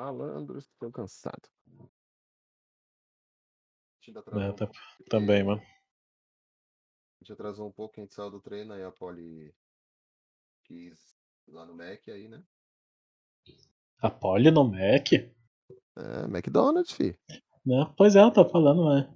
Malandros, 0.00 0.66
tô 0.78 0.90
cansado. 0.90 1.46
A 1.68 1.72
gente 4.06 4.08
ainda 4.08 4.20
É, 4.20 4.22
atrasou 4.22 4.54
um 4.54 4.56
tá- 4.56 4.66
pouco, 4.66 4.80
porque 4.96 5.10
também, 5.10 5.44
mano. 5.44 5.60
A 5.60 7.22
gente 7.24 7.32
atrasou 7.32 7.68
um 7.68 7.72
pouco, 7.72 7.94
a 7.98 8.02
gente 8.02 8.14
saiu 8.14 8.30
do 8.30 8.40
treino, 8.40 8.72
aí 8.72 8.82
a 8.82 8.90
Poli 8.90 9.54
quis 10.64 11.14
ir 11.46 11.52
lá 11.52 11.66
no 11.66 11.74
Mac 11.74 12.08
aí, 12.08 12.28
né? 12.28 12.42
A 14.02 14.10
Polly 14.10 14.50
no 14.50 14.64
Mac? 14.64 15.12
É, 15.12 16.24
McDonald's, 16.28 16.92
fi. 16.92 17.14
Né? 17.64 17.92
Pois 17.96 18.16
é, 18.16 18.22
eu 18.22 18.32
tô 18.32 18.48
falando, 18.48 18.88
né? 18.94 19.14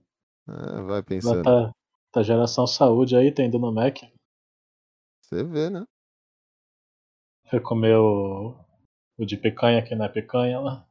É, 0.48 0.82
vai 0.82 1.02
Ela 1.22 1.42
pensando. 1.42 1.42
tá, 1.42 1.72
tá 2.12 2.22
geração 2.22 2.66
saúde 2.66 3.16
aí, 3.16 3.32
tá 3.32 3.42
indo 3.42 3.58
no 3.58 3.72
Mac. 3.72 3.98
Você 5.20 5.42
vê, 5.42 5.70
né? 5.70 5.84
Foi 7.48 7.60
comer 7.60 7.96
o, 7.96 8.54
o 9.18 9.24
de 9.26 9.36
picanha, 9.36 9.82
que 9.84 9.94
não 9.96 10.04
é 10.04 10.08
picanha 10.08 10.60
lá. 10.60 10.86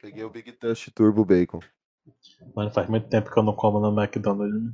Peguei 0.00 0.22
o 0.22 0.30
Big 0.30 0.52
Touch 0.52 0.90
Turbo 0.92 1.24
Bacon. 1.24 1.58
Mano, 2.54 2.70
faz 2.70 2.88
muito 2.88 3.08
tempo 3.08 3.30
que 3.32 3.38
eu 3.38 3.42
não 3.42 3.54
como 3.56 3.80
no 3.80 3.88
McDonald's. 4.00 4.62
né? 4.62 4.72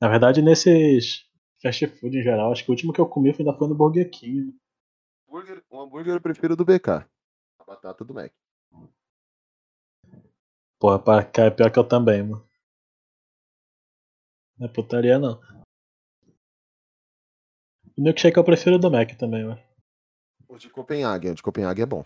Na 0.00 0.08
verdade, 0.08 0.42
nesses 0.42 1.24
fast 1.62 1.86
food 1.86 2.18
em 2.18 2.22
geral, 2.22 2.52
acho 2.52 2.64
que 2.64 2.70
o 2.70 2.72
último 2.72 2.92
que 2.92 3.00
eu 3.00 3.06
comi 3.08 3.32
foi- 3.32 3.44
ainda 3.46 3.56
foi 3.58 3.68
no 3.68 3.74
Burger 3.74 4.10
King. 4.10 4.46
né? 4.46 4.52
Hambúrguer, 5.28 5.64
um 5.70 5.80
hambúrguer 5.80 6.14
eu 6.14 6.20
prefiro 6.20 6.56
do 6.56 6.64
BK. 6.64 7.06
A 7.58 7.64
batata 7.64 8.04
do 8.04 8.14
Mac. 8.14 8.32
Porra, 10.78 10.98
pra 10.98 11.22
cá 11.22 11.42
é 11.44 11.50
pior 11.50 11.70
que 11.70 11.78
eu 11.78 11.84
também, 11.86 12.22
mano. 12.22 12.42
Não 14.58 14.66
é 14.66 14.70
putaria 14.70 15.18
não. 15.18 15.40
O 17.96 18.02
milkshake 18.02 18.36
eu 18.36 18.44
prefiro 18.44 18.78
do 18.78 18.90
Mac 18.90 19.12
também, 19.16 19.44
mano. 19.44 19.62
O 20.46 20.58
de 20.58 20.68
Copenhague, 20.68 21.30
o 21.30 21.34
de 21.34 21.42
Copenhague 21.42 21.80
é 21.80 21.86
bom. 21.86 22.04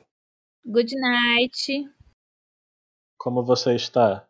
Good 0.64 0.94
night. 0.94 1.90
Como 3.18 3.42
você 3.42 3.74
está? 3.74 4.24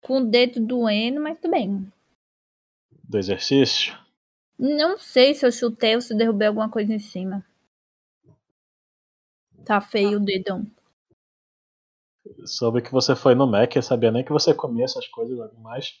Com 0.00 0.18
o 0.18 0.24
dedo 0.24 0.64
doendo, 0.64 1.20
mas 1.20 1.38
tudo 1.40 1.50
bem. 1.50 1.92
Do 3.02 3.18
exercício? 3.18 3.98
Não 4.56 4.96
sei 4.96 5.34
se 5.34 5.44
eu 5.44 5.50
chutei 5.50 5.96
ou 5.96 6.00
se 6.00 6.16
derrubei 6.16 6.46
alguma 6.46 6.70
coisa 6.70 6.94
em 6.94 6.98
cima. 6.98 7.44
Tá 9.64 9.80
feio 9.80 10.18
o 10.18 10.24
dedão. 10.24 10.64
Soube 12.44 12.82
que 12.82 12.92
você 12.92 13.16
foi 13.16 13.34
no 13.34 13.48
Mac, 13.48 13.74
eu 13.74 13.82
sabia 13.82 14.12
nem 14.12 14.24
que 14.24 14.32
você 14.32 14.54
comia 14.54 14.84
essas 14.84 15.08
coisas 15.08 15.36
logo 15.36 15.58
mais. 15.60 16.00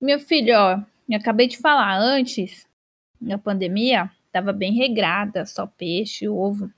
Meu 0.00 0.18
filho, 0.18 0.52
ó, 0.56 0.84
eu 1.08 1.18
acabei 1.18 1.46
de 1.46 1.58
falar 1.58 1.96
antes, 1.96 2.66
na 3.22 3.38
pandemia, 3.38 4.10
tava 4.30 4.52
bem 4.52 4.72
regrada, 4.74 5.46
só 5.46 5.66
peixe, 5.66 6.28
ovo. 6.28 6.70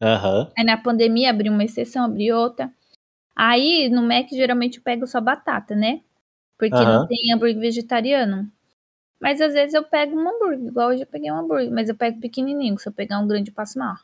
Aham. 0.00 0.50
Aí 0.56 0.64
na 0.64 0.76
pandemia 0.76 1.30
abri 1.30 1.48
uma 1.48 1.64
exceção, 1.64 2.04
abri 2.04 2.32
outra. 2.32 2.72
Aí 3.34 3.88
no 3.88 4.02
Mac 4.02 4.28
geralmente 4.30 4.78
eu 4.78 4.82
pego 4.82 5.06
só 5.06 5.20
batata, 5.20 5.74
né? 5.74 6.02
Porque 6.58 6.76
Aham. 6.76 7.00
não 7.00 7.06
tem 7.06 7.32
hambúrguer 7.32 7.60
vegetariano. 7.60 8.50
Mas 9.20 9.40
às 9.40 9.52
vezes 9.52 9.74
eu 9.74 9.84
pego 9.84 10.16
um 10.16 10.28
hambúrguer, 10.28 10.68
igual 10.68 10.90
hoje 10.90 11.02
eu 11.02 11.06
peguei 11.06 11.30
um 11.30 11.38
hambúrguer, 11.38 11.70
mas 11.70 11.88
eu 11.88 11.96
pego 11.96 12.20
pequenininho, 12.20 12.78
se 12.78 12.88
eu 12.88 12.92
pegar 12.92 13.18
um 13.18 13.26
grande 13.26 13.50
eu 13.50 13.54
passo 13.54 13.78
mal. 13.78 13.96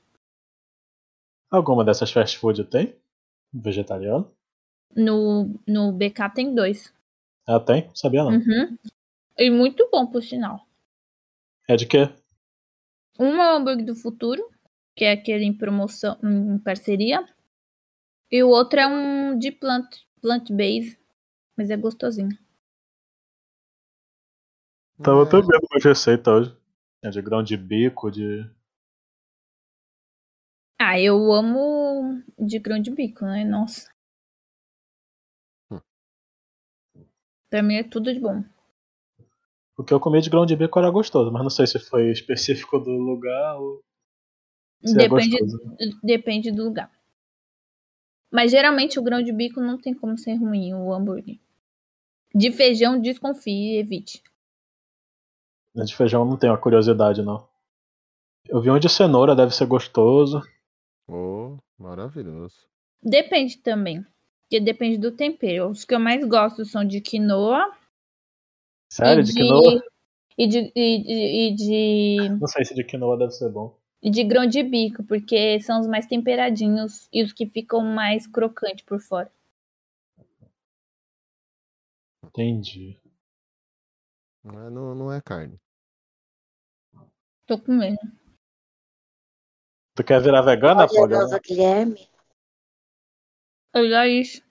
Alguma 1.51 1.85
dessas 1.85 2.11
fast 2.11 2.39
food 2.39 2.65
tem? 2.65 2.97
Vegetariano? 3.53 4.31
No, 4.97 5.55
no 5.67 5.93
BK 5.93 6.31
tem 6.35 6.55
dois. 6.55 6.93
Ah, 7.47 7.61
tem? 7.61 7.91
Sabia 7.95 8.25
não. 8.25 8.33
Uhum. 8.33 8.79
E 9.39 9.51
muito 9.51 9.89
bom, 9.91 10.07
por 10.07 10.23
sinal. 10.23 10.67
É 11.69 11.77
de 11.77 11.87
quê? 11.87 12.09
Um 13.19 13.41
é 13.41 13.53
o 13.53 13.57
hambúrguer 13.57 13.85
do 13.87 13.95
futuro, 13.95 14.51
que 14.97 15.05
é 15.05 15.13
aquele 15.13 15.45
em 15.45 15.53
promoção, 15.57 16.19
em 16.23 16.59
parceria. 16.59 17.25
E 18.31 18.43
o 18.43 18.49
outro 18.49 18.81
é 18.81 18.87
um 18.87 19.39
de 19.39 19.51
plant, 19.53 19.87
plant 20.21 20.51
base, 20.51 20.99
mas 21.57 21.71
é 21.71 21.77
gostosinho. 21.77 22.37
Tava 25.03 25.21
É, 25.21 25.23
até 25.25 25.37
vendo 25.39 25.67
uma 25.71 25.81
receita 25.83 26.31
hoje. 26.31 26.57
É 27.03 27.11
de 27.11 27.21
grão 27.23 27.43
de 27.43 27.57
bico, 27.57 28.11
de. 28.11 28.49
Ah, 30.79 31.01
eu 31.01 31.33
amo 31.33 32.23
de 32.39 32.59
grão 32.61 32.81
de 32.81 32.91
bico, 32.93 33.25
né? 33.25 33.45
Nossa. 33.45 33.91
Hum. 35.71 35.81
Pra 37.51 37.63
mim 37.63 37.77
é 37.77 37.83
tudo 37.83 38.13
de 38.13 38.21
bom. 38.21 38.45
O 39.77 39.83
que 39.83 39.93
eu 39.93 39.99
comi 39.99 40.21
de 40.21 40.31
grão 40.31 40.47
de 40.47 40.55
bico 40.55 40.79
era 40.79 40.91
gostoso, 40.91 41.33
mas 41.33 41.43
não 41.43 41.51
sei 41.51 41.67
se 41.67 41.79
foi 41.79 42.11
específico 42.11 42.79
do 42.79 42.91
lugar 42.91 43.59
ou 43.59 43.83
se 44.85 44.93
é 44.93 45.09
Depende, 45.09 45.39
gostoso. 45.39 46.01
depende 46.03 46.53
do 46.53 46.65
lugar. 46.65 46.91
Mas 48.31 48.51
geralmente 48.51 48.99
o 48.99 49.03
grão 49.03 49.23
de 49.23 49.33
bico 49.33 49.61
não 49.61 49.79
tem 49.79 49.95
como 49.95 50.19
ser 50.19 50.35
ruim, 50.35 50.75
o 50.75 50.93
hambúrguer. 50.93 51.39
De 52.35 52.53
feijão, 52.53 53.01
desconfie 53.01 53.75
e 53.75 53.79
evite. 53.79 54.23
De 55.75 55.97
feijão 55.97 56.25
não 56.25 56.37
tenho 56.37 56.53
a 56.53 56.59
curiosidade, 56.59 57.23
não. 57.23 57.49
Eu 58.49 58.61
vi 58.61 58.71
um 58.71 58.79
de 58.79 58.89
cenoura, 58.89 59.35
deve 59.35 59.55
ser 59.55 59.67
gostoso. 59.67 60.43
Oh, 61.09 61.57
maravilhoso. 61.79 62.67
Depende 63.03 63.59
também. 63.59 64.05
Porque 64.43 64.61
depende 64.61 64.99
do 64.99 65.11
tempero. 65.11 65.71
Os 65.71 65.85
que 65.85 65.95
eu 65.95 66.01
mais 66.01 66.25
gosto 66.27 66.65
são 66.65 66.85
de 66.85 67.01
quinoa 67.01 67.73
Sério, 68.89 69.21
e 69.23 69.25
de 69.25 69.33
de, 69.33 69.41
quinoa? 69.41 69.83
e 70.39 70.47
de, 70.47 70.73
e 70.75 70.99
de, 71.03 71.13
e 71.13 71.55
de, 71.55 72.29
Não 72.41 72.47
sei 72.49 72.65
se 72.65 72.75
de 72.75 72.85
quinoa 72.85 73.17
deve 73.19 73.33
ser 73.33 73.51
bom. 73.51 73.77
e 74.03 74.11
de 74.11 74.23
grão 74.25 74.47
de 74.47 74.63
bico, 74.63 75.03
porque 75.05 75.59
são 75.61 75.81
os 75.81 75.87
mais 75.87 76.07
temperadinhos 76.07 77.09
e 77.13 77.23
os 77.23 77.33
que 77.33 77.47
ficam 77.47 77.81
mais 77.83 78.27
crocantes 78.27 78.85
por 78.85 79.01
fora. 79.01 79.31
Entendi. 82.25 82.99
Não 84.43 84.67
é, 84.67 84.71
não, 84.71 84.95
não 84.95 85.13
é 85.13 85.21
carne. 85.21 85.59
Tô 87.47 87.59
com 87.59 87.73
medo. 87.73 87.99
Tu 89.95 90.03
quer 90.05 90.21
virar 90.21 90.43
vegana, 90.43 90.81
Olha, 90.83 90.89
Folha? 90.89 91.19
Nova 91.21 91.39
Guilherme. 91.39 92.09
Olha 93.75 94.09
isso. 94.09 94.43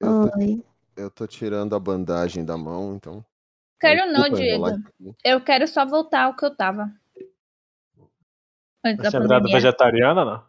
Eu 0.00 0.30
tô, 0.30 0.38
Oi. 0.38 0.64
eu 0.96 1.10
tô 1.10 1.26
tirando 1.26 1.74
a 1.74 1.80
bandagem 1.80 2.44
da 2.44 2.56
mão, 2.56 2.94
então. 2.94 3.24
Quero 3.82 4.12
não, 4.12 4.28
Diego. 4.30 4.66
Eu 5.24 5.40
quero 5.40 5.66
só 5.68 5.84
voltar 5.84 6.24
ao 6.24 6.36
que 6.36 6.44
eu 6.44 6.54
tava. 6.54 6.84
Antes 8.84 8.96
Você 8.96 9.02
da 9.02 9.10
tinha 9.10 9.20
virado 9.22 9.28
pandemia. 9.42 9.56
vegetariana, 9.56 10.24
não? 10.24 10.44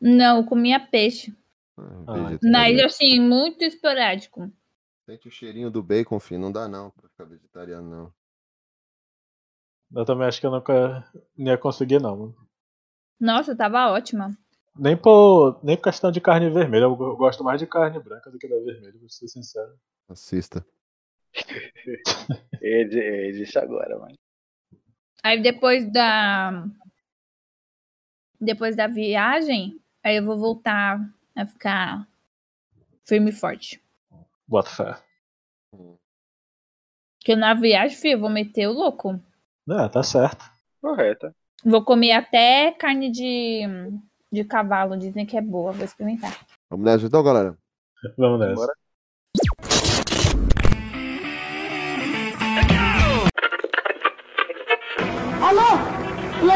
Não, 0.00 0.36
eu 0.38 0.44
comia 0.46 0.78
peixe. 0.78 1.34
Ah, 1.76 1.82
Ah. 2.06 2.38
Mas 2.42 2.78
assim, 2.80 3.18
muito 3.20 3.62
esporádico. 3.64 4.50
Sente 5.06 5.28
o 5.28 5.30
cheirinho 5.30 5.70
do 5.70 5.82
bacon, 5.82 6.20
filho. 6.20 6.40
Não 6.40 6.52
dá 6.52 6.68
não 6.68 6.90
pra 6.90 7.08
ficar 7.08 7.24
vegetariano, 7.24 7.88
não. 7.90 8.12
Eu 10.00 10.04
também 10.04 10.26
acho 10.28 10.38
que 10.40 10.46
eu 10.46 10.50
nunca 10.50 11.10
ia 11.36 11.56
conseguir, 11.56 12.00
não. 12.00 12.16
mano. 12.16 12.36
Nossa, 13.18 13.56
tava 13.56 13.90
ótima. 13.90 14.30
Nem 14.76 14.96
por, 14.96 15.58
nem 15.64 15.76
por 15.76 15.84
questão 15.84 16.12
de 16.12 16.20
carne 16.20 16.50
vermelha. 16.50 16.84
Eu 16.84 16.94
go- 16.94 17.16
gosto 17.16 17.42
mais 17.42 17.58
de 17.58 17.66
carne 17.66 17.98
branca 17.98 18.30
do 18.30 18.38
que 18.38 18.46
da 18.46 18.56
vermelha, 18.56 18.98
vou 19.00 19.08
ser 19.08 19.26
sincero. 19.28 19.72
Assista. 20.08 20.64
Ele, 22.60 22.98
ele 22.98 23.38
disse 23.38 23.58
agora, 23.58 23.98
mano. 23.98 24.14
Aí 25.22 25.40
depois 25.40 25.90
da. 25.90 26.64
Depois 28.40 28.76
da 28.76 28.86
viagem, 28.86 29.80
aí 30.02 30.16
eu 30.16 30.24
vou 30.24 30.38
voltar 30.38 31.00
a 31.34 31.44
ficar 31.46 32.06
firme 33.02 33.30
e 33.30 33.34
forte. 33.34 33.82
Bota 34.46 34.70
fé. 34.70 35.02
Porque 37.18 37.34
na 37.34 37.52
viagem, 37.54 37.96
filho, 37.96 38.14
eu 38.14 38.20
vou 38.20 38.30
meter 38.30 38.68
o 38.68 38.72
louco. 38.72 39.20
É, 39.68 39.88
tá 39.88 40.02
certo. 40.02 40.44
Correta. 40.80 41.34
Vou 41.64 41.84
comer 41.84 42.12
até 42.12 42.70
carne 42.72 43.10
de, 43.10 43.62
de 44.30 44.44
cavalo, 44.44 44.96
dizem 44.96 45.26
que 45.26 45.36
é 45.36 45.40
boa, 45.40 45.72
vou 45.72 45.84
experimentar. 45.84 46.38
Vamos 46.70 46.86
nessa 46.86 47.06
então, 47.06 47.22
galera? 47.22 47.58
Vamos 48.16 48.38
nessa. 48.38 48.54
Bora. 48.54 48.72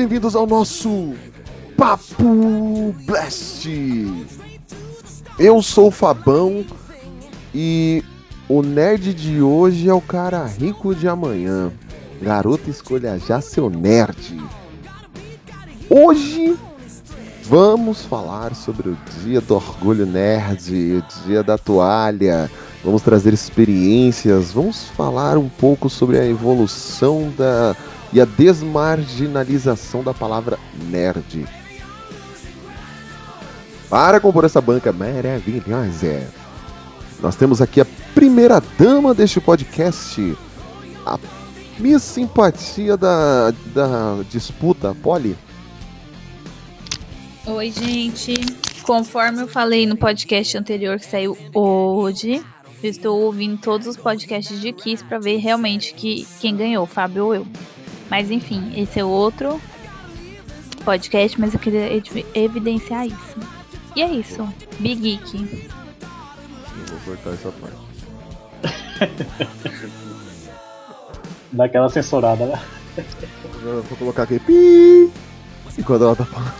Bem-vindos 0.00 0.34
ao 0.34 0.46
nosso 0.46 1.12
Papo 1.76 2.94
Blast. 3.04 3.68
Eu 5.38 5.60
sou 5.60 5.88
o 5.88 5.90
Fabão 5.90 6.64
e 7.54 8.02
o 8.48 8.62
nerd 8.62 9.12
de 9.12 9.42
hoje 9.42 9.90
é 9.90 9.92
o 9.92 10.00
cara 10.00 10.46
rico 10.46 10.94
de 10.94 11.06
amanhã. 11.06 11.70
Garota, 12.18 12.70
escolha 12.70 13.18
já 13.18 13.42
seu 13.42 13.68
nerd. 13.68 14.42
Hoje 15.90 16.56
vamos 17.42 18.02
falar 18.02 18.54
sobre 18.54 18.88
o 18.88 18.98
Dia 19.22 19.42
do 19.42 19.54
Orgulho 19.54 20.06
Nerd, 20.06 20.94
o 20.94 21.26
Dia 21.26 21.42
da 21.42 21.58
Toalha. 21.58 22.50
Vamos 22.82 23.02
trazer 23.02 23.34
experiências, 23.34 24.50
vamos 24.50 24.84
falar 24.96 25.36
um 25.36 25.50
pouco 25.50 25.90
sobre 25.90 26.18
a 26.18 26.24
evolução 26.24 27.30
da 27.36 27.76
e 28.12 28.20
a 28.20 28.24
desmarginalização 28.24 30.02
da 30.02 30.12
palavra 30.12 30.58
nerd. 30.88 31.46
Para 33.88 34.20
compor 34.20 34.44
essa 34.44 34.60
banca 34.60 34.92
maravilhosa, 34.92 36.28
nós 37.20 37.36
temos 37.36 37.60
aqui 37.60 37.80
a 37.80 37.86
primeira 38.14 38.62
dama 38.78 39.14
deste 39.14 39.40
podcast, 39.40 40.36
a 41.04 41.18
Miss 41.78 42.02
Simpatia 42.02 42.96
da, 42.96 43.50
da 43.74 44.22
disputa, 44.30 44.94
Polly. 45.02 45.36
Oi, 47.46 47.70
gente. 47.70 48.34
Conforme 48.82 49.42
eu 49.42 49.48
falei 49.48 49.86
no 49.86 49.96
podcast 49.96 50.56
anterior 50.56 50.98
que 50.98 51.06
saiu 51.06 51.36
hoje, 51.54 52.44
eu 52.82 52.90
estou 52.90 53.20
ouvindo 53.20 53.58
todos 53.58 53.86
os 53.86 53.96
podcasts 53.96 54.60
de 54.60 54.72
Kiss 54.72 55.04
para 55.04 55.18
ver 55.18 55.36
realmente 55.38 55.94
que 55.94 56.26
quem 56.40 56.56
ganhou, 56.56 56.86
Fábio 56.86 57.26
ou 57.26 57.34
eu. 57.34 57.46
Mas 58.10 58.30
enfim, 58.30 58.72
esse 58.76 58.98
é 58.98 59.04
outro 59.04 59.60
podcast, 60.84 61.40
mas 61.40 61.54
eu 61.54 61.60
queria 61.60 61.92
evi- 61.92 62.26
evidenciar 62.34 63.06
isso. 63.06 63.36
E 63.94 64.02
é 64.02 64.10
isso. 64.12 64.46
Big 64.78 65.00
Geek. 65.00 65.68
Eu 66.78 66.86
vou 66.86 66.98
cortar 67.16 67.30
essa 67.30 67.52
parte. 67.52 67.76
Daquela 71.52 71.88
censurada, 71.88 72.46
né? 72.46 72.60
Eu 73.62 73.82
vou 73.82 73.96
colocar 73.98 74.22
aqui. 74.24 74.38
Pi! 74.38 75.10
Enquanto 75.78 76.02
ela 76.04 76.16
tá 76.16 76.24
falando. 76.24 76.54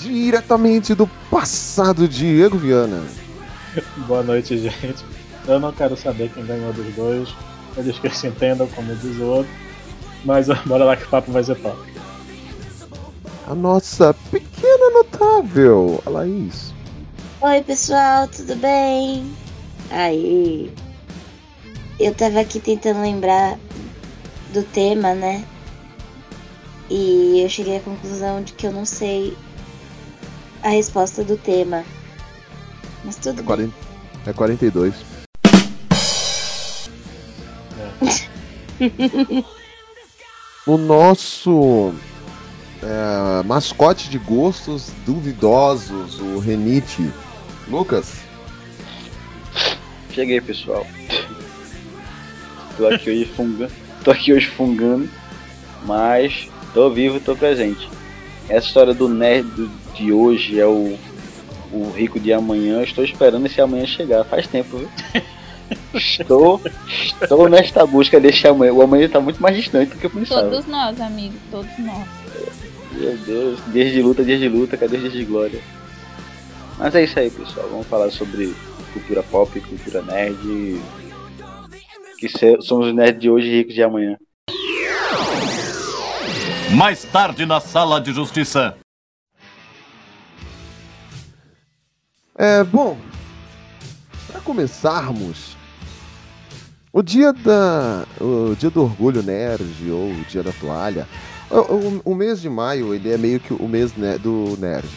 Diretamente 0.00 0.94
do 0.94 1.06
passado, 1.30 2.06
Diego 2.08 2.56
Viana. 2.58 3.02
Boa 4.06 4.22
noite, 4.22 4.56
gente. 4.58 5.04
Eu 5.46 5.58
não 5.60 5.72
quero 5.72 5.96
saber 5.96 6.30
quem 6.32 6.44
ganhou 6.44 6.72
dos 6.72 6.94
dois. 6.94 7.28
Eles 7.76 7.98
que 7.98 8.08
se 8.10 8.26
entendam, 8.26 8.66
como 8.68 8.94
diz 8.96 9.16
o 9.18 9.24
outro. 9.24 9.52
Mas 10.24 10.46
bora 10.66 10.84
lá 10.84 10.96
que 10.96 11.04
o 11.04 11.08
papo 11.08 11.30
vai 11.30 11.44
ser 11.44 11.56
top. 11.56 11.78
A 13.46 13.54
nossa 13.54 14.12
pequena 14.30 14.90
notável, 14.90 16.02
a 16.04 16.10
Laís. 16.10 16.74
Oi, 17.40 17.62
pessoal, 17.62 18.26
tudo 18.28 18.56
bem? 18.56 19.32
Aí. 19.90 20.72
Eu 22.00 22.12
tava 22.14 22.40
aqui 22.40 22.58
tentando 22.60 23.00
lembrar 23.02 23.58
do 24.52 24.62
tema, 24.64 25.14
né? 25.14 25.44
E 26.90 27.40
eu 27.42 27.48
cheguei 27.48 27.76
à 27.78 27.80
conclusão 27.80 28.42
de 28.42 28.52
que 28.52 28.66
eu 28.66 28.72
não 28.72 28.84
sei 28.84 29.36
a 30.62 30.70
resposta 30.70 31.22
do 31.22 31.36
tema. 31.36 31.84
Mas 33.04 33.16
tudo 33.16 33.34
É, 33.34 33.36
bem. 33.36 33.44
40, 33.44 33.74
é 34.26 34.32
42. 34.32 34.94
O 40.66 40.76
nosso 40.76 41.92
é, 42.82 43.42
mascote 43.44 44.08
de 44.08 44.18
gostos 44.18 44.90
duvidosos, 45.04 46.20
o 46.20 46.38
Renite. 46.38 47.10
Lucas, 47.68 48.26
Cheguei, 50.16 50.40
pessoal. 50.40 50.86
Tô 52.78 52.86
aqui 52.86 53.10
hoje 53.10 53.26
fungando. 53.26 53.72
Tô 54.02 54.10
aqui 54.10 54.32
hoje 54.32 54.46
fungando. 54.46 55.10
Mas 55.84 56.48
tô 56.72 56.88
vivo, 56.88 57.20
tô 57.20 57.36
presente. 57.36 57.86
Essa 58.48 58.66
história 58.66 58.94
do 58.94 59.10
nerd 59.10 59.68
de 59.94 60.12
hoje 60.12 60.58
é 60.58 60.64
o, 60.64 60.98
o 61.70 61.90
rico 61.94 62.18
de 62.18 62.32
amanhã. 62.32 62.82
Estou 62.82 63.04
esperando 63.04 63.44
esse 63.44 63.60
amanhã 63.60 63.84
chegar. 63.84 64.24
Faz 64.24 64.46
tempo, 64.46 64.78
viu? 64.78 64.90
Estou, 65.94 66.60
estou 67.22 67.48
nesta 67.48 67.86
busca 67.86 68.20
desse 68.20 68.46
amanhã. 68.46 68.72
O 68.72 68.82
amanhã 68.82 69.08
tá 69.08 69.20
muito 69.20 69.40
mais 69.40 69.56
distante 69.56 69.90
do 69.94 69.98
que 69.98 70.06
eu 70.06 70.10
pensava. 70.10 70.42
Todos 70.50 70.66
nós, 70.66 71.00
amigos, 71.00 71.38
todos 71.50 71.78
nós. 71.78 72.06
Meu 72.92 73.16
Deus, 73.18 73.60
dias 73.72 73.92
de 73.92 74.02
luta, 74.02 74.24
dias 74.24 74.40
de 74.40 74.48
luta, 74.48 74.76
cadê 74.76 74.96
os 74.96 75.02
dias 75.02 75.12
de 75.14 75.24
glória? 75.24 75.60
Mas 76.78 76.94
é 76.94 77.04
isso 77.04 77.18
aí, 77.18 77.30
pessoal. 77.30 77.68
Vamos 77.70 77.86
falar 77.86 78.10
sobre 78.10 78.54
cultura 78.92 79.22
pop, 79.22 79.58
cultura 79.60 80.02
nerd. 80.02 80.80
Que 82.18 82.28
se- 82.28 82.60
somos 82.62 82.88
os 82.88 82.94
nerds 82.94 83.20
de 83.20 83.30
hoje 83.30 83.46
e 83.46 83.56
ricos 83.58 83.74
de 83.74 83.82
amanhã. 83.82 84.16
Mais 86.74 87.04
tarde 87.04 87.46
na 87.46 87.60
sala 87.60 88.00
de 88.00 88.12
justiça. 88.12 88.76
É, 92.38 92.62
bom, 92.64 92.98
para 94.30 94.40
começarmos, 94.40 95.55
o 96.98 97.02
dia 97.02 97.32
da, 97.32 98.04
o 98.20 98.54
dia 98.58 98.70
do 98.70 98.82
orgulho 98.82 99.22
nerd 99.22 99.90
ou 99.90 100.10
o 100.10 100.24
dia 100.28 100.42
da 100.42 100.52
toalha, 100.52 101.06
o, 101.50 101.56
o- 101.58 102.02
o 102.06 102.14
mês 102.14 102.40
de 102.40 102.48
maio 102.48 102.94
ele 102.94 103.12
é 103.12 103.18
meio 103.18 103.38
que 103.38 103.52
o 103.52 103.68
mês 103.68 103.94
ne- 103.96 104.18
do 104.18 104.56
nerd. 104.58 104.88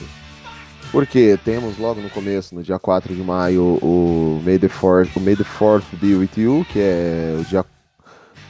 Porque 0.91 1.37
temos 1.45 1.77
logo 1.77 2.01
no 2.01 2.09
começo, 2.09 2.55
no 2.55 2.63
dia 2.63 2.79
4 2.79 3.13
de 3.13 3.21
maio, 3.21 3.77
o 3.81 4.41
May 4.43 4.57
the 4.57 4.67
Fourth, 4.69 5.15
o 5.15 5.19
May 5.19 5.35
the 5.35 5.43
Fourth 5.43 5.85
Be 6.01 6.15
With 6.15 6.31
You, 6.37 6.65
que 6.71 6.79
é 6.79 7.37
o 7.39 7.43
dia 7.43 7.63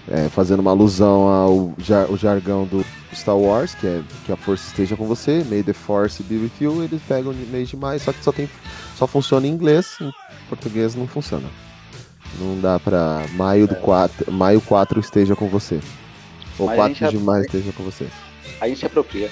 é, 0.07 0.29
fazendo 0.29 0.59
uma 0.61 0.71
alusão 0.71 1.27
ao 1.27 1.73
jar- 1.79 2.09
o 2.09 2.15
jargão 2.15 2.65
do 2.65 2.85
Star 3.13 3.35
Wars, 3.37 3.75
que 3.75 3.85
é 3.87 4.01
que 4.25 4.31
a 4.31 4.37
força 4.37 4.65
esteja 4.67 4.95
com 4.95 5.05
você, 5.05 5.43
May 5.49 5.63
the 5.63 5.73
Force 5.73 6.23
Be 6.23 6.35
With 6.37 6.51
You, 6.61 6.83
eles 6.83 7.01
pegam 7.07 7.33
mês 7.51 7.67
de 7.69 7.75
maio, 7.75 7.99
só 7.99 8.13
que 8.13 8.23
só 8.23 8.31
tem 8.31 8.47
só 8.95 9.05
funciona 9.05 9.45
em 9.45 9.49
inglês, 9.49 9.97
em 9.99 10.11
português 10.47 10.95
não 10.95 11.07
funciona. 11.07 11.47
Não 12.37 12.59
dá 12.59 12.79
pra 12.79 13.25
maio 13.33 13.67
do 13.67 13.75
4, 13.75 14.31
maio 14.31 14.61
4 14.61 14.99
esteja 14.99 15.35
com 15.35 15.47
você. 15.47 15.79
Ou 16.57 16.67
Mas 16.67 16.75
a 16.75 16.77
4 16.77 16.95
gente 16.95 17.17
de 17.17 17.23
maio 17.23 17.45
esteja 17.45 17.71
com 17.73 17.83
você. 17.83 18.07
Aí 18.61 18.75
se 18.75 18.85
apropria. 18.85 19.29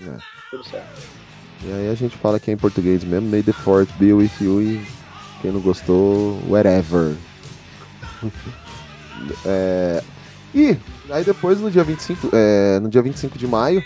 É. 0.00 0.16
Tudo 0.50 0.64
certo. 0.64 1.18
E 1.64 1.72
aí 1.72 1.90
a 1.90 1.94
gente 1.94 2.16
fala 2.16 2.38
que 2.38 2.50
é 2.50 2.54
em 2.54 2.56
português 2.56 3.02
mesmo, 3.04 3.28
May 3.28 3.42
the 3.42 3.52
Fourth 3.52 3.90
be 3.98 4.12
with 4.12 4.30
you 4.40 4.62
e 4.62 4.86
quem 5.42 5.50
não 5.50 5.60
gostou, 5.60 6.40
whatever. 6.48 7.14
É, 9.44 10.00
E 10.54 10.78
aí 11.10 11.24
depois 11.24 11.60
no 11.60 11.70
dia 11.70 11.82
25, 11.82 12.30
é, 12.32 12.78
no 12.78 12.88
dia 12.88 13.02
25 13.02 13.36
de 13.36 13.48
maio, 13.48 13.84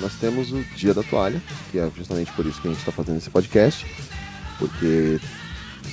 nós 0.00 0.14
temos 0.14 0.50
o 0.50 0.62
Dia 0.74 0.94
da 0.94 1.02
Toalha, 1.02 1.40
que 1.70 1.78
é 1.78 1.90
justamente 1.94 2.32
por 2.32 2.46
isso 2.46 2.60
que 2.60 2.68
a 2.68 2.70
gente 2.70 2.80
está 2.80 2.90
fazendo 2.90 3.18
esse 3.18 3.28
podcast. 3.30 3.86
Porque 4.58 5.20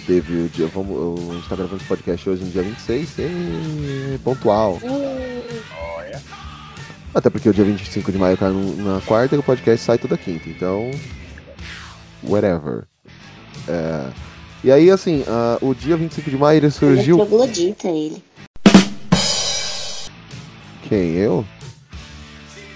teve 0.06 0.44
o 0.44 0.50
dia. 0.50 0.68
Vamos, 0.68 1.20
a 1.30 1.34
gente 1.34 1.44
está 1.44 1.56
gravando 1.56 1.78
esse 1.78 1.86
podcast 1.86 2.30
hoje 2.30 2.44
no 2.44 2.52
dia 2.52 2.64
26, 2.64 3.16
e 3.20 4.20
pontual. 4.24 4.80
Até 7.14 7.30
porque 7.30 7.50
o 7.50 7.54
dia 7.54 7.64
25 7.66 8.12
de 8.12 8.18
maio 8.18 8.38
cai 8.38 8.50
no- 8.50 8.76
na 8.78 9.02
quarta 9.02 9.36
e 9.36 9.40
o 9.40 9.44
podcast 9.44 9.84
sai 9.86 9.98
toda 9.98 10.18
quinta, 10.18 10.48
então. 10.50 10.92
Whatever. 12.24 12.84
É, 13.68 14.10
e 14.64 14.72
aí, 14.72 14.92
assim, 14.92 15.24
ah, 15.28 15.58
o 15.62 15.74
dia 15.74 15.98
25 15.98 16.30
de 16.30 16.38
maio 16.38 16.58
ele 16.58 16.66
Ele 16.66 16.68
é 16.68 16.72
surgiu. 16.72 17.16
troglodita, 17.18 17.88
ele. 17.88 18.24
Quem? 20.88 21.14
Eu? 21.16 21.46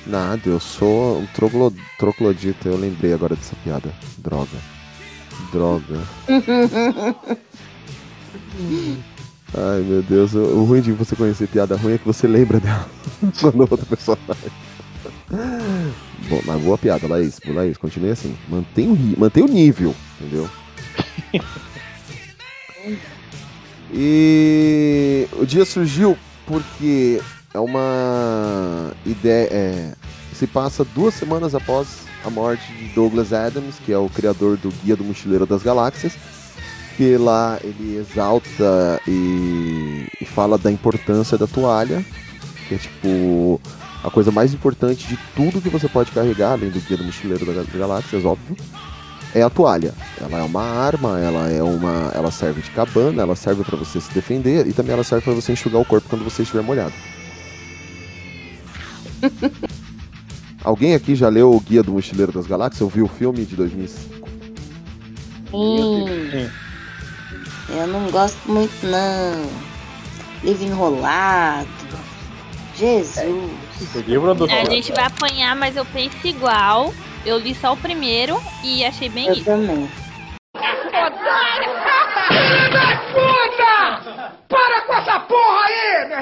Nada, 0.06 0.42
eu 0.46 0.60
sou 0.60 1.20
um 1.20 1.26
troglo... 1.28 1.74
troglodita. 1.98 2.68
Eu 2.70 2.78
lembrei 2.78 3.14
agora 3.14 3.36
dessa 3.36 3.56
piada. 3.64 3.90
Droga. 4.18 4.58
Droga. 5.52 6.00
Ai 9.56 9.82
meu 9.82 10.02
Deus, 10.02 10.34
o 10.34 10.64
ruim 10.64 10.82
de 10.82 10.92
você 10.92 11.16
conhecer 11.16 11.48
piada 11.48 11.76
ruim 11.76 11.94
é 11.94 11.98
que 11.98 12.06
você 12.06 12.28
lembra 12.28 12.60
dela 12.60 12.90
quando 13.40 13.62
outra 13.62 13.86
pessoa 13.86 14.18
faz. 14.26 14.40
Bom, 16.30 16.42
mas 16.46 16.62
boa 16.62 16.78
piada, 16.78 17.08
Laís. 17.08 17.40
Laís, 17.46 17.78
continue 17.78 18.12
assim. 18.12 18.36
Mantém 18.48 18.90
o, 18.90 19.20
mantém 19.20 19.44
o 19.44 19.48
nível, 19.48 19.94
entendeu? 20.20 20.50
E 23.94 25.28
o 25.34 25.46
dia 25.46 25.66
surgiu 25.66 26.18
porque 26.48 27.22
é 27.54 27.60
uma 27.60 28.92
ideia. 29.06 29.48
é, 29.52 29.94
se 30.34 30.48
passa 30.48 30.84
duas 30.84 31.14
semanas 31.14 31.54
após 31.54 32.08
a 32.24 32.30
morte 32.30 32.72
de 32.74 32.88
Douglas 32.90 33.34
Adams, 33.34 33.76
que 33.86 33.92
é 33.92 33.98
o 33.98 34.10
criador 34.10 34.58
do 34.58 34.70
Guia 34.84 34.96
do 34.96 35.04
Mochileiro 35.04 35.46
das 35.46 35.62
Galáxias, 35.62 36.14
que 36.96 37.18
lá 37.18 37.60
ele 37.64 37.98
exalta 37.98 39.02
e, 39.08 40.08
e 40.22 40.26
fala 40.26 40.58
da 40.58 40.72
importância 40.72 41.38
da 41.38 41.48
toalha, 41.48 42.04
que 42.68 42.76
é 42.76 42.78
tipo 42.78 43.60
a 44.04 44.10
coisa 44.10 44.32
mais 44.32 44.54
importante 44.54 45.08
de 45.08 45.18
tudo 45.36 45.62
que 45.62 45.70
você 45.70 45.88
pode 45.88 46.12
carregar, 46.12 46.54
além 46.54 46.70
do 46.70 46.80
Guia 46.82 46.98
do 46.98 47.04
Mochileiro 47.04 47.46
das 47.54 47.68
Galáxias, 47.68 48.26
óbvio, 48.26 48.56
é 49.34 49.42
a 49.42 49.50
toalha. 49.50 49.94
Ela 50.20 50.40
é 50.40 50.44
uma 50.44 50.62
arma, 50.62 51.20
ela 51.20 51.50
é 51.50 51.64
uma, 51.64 52.12
ela 52.14 52.32
serve 52.32 52.62
de 52.62 52.70
cabana, 52.72 53.22
ela 53.22 53.36
serve 53.36 53.64
para 53.64 53.78
você 53.78 54.00
se 54.00 54.14
defender 54.14 54.68
e 54.68 54.74
também 54.74 54.94
ela 54.94 55.04
serve 55.04 55.24
para 55.24 55.34
você 55.34 55.54
enxugar 55.54 55.82
o 55.82 55.86
corpo 55.86 56.08
quando 56.10 56.24
você 56.24 56.44
estiver 56.44 56.62
molhado. 56.62 56.94
Alguém 60.64 60.96
aqui 60.96 61.14
já 61.16 61.28
leu 61.30 61.52
o 61.54 61.60
Guia 61.60 61.84
do 61.84 61.92
Mochileiro 61.92 62.32
das 62.32 62.48
Galáxias? 62.48 62.82
Ouviu 62.82 63.06
o 63.06 63.10
filme 63.10 63.44
de 63.46 63.56
2005? 63.56 64.30
Sim. 65.52 66.50
Eu 67.70 67.88
não 67.88 68.10
gosto 68.10 68.38
muito, 68.50 68.74
não. 68.86 69.46
Livro 70.44 70.64
enrolado. 70.66 71.68
Jesus. 72.76 73.18
O 73.96 74.00
livro 74.00 74.34
do 74.34 74.46
A 74.46 74.66
gente 74.66 74.92
vai 74.94 75.06
apanhar, 75.06 75.56
mas 75.56 75.76
eu 75.76 75.86
penso 75.86 76.26
igual. 76.26 76.94
Eu 77.26 77.40
li 77.40 77.54
só 77.56 77.74
o 77.74 77.78
primeiro 77.78 78.38
e 78.64 78.84
achei 78.84 79.10
bem 79.10 79.28
Eu 79.28 79.34
isso. 79.34 79.46
também. 79.46 79.90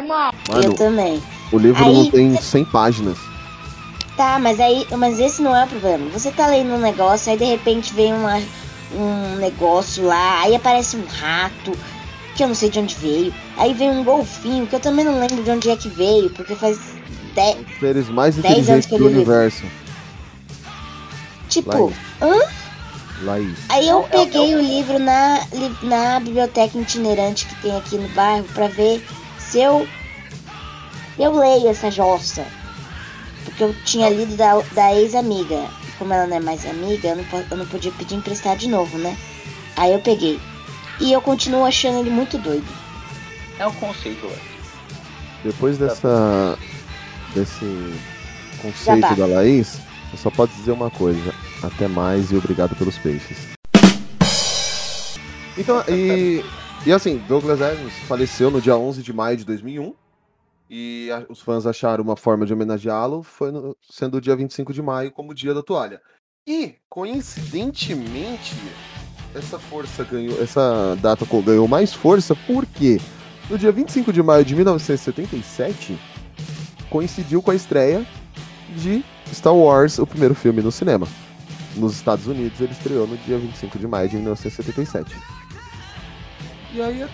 Mano, 0.07 0.63
Eu 0.63 0.73
também. 0.75 1.21
o 1.51 1.57
livro 1.57 1.83
Aí- 1.83 1.93
não 1.93 2.09
tem 2.09 2.35
100 2.35 2.65
páginas. 2.65 3.17
Tá, 4.21 4.37
mas 4.37 4.59
aí. 4.59 4.85
Mas 4.99 5.19
esse 5.19 5.41
não 5.41 5.55
é 5.55 5.63
o 5.63 5.67
problema. 5.67 6.07
Você 6.11 6.29
tá 6.31 6.45
lendo 6.45 6.73
um 6.75 6.79
negócio, 6.79 7.31
aí 7.31 7.37
de 7.39 7.43
repente 7.45 7.91
vem 7.91 8.13
uma, 8.13 8.39
um 8.93 9.35
negócio 9.37 10.03
lá, 10.05 10.41
aí 10.43 10.55
aparece 10.55 10.95
um 10.95 11.03
rato, 11.07 11.71
que 12.35 12.43
eu 12.43 12.47
não 12.47 12.53
sei 12.53 12.69
de 12.69 12.77
onde 12.77 12.93
veio. 12.93 13.33
Aí 13.57 13.73
vem 13.73 13.89
um 13.89 14.03
golfinho, 14.03 14.67
que 14.67 14.75
eu 14.75 14.79
também 14.79 15.03
não 15.03 15.19
lembro 15.19 15.41
de 15.41 15.49
onde 15.49 15.71
é 15.71 15.75
que 15.75 15.89
veio, 15.89 16.29
porque 16.29 16.53
faz. 16.53 16.77
De... 17.33 17.61
Os 17.73 17.79
seres 17.79 18.09
mais 18.09 18.35
Dez 18.35 18.69
anos 18.69 18.85
inteligentes 18.85 18.85
que 18.89 18.93
eu 18.93 18.99
do 18.99 19.07
li 19.07 19.15
o 19.15 19.17
livro. 19.17 19.33
universo. 19.33 19.63
Tipo, 21.49 21.91
hã? 22.21 22.39
Laís. 23.23 23.57
Aí 23.69 23.87
eu 23.89 24.03
peguei 24.03 24.53
o 24.53 24.61
livro 24.61 24.99
na, 24.99 25.39
li- 25.51 25.77
na 25.81 26.19
biblioteca 26.19 26.77
itinerante 26.77 27.47
que 27.47 27.55
tem 27.55 27.75
aqui 27.75 27.97
no 27.97 28.07
bairro 28.09 28.45
pra 28.53 28.67
ver 28.67 29.03
se 29.39 29.59
eu, 29.59 29.87
eu 31.17 31.35
leio 31.35 31.69
essa 31.69 31.89
jossa. 31.89 32.45
Porque 33.61 33.63
eu 33.63 33.75
tinha 33.85 34.09
lido 34.09 34.35
da, 34.35 34.59
da 34.73 34.95
ex-amiga. 34.95 35.69
Como 35.99 36.11
ela 36.11 36.25
não 36.25 36.37
é 36.37 36.39
mais 36.39 36.65
amiga, 36.65 37.09
eu 37.09 37.15
não, 37.17 37.25
eu 37.51 37.57
não 37.57 37.65
podia 37.67 37.91
pedir 37.91 38.15
emprestar 38.15 38.57
de 38.57 38.67
novo, 38.67 38.97
né? 38.97 39.15
Aí 39.77 39.93
eu 39.93 39.99
peguei. 39.99 40.39
E 40.99 41.11
eu 41.11 41.21
continuo 41.21 41.63
achando 41.63 41.99
ele 41.99 42.09
muito 42.09 42.39
doido. 42.39 42.65
É 43.59 43.67
um 43.67 43.73
conceito, 43.73 44.27
velho. 44.27 44.41
Depois 45.43 45.77
dessa. 45.77 46.57
desse 47.35 47.93
conceito 48.63 49.01
Jabá. 49.01 49.13
da 49.13 49.25
Laís, 49.27 49.79
eu 50.11 50.17
só 50.17 50.31
posso 50.31 50.53
dizer 50.55 50.71
uma 50.71 50.89
coisa. 50.89 51.31
Até 51.61 51.87
mais 51.87 52.31
e 52.31 52.35
obrigado 52.35 52.75
pelos 52.75 52.97
peixes. 52.97 53.37
Então, 55.55 55.83
e, 55.87 56.43
e 56.83 56.91
assim, 56.91 57.17
Douglas 57.27 57.61
Adams 57.61 57.93
faleceu 58.07 58.49
no 58.49 58.59
dia 58.59 58.75
11 58.75 59.03
de 59.03 59.13
maio 59.13 59.37
de 59.37 59.45
2001. 59.45 59.93
E 60.73 61.11
a- 61.11 61.25
os 61.27 61.41
fãs 61.41 61.65
acharam 61.65 62.01
uma 62.01 62.15
forma 62.15 62.45
de 62.45 62.53
homenageá-lo, 62.53 63.21
foi 63.23 63.51
no- 63.51 63.75
sendo 63.89 64.15
o 64.15 64.21
dia 64.21 64.37
25 64.37 64.71
de 64.71 64.81
maio 64.81 65.11
como 65.11 65.31
o 65.31 65.35
dia 65.35 65.53
da 65.53 65.61
toalha. 65.61 66.01
E, 66.47 66.75
coincidentemente, 66.89 68.55
essa 69.35 69.59
força 69.59 70.05
ganhou, 70.05 70.41
essa 70.41 70.97
data 71.01 71.25
ganhou 71.45 71.67
mais 71.67 71.93
força 71.93 72.33
porque 72.47 73.01
no 73.49 73.57
dia 73.57 73.69
25 73.69 74.13
de 74.13 74.23
maio 74.23 74.45
de 74.45 74.55
1977 74.55 75.99
coincidiu 76.89 77.41
com 77.41 77.51
a 77.51 77.55
estreia 77.55 78.07
de 78.77 79.03
Star 79.33 79.53
Wars, 79.53 79.99
o 79.99 80.07
primeiro 80.07 80.33
filme 80.33 80.61
no 80.61 80.71
cinema. 80.71 81.05
Nos 81.75 81.95
Estados 81.95 82.27
Unidos 82.27 82.61
ele 82.61 82.71
estreou 82.71 83.05
no 83.05 83.17
dia 83.17 83.37
25 83.37 83.77
de 83.77 83.87
maio 83.87 84.07
de 84.07 84.15
1977. 84.15 85.13
E 86.73 86.81
aí, 86.81 87.05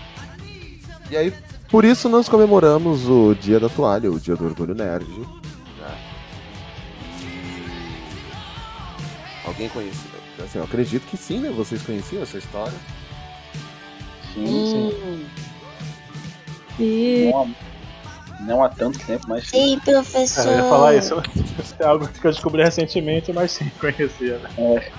e 1.10 1.16
aí 1.16 1.32
por 1.70 1.84
isso 1.84 2.08
nós 2.08 2.28
comemoramos 2.28 3.08
o 3.08 3.34
Dia 3.34 3.60
da 3.60 3.68
Toalha, 3.68 4.10
o 4.10 4.18
Dia 4.18 4.36
do 4.36 4.44
Orgulho 4.46 4.74
Nerd. 4.74 5.06
né? 5.08 5.98
E 9.44 9.46
Alguém 9.46 9.68
conhecia? 9.68 10.10
Assim, 10.42 10.58
eu 10.58 10.64
acredito 10.64 11.06
que 11.06 11.16
sim, 11.16 11.38
né? 11.40 11.50
Vocês 11.50 11.82
conheciam 11.82 12.22
essa 12.22 12.38
história? 12.38 12.78
Sim, 14.34 14.92
sim. 14.92 15.26
E 16.78 17.30
Não, 17.32 17.42
há, 17.42 18.42
não 18.44 18.62
há 18.64 18.68
tanto 18.68 18.98
tempo, 19.00 19.24
mas 19.28 19.48
sim. 19.48 19.70
sim, 19.70 19.80
professor. 19.80 20.46
É, 20.48 20.52
eu 20.52 20.56
ia 20.58 20.68
falar 20.68 20.94
isso. 20.96 21.14
É 21.80 21.84
algo 21.84 22.08
que 22.08 22.24
eu 22.26 22.30
descobri 22.32 22.62
recentemente, 22.62 23.32
mas 23.32 23.52
sim 23.52 23.70
conhecia. 23.80 24.38
Né? 24.38 24.90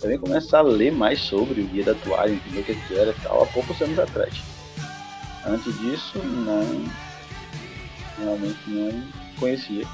Também 0.00 0.18
começar 0.18 0.58
a 0.58 0.62
ler 0.62 0.92
mais 0.92 1.20
sobre 1.20 1.60
o 1.60 1.66
Guia 1.66 1.84
da 1.84 1.94
Toalha, 1.94 2.32
entender 2.32 2.60
o 2.60 2.64
que 2.64 2.74
que 2.74 2.98
era 2.98 3.10
e 3.10 3.14
tal, 3.22 3.42
há 3.42 3.46
poucos 3.46 3.80
anos 3.82 3.98
atrás. 3.98 4.32
Antes 5.46 5.78
disso, 5.78 6.18
não. 6.18 6.84
Realmente 8.18 8.58
não 8.66 9.02
conhecia. 9.38 9.86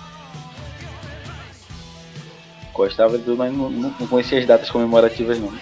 Gostava 2.75 3.17
de 3.17 3.25
tudo, 3.25 3.39
mas 3.39 3.53
não, 3.53 3.71
não 3.71 3.91
conhecia 4.09 4.39
as 4.39 4.47
datas 4.47 4.71
comemorativas 4.71 5.39
não. 5.39 5.53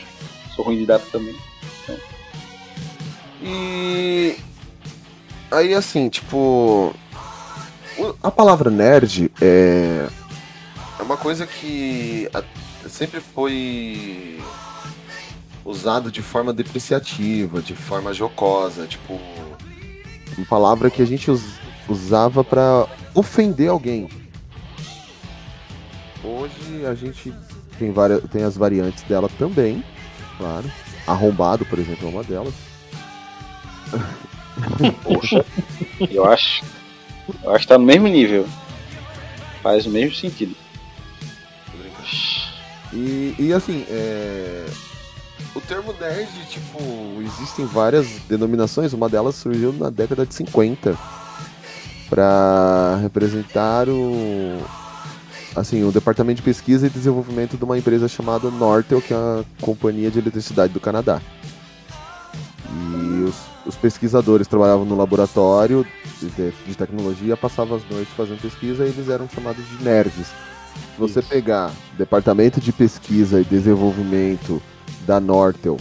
Sou 0.54 0.64
ruim 0.64 0.78
de 0.78 0.86
data 0.86 1.04
também. 1.12 1.36
E 3.42 4.36
aí 5.50 5.74
assim, 5.74 6.08
tipo, 6.08 6.94
a 8.22 8.30
palavra 8.30 8.70
nerd 8.70 9.30
é 9.40 10.08
é 10.98 11.02
uma 11.02 11.16
coisa 11.16 11.46
que 11.46 12.28
sempre 12.88 13.20
foi 13.20 14.40
usado 15.64 16.10
de 16.10 16.22
forma 16.22 16.52
depreciativa, 16.52 17.60
de 17.60 17.74
forma 17.74 18.12
jocosa, 18.12 18.86
tipo, 18.86 19.20
uma 20.36 20.46
palavra 20.46 20.90
que 20.90 21.02
a 21.02 21.06
gente 21.06 21.30
us- 21.30 21.58
usava 21.88 22.42
pra 22.44 22.86
ofender 23.14 23.70
alguém. 23.70 24.08
Hoje 26.22 26.86
a 26.86 26.94
gente 26.94 27.32
tem 27.78 27.92
várias 27.92 28.22
tem 28.30 28.42
as 28.44 28.56
variantes 28.56 29.02
dela 29.04 29.28
também, 29.38 29.84
claro. 30.38 30.70
Arrombado, 31.06 31.64
por 31.66 31.78
exemplo, 31.78 32.08
é 32.08 32.10
uma 32.10 32.24
delas. 32.24 32.54
Poxa, 35.04 35.44
eu 36.10 36.24
acho. 36.24 36.64
Eu 37.42 37.52
acho 37.54 37.62
que 37.64 37.68
tá 37.68 37.78
no 37.78 37.84
mesmo 37.84 38.08
nível. 38.08 38.46
Faz 39.62 39.86
o 39.86 39.90
mesmo 39.90 40.14
sentido. 40.14 40.54
E, 42.92 43.34
e 43.38 43.52
assim, 43.52 43.84
é... 43.88 44.66
o 45.54 45.60
termo 45.60 45.92
nerd, 46.00 46.28
tipo, 46.48 46.78
existem 47.22 47.64
várias 47.64 48.06
denominações, 48.28 48.92
uma 48.92 49.08
delas 49.08 49.36
surgiu 49.36 49.72
na 49.72 49.88
década 49.90 50.26
de 50.26 50.34
50 50.34 50.96
para 52.10 52.98
representar 53.02 53.88
o 53.88 54.58
assim, 55.56 55.84
o 55.84 55.92
departamento 55.92 56.38
de 56.38 56.42
pesquisa 56.42 56.86
e 56.86 56.90
desenvolvimento 56.90 57.56
de 57.56 57.62
uma 57.64 57.78
empresa 57.78 58.08
chamada 58.08 58.50
Nortel, 58.50 59.00
que 59.00 59.14
é 59.14 59.16
a 59.16 59.44
companhia 59.60 60.10
de 60.10 60.18
eletricidade 60.18 60.72
do 60.72 60.80
Canadá. 60.80 61.20
E 62.68 63.22
os, 63.22 63.36
os 63.64 63.76
pesquisadores 63.76 64.48
trabalhavam 64.48 64.84
no 64.84 64.96
laboratório 64.96 65.86
de, 66.20 66.28
de- 66.30 66.52
de 66.66 66.74
tecnologia, 66.76 67.36
passavam 67.36 67.76
as 67.76 67.88
noites 67.88 68.12
fazendo 68.16 68.40
pesquisa 68.42 68.84
e 68.84 68.88
eles 68.88 69.08
eram 69.08 69.28
chamados 69.28 69.64
de 69.68 69.84
nerds. 69.84 70.26
Se 70.26 70.98
você 70.98 71.22
pegar 71.22 71.70
Departamento 71.96 72.60
de 72.60 72.72
Pesquisa 72.72 73.40
e 73.40 73.44
Desenvolvimento 73.44 74.60
da 75.06 75.20
Nortel, 75.20 75.76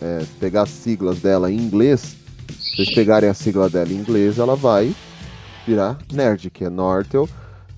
é, 0.00 0.22
pegar 0.40 0.62
as 0.62 0.70
siglas 0.70 1.18
dela 1.20 1.50
em 1.50 1.56
inglês, 1.56 2.16
se 2.58 2.76
vocês 2.76 2.94
pegarem 2.94 3.28
a 3.28 3.34
sigla 3.34 3.68
dela 3.68 3.90
em 3.90 3.96
inglês, 3.96 4.38
ela 4.38 4.54
vai 4.56 4.94
virar 5.66 5.96
NERD, 6.12 6.50
que 6.50 6.64
é 6.64 6.68
Nortel 6.70 7.28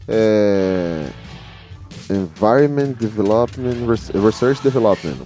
é, 0.09 1.07
Environment 2.11 2.93
Development 2.99 3.87
Res- 3.89 4.11
Research 4.11 4.63
Development. 4.63 5.17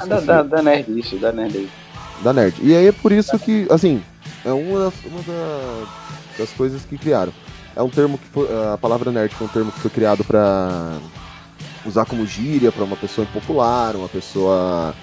Ah, 0.00 0.06
da, 0.06 0.16
esqueci. 0.16 0.26
da, 0.26 0.42
da 0.42 0.62
nerd 0.62 0.98
isso, 0.98 1.16
da 1.16 1.32
nerd 1.32 1.56
aí. 1.56 1.68
da 2.22 2.32
nerd. 2.32 2.56
E 2.62 2.74
aí 2.76 2.86
é 2.88 2.92
por 2.92 3.12
isso 3.12 3.38
que, 3.38 3.66
assim, 3.70 4.02
é 4.44 4.52
uma 4.52 4.80
das, 4.84 4.94
uma 5.04 5.22
da- 5.22 5.86
das 6.38 6.50
coisas 6.50 6.82
que 6.84 6.98
criaram. 6.98 7.32
É 7.76 7.82
um 7.82 7.88
termo 7.88 8.18
que 8.18 8.26
foi, 8.26 8.48
a 8.72 8.76
palavra 8.76 9.10
nerd 9.12 9.32
foi 9.34 9.46
um 9.46 9.50
termo 9.50 9.70
que 9.72 9.78
foi 9.80 9.90
criado 9.90 10.24
para 10.24 10.98
usar 11.88 12.04
como 12.04 12.26
gíria 12.26 12.70
para 12.70 12.84
uma 12.84 12.96
pessoa 12.96 13.26
impopular, 13.26 13.96
uma 13.96 14.08
pessoa 14.08 14.94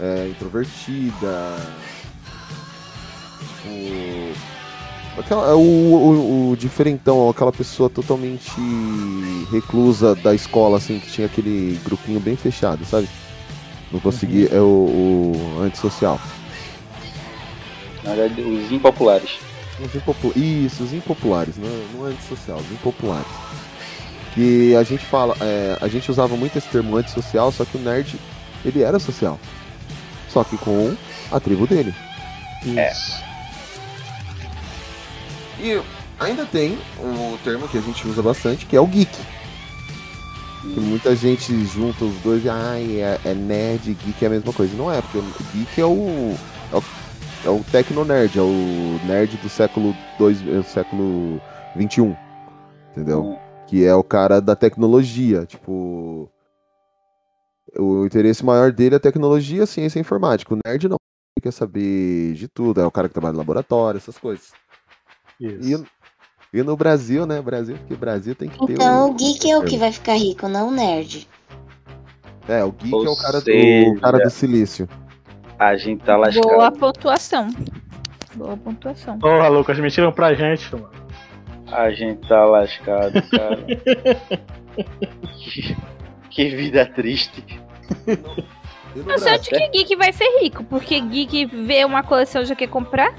é, 0.00 0.28
introvertida, 0.28 1.56
tipo, 3.38 4.52
Aquela, 5.18 5.50
é 5.50 5.52
o, 5.54 5.58
o, 5.58 6.50
o 6.52 6.56
diferentão, 6.56 7.28
aquela 7.28 7.52
pessoa 7.52 7.90
totalmente 7.90 8.50
reclusa 9.50 10.14
da 10.14 10.34
escola, 10.34 10.78
assim, 10.78 10.98
que 10.98 11.10
tinha 11.10 11.26
aquele 11.26 11.78
grupinho 11.84 12.18
bem 12.18 12.34
fechado, 12.34 12.82
sabe? 12.86 13.08
Não 13.90 14.00
consegui, 14.00 14.48
é 14.50 14.58
o, 14.58 15.34
o 15.58 15.62
antissocial. 15.62 16.18
Na 18.02 18.14
verdade, 18.14 18.40
os 18.40 18.72
impopulares. 18.72 19.38
Os 19.80 20.36
Isso, 20.36 20.82
os 20.82 20.92
impopulares, 20.94 21.58
não, 21.58 21.68
é- 21.68 21.86
não 21.94 22.06
é 22.06 22.10
antissocial, 22.12 22.58
os 22.58 22.72
impopulares. 22.72 23.26
Que 24.34 24.74
a 24.76 24.82
gente 24.82 25.04
fala, 25.04 25.36
é, 25.40 25.76
a 25.80 25.88
gente 25.88 26.10
usava 26.10 26.36
muito 26.36 26.56
esse 26.56 26.68
termo 26.68 26.96
antissocial, 26.96 27.52
só 27.52 27.64
que 27.64 27.76
o 27.76 27.80
nerd, 27.80 28.18
ele 28.64 28.82
era 28.82 28.98
social. 28.98 29.38
Só 30.28 30.42
que 30.42 30.56
com 30.56 30.96
a 31.30 31.38
tribo 31.38 31.66
dele. 31.66 31.94
Isso. 32.64 33.22
E 35.60 35.80
ainda 36.18 36.46
tem 36.46 36.78
o 36.98 37.38
termo 37.44 37.68
que 37.68 37.78
a 37.78 37.80
gente 37.80 38.06
usa 38.06 38.22
bastante, 38.22 38.66
que 38.66 38.76
é 38.76 38.80
o 38.80 38.86
geek. 38.86 39.16
Que 40.62 40.80
muita 40.80 41.14
gente 41.16 41.52
junta 41.66 42.04
os 42.04 42.14
dois 42.20 42.44
e 42.44 42.48
ai, 42.48 43.00
é, 43.00 43.20
é 43.24 43.34
nerd 43.34 43.90
e 43.90 43.94
geek 43.94 44.24
é 44.24 44.28
a 44.28 44.30
mesma 44.30 44.52
coisa. 44.52 44.74
Não 44.76 44.90
é, 44.92 45.02
porque 45.02 45.18
o 45.18 45.24
geek 45.52 45.80
é 45.80 45.84
o. 45.84 46.36
É 46.72 46.76
o, 46.76 46.84
é 47.44 47.50
o 47.50 47.64
tecno-nerd, 47.70 48.38
é 48.38 48.42
o 48.42 49.00
nerd 49.04 49.36
do 49.38 49.48
século 49.48 49.94
dois, 50.18 50.38
é, 50.46 50.62
século 50.62 51.40
21. 51.76 52.16
Entendeu? 52.92 53.38
Que 53.72 53.86
é 53.86 53.94
o 53.94 54.04
cara 54.04 54.38
da 54.38 54.54
tecnologia. 54.54 55.46
Tipo. 55.46 56.30
O 57.78 58.04
interesse 58.04 58.44
maior 58.44 58.70
dele 58.70 58.96
é 58.96 58.98
tecnologia, 58.98 59.64
ciência 59.64 59.98
e 59.98 60.02
informática. 60.02 60.52
O 60.52 60.58
nerd 60.62 60.90
não. 60.90 60.98
Ele 61.34 61.42
quer 61.42 61.52
saber 61.52 62.34
de 62.34 62.48
tudo. 62.48 62.82
É 62.82 62.86
o 62.86 62.90
cara 62.90 63.08
que 63.08 63.14
trabalha 63.14 63.32
no 63.32 63.38
laboratório, 63.38 63.96
essas 63.96 64.18
coisas. 64.18 64.52
Isso. 65.40 65.86
E, 66.52 66.58
e 66.58 66.62
no 66.62 66.76
Brasil, 66.76 67.24
né? 67.24 67.40
Brasil, 67.40 67.78
porque 67.78 67.96
Brasil 67.96 68.34
tem 68.34 68.50
que 68.50 68.58
ter 68.66 68.74
Então 68.74 69.08
o. 69.08 69.12
o 69.12 69.14
geek 69.14 69.50
é 69.50 69.56
o 69.56 69.64
que 69.64 69.78
vai 69.78 69.90
ficar 69.90 70.16
rico, 70.16 70.46
não 70.48 70.68
o 70.68 70.70
nerd. 70.70 71.26
É, 72.46 72.62
o 72.62 72.72
geek 72.72 72.94
Ou 72.94 73.06
é 73.06 73.08
o 73.08 73.16
cara, 73.16 73.40
do, 73.40 73.44
seja- 73.44 73.88
o 73.88 74.00
cara 74.02 74.18
do 74.18 74.28
silício. 74.30 74.86
A 75.58 75.74
gente 75.78 76.04
tá 76.04 76.14
lascado. 76.18 76.42
Boa 76.46 76.70
pontuação. 76.70 77.48
Boa 78.34 78.54
pontuação. 78.54 79.18
Porra, 79.18 79.48
Lucas, 79.48 79.78
mentiram 79.78 80.12
pra 80.12 80.34
gente, 80.34 80.70
mano. 80.74 80.90
A 81.72 81.90
gente 81.90 82.26
tá 82.28 82.44
lascado, 82.44 83.22
cara. 83.30 83.64
que, 85.38 85.76
que 86.30 86.48
vida 86.50 86.84
triste. 86.86 87.42
E 88.94 88.98
no 88.98 89.04
Não 89.04 89.18
sei 89.18 89.34
onde 89.34 89.50
Brasil- 89.50 89.70
que 89.72 89.78
geek 89.78 89.96
vai 89.96 90.12
ser 90.12 90.28
rico, 90.40 90.64
porque 90.64 91.00
geek 91.00 91.46
vê 91.46 91.84
uma 91.84 92.02
coleção 92.02 92.42
e 92.42 92.46
já 92.46 92.54
quer 92.54 92.68
comprar. 92.68 93.14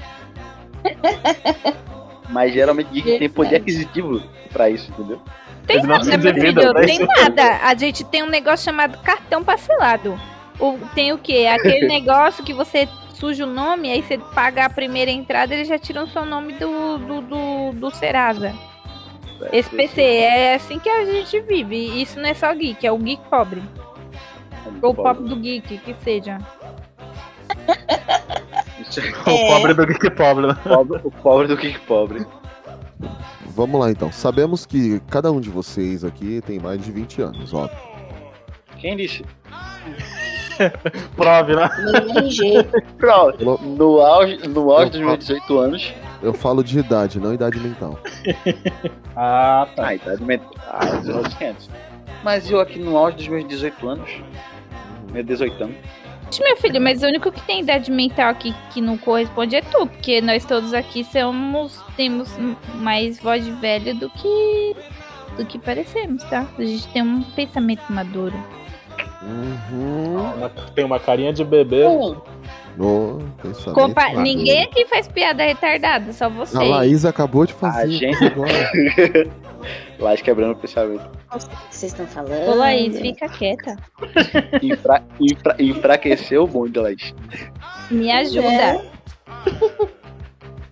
Mas 2.29 2.53
geralmente 2.53 2.89
geek 2.91 3.19
tem 3.19 3.29
poder 3.29 3.57
aquisitivo 3.57 4.21
pra 4.51 4.69
isso, 4.69 4.91
entendeu? 4.91 5.21
Tem 5.65 5.77
Ele 5.77 5.87
não 5.87 5.97
nada, 5.97 6.17
meu 6.17 6.33
filho, 6.33 6.73
tem 6.85 6.95
isso. 6.97 7.05
nada. 7.05 7.57
A 7.63 7.73
gente 7.75 8.03
tem 8.03 8.21
um 8.23 8.27
negócio 8.29 8.65
chamado 8.65 8.97
cartão 8.99 9.43
parcelado. 9.43 10.19
O, 10.59 10.77
tem 10.93 11.11
o 11.13 11.17
quê? 11.17 11.47
Aquele 11.49 11.87
negócio 11.89 12.43
que 12.43 12.53
você 12.53 12.87
suja 13.23 13.45
o 13.45 13.47
nome, 13.49 13.89
aí 13.89 14.01
você 14.03 14.17
paga 14.17 14.65
a 14.65 14.69
primeira 14.69 15.09
entrada, 15.09 15.53
eles 15.53 15.69
já 15.69 15.79
tiram 15.79 16.03
o 16.03 16.07
seu 16.09 16.25
nome 16.25 16.51
do, 16.53 16.97
do, 16.97 17.21
do, 17.21 17.71
do 17.71 17.91
Serasa. 17.91 18.53
Esse 19.53 19.69
PC, 19.69 20.01
é 20.01 20.55
assim 20.55 20.77
que 20.77 20.89
a 20.89 21.05
gente 21.05 21.39
vive. 21.39 21.75
E 21.77 22.01
Isso 22.01 22.19
não 22.19 22.27
é 22.27 22.33
só 22.33 22.53
geek, 22.53 22.85
é 22.85 22.91
o 22.91 22.97
geek 22.97 23.21
pobre. 23.29 23.63
Ou 24.81 24.93
pop 24.93 25.23
do 25.23 25.37
geek, 25.37 25.77
que 25.77 25.95
seja. 26.03 26.37
O 29.25 29.47
pobre 29.47 29.73
do 29.73 29.87
geek 29.87 30.09
pobre, 30.11 30.47
né? 30.47 30.57
Pobre- 30.61 31.01
o 31.05 31.11
pobre 31.11 31.47
do 31.47 31.55
geek 31.55 31.79
pobre. 31.81 32.25
Vamos 33.47 33.79
lá 33.79 33.89
então. 33.89 34.11
Sabemos 34.11 34.65
que 34.65 34.99
cada 35.09 35.31
um 35.31 35.39
de 35.39 35.49
vocês 35.49 36.03
aqui 36.03 36.41
tem 36.45 36.59
mais 36.59 36.83
de 36.83 36.91
20 36.91 37.21
anos, 37.21 37.53
óbvio. 37.53 37.77
Quem 38.77 38.97
disse? 38.97 39.23
Prove, 41.15 41.55
né? 41.55 41.69
Do 41.69 42.13
mesmo 42.13 42.29
jeito. 42.31 42.81
Pronto. 42.97 43.59
No 43.61 44.01
auge, 44.01 44.47
no 44.47 44.71
auge 44.71 44.91
dos 44.91 44.99
Eu 44.99 45.07
meus 45.07 45.19
18 45.19 45.57
anos. 45.59 45.93
Eu 46.21 46.33
falo 46.33 46.63
de 46.63 46.79
idade, 46.79 47.19
não 47.19 47.33
idade 47.33 47.59
mental. 47.59 47.99
Ah, 49.15 49.67
tá. 49.75 49.87
Ah, 49.89 49.95
idade 49.95 50.23
mental. 50.23 50.51
Ah, 50.67 50.85
1800. 51.03 51.69
Mas 52.23 52.49
eu 52.49 52.59
aqui 52.59 52.79
no 52.79 52.97
auge 52.97 53.17
dos 53.17 53.27
meus 53.27 53.47
18 53.47 53.87
anos. 53.87 54.09
Meu 55.11 55.23
18 55.23 55.63
anos. 55.63 55.75
Meu 56.39 56.57
filho, 56.57 56.81
mas 56.81 57.03
o 57.03 57.05
único 57.05 57.31
que 57.31 57.41
tem 57.43 57.59
idade 57.61 57.91
mental 57.91 58.29
aqui 58.29 58.55
que 58.71 58.81
não 58.81 58.97
corresponde 58.97 59.55
é 59.55 59.61
tu, 59.61 59.85
porque 59.85 60.19
nós 60.19 60.43
todos 60.45 60.73
aqui 60.73 61.03
somos, 61.03 61.79
temos 61.95 62.35
mais 62.79 63.19
voz 63.19 63.45
de 63.45 63.51
velho 63.51 63.93
do 63.95 64.09
que 64.09 64.75
do 65.37 65.45
que 65.45 65.59
parecemos, 65.59 66.23
tá? 66.23 66.47
A 66.57 66.63
gente 66.63 66.87
tem 66.87 67.01
um 67.01 67.21
pensamento 67.21 67.83
maduro. 67.91 68.33
Uhum. 69.25 70.33
Uma- 70.37 70.49
Tem 70.75 70.83
uma 70.83 70.99
carinha 70.99 71.31
de 71.33 71.43
bebê. 71.43 71.83
No 72.75 73.21
Compa-. 73.73 74.09
Ninguém 74.13 74.63
aqui 74.63 74.85
faz 74.87 75.07
piada 75.07 75.43
retardada, 75.43 76.11
só 76.11 76.27
você. 76.29 76.57
A 76.57 76.61
Laís 76.63 77.05
acabou 77.05 77.45
de 77.45 77.53
A 77.53 77.55
fazer 77.55 77.91
gente- 77.91 78.23
agora. 78.25 78.51
Lá 79.99 80.17
quebrando 80.17 80.51
o 80.51 80.55
pensamento. 80.55 81.07
Vocês 81.69 81.91
estão 81.93 82.05
falando. 82.07 82.49
Ô 82.51 82.55
Laís, 82.55 82.99
fica 82.99 83.29
quieta. 83.29 83.77
Enfra, 84.61 85.01
enfra, 85.19 85.55
enfraqueceu 85.59 86.43
o 86.43 86.47
bonde, 86.47 86.77
Laís. 86.79 87.13
Me 87.89 88.11
ajuda. 88.11 88.47
É. 88.51 88.81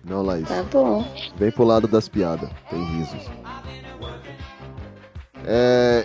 Não, 0.04 0.22
Laís. 0.22 0.46
Tá 0.48 0.62
bom. 0.70 1.06
Vem 1.36 1.50
pro 1.52 1.64
lado 1.64 1.86
das 1.88 2.08
piadas. 2.08 2.50
Tem 2.68 2.84
risos. 2.84 3.30
É. 5.46 6.04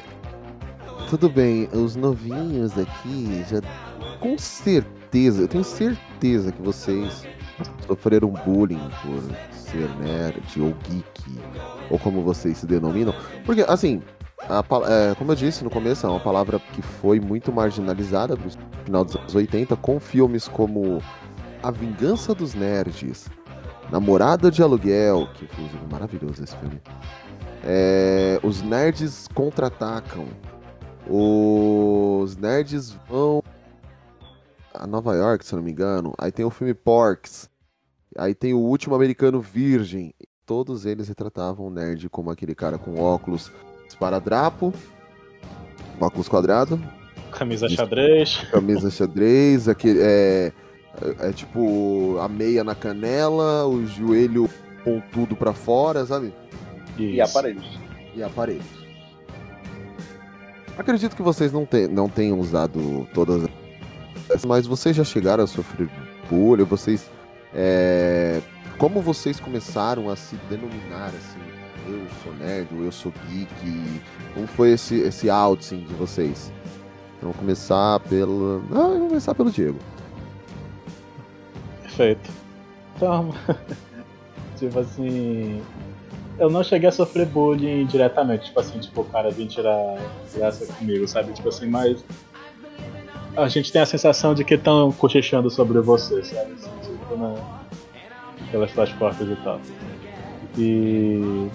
Tudo 1.09 1.29
bem, 1.29 1.69
os 1.71 1.95
novinhos 1.95 2.77
aqui 2.77 3.45
já. 3.49 3.61
Com 4.19 4.37
certeza, 4.37 5.43
eu 5.43 5.47
tenho 5.47 5.63
certeza 5.63 6.51
que 6.51 6.61
vocês 6.61 7.25
sofreram 7.87 8.29
bullying 8.45 8.89
por 9.01 9.23
ser 9.53 9.89
nerd 9.99 10.61
ou 10.61 10.73
geek, 10.83 11.39
ou 11.89 11.97
como 11.97 12.21
vocês 12.23 12.57
se 12.57 12.65
denominam. 12.65 13.13
Porque, 13.45 13.63
assim, 13.69 14.01
a 14.49 14.63
é, 14.85 15.15
como 15.15 15.31
eu 15.31 15.35
disse 15.35 15.63
no 15.63 15.69
começo, 15.69 16.05
é 16.05 16.09
uma 16.09 16.19
palavra 16.19 16.59
que 16.59 16.81
foi 16.81 17.21
muito 17.21 17.53
marginalizada 17.53 18.35
no 18.35 18.51
final 18.83 19.05
dos 19.05 19.15
anos 19.15 19.33
80, 19.33 19.77
com 19.77 20.01
filmes 20.01 20.49
como 20.49 21.01
A 21.63 21.71
Vingança 21.71 22.35
dos 22.35 22.53
Nerds, 22.53 23.29
Namorada 23.89 24.51
de 24.51 24.61
Aluguel, 24.61 25.29
que 25.33 25.45
inclusive 25.45 25.79
é 25.89 25.91
maravilhoso 25.91 26.43
esse 26.43 26.55
filme. 26.57 26.81
É, 27.63 28.39
os 28.43 28.61
nerds 28.61 29.27
contra-atacam. 29.33 30.25
Os 31.09 32.35
nerds 32.37 32.91
vão 33.09 33.41
a 34.73 34.85
Nova 34.85 35.15
York, 35.15 35.45
se 35.45 35.53
eu 35.53 35.57
não 35.57 35.63
me 35.63 35.71
engano. 35.71 36.13
Aí 36.17 36.31
tem 36.31 36.45
o 36.45 36.49
filme 36.49 36.73
Porks. 36.73 37.49
Aí 38.17 38.33
tem 38.35 38.53
o 38.53 38.59
último 38.59 38.95
americano 38.95 39.41
virgem. 39.41 40.13
Todos 40.45 40.85
eles 40.85 41.07
retratavam 41.07 41.67
o 41.67 41.69
nerd 41.69 42.09
como 42.09 42.29
aquele 42.31 42.55
cara 42.55 42.77
com 42.77 42.99
óculos 42.99 43.51
esparadrapo, 43.87 44.73
óculos 45.99 46.27
quadrado, 46.27 46.79
Camisa 47.31 47.67
xadrez. 47.69 48.37
camisa 48.51 48.89
xadrez, 48.89 49.67
aquele, 49.67 49.99
é, 50.01 50.51
é, 51.21 51.29
é 51.29 51.33
tipo 51.33 52.17
a 52.19 52.27
meia 52.27 52.63
na 52.63 52.73
canela, 52.75 53.65
o 53.67 53.85
joelho 53.85 54.49
com 54.83 54.99
tudo 55.11 55.35
pra 55.35 55.53
fora, 55.53 56.05
sabe? 56.05 56.33
E 56.97 57.19
Isso. 57.19 57.29
aparelhos. 57.29 57.79
E 58.15 58.23
aparelhos. 58.23 58.76
Acredito 60.77 61.15
que 61.15 61.21
vocês 61.21 61.51
não, 61.51 61.65
te- 61.65 61.87
não 61.87 62.07
tenham 62.07 62.39
usado 62.39 63.07
todas 63.13 63.47
mas 64.45 64.67
vocês 64.67 64.95
já 64.95 65.03
chegaram 65.03 65.43
a 65.43 65.47
sofrer 65.47 65.89
bullying, 66.29 66.63
vocês. 66.65 67.09
é, 67.53 68.41
como 68.77 69.01
vocês 69.01 69.39
começaram 69.39 70.09
a 70.09 70.15
se 70.15 70.35
denominar 70.49 71.07
assim? 71.07 71.39
Eu 71.87 72.05
sou 72.21 72.33
nerd, 72.33 72.67
eu 72.71 72.91
sou 72.91 73.13
geek. 73.29 74.01
Como 74.33 74.45
foi 74.45 74.71
esse, 74.73 74.95
esse 74.99 75.29
outing 75.29 75.85
de 75.85 75.93
vocês? 75.93 76.51
Então, 77.17 77.29
vamos 77.31 77.37
começar 77.37 77.99
pelo. 78.01 78.61
Ah, 78.71 78.75
vamos 78.75 79.07
começar 79.07 79.33
pelo 79.33 79.49
Diego. 79.49 79.79
Perfeito. 81.83 82.29
Então, 82.95 83.33
tipo 84.57 84.79
assim. 84.79 85.61
Eu 86.39 86.49
não 86.49 86.63
cheguei 86.63 86.87
a 86.87 86.91
sofrer 86.91 87.25
bullying 87.25 87.85
diretamente, 87.85 88.45
tipo 88.45 88.59
assim, 88.59 88.77
tipo, 88.79 89.01
o 89.01 89.05
cara 89.05 89.31
vir 89.31 89.47
tirar 89.47 89.97
graça 90.35 90.71
comigo, 90.73 91.07
sabe? 91.07 91.33
Tipo 91.33 91.49
assim, 91.49 91.67
mas. 91.67 92.03
A 93.35 93.47
gente 93.47 93.71
tem 93.71 93.81
a 93.81 93.85
sensação 93.85 94.33
de 94.33 94.43
que 94.43 94.55
estão 94.55 94.91
cochichando 94.91 95.49
sobre 95.49 95.79
você, 95.79 96.23
sabe? 96.23 96.53
Assim, 96.53 96.69
tipo, 96.83 97.17
na, 97.17 97.35
pelas 98.51 98.71
tuas 98.71 98.91
portas 98.93 99.27
e 99.27 99.35
tal. 99.37 99.59
E. 100.57 101.49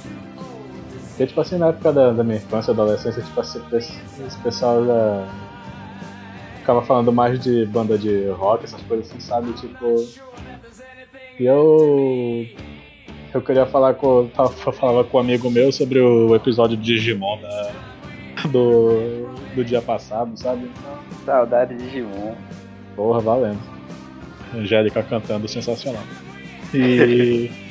Porque, 1.11 1.27
tipo 1.27 1.41
assim, 1.41 1.59
na 1.59 1.69
época 1.69 1.93
da, 1.93 2.13
da 2.13 2.25
minha 2.25 2.39
infância, 2.39 2.73
adolescência, 2.73 3.23
tipo 3.23 3.41
assim, 3.41 3.61
esse 3.73 4.39
pessoal 4.43 4.85
já 4.85 5.29
ficava 6.59 6.83
falando 6.83 7.13
mais 7.13 7.39
de 7.41 7.67
banda 7.67 7.99
de 7.99 8.29
rock, 8.31 8.65
essas 8.65 8.81
coisas 8.83 9.11
assim, 9.11 9.21
sabe? 9.21 9.53
Tipo. 9.53 10.09
E 11.39 11.45
eu. 11.45 12.47
Eu 13.35 13.41
queria 13.41 13.65
falar 13.67 13.95
com. 13.95 14.29
tava- 14.35 14.51
Falava 14.73 15.05
com 15.05 15.17
um 15.17 15.21
amigo 15.21 15.51
meu 15.51 15.73
sobre 15.73 15.99
o 16.01 16.35
episódio 16.35 16.77
de 16.77 16.83
Digimon 16.83 17.39
da- 17.41 17.73
do, 18.49 19.27
do 19.55 19.65
dia 19.65 19.81
passado, 19.81 20.37
sabe? 20.37 20.71
Saudade 21.25 21.75
de 21.77 21.85
Digimon. 21.85 22.35
Porra, 22.95 23.21
valendo. 23.21 23.61
Angélica 24.55 25.03
cantando, 25.03 25.49
sensacional. 25.49 26.03
E. 26.75 27.51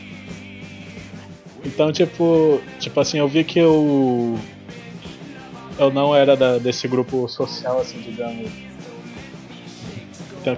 Então, 1.64 1.92
tipo. 1.92 2.60
Tipo 2.80 3.00
assim, 3.00 3.20
eu 3.20 3.28
vi 3.28 3.44
que 3.44 3.60
eu. 3.60 4.36
Eu 5.78 5.92
não 5.94 6.16
era 6.16 6.36
da- 6.36 6.58
desse 6.58 6.88
grupo 6.88 7.28
social, 7.28 7.80
assim, 7.80 8.00
digamos. 8.00 8.50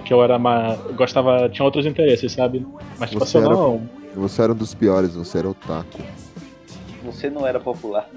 Que 0.02 0.14
eu 0.14 0.24
era 0.24 0.38
mais. 0.38 0.78
eu 0.86 0.94
Gostava. 0.94 1.46
Tinha 1.50 1.62
outros 1.62 1.84
interesses, 1.84 2.32
sabe? 2.32 2.66
Mas, 2.98 3.10
tipo 3.10 3.22
Você 3.22 3.36
assim, 3.36 3.46
eu 3.46 3.52
era- 3.52 3.60
não. 3.60 4.03
Você 4.14 4.42
era 4.42 4.52
um 4.52 4.56
dos 4.56 4.74
piores, 4.74 5.14
você 5.14 5.38
era 5.38 5.48
otaku. 5.48 5.98
Você 7.04 7.28
não 7.28 7.46
era 7.46 7.60
popular. 7.60 8.08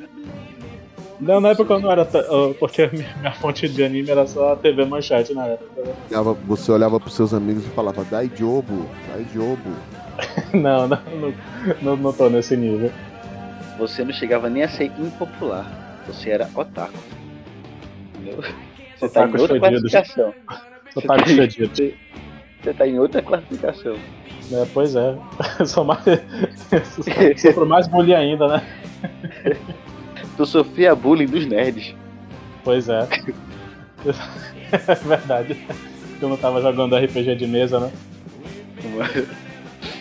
Não, 1.19 1.41
na 1.41 1.49
época 1.49 1.73
eu 1.73 1.79
não 1.79 1.91
era. 1.91 2.07
Porque 2.59 2.83
a 2.83 2.89
minha, 2.91 3.33
fonte 3.33 3.67
de 3.67 3.83
anime 3.83 4.09
era 4.09 4.27
só 4.27 4.53
a 4.53 4.55
TV 4.55 4.85
Manchete 4.85 5.33
na 5.33 5.47
época. 5.47 5.83
Você 6.45 6.71
olhava 6.71 6.99
pros 6.99 7.15
seus 7.15 7.33
amigos 7.33 7.65
e 7.65 7.69
falava, 7.69 8.03
dai 8.03 8.31
jobo, 8.35 8.85
dai 9.09 9.25
jobo. 9.33 9.69
Não, 10.53 10.87
não, 10.87 10.99
não, 11.81 11.97
não, 11.97 12.13
tô 12.13 12.29
nesse 12.29 12.55
nível. 12.55 12.91
Você 13.77 14.03
não 14.03 14.13
chegava 14.13 14.49
nem 14.49 14.63
a 14.63 14.69
ser 14.69 14.85
impopular. 14.97 15.65
Você 16.07 16.29
era 16.29 16.49
otaku. 16.55 16.97
Entendeu? 18.15 18.43
Você 18.99 19.09
tá 19.09 19.21
em 19.21 19.23
Otaku 19.25 19.41
outra 19.41 19.59
fedido, 19.59 19.87
já. 19.87 20.01
classificação. 20.01 20.33
Otaku. 20.95 21.29
Você, 21.29 21.95
você 22.63 22.73
tá 22.73 22.87
em 22.87 22.99
outra 22.99 23.21
classificação. 23.21 23.97
É, 24.51 24.65
pois 24.73 24.95
é. 24.95 25.15
Sou 25.65 25.83
mais. 25.83 26.03
Sofro 27.41 27.65
mais 27.65 27.87
bullying 27.87 28.13
ainda, 28.13 28.47
né? 28.47 28.67
Tu 30.37 30.45
sofria 30.45 30.93
bullying 30.95 31.25
dos 31.25 31.45
nerds. 31.45 31.95
Pois 32.63 32.87
é. 32.87 33.07
É 34.71 34.95
verdade. 34.95 35.57
Eu 36.21 36.29
não 36.29 36.37
tava 36.37 36.61
jogando 36.61 36.95
RPG 36.95 37.35
de 37.35 37.47
mesa, 37.47 37.79
né? 37.79 37.91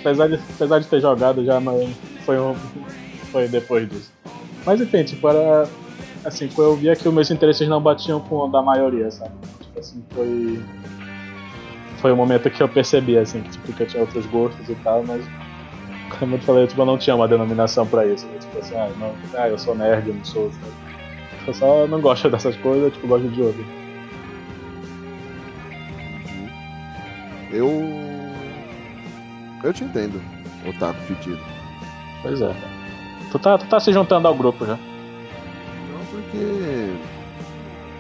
Apesar 0.01 0.29
de, 0.29 0.35
apesar 0.35 0.79
de 0.79 0.87
ter 0.87 1.01
jogado 1.01 1.45
já, 1.45 1.59
mas 1.59 1.89
foi, 2.25 2.39
um, 2.39 2.55
foi 3.33 3.49
depois 3.49 3.89
disso. 3.89 4.13
Mas 4.65 4.81
enfim, 4.81 5.05
tipo, 5.05 5.29
era. 5.29 5.69
Assim, 6.25 6.51
eu 6.59 6.75
via 6.77 6.97
que 6.97 7.07
os 7.07 7.15
meus 7.15 7.31
interesses 7.31 7.69
não 7.69 7.81
batiam 7.81 8.21
com 8.21 8.37
o 8.37 8.49
da 8.49 8.61
maioria, 8.61 9.11
sabe? 9.11 9.33
Tipo 9.61 9.79
assim, 9.81 10.05
foi. 10.11 10.61
Foi 12.07 12.13
o 12.13 12.17
momento 12.17 12.49
que 12.49 12.63
eu 12.63 12.69
percebi, 12.69 13.19
assim, 13.19 13.43
que, 13.43 13.51
tipo, 13.51 13.73
que 13.73 13.83
eu 13.83 13.87
tinha 13.89 14.01
outros 14.01 14.25
gostos 14.27 14.69
e 14.69 14.77
tal, 14.77 15.03
mas. 15.05 15.25
Como 16.17 16.37
eu 16.37 16.39
falei, 16.39 16.65
tipo, 16.69 16.81
eu 16.81 16.87
não 16.87 16.97
tinha 16.97 17.17
uma 17.17 17.27
denominação 17.27 17.85
pra 17.85 18.07
isso. 18.07 18.25
Né? 18.27 18.39
Tipo 18.39 18.59
assim, 18.61 18.77
ah, 18.77 18.89
não, 18.97 19.13
ah, 19.35 19.49
eu 19.49 19.59
sou 19.59 19.75
nerd, 19.75 20.07
eu 20.07 20.15
não 20.15 20.25
sou. 20.25 20.53
sabe? 20.53 20.73
Eu 21.49 21.55
só 21.55 21.87
não 21.89 22.01
gosto 22.01 22.31
dessas 22.31 22.55
coisas, 22.59 22.93
tipo, 22.93 23.09
gosto 23.09 23.27
de 23.27 23.43
outras. 23.43 23.67
Eu. 27.51 27.69
Eu 29.65 29.73
te 29.73 29.83
entendo, 29.83 30.23
otaku 30.65 31.01
fedido. 31.01 31.41
Pois 32.23 32.41
é. 32.41 32.55
Tu 33.33 33.39
tá, 33.41 33.59
tu 33.59 33.67
tá 33.67 33.81
se 33.81 33.93
juntando 33.93 34.29
ao 34.29 34.35
grupo 34.37 34.65
já. 34.65 34.79
Não 35.93 36.05
porque. 36.09 36.95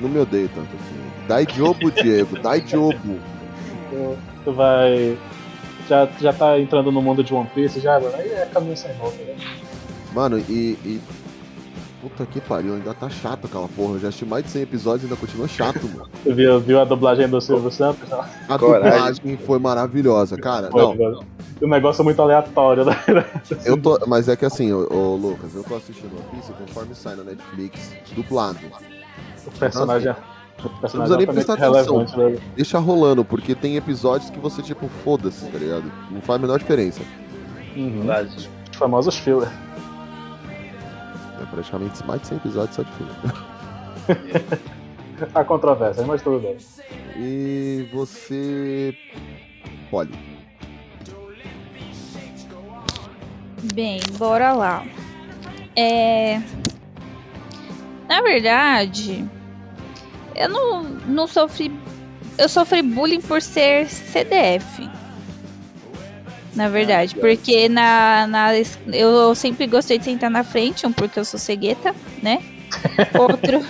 Não 0.00 0.08
me 0.08 0.20
odeio 0.20 0.48
tanto 0.54 0.68
assim. 0.76 1.26
Dai 1.26 1.44
jobo, 1.52 1.90
Diego, 1.90 2.40
dai 2.40 2.64
jobo. 2.64 3.18
Tu, 3.90 4.16
tu 4.44 4.52
vai. 4.52 5.16
Já, 5.88 6.06
já 6.20 6.32
tá 6.32 6.58
entrando 6.58 6.90
no 6.90 7.00
mundo 7.00 7.22
de 7.22 7.32
One 7.32 7.48
Piece 7.54 7.80
já, 7.80 8.00
mano. 8.00 8.14
Aí 8.16 8.28
é 8.30 8.46
caminho 8.46 8.76
sem 8.76 8.92
volta, 8.94 9.22
né? 9.22 9.36
Mano, 10.12 10.38
e. 10.38 10.78
e... 10.84 11.00
Puta 12.00 12.24
que 12.24 12.40
pariu, 12.40 12.74
ainda 12.74 12.94
tá 12.94 13.08
chato 13.08 13.46
aquela 13.46 13.66
porra. 13.66 13.94
Eu 13.94 14.00
já 14.00 14.08
assisti 14.08 14.24
mais 14.24 14.44
de 14.44 14.50
100 14.50 14.62
episódios 14.62 15.02
e 15.02 15.06
ainda 15.06 15.16
continua 15.16 15.48
chato, 15.48 15.82
mano. 15.88 16.08
Tu 16.22 16.34
viu, 16.34 16.60
viu 16.60 16.80
a 16.80 16.84
dublagem 16.84 17.28
do 17.28 17.40
Silvio 17.40 17.70
Santos? 17.70 18.08
Não? 18.08 18.20
A 18.48 18.58
Coragem. 18.58 18.92
dublagem 18.92 19.36
foi 19.38 19.58
maravilhosa, 19.58 20.36
cara. 20.36 20.70
Foi, 20.70 20.94
Não. 20.94 21.24
Um 21.62 21.68
negócio 21.68 22.04
muito 22.04 22.20
aleatório, 22.20 22.84
né? 22.84 22.94
eu 23.64 23.80
tô. 23.80 23.98
Mas 24.06 24.28
é 24.28 24.36
que 24.36 24.44
assim, 24.44 24.72
ô, 24.72 24.86
ô, 24.92 25.16
Lucas, 25.16 25.54
eu 25.54 25.64
tô 25.64 25.74
assistindo 25.74 26.14
One 26.14 26.28
Piece 26.32 26.52
conforme 26.52 26.94
sai 26.94 27.16
na 27.16 27.24
Netflix, 27.24 27.92
dublado. 28.14 28.58
O 29.46 29.50
personagem, 29.58 30.14
Não 30.62 30.70
precisa 30.80 31.16
nem 31.16 31.26
prestar 31.26 31.54
atenção. 31.54 32.04
velho. 32.06 32.40
Deixa 32.54 32.78
rolando, 32.78 33.24
porque 33.24 33.54
tem 33.54 33.76
episódios 33.76 34.30
que 34.30 34.38
você, 34.38 34.62
tipo, 34.62 34.88
foda-se, 35.04 35.46
tá 35.46 35.58
ligado? 35.58 35.90
Não 36.10 36.20
faz 36.20 36.38
a 36.38 36.42
menor 36.42 36.58
diferença. 36.58 37.02
Uhum. 37.76 38.06
Os 38.36 38.48
famosos 38.76 39.16
filler. 39.16 39.48
É 41.40 41.44
praticamente 41.50 42.04
mais 42.06 42.22
de 42.22 42.28
100 42.28 42.36
episódios 42.38 42.76
só 42.76 42.82
de 42.82 42.92
filme. 42.92 43.12
Há 45.34 45.44
controvérsia, 45.44 46.04
mas 46.06 46.22
tudo 46.22 46.40
bem. 46.40 46.56
E 47.16 47.88
você. 47.92 48.94
Olha, 49.92 50.10
Bem, 53.74 54.00
bora 54.18 54.52
lá. 54.52 54.84
É. 55.74 56.40
Na 58.08 58.22
verdade, 58.22 59.28
eu 60.36 60.48
não, 60.48 60.82
não 60.82 61.26
sofri. 61.26 61.72
Eu 62.38 62.48
sofri 62.48 62.82
bullying 62.82 63.20
por 63.20 63.40
ser 63.40 63.88
CDF. 63.88 64.88
Na 66.54 66.68
verdade, 66.68 67.14
porque 67.16 67.68
na, 67.68 68.26
na 68.26 68.50
eu 68.92 69.34
sempre 69.34 69.66
gostei 69.66 69.98
de 69.98 70.06
sentar 70.06 70.30
na 70.30 70.42
frente, 70.42 70.86
um 70.86 70.92
porque 70.92 71.18
eu 71.18 71.24
sou 71.24 71.38
cegueta, 71.38 71.94
né? 72.22 72.42
Outro, 73.18 73.62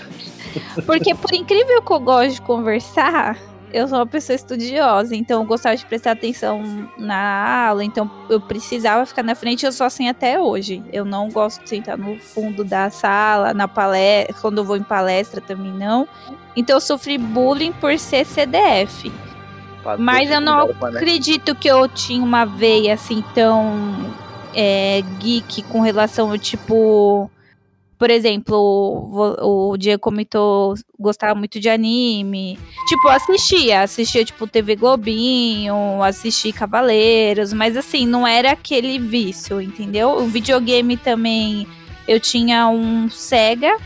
porque 0.85 1.13
por 1.15 1.35
incrível 1.35 1.83
que 1.83 1.93
eu 1.93 1.99
gosto 1.99 2.35
de 2.35 2.43
conversar, 2.43 3.37
eu 3.73 3.89
sou 3.89 3.99
uma 3.99 4.07
pessoa 4.07 4.35
estudiosa, 4.35 5.15
então 5.15 5.43
eu 5.43 5.47
gostava 5.47 5.77
de 5.77 5.85
prestar 5.85 6.13
atenção 6.13 6.89
na 6.97 7.69
aula, 7.69 7.85
então 7.85 8.11
eu 8.29 8.41
precisava 8.41 9.05
ficar 9.05 9.23
na 9.23 9.35
frente, 9.35 9.67
eu 9.67 9.73
sou 9.73 9.87
assim 9.87 10.09
até 10.09 10.41
hoje. 10.41 10.83
Eu 10.93 11.05
não 11.05 11.29
gosto 11.31 11.63
de 11.63 11.69
sentar 11.69 11.99
no 11.99 12.19
fundo 12.19 12.65
da 12.65 12.91
sala, 12.91 13.53
na 13.53 13.69
palestra, 13.69 14.35
quando 14.41 14.59
eu 14.59 14.65
vou 14.65 14.77
em 14.77 14.83
palestra 14.83 15.41
também 15.41 15.73
não. 15.73 16.09
Então 16.57 16.77
eu 16.77 16.81
sofri 16.81 17.19
bullying 17.19 17.73
por 17.73 17.99
ser 17.99 18.25
CDF. 18.25 19.13
Mas 19.99 20.31
eu 20.31 20.41
não 20.41 20.71
acredito 20.83 21.55
que 21.55 21.69
eu 21.69 21.89
tinha 21.89 22.23
uma 22.23 22.45
veia 22.45 22.95
assim 22.95 23.23
tão 23.35 24.15
é, 24.55 25.03
geek 25.19 25.63
com 25.65 25.81
relação 25.81 26.31
ao 26.31 26.39
tipo. 26.39 27.31
Por 27.99 28.11
exemplo, 28.11 29.09
vo- 29.11 29.71
o 29.73 29.77
Diego 29.79 30.01
comentou 30.01 30.75
gostava 30.99 31.35
muito 31.35 31.59
de 31.59 31.69
anime. 31.69 32.59
Tipo, 32.87 33.09
assistia, 33.09 33.83
assistia 33.83 34.25
tipo 34.25 34.47
TV 34.47 34.77
Globinho, 34.77 36.03
assisti 36.03 36.53
Cavaleiros, 36.53 37.53
mas 37.53 37.77
assim, 37.77 38.07
não 38.07 38.27
era 38.27 38.53
aquele 38.53 38.99
vício, 38.99 39.61
entendeu? 39.61 40.11
O 40.11 40.27
videogame 40.27 40.97
também. 40.97 41.67
Eu 42.07 42.21
tinha 42.21 42.69
um 42.69 43.09
Sega, 43.11 43.77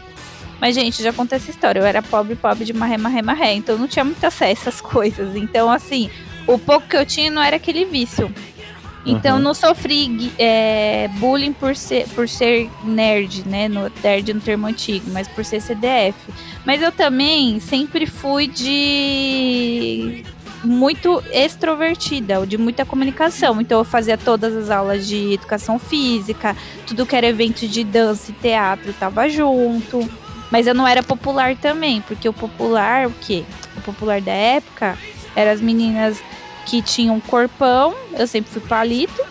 mas, 0.61 0.75
gente, 0.75 1.03
já 1.03 1.13
contei 1.13 1.37
essa 1.37 1.51
história. 1.51 1.81
Eu 1.81 1.87
era 1.87 2.03
pobre, 2.03 2.35
pobre 2.37 2.65
de 2.67 2.73
marré, 2.73 2.99
marré, 2.99 3.23
marré. 3.23 3.55
Então 3.55 3.79
não 3.79 3.89
tinha 3.89 4.05
muito 4.05 4.23
acesso 4.25 4.69
essas 4.69 4.81
coisas. 4.81 5.35
Então, 5.37 5.71
assim, 5.71 6.11
o 6.47 6.59
pouco 6.59 6.87
que 6.87 6.97
eu 6.97 7.07
tinha 7.07 7.31
não 7.31 7.41
era 7.41 7.57
aquele 7.57 7.85
vício. 7.87 8.31
Então 9.05 9.37
Uhum. 9.37 9.43
não 9.43 9.55
sofri 9.55 10.31
é, 10.39 11.09
bullying 11.19 11.53
por 11.53 11.75
ser, 11.75 12.07
por 12.09 12.29
ser 12.29 12.69
nerd, 12.85 13.45
né? 13.49 13.69
No, 13.69 13.91
nerd 14.03 14.33
no 14.35 14.41
termo 14.41 14.67
antigo, 14.67 15.07
mas 15.11 15.27
por 15.27 15.45
ser 15.45 15.61
CDF. 15.61 16.15
Mas 16.67 16.83
eu 16.83 16.93
também 16.93 17.59
sempre 17.61 18.05
fui 18.07 18.47
de 18.47 20.23
muito 20.63 21.23
extrovertida, 21.33 22.47
de 22.47 22.59
muita 22.59 22.85
comunicação. 22.85 23.61
Então 23.61 23.79
eu 23.79 23.85
fazia 23.85 24.19
todas 24.19 24.55
as 24.55 24.71
aulas 24.71 25.07
de 25.09 25.33
educação 25.33 25.79
física, 25.79 26.55
tudo 26.87 27.07
que 27.07 27.17
era 27.17 27.27
evento 27.27 27.67
de 27.67 27.83
dança 27.83 28.31
e 28.31 28.35
teatro 28.35 28.93
tava 28.93 29.29
junto. 29.29 30.09
Mas 30.51 30.67
eu 30.67 30.75
não 30.75 30.87
era 30.87 31.03
popular 31.03 31.57
também, 31.57 32.01
porque 32.03 32.29
o 32.29 32.33
popular, 32.33 33.07
o 33.07 33.13
quê? 33.21 33.45
O 33.77 33.81
popular 33.81 34.21
da 34.21 34.33
época 34.33 34.99
eram 35.35 35.53
as 35.53 35.61
meninas 35.61 36.21
que 36.67 36.83
tinham 36.83 37.21
corpão, 37.21 37.95
eu 38.13 38.27
sempre 38.27 38.51
fui 38.51 38.63
palito. 38.63 39.23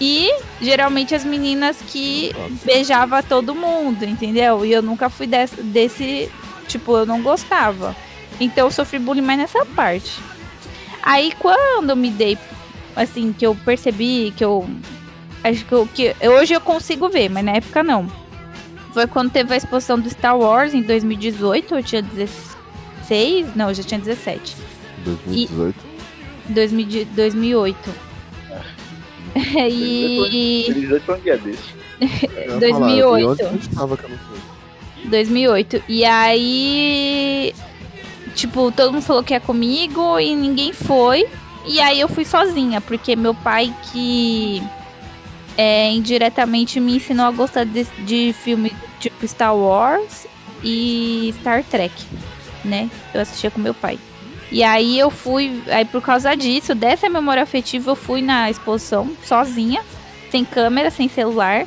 E 0.00 0.32
geralmente 0.62 1.14
as 1.14 1.24
meninas 1.24 1.76
que 1.86 2.32
beijava 2.64 3.22
todo 3.22 3.54
mundo, 3.54 4.04
entendeu? 4.04 4.64
E 4.64 4.72
eu 4.72 4.80
nunca 4.80 5.10
fui 5.10 5.26
desse, 5.26 5.62
desse 5.62 6.32
tipo, 6.66 6.96
eu 6.96 7.04
não 7.04 7.20
gostava. 7.20 7.94
Então 8.40 8.66
eu 8.66 8.70
sofri 8.70 8.98
bullying 8.98 9.20
mais 9.20 9.38
nessa 9.38 9.64
parte. 9.66 10.18
Aí 11.02 11.32
quando 11.38 11.90
eu 11.90 11.96
me 11.96 12.10
dei, 12.10 12.38
assim, 12.96 13.32
que 13.32 13.46
eu 13.46 13.54
percebi 13.54 14.32
que 14.36 14.44
eu. 14.44 14.68
Acho 15.42 15.64
que, 15.64 15.72
eu, 15.72 15.86
que 15.86 16.14
hoje 16.28 16.54
eu 16.54 16.60
consigo 16.60 17.08
ver, 17.08 17.30
mas 17.30 17.44
na 17.44 17.52
época 17.52 17.82
não. 17.82 18.10
Foi 18.92 19.06
quando 19.06 19.30
teve 19.30 19.54
a 19.54 19.56
exposição 19.56 19.98
do 19.98 20.10
Star 20.10 20.36
Wars 20.38 20.74
em 20.74 20.82
2018, 20.82 21.76
eu 21.76 21.82
tinha 21.82 22.02
16, 22.02 23.54
não, 23.54 23.68
eu 23.68 23.74
já 23.74 23.82
tinha 23.82 24.00
17. 24.00 24.56
2018. 25.04 25.89
2000 26.50 27.06
2008. 27.14 27.90
e 29.68 30.64
Feliz 30.66 30.88
dois 30.88 31.02
foi 31.04 31.16
um 31.16 31.20
dia 31.20 31.36
desse. 31.38 31.80
Eu 32.32 32.52
ia 32.52 32.58
2008. 32.58 33.00
Falar, 33.02 33.20
e 33.20 33.26
onde 33.26 33.42
a 33.42 33.48
gente 33.48 33.68
tava 33.70 33.96
que 33.96 34.04
eu 34.04 34.10
não 34.10 34.18
fui? 34.18 34.38
2008. 35.04 35.82
E 35.88 36.04
aí, 36.04 37.54
tipo, 38.34 38.72
todo 38.72 38.92
mundo 38.92 39.02
falou 39.02 39.22
que 39.22 39.34
ia 39.34 39.40
comigo 39.40 40.18
e 40.18 40.34
ninguém 40.34 40.72
foi. 40.72 41.26
E 41.66 41.78
aí 41.80 42.00
eu 42.00 42.08
fui 42.08 42.24
sozinha, 42.24 42.80
porque 42.80 43.14
meu 43.14 43.34
pai 43.34 43.74
que 43.92 44.62
é, 45.58 45.90
indiretamente 45.90 46.80
me 46.80 46.96
ensinou 46.96 47.26
a 47.26 47.30
gostar 47.30 47.64
de, 47.64 47.84
de 47.98 48.32
filme 48.32 48.72
tipo 48.98 49.26
Star 49.28 49.54
Wars 49.54 50.26
e 50.64 51.34
Star 51.38 51.62
Trek, 51.64 51.92
né? 52.64 52.90
Eu 53.12 53.20
assistia 53.20 53.50
com 53.50 53.60
meu 53.60 53.74
pai. 53.74 53.98
E 54.50 54.62
aí 54.64 54.98
eu 54.98 55.10
fui, 55.10 55.62
aí 55.68 55.84
por 55.84 56.02
causa 56.02 56.34
disso, 56.34 56.74
dessa 56.74 57.08
memória 57.08 57.42
afetiva, 57.42 57.92
eu 57.92 57.96
fui 57.96 58.20
na 58.20 58.50
exposição 58.50 59.10
sozinha, 59.24 59.82
sem 60.30 60.44
câmera, 60.44 60.90
sem 60.90 61.08
celular. 61.08 61.66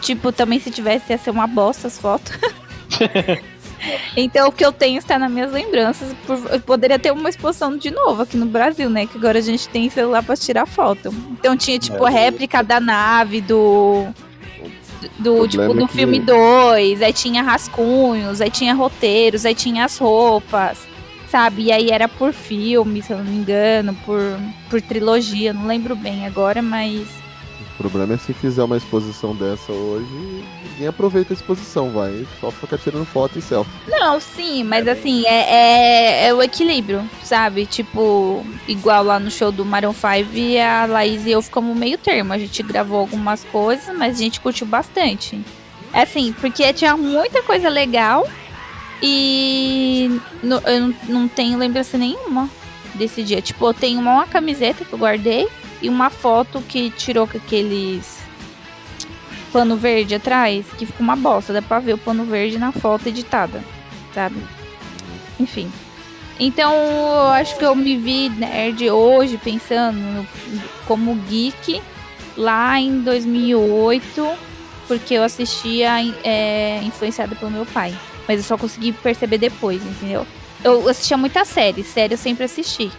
Tipo, 0.00 0.32
também 0.32 0.58
se 0.60 0.70
tivesse 0.70 1.12
ia 1.12 1.18
ser 1.18 1.30
uma 1.30 1.46
bosta 1.46 1.86
as 1.88 1.98
fotos. 1.98 2.32
então 4.16 4.48
o 4.48 4.52
que 4.52 4.64
eu 4.64 4.72
tenho 4.72 4.98
está 4.98 5.18
nas 5.18 5.30
minhas 5.30 5.52
lembranças. 5.52 6.14
Eu 6.50 6.60
poderia 6.60 6.98
ter 6.98 7.12
uma 7.12 7.28
exposição 7.28 7.76
de 7.76 7.90
novo 7.90 8.22
aqui 8.22 8.36
no 8.36 8.46
Brasil, 8.46 8.90
né? 8.90 9.06
Que 9.06 9.16
agora 9.16 9.38
a 9.38 9.42
gente 9.42 9.68
tem 9.68 9.88
celular 9.90 10.22
pra 10.22 10.36
tirar 10.36 10.66
foto. 10.66 11.14
Então 11.32 11.56
tinha, 11.56 11.78
tipo, 11.78 12.06
É. 12.06 12.10
réplica 12.10 12.62
da 12.62 12.80
nave, 12.80 13.40
do. 13.40 14.06
Do, 15.16 15.46
tipo, 15.46 15.72
do 15.74 15.86
filme 15.86 16.18
2, 16.18 17.02
aí 17.02 17.12
tinha 17.12 17.40
rascunhos, 17.40 18.40
aí 18.40 18.50
tinha 18.50 18.74
roteiros, 18.74 19.46
aí 19.46 19.54
tinha 19.54 19.84
as 19.84 19.96
roupas, 19.96 20.78
sabe? 21.30 21.64
E 21.64 21.72
aí 21.72 21.90
era 21.90 22.08
por 22.08 22.32
filme, 22.32 23.02
se 23.02 23.12
eu 23.12 23.18
não 23.18 23.24
me 23.24 23.36
engano, 23.36 23.94
por, 24.04 24.20
por 24.68 24.80
trilogia, 24.80 25.52
não 25.52 25.66
lembro 25.66 25.94
bem 25.94 26.26
agora, 26.26 26.62
mas 26.62 27.06
O 27.74 27.78
problema 27.78 28.14
é 28.14 28.16
se 28.16 28.32
fizer 28.32 28.62
uma 28.64 28.76
exposição 28.76 29.34
dessa 29.36 29.70
hoje, 29.70 30.08
ninguém 30.72 30.88
aproveita 30.88 31.32
a 31.32 31.36
exposição, 31.36 31.90
vai 31.92 32.26
só 32.40 32.50
ficar 32.50 32.76
tirando 32.78 33.04
foto 33.04 33.38
e 33.38 33.42
selfie. 33.42 33.70
Não, 33.86 34.18
sim, 34.20 34.64
mas 34.64 34.88
assim, 34.88 35.24
é, 35.26 36.24
é, 36.24 36.26
é 36.28 36.34
o 36.34 36.42
equilíbrio, 36.42 37.08
sabe? 37.22 37.66
Tipo, 37.66 38.44
igual 38.66 39.04
lá 39.04 39.20
no 39.20 39.30
show 39.30 39.52
do 39.52 39.64
Maroon 39.64 39.92
5, 39.92 40.04
a 40.60 40.86
Laís 40.86 41.24
e 41.24 41.30
eu 41.30 41.40
ficamos 41.42 41.76
meio 41.76 41.98
termo. 41.98 42.32
A 42.32 42.38
gente 42.38 42.62
gravou 42.62 42.98
algumas 42.98 43.44
coisas, 43.44 43.96
mas 43.96 44.16
a 44.16 44.22
gente 44.22 44.40
curtiu 44.40 44.66
bastante. 44.66 45.40
É 45.92 46.02
assim, 46.02 46.34
porque 46.40 46.72
tinha 46.72 46.96
muita 46.96 47.42
coisa 47.42 47.68
legal 47.68 48.28
e 49.02 50.20
no- 50.42 50.60
eu 50.66 50.94
não, 51.08 51.28
tenho 51.28 51.58
lembrança 51.58 51.96
nenhuma 51.98 52.48
desse 52.94 53.22
dia. 53.22 53.40
Tipo, 53.40 53.66
eu 53.68 53.74
tenho 53.74 54.00
uma, 54.00 54.12
uma 54.14 54.26
camiseta 54.26 54.84
que 54.84 54.92
eu 54.92 54.98
guardei 54.98 55.48
e 55.80 55.88
uma 55.88 56.10
foto 56.10 56.60
que 56.62 56.90
tirou 56.90 57.26
com 57.26 57.38
aqueles 57.38 58.18
pano 59.52 59.76
verde 59.76 60.14
atrás, 60.14 60.66
que 60.76 60.84
ficou 60.86 61.02
uma 61.04 61.16
bosta. 61.16 61.52
Dá 61.52 61.62
pra 61.62 61.78
ver 61.78 61.94
o 61.94 61.98
pano 61.98 62.24
verde 62.24 62.58
na 62.58 62.72
foto 62.72 63.08
editada, 63.08 63.62
sabe? 64.14 64.36
Enfim. 65.38 65.70
Então, 66.40 66.72
eu 66.74 67.28
acho 67.32 67.56
que 67.56 67.64
eu 67.64 67.74
me 67.74 67.96
vi 67.96 68.28
nerd 68.28 68.88
hoje 68.90 69.36
pensando 69.38 69.96
no- 69.96 70.26
como 70.86 71.14
geek 71.28 71.80
lá 72.36 72.78
em 72.80 73.00
2008, 73.00 74.28
porque 74.86 75.14
eu 75.14 75.24
assistia 75.24 75.90
é, 76.22 76.80
influenciada 76.84 77.34
pelo 77.34 77.50
meu 77.50 77.66
pai. 77.66 77.92
Mas 78.28 78.38
eu 78.38 78.44
só 78.44 78.58
consegui 78.58 78.92
perceber 78.92 79.38
depois, 79.38 79.82
entendeu? 79.82 80.26
Eu 80.62 80.86
assistia 80.86 81.16
muita 81.16 81.46
série, 81.46 81.82
série 81.82 82.12
eu 82.12 82.18
sempre 82.18 82.44
assisti. 82.44 82.92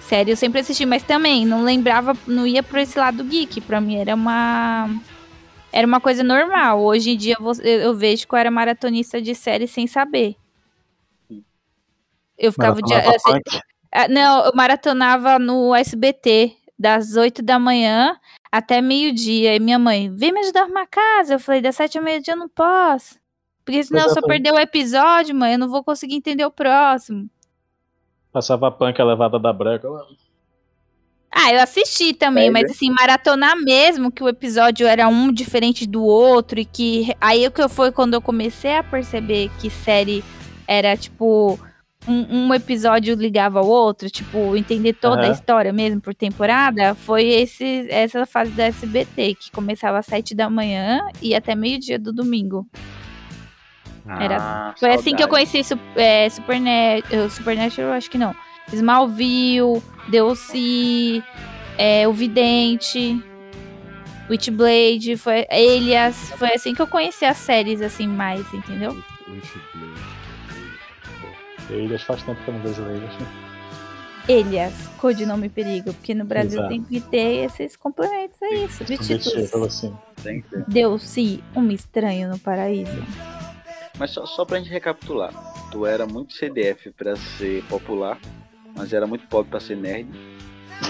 Série 0.00 0.30
eu 0.30 0.36
sempre 0.36 0.60
assisti, 0.60 0.86
mas 0.86 1.02
também 1.02 1.44
não 1.44 1.62
lembrava, 1.62 2.16
não 2.26 2.46
ia 2.46 2.62
por 2.62 2.78
esse 2.78 2.98
lado 2.98 3.22
geek. 3.22 3.60
Pra 3.60 3.80
mim 3.80 3.96
era 3.96 4.14
uma 4.14 4.88
era 5.72 5.86
uma 5.86 6.00
coisa 6.00 6.22
normal. 6.22 6.82
Hoje 6.82 7.10
em 7.10 7.16
dia 7.16 7.36
eu, 7.62 7.94
vejo 7.94 8.26
que 8.26 8.34
eu 8.34 8.38
era 8.38 8.50
maratonista 8.50 9.20
de 9.20 9.34
série 9.34 9.66
sem 9.66 9.86
saber. 9.86 10.36
Eu 12.38 12.52
ficava 12.52 12.80
punk. 12.80 13.60
ah, 13.92 14.08
Não, 14.08 14.46
eu 14.46 14.52
maratonava 14.54 15.38
no 15.38 15.74
SBT, 15.74 16.56
das 16.78 17.16
8 17.16 17.42
da 17.42 17.58
manhã 17.58 18.18
até 18.50 18.80
meio-dia. 18.80 19.54
E 19.54 19.60
minha 19.60 19.78
mãe, 19.78 20.10
vem 20.14 20.32
me 20.32 20.40
ajudar 20.40 20.60
a 20.60 20.62
arrumar 20.64 20.82
a 20.82 20.86
casa. 20.86 21.34
Eu 21.34 21.40
falei, 21.40 21.60
das 21.60 21.76
7 21.76 21.98
ao 21.98 22.04
meio-dia 22.04 22.34
eu 22.34 22.38
não 22.38 22.48
posso. 22.48 23.18
Porque 23.66 23.82
senão, 23.82 24.06
eu 24.06 24.14
foi. 24.14 24.22
perder 24.22 24.52
o 24.52 24.58
episódio, 24.60 25.34
mãe, 25.34 25.54
eu 25.54 25.58
não 25.58 25.68
vou 25.68 25.82
conseguir 25.82 26.14
entender 26.14 26.44
o 26.46 26.52
próximo. 26.52 27.28
Passava 28.32 28.70
punk 28.70 29.00
a 29.00 29.04
levada 29.04 29.40
da 29.40 29.52
breca. 29.52 29.90
lá. 29.90 30.06
Ah, 31.32 31.52
eu 31.52 31.60
assisti 31.60 32.14
também, 32.14 32.46
É, 32.46 32.50
mas 32.50 32.70
assim, 32.70 32.88
maratonar 32.90 33.56
mesmo, 33.56 34.12
que 34.12 34.22
o 34.22 34.28
episódio 34.28 34.86
era 34.86 35.08
um 35.08 35.32
diferente 35.32 35.84
do 35.84 36.04
outro, 36.04 36.60
e 36.60 36.64
que. 36.64 37.12
Aí 37.20 37.44
o 37.44 37.50
que 37.50 37.68
foi 37.68 37.90
quando 37.90 38.14
eu 38.14 38.22
comecei 38.22 38.76
a 38.76 38.84
perceber 38.84 39.50
que 39.58 39.68
série 39.68 40.22
era, 40.68 40.96
tipo, 40.96 41.58
um, 42.06 42.46
um 42.46 42.54
episódio 42.54 43.16
ligava 43.16 43.58
ao 43.58 43.66
outro, 43.66 44.08
tipo, 44.08 44.56
entender 44.56 44.92
toda 44.92 45.22
a 45.22 45.24
Aham. 45.24 45.32
história 45.32 45.72
mesmo 45.72 46.00
por 46.00 46.14
temporada, 46.14 46.94
foi 46.94 47.24
esse, 47.26 47.88
essa 47.90 48.24
fase 48.24 48.52
da 48.52 48.66
SBT, 48.66 49.34
que 49.34 49.50
começava 49.50 49.98
às 49.98 50.06
sete 50.06 50.36
da 50.36 50.48
manhã 50.48 51.00
e 51.20 51.34
até 51.34 51.56
meio-dia 51.56 51.98
do 51.98 52.12
domingo. 52.12 52.64
Era- 54.08 54.36
Ah, 54.40 54.74
Foi 54.78 54.90
assim 54.90 55.14
que 55.16 55.22
eu 55.22 55.28
saudade. 55.28 55.48
conheci 55.50 55.64
Su- 55.64 55.78
é, 55.96 56.28
Supernet, 56.28 57.04
eh, 57.14 57.28
Supernatural, 57.28 57.92
acho 57.92 58.10
que 58.10 58.18
não. 58.18 58.34
Smallville, 58.72 59.82
DLC, 60.08 61.22
é, 61.78 62.06
O 62.08 62.12
Vidente, 62.12 63.22
Witchblade, 64.30 65.16
foi 65.16 65.46
Elias. 65.50 66.32
Foi 66.36 66.52
assim 66.54 66.74
que 66.74 66.82
eu 66.82 66.86
conheci 66.86 67.24
as 67.24 67.36
séries, 67.36 67.80
assim, 67.82 68.06
mais, 68.08 68.40
entendeu? 68.52 68.96
Ilhas 71.70 72.02
faz 72.02 72.22
tempo 72.22 72.40
que 72.44 72.48
eu 72.50 72.54
não 72.54 72.60
vejo 72.62 72.82
né? 72.82 73.08
Elias, 74.28 74.72
codinome 74.98 75.48
perigo, 75.48 75.92
porque 75.94 76.12
no 76.14 76.24
Brasil 76.24 76.58
Exato. 76.58 76.68
tem 76.68 76.82
que 76.82 77.00
ter 77.00 77.44
esses 77.44 77.76
complementos 77.76 78.40
aí, 78.42 78.68
subtítulos. 78.68 79.22
Subtítulo, 79.24 79.64
assim. 79.66 79.96
Tem 80.22 80.40
que 80.42 80.48
ter. 80.48 80.64
Deu-se 80.66 81.42
um 81.54 81.70
estranho 81.70 82.28
no 82.30 82.38
paraíso. 82.38 82.90
Mas 83.98 84.10
só, 84.10 84.26
só 84.26 84.44
pra 84.44 84.58
gente 84.58 84.70
recapitular. 84.70 85.32
Tu 85.70 85.86
era 85.86 86.06
muito 86.06 86.34
CDF 86.34 86.90
pra 86.92 87.16
ser 87.16 87.62
popular, 87.64 88.18
mas 88.76 88.92
era 88.92 89.06
muito 89.06 89.26
pobre 89.26 89.50
pra 89.50 89.60
ser 89.60 89.76
nerd. 89.76 90.06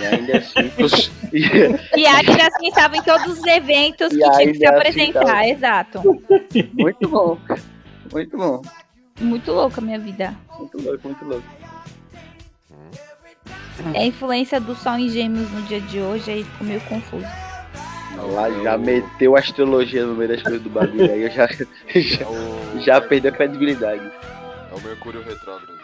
E 0.01 0.05
ainda 0.05 0.39
assim. 0.39 0.69
cons- 0.77 1.11
e- 1.33 2.07
ainda 2.07 2.47
assim 2.49 2.69
estava 2.69 2.97
em 2.97 3.03
todos 3.03 3.39
os 3.39 3.45
eventos 3.47 4.13
E 4.13 4.19
que 4.19 4.31
tinha 4.31 4.53
que 4.53 4.55
se 4.59 4.67
assim 4.67 4.77
apresentar, 4.77 5.25
tava- 5.25 5.47
exato. 5.49 6.03
muito 6.75 7.09
bom. 7.09 7.39
Muito 8.13 8.37
bom. 8.37 8.63
Muito 9.21 9.53
louca 9.53 9.81
a 9.81 9.85
minha 9.85 9.99
vida. 9.99 10.37
Muito 10.59 10.83
louco, 10.83 11.09
muito 11.09 11.25
louco. 11.25 11.47
É 13.95 13.99
a 14.01 14.07
influência 14.07 14.61
do 14.61 14.75
Sol 14.75 14.95
em 14.99 15.09
Gêmeos 15.09 15.51
no 15.53 15.63
dia 15.63 15.81
de 15.81 16.01
hoje, 16.01 16.31
aí 16.31 16.45
ficou 16.45 16.67
meio 16.67 16.81
confuso. 16.83 17.27
Lá 18.33 18.51
já 18.63 18.79
meteu 18.79 19.37
a 19.37 19.41
astrologia 19.41 20.05
no 20.07 20.15
meio 20.15 20.31
das 20.31 20.43
coisas 20.43 20.63
do 20.63 20.71
bagulho 20.71 21.13
aí, 21.13 21.23
eu 21.23 21.31
já, 21.31 21.47
já, 21.95 22.25
É 22.25 22.27
o, 22.27 22.81
já 22.81 23.01
perdeu 23.01 23.31
a 23.31 23.35
credibilidade. 23.35 24.01
é 24.73 24.75
o 24.75 24.81
Mercúrio 24.81 25.23
retrógrado. 25.23 25.77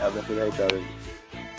É, 0.00 0.08
vai 0.10 0.22
pegar 0.22 0.42
aí, 0.44 0.52
cara. 0.52 0.80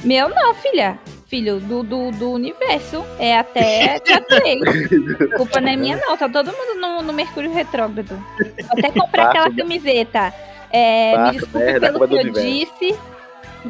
Meu 0.04 0.30
não, 0.30 0.54
filha. 0.54 1.00
Filho 1.28 1.60
do, 1.60 1.84
do, 1.84 2.12
do 2.12 2.32
universo. 2.32 3.04
É 3.20 3.38
até 3.38 4.00
dia 4.00 4.22
3. 4.22 4.60
Culpa 5.38 5.60
não 5.60 5.70
é 5.70 5.76
minha, 5.76 5.98
não. 5.98 6.16
Tá 6.16 6.30
todo 6.30 6.48
mundo 6.52 6.80
no, 6.80 7.02
no 7.02 7.14
Mercúrio 7.14 7.52
Retrógrado. 7.52 8.16
Vou 8.38 8.78
até 8.78 8.92
comprar 8.92 9.26
Passa, 9.26 9.30
aquela 9.30 9.50
né? 9.50 9.56
camiseta. 9.58 10.34
É, 10.72 11.16
Passa, 11.16 11.32
me 11.32 11.40
desculpe 11.40 11.66
merda, 11.66 11.92
pelo 11.94 12.08
que 12.08 12.14
eu 12.16 12.20
universo. 12.20 12.48
disse 12.48 13.00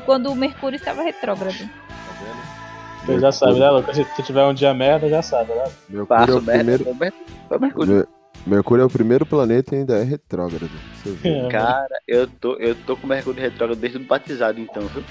quando 0.05 0.31
o 0.31 0.35
Mercúrio 0.35 0.75
estava 0.75 1.01
retrógrado. 1.01 1.67
Tá? 3.07 3.13
Você 3.13 3.19
já 3.19 3.31
sabe, 3.31 3.59
né, 3.59 3.69
Lucas? 3.71 3.95
Se 3.95 4.05
tu 4.15 4.23
tiver 4.23 4.43
um 4.45 4.53
dia 4.53 4.73
merda, 4.73 5.07
já 5.09 5.21
sabe, 5.21 5.53
né? 5.53 5.63
Mercúrio, 5.89 6.03
é 6.03 6.05
Passo 6.05 6.37
o 6.37 6.41
merda. 6.41 6.63
primeiro, 6.83 6.95
Mercúrio. 7.59 7.93
Mer- 7.95 8.07
Mercúrio 8.45 8.81
é 8.83 8.85
o 8.85 8.89
primeiro 8.89 9.25
planeta 9.25 9.75
e 9.75 9.79
ainda 9.79 9.97
é 9.97 10.03
retrógrado. 10.03 10.69
Você 10.95 11.09
vê. 11.11 11.47
Cara, 11.49 11.95
eu 12.07 12.27
tô, 12.27 12.53
eu 12.55 12.75
tô 12.85 12.95
com 12.95 13.07
Mercúrio 13.07 13.41
retrógrado 13.41 13.77
desde 13.79 13.97
o 13.97 14.01
batizado, 14.01 14.59
então, 14.59 14.83
viu? 14.83 15.03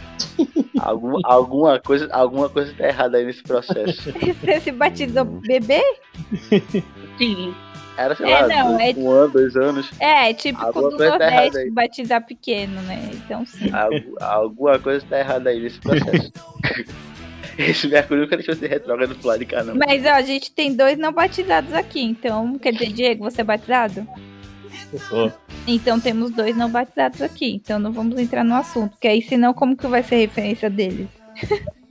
Algum, 0.78 1.18
alguma, 1.24 1.78
coisa, 1.80 2.09
alguma 2.12 2.48
coisa 2.48 2.72
tá 2.74 2.87
errada 2.87 3.18
aí 3.18 3.24
nesse 3.26 3.42
processo. 3.42 4.11
Você 4.40 4.61
se 4.61 4.72
batizou 4.72 5.24
bebê? 5.24 5.82
Sim. 7.18 7.54
Era, 7.98 8.14
sei 8.14 8.26
É, 8.30 8.40
lá, 8.42 8.48
não, 8.48 8.76
dois- 8.76 8.96
é- 8.96 9.00
um 9.00 9.11
ano, 9.11 9.32
dois 9.32 9.56
anos. 9.56 9.90
É, 10.00 10.32
típico 10.35 10.64
Alguma 10.66 10.90
do 10.90 10.96
tá 10.98 11.09
Nordeste 11.11 11.59
aí. 11.59 11.70
batizar 11.70 12.26
pequeno, 12.26 12.80
né? 12.82 13.11
Então 13.12 13.44
sim. 13.46 13.70
Algu- 13.72 14.16
alguma 14.20 14.78
coisa 14.78 15.04
tá 15.09 15.18
errada 15.18 15.48
aí 15.50 15.61
nesse 15.61 15.80
processo. 15.80 16.30
Esse 17.59 17.88
Mercúrio 17.88 18.25
nunca 18.25 18.37
deixou 18.37 18.55
de 18.55 18.61
ser 18.61 18.69
retrógrado 18.69 19.14
pro 19.14 19.29
lado 19.29 19.38
de 19.38 19.47
cá, 19.47 19.62
não. 19.62 19.75
Mas 19.75 20.05
ó, 20.05 20.11
a 20.11 20.23
gente 20.23 20.53
tem 20.53 20.75
dois 20.75 20.99
não 20.99 21.12
batizados 21.12 21.73
aqui, 21.73 22.03
então 22.03 22.59
quer 22.59 22.73
dizer, 22.73 22.92
Diego, 22.92 23.25
você 23.25 23.40
é 23.40 23.45
batizado? 23.45 24.07
Eu 24.92 24.99
sou. 24.99 25.33
Então 25.66 25.99
temos 25.99 26.31
dois 26.31 26.57
não 26.57 26.71
batizados 26.71 27.23
aqui, 27.23 27.55
então 27.55 27.79
não 27.79 27.92
vamos 27.92 28.19
entrar 28.19 28.45
no 28.45 28.55
assunto, 28.55 28.90
porque 28.90 29.09
aí 29.09 29.23
senão 29.23 29.55
como 29.55 29.77
que 29.77 29.87
vai 29.87 30.03
ser 30.03 30.16
referência 30.16 30.71
deles? 30.71 31.09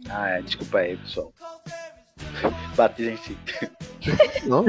Ah, 0.10 0.30
é, 0.30 0.41
desculpa 0.41 0.78
aí, 0.78 0.97
pessoal. 0.97 1.34
Batiza 2.75 3.12
em 3.12 3.17
si. 3.17 3.38
Não? 4.45 4.65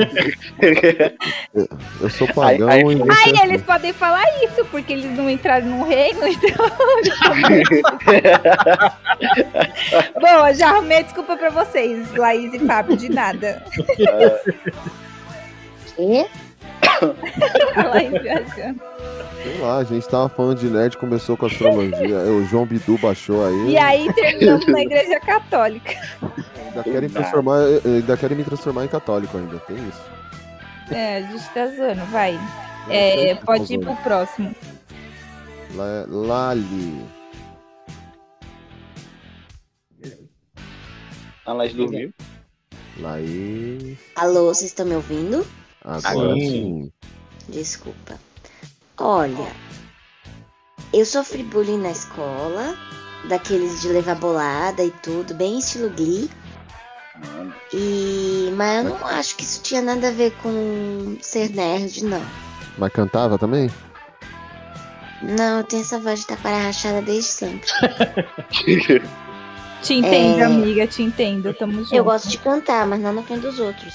Eu, 1.55 1.69
eu 2.01 2.11
sou 2.11 2.27
pagão 2.29 2.69
Aí- 2.69 2.83
aí- 2.85 3.33
e 3.35 3.41
é 3.41 3.45
eles 3.45 3.63
podem 3.63 3.93
falar 3.93 4.23
isso, 4.45 4.65
porque 4.67 4.93
eles 4.93 5.11
não 5.17 5.29
entraram 5.29 5.67
no 5.67 5.83
reino, 5.85 6.21
então. 6.31 6.67
Bom, 10.21 10.47
eu 10.49 10.55
já 10.55 10.69
arrumei 10.71 11.03
desculpa 11.03 11.37
pra 11.37 11.51
vocês, 11.51 12.13
Laís 12.15 12.55
e 12.55 12.59
Fábio, 12.61 12.97
de 12.97 13.09
nada. 13.11 13.63
Quê? 15.97 16.27
A 17.77 17.83
Laís 17.89 18.23
viajando. 18.23 18.81
Sei 19.47 19.59
lá, 19.59 19.77
a 19.79 19.85
gente 19.85 20.09
tava 20.09 20.29
falando 20.29 20.59
de 20.59 20.69
nerd, 20.69 20.97
começou 20.99 21.37
com 21.37 21.47
astrologia. 21.47 22.19
O 22.19 22.45
João 22.47 22.67
Bidu 22.67 22.99
baixou 22.99 23.47
aí. 23.47 23.71
E 23.71 23.79
aí 23.79 24.13
terminamos 24.13 24.67
na 24.67 24.81
igreja 24.81 25.21
católica. 25.21 25.95
Ainda 26.67 26.83
querem, 26.83 27.09
transformar, 27.09 27.59
ainda 27.85 28.17
querem 28.17 28.37
me 28.37 28.43
transformar 28.43 28.85
em 28.85 28.89
católico 28.89 29.39
ainda, 29.39 29.57
tem 29.61 29.77
isso. 29.89 30.03
É, 30.91 31.19
a 31.19 31.23
gente 31.23 31.49
tá 31.51 31.67
zoando, 31.69 32.05
vai. 32.07 32.37
É, 32.91 33.37
pode 33.37 33.73
ir 33.73 33.79
pro 33.79 33.95
próximo. 33.97 34.53
La- 35.77 36.07
Lali. 36.09 37.07
A 41.45 41.53
Laís 41.53 41.73
dormiu. 41.73 42.13
Laís. 42.99 43.97
Alô, 44.17 44.47
vocês 44.47 44.71
estão 44.71 44.87
me 44.87 44.97
ouvindo? 44.97 45.47
Agora 45.85 46.35
Sim. 46.35 46.41
sim. 46.41 46.93
Desculpa. 47.49 48.19
Olha, 48.99 49.53
eu 50.93 51.05
sofri 51.05 51.43
bullying 51.43 51.79
na 51.79 51.91
escola, 51.91 52.75
daqueles 53.29 53.81
de 53.83 53.89
levar 53.89 54.15
bolada 54.17 54.83
e 54.83 54.91
tudo, 54.91 55.35
bem 55.35 55.59
estilo 55.59 55.91
Glee. 55.91 56.31
E 57.73 58.53
mas 58.57 58.85
eu 58.85 58.91
não 58.99 59.07
acho 59.07 59.37
que 59.37 59.43
isso 59.43 59.63
tinha 59.63 59.83
nada 59.83 60.09
a 60.09 60.13
ver 60.13 60.33
com 60.43 61.17
ser 61.21 61.51
nerd, 61.51 62.05
não. 62.05 62.23
Mas 62.79 62.93
cantava 62.93 63.39
também? 63.39 63.71
Não, 65.23 65.59
eu 65.59 65.65
tenho 65.65 65.83
essa 65.83 65.99
voz 65.99 66.21
de 66.21 66.27
taquara 66.27 66.59
rachada 66.59 67.01
desde 67.03 67.31
sempre. 67.31 67.69
Te 69.83 69.95
entendo, 69.95 70.41
É. 70.41 70.45
amiga, 70.45 70.87
te 70.87 71.03
entendo. 71.03 71.53
Tamo 71.55 71.81
junto. 71.85 71.95
Eu 71.95 72.03
gosto 72.03 72.29
de 72.29 72.39
cantar, 72.39 72.87
mas 72.87 72.99
não 73.01 73.13
na 73.13 73.23
frente 73.23 73.43
dos 73.43 73.61
outros. 73.61 73.95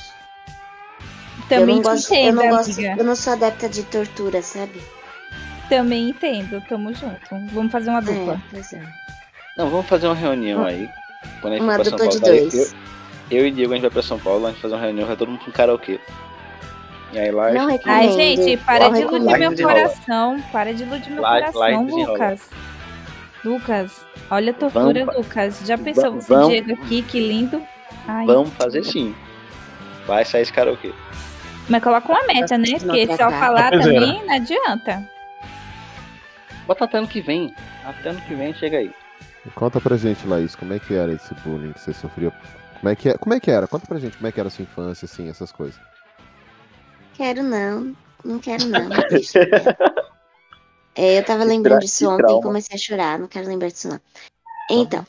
Também 1.60 1.78
eu 1.78 1.82
não 1.82 1.82
te 1.82 1.96
gosto, 1.96 2.14
eu 2.14 2.18
entendo, 2.20 2.36
não 2.36 2.50
gosto, 2.50 2.72
amiga. 2.74 2.96
eu 2.98 3.04
não 3.06 3.16
sou 3.16 3.34
adepta 3.34 3.70
de 3.70 3.84
tortura, 3.84 4.42
sabe? 4.42 4.82
Também 5.70 6.10
entendo, 6.10 6.62
tamo 6.68 6.94
junto. 6.94 7.20
Vamos 7.54 7.72
fazer 7.72 7.90
uma 7.90 8.02
dupla. 8.02 8.34
É, 8.34 8.40
pois 8.52 8.74
é. 8.74 8.82
Não, 9.58 9.70
vamos 9.70 9.86
fazer 9.88 10.08
uma 10.08 10.16
reunião 10.16 10.66
aí. 10.66 10.90
Quando 11.42 11.54
a 11.54 11.58
gente 11.58 11.64
Uma 11.66 11.76
for 11.76 11.82
pra 11.82 11.90
São 11.90 11.98
dupla 11.98 12.12
de 12.12 12.20
Paulo, 12.20 12.36
daí 12.36 12.50
dois. 12.50 12.76
Eu, 13.30 13.40
eu 13.40 13.48
e 13.48 13.52
Diego, 13.52 13.72
a 13.72 13.76
gente 13.76 13.82
vai 13.84 13.92
pra 13.92 14.02
São 14.02 14.20
Paulo, 14.20 14.48
a 14.48 14.50
gente 14.52 14.62
faz 14.62 14.74
uma 14.74 14.82
reunião, 14.82 15.08
vai 15.08 15.16
todo 15.16 15.30
mundo 15.30 15.46
com 15.46 15.52
karaokê. 15.52 16.00
E 17.14 17.20
aí 17.20 17.32
lá. 17.32 17.52
Não 17.52 17.68
Ai, 17.86 18.12
gente, 18.12 18.58
para 18.64 18.86
Eu 18.86 18.94
de 18.94 19.02
iludir 19.02 19.38
meu 19.38 19.56
coração. 19.68 20.44
Para 20.52 20.74
de 20.74 20.84
iludir 20.84 21.12
meu 21.12 21.24
coração. 21.24 21.86
Lucas. 21.86 22.50
Lucas, 23.44 24.06
olha 24.30 24.52
a 24.52 24.54
tortura, 24.54 25.06
Vamos- 25.06 25.16
Lucas. 25.16 25.62
Já 25.66 25.78
pensou 25.78 26.12
vamos- 26.12 26.26
você, 26.26 26.62
Diego, 26.62 26.84
aqui, 26.84 27.02
que 27.02 27.20
lindo? 27.20 27.62
Ai, 28.08 28.26
Vamos 28.26 28.52
fazer 28.54 28.84
sim. 28.84 29.16
Vai 30.08 30.24
sair 30.26 30.44
esse 30.44 30.54
karaokê. 30.54 30.92
Mas 31.69 31.84
coloca 31.84 32.12
uma 32.12 32.26
meta, 32.28 32.58
né? 32.58 32.67
Porque 32.80 33.08
só 33.08 33.30
falar 33.32 33.74
é. 33.74 33.80
também 33.80 34.26
não 34.26 34.34
adianta. 34.34 35.10
Bota 36.67 36.86
até 36.86 36.97
ano 36.97 37.08
que 37.08 37.21
vem. 37.21 37.54
Até 37.86 38.10
ano 38.10 38.21
que 38.21 38.34
vem 38.34 38.54
chega 38.54 38.78
aí. 38.78 38.91
Conta 39.56 39.82
pra 39.82 39.97
gente, 39.97 40.26
Laís, 40.28 40.56
como 40.56 40.74
é 40.74 40.80
que 40.80 40.93
era 40.93 41.12
esse 41.13 41.34
bullying 41.36 41.74
que 41.74 41.80
você 41.80 41.93
sofria? 41.93 42.32
Como 42.80 42.89
é 42.89 42.95
que, 42.95 43.10
é, 43.10 43.17
como 43.17 43.34
é 43.34 43.39
que 43.39 43.50
era? 43.50 43.67
Conta 43.67 43.88
pra 43.88 44.00
gente 44.00 44.17
como 44.17 44.28
é 44.28 44.32
que 44.32 44.39
era 44.39 44.47
a 44.47 44.52
sua 44.52 44.63
infância, 44.63 45.06
assim, 45.06 45.30
essas 45.30 45.52
coisas. 45.52 45.80
Quero 47.13 47.43
não. 47.43 47.95
Não 48.24 48.39
quero 48.39 48.65
não. 48.65 48.89
É, 50.93 51.19
eu 51.19 51.24
tava 51.24 51.45
lembrando 51.45 51.80
disso 51.80 52.10
ontem 52.10 52.38
e 52.38 52.41
comecei 52.41 52.76
a 52.76 52.78
chorar. 52.78 53.17
Não 53.17 53.28
quero 53.28 53.47
lembrar 53.47 53.69
disso 53.69 53.88
não. 53.88 54.00
Então, 54.69 55.08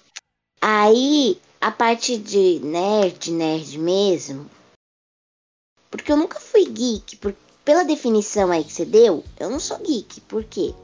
aí 0.60 1.40
a 1.60 1.72
parte 1.72 2.16
de 2.16 2.60
nerd, 2.62 3.32
nerd 3.32 3.78
mesmo. 3.78 4.46
Porque 5.92 6.10
eu 6.10 6.16
nunca 6.16 6.40
fui 6.40 6.64
geek. 6.64 7.16
Por, 7.16 7.34
pela 7.64 7.84
definição 7.84 8.50
aí 8.50 8.64
que 8.64 8.72
você 8.72 8.86
deu, 8.86 9.22
eu 9.38 9.50
não 9.50 9.60
sou 9.60 9.78
geek. 9.78 10.22
Por 10.22 10.42
quê? 10.42 10.74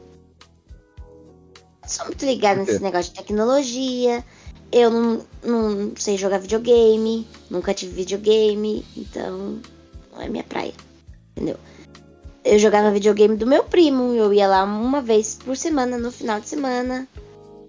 Sou 1.86 2.04
muito 2.04 2.18
quê? 2.18 2.54
nesse 2.54 2.82
negócio 2.82 3.10
de 3.10 3.18
tecnologia. 3.18 4.22
Eu 4.70 4.90
não, 4.90 5.26
não 5.42 5.96
sei 5.96 6.18
jogar 6.18 6.38
videogame. 6.38 7.26
Nunca 7.48 7.72
tive 7.72 7.94
videogame. 7.94 8.84
Então, 8.94 9.58
não 10.12 10.20
é 10.20 10.28
minha 10.28 10.44
praia. 10.44 10.74
Entendeu? 11.34 11.56
Eu 12.44 12.58
jogava 12.58 12.90
videogame 12.90 13.34
do 13.34 13.46
meu 13.46 13.64
primo. 13.64 14.12
Eu 14.12 14.30
ia 14.34 14.46
lá 14.46 14.62
uma 14.62 15.00
vez 15.00 15.38
por 15.42 15.56
semana, 15.56 15.96
no 15.96 16.12
final 16.12 16.38
de 16.38 16.50
semana. 16.50 17.08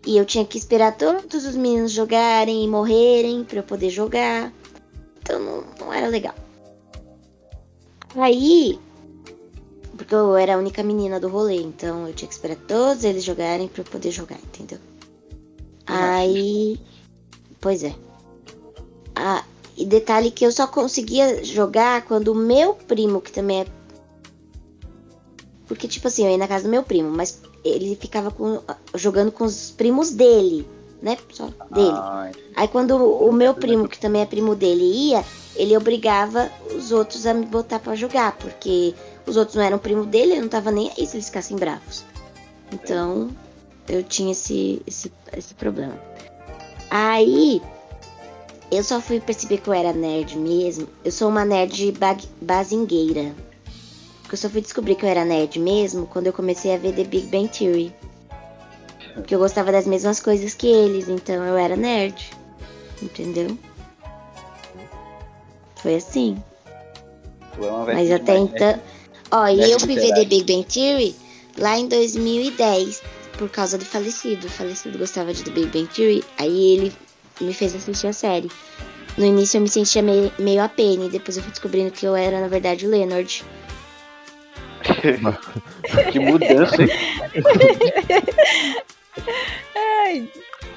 E 0.05 0.17
eu 0.17 0.25
tinha 0.25 0.43
que 0.43 0.57
esperar 0.57 0.97
todos 0.97 1.45
os 1.45 1.55
meninos 1.55 1.93
jogarem 1.93 2.65
e 2.65 2.67
morrerem 2.67 3.45
pra 3.45 3.59
eu 3.59 3.63
poder 3.63 3.89
jogar. 3.89 4.51
Então 5.21 5.39
não, 5.39 5.63
não 5.79 5.93
era 5.93 6.07
legal. 6.07 6.35
Aí. 8.15 8.79
Porque 9.97 10.15
eu 10.15 10.35
era 10.37 10.55
a 10.55 10.57
única 10.57 10.81
menina 10.81 11.19
do 11.19 11.27
rolê, 11.27 11.57
então 11.61 12.07
eu 12.07 12.13
tinha 12.13 12.27
que 12.27 12.33
esperar 12.33 12.55
todos 12.55 13.03
eles 13.03 13.23
jogarem 13.23 13.67
pra 13.67 13.81
eu 13.81 13.85
poder 13.85 14.11
jogar, 14.11 14.37
entendeu? 14.37 14.77
Aí. 15.85 16.79
Pois 17.59 17.83
é. 17.83 17.93
Ah, 19.15 19.43
e 19.75 19.85
detalhe 19.85 20.31
que 20.31 20.45
eu 20.45 20.51
só 20.51 20.65
conseguia 20.67 21.43
jogar 21.43 22.03
quando 22.05 22.29
o 22.29 22.35
meu 22.35 22.73
primo, 22.73 23.19
que 23.21 23.31
também 23.31 23.61
é. 23.61 23.65
Porque, 25.67 25.87
tipo 25.87 26.07
assim, 26.07 26.25
eu 26.25 26.31
ia 26.31 26.37
na 26.37 26.47
casa 26.47 26.63
do 26.63 26.69
meu 26.69 26.81
primo, 26.83 27.09
mas 27.11 27.41
ele 27.63 27.95
ficava 27.95 28.31
com- 28.31 28.61
jogando 28.95 29.31
com 29.31 29.43
os 29.43 29.71
primos 29.71 30.11
dele, 30.11 30.65
né? 31.01 31.17
Só 31.31 31.45
dele. 31.69 31.97
Ai, 31.97 32.31
Aí 32.55 32.67
quando 32.67 32.95
o 32.95 33.31
meu 33.31 33.53
primo, 33.53 33.87
que 33.87 33.99
também 33.99 34.21
é 34.21 34.25
primo 34.25 34.55
dele, 34.55 34.83
ia, 34.83 35.23
ele 35.59 35.75
obrigava 35.75 36.49
os 36.73 36.91
outros 36.93 37.25
a 37.25 37.33
me 37.33 37.45
botar 37.45 37.79
pra 37.79 37.93
jogar, 37.93 38.31
porque 38.37 38.95
os 39.27 39.35
outros 39.35 39.55
não 39.57 39.63
eram 39.63 39.77
primo 39.77 40.05
dele, 40.05 40.37
eu 40.37 40.41
não 40.41 40.47
tava 40.47 40.71
nem 40.71 40.89
aí 40.97 41.05
se 41.05 41.17
eles 41.17 41.25
ficassem 41.27 41.57
bravos. 41.57 42.05
Então, 42.71 43.29
eu 43.87 44.01
tinha 44.01 44.31
esse, 44.31 44.81
esse, 44.87 45.11
esse 45.35 45.53
problema. 45.55 45.99
Aí, 46.89 47.61
eu 48.71 48.83
só 48.83 49.01
fui 49.01 49.19
perceber 49.19 49.57
que 49.57 49.67
eu 49.67 49.73
era 49.73 49.91
nerd 49.91 50.37
mesmo. 50.37 50.87
Eu 51.03 51.11
sou 51.11 51.27
uma 51.27 51.43
nerd 51.43 51.91
bag- 51.91 52.29
bazingueira. 52.41 53.35
Eu 54.31 54.37
só 54.37 54.47
fui 54.47 54.61
descobrir 54.61 54.95
que 54.95 55.03
eu 55.03 55.09
era 55.09 55.25
nerd 55.25 55.59
mesmo 55.59 56.05
quando 56.07 56.27
eu 56.27 56.33
comecei 56.33 56.73
a 56.73 56.77
ver 56.77 56.93
The 56.93 57.03
Big 57.03 57.27
Bang 57.27 57.49
Theory. 57.49 57.93
Porque 59.13 59.35
eu 59.35 59.39
gostava 59.39 59.71
das 59.71 59.85
mesmas 59.85 60.19
coisas 60.21 60.53
que 60.53 60.67
eles, 60.67 61.09
então 61.09 61.43
eu 61.43 61.57
era 61.57 61.75
nerd. 61.75 62.31
Entendeu? 63.01 63.57
Foi 65.81 65.95
assim. 65.95 66.37
tu 67.55 67.63
é 67.65 67.71
uma 67.71 67.85
Mas 67.85 68.11
até 68.11 68.33
né? 68.33 68.39
então. 68.39 68.79
Ó, 69.31 69.47
e 69.47 69.71
eu 69.71 69.79
fui 69.79 69.95
ver. 69.95 70.13
The 70.13 70.25
Big 70.25 70.43
Bang 70.45 70.65
Theory 70.65 71.15
lá 71.57 71.77
em 71.77 71.87
2010, 71.87 73.01
por 73.37 73.49
causa 73.49 73.77
do 73.77 73.85
falecido. 73.85 74.47
O 74.47 74.49
falecido 74.49 74.97
gostava 74.97 75.33
de 75.33 75.43
The 75.43 75.51
Big 75.51 75.67
Bang 75.67 75.87
Theory, 75.93 76.23
aí 76.37 76.73
ele 76.73 76.93
me 77.41 77.53
fez 77.53 77.75
assistir 77.75 78.07
a 78.07 78.13
série. 78.13 78.49
No 79.17 79.25
início 79.25 79.57
eu 79.57 79.61
me 79.61 79.69
sentia 79.69 80.01
meio, 80.01 80.31
meio 80.39 80.61
a 80.63 80.69
Penny, 80.69 81.09
depois 81.09 81.35
eu 81.37 81.43
fui 81.43 81.51
descobrindo 81.51 81.91
que 81.91 82.05
eu 82.05 82.15
era, 82.15 82.39
na 82.41 82.47
verdade, 82.47 82.85
o 82.85 82.89
Leonard. 82.89 83.43
Que 86.11 86.19
mudança, 86.19 86.81
hein? 86.81 86.89
Ai, 89.75 90.29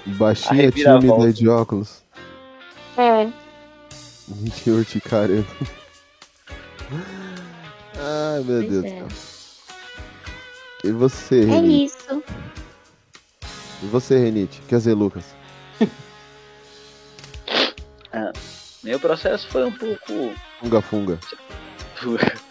Baixinha, 0.06 0.50
A 0.50 0.54
reviravolta. 0.64 1.06
tímida 1.06 1.30
e 1.30 1.32
de 1.32 1.48
óculos. 1.48 2.02
É. 2.96 3.28
De 4.28 4.70
urticária. 4.70 5.44
Ai, 7.96 8.42
meu 8.44 8.58
Pois 8.60 8.70
Deus 8.70 8.85
é. 8.85 9.06
E 10.85 10.90
você, 10.92 11.42
É 11.42 11.44
Renite? 11.44 11.85
isso. 11.87 12.23
E 13.83 13.87
você, 13.87 14.18
Renite? 14.18 14.60
Quer 14.68 14.77
dizer, 14.79 14.94
Lucas? 14.94 15.25
Meu 18.83 18.98
processo 18.98 19.46
foi 19.48 19.64
um 19.64 19.73
pouco. 19.73 20.35
Funga, 20.60 20.81
funga. 20.83 21.18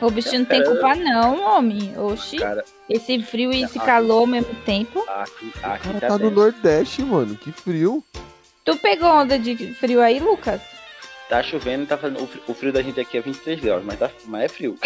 o 0.00 0.10
bicho 0.10 0.32
não 0.38 0.44
tem 0.46 0.64
culpa 0.64 0.94
não, 0.94 1.42
homem. 1.58 1.92
Oxi, 1.98 2.38
Cara, 2.38 2.64
esse 2.88 3.22
frio 3.22 3.52
e 3.52 3.62
esse 3.62 3.78
Ah, 3.78 3.82
calor 3.84 4.20
ao 4.20 4.26
mesmo 4.26 4.54
tempo. 4.64 5.04
aqui, 5.06 5.52
O 5.62 5.66
aqui 5.66 5.88
cara 5.88 6.00
tá, 6.00 6.08
tá 6.08 6.18
no. 6.18 6.30
Nordeste, 6.30 7.02
mano. 7.02 7.36
Que 7.36 7.52
frio. 7.52 8.02
Tu 8.70 8.76
pegou 8.78 9.08
onda 9.10 9.38
de 9.38 9.74
frio 9.74 10.00
aí, 10.00 10.18
Lucas? 10.20 10.60
tá 11.28 11.42
chovendo 11.44 11.84
e 11.84 11.86
tá 11.86 11.96
fazendo. 11.96 12.22
o 12.22 12.26
fri- 12.26 12.42
O 12.48 12.54
frio 12.54 12.72
da 12.72 12.82
gente 12.82 12.98
aqui 13.00 13.16
é 13.16 13.20
23 13.20 13.60
graus, 13.60 13.84
mas, 13.84 13.98
tá, 13.98 14.10
mas 14.24 14.42
é 14.44 14.48
frio. 14.48 14.76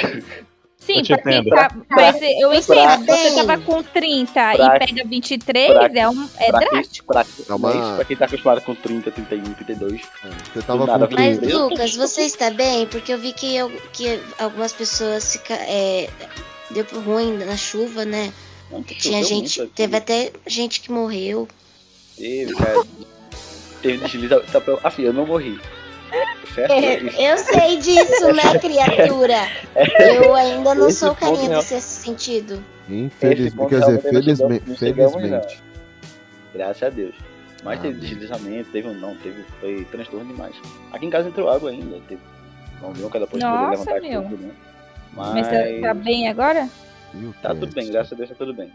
Sim, 0.76 1.00
Eu 1.08 1.18
pra 1.18 1.32
entendo. 1.34 1.48
tá. 1.54 1.68
Mas 1.88 2.16
eu 2.20 2.52
entendo. 2.52 2.66
Pra 2.66 2.96
Você 3.16 3.34
tava 3.34 3.58
com 3.62 3.82
30 3.82 4.32
Pra- 4.32 4.76
e 4.76 4.78
pega 4.86 5.08
23, 5.08 5.72
pra- 5.72 5.90
é, 5.94 6.08
um, 6.10 6.28
é 6.38 6.50
pra, 6.50 6.58
quem, 6.60 6.68
drástico. 6.70 7.06
pra, 7.06 7.20
É 7.48 7.54
uma- 7.54 7.58
mas 7.74 7.96
pra 7.96 8.04
quem 8.04 8.16
tá 8.18 8.24
acostumado 8.26 8.60
com 8.60 8.74
30, 8.74 9.10
31, 9.10 9.54
32. 9.54 10.02
Você 10.52 10.60
tava 10.62 10.84
nada, 10.86 11.06
com 11.08 11.14
Mas, 11.14 11.38
30. 11.38 11.56
Lucas, 11.56 11.96
você 11.96 12.22
está 12.22 12.50
bem? 12.50 12.86
Porque 12.88 13.10
eu 13.14 13.18
vi 13.18 13.32
que, 13.32 13.56
eu- 13.56 13.70
que 13.94 14.20
algumas 14.38 14.74
pessoas 14.74 15.32
fica, 15.32 15.54
é, 15.54 16.10
deu 16.70 16.84
por 16.84 17.02
ruim 17.02 17.38
na 17.38 17.56
chuva, 17.56 18.04
né? 18.04 18.30
Não, 18.70 18.82
Tinha 18.82 19.24
gente, 19.24 19.66
teve 19.68 19.96
até 19.96 20.30
gente 20.46 20.80
que 20.80 20.92
morreu. 20.92 21.48
Teve, 22.18 22.54
cara. 22.54 22.84
Teve 23.84 23.98
deslizamento. 24.04 24.50
Tá, 24.50 24.60
pra- 24.60 24.78
Assim, 24.82 25.02
eu 25.02 25.12
não 25.12 25.26
morri. 25.26 25.60
Certo? 26.54 26.70
É, 26.72 27.32
eu 27.32 27.38
sei 27.38 27.76
disso, 27.78 28.32
né, 28.32 28.42
criatura? 28.60 29.34
Eu 29.98 30.34
ainda 30.34 30.74
não 30.74 30.88
Esse 30.88 31.00
sou 31.00 31.14
carinha 31.14 31.56
do 31.56 31.62
sexto 31.62 31.88
sentido. 31.88 32.64
Infelizmente, 32.88 33.68
quer 33.68 33.80
dizer, 33.80 33.92
não 33.92 34.00
felizmente. 34.00 34.68
não 34.68 34.76
chegamos, 34.76 35.14
felizmente. 35.14 35.62
Graças 36.54 36.82
a 36.82 36.88
Deus. 36.90 37.14
Mas 37.64 37.78
Ah, 37.78 37.82
teve 37.82 37.98
deslizamento, 38.00 38.70
teve 38.70 38.88
um 38.88 38.94
não, 38.94 39.16
teve. 39.16 39.42
Foi 39.60 39.84
transtorno 39.90 40.26
demais. 40.32 40.54
Aqui 40.92 41.06
em 41.06 41.10
casa 41.10 41.28
entrou 41.28 41.48
água 41.50 41.70
ainda. 41.70 41.98
Teve. 42.06 42.20
Não 42.80 42.92
deu 42.92 43.08
cada 43.10 43.24
depois 43.24 43.42
poder 43.42 43.56
Nossa, 43.56 43.70
levantar 43.70 44.00
meu. 44.08 44.22
tudo, 44.22 44.36
né? 44.36 44.50
Mas 45.14 45.34
Mas. 45.34 45.46
você 45.48 45.80
tá 45.80 45.94
bem 45.94 46.28
agora? 46.28 46.68
O 47.14 47.32
Tá 47.40 47.48
tudo 47.54 47.72
bem, 47.74 47.90
graças 47.90 48.12
a 48.12 48.16
Deus 48.16 48.28
tá 48.28 48.34
tudo 48.36 48.52
bem. 48.54 48.70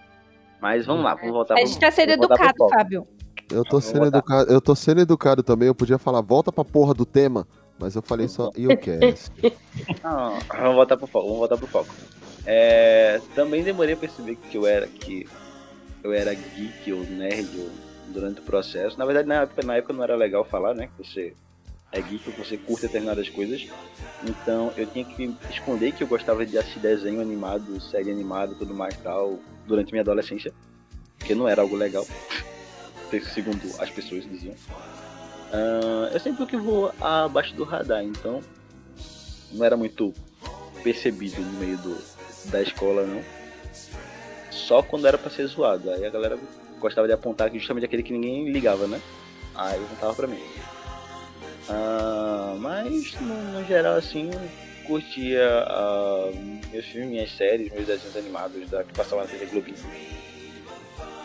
Mas 0.59 0.85
vamos 0.85 1.03
lá, 1.05 1.13
vamos 1.15 1.31
voltar 1.31 1.53
A 1.53 1.57
gente 1.59 1.79
tá 1.79 1.91
sendo 1.91 2.09
vamos 2.17 2.25
educado. 2.25 2.69
Fábio. 2.69 3.07
Eu 3.51 3.65
tô 3.65 3.81
sendo 3.81 4.05
educado, 4.05 4.51
eu 4.51 4.61
tô 4.61 4.75
sendo 4.75 5.01
educado 5.01 5.41
também. 5.43 5.67
Eu 5.67 5.75
podia 5.75 5.97
falar, 5.97 6.21
volta 6.21 6.51
pra 6.51 6.63
porra 6.63 6.93
do 6.93 7.05
tema, 7.05 7.47
mas 7.79 7.95
eu 7.95 8.01
falei 8.01 8.27
só, 8.27 8.51
e 8.55 8.67
o 8.67 8.77
cast? 8.77 9.31
Não, 10.03 10.39
vamos 10.49 10.75
voltar 10.75 10.97
pro 10.97 11.07
foco, 11.07 11.25
vamos 11.25 11.39
voltar 11.39 11.57
pro 11.57 11.67
foco. 11.67 11.93
É, 12.45 13.19
também 13.35 13.63
demorei 13.63 13.93
a 13.93 13.97
perceber 13.97 14.35
que 14.35 14.57
eu 14.57 14.65
era 14.65 14.87
que 14.87 15.27
eu 16.03 16.13
era 16.13 16.33
geek 16.33 16.93
ou 16.93 17.03
nerd 17.03 17.47
ou- 17.59 17.69
durante 18.13 18.39
o 18.39 18.43
processo. 18.43 18.97
Na 18.97 19.05
verdade, 19.05 19.27
na 19.27 19.41
época, 19.41 19.61
na 19.63 19.75
época 19.75 19.93
não 19.93 20.03
era 20.03 20.15
legal 20.15 20.43
falar, 20.45 20.73
né? 20.73 20.87
Que 20.97 21.05
você 21.05 21.33
é 21.91 22.01
geek, 22.01 22.31
que 22.31 22.37
você 22.39 22.57
curte 22.57 22.83
determinadas 22.83 23.29
coisas. 23.29 23.67
Então 24.23 24.71
eu 24.77 24.85
tinha 24.87 25.05
que 25.05 25.33
esconder 25.49 25.91
que 25.91 26.03
eu 26.03 26.07
gostava 26.07 26.45
de 26.45 26.57
assistir 26.57 26.79
desenho 26.79 27.21
animado, 27.21 27.79
série 27.81 28.11
animada, 28.11 28.53
tudo 28.55 28.73
mais 28.73 28.93
e 28.95 28.97
tal, 28.99 29.39
durante 29.65 29.91
minha 29.91 30.01
adolescência, 30.01 30.53
porque 31.17 31.33
não 31.35 31.47
era 31.47 31.61
algo 31.61 31.75
legal, 31.75 32.05
segundo 33.33 33.69
as 33.79 33.89
pessoas 33.89 34.23
diziam. 34.29 34.55
Ah, 35.51 36.09
eu 36.13 36.19
sempre 36.19 36.45
que 36.45 36.57
vou 36.57 36.93
abaixo 36.99 37.55
do 37.55 37.63
radar, 37.63 38.03
então 38.03 38.41
não 39.51 39.65
era 39.65 39.75
muito 39.75 40.13
percebido 40.83 41.41
no 41.41 41.59
meio 41.59 41.77
do, 41.77 41.97
da 42.45 42.61
escola, 42.61 43.05
não. 43.05 43.21
Só 44.51 44.81
quando 44.81 45.07
era 45.07 45.17
pra 45.17 45.29
ser 45.29 45.47
zoado. 45.47 45.89
Aí 45.91 46.05
a 46.05 46.09
galera 46.09 46.37
gostava 46.79 47.07
de 47.07 47.13
apontar 47.13 47.51
justamente 47.51 47.85
aquele 47.85 48.03
que 48.03 48.13
ninguém 48.13 48.51
ligava, 48.51 48.87
né? 48.87 49.01
Aí 49.55 49.83
apontava 49.83 50.13
pra 50.13 50.27
mim. 50.27 50.41
Ah, 51.67 52.55
mas 52.59 53.13
no, 53.21 53.35
no 53.51 53.65
geral, 53.65 53.95
assim, 53.95 54.31
curtia 54.85 55.65
ah, 55.67 56.31
meus 56.71 56.85
filmes, 56.85 57.09
minhas 57.09 57.31
séries, 57.31 57.71
meus 57.71 57.85
desenhos 57.85 58.15
animados 58.15 58.69
da, 58.69 58.83
que 58.83 58.93
passavam 58.93 59.23
na 59.23 59.29
TV 59.29 59.45
Globinho. 59.47 59.77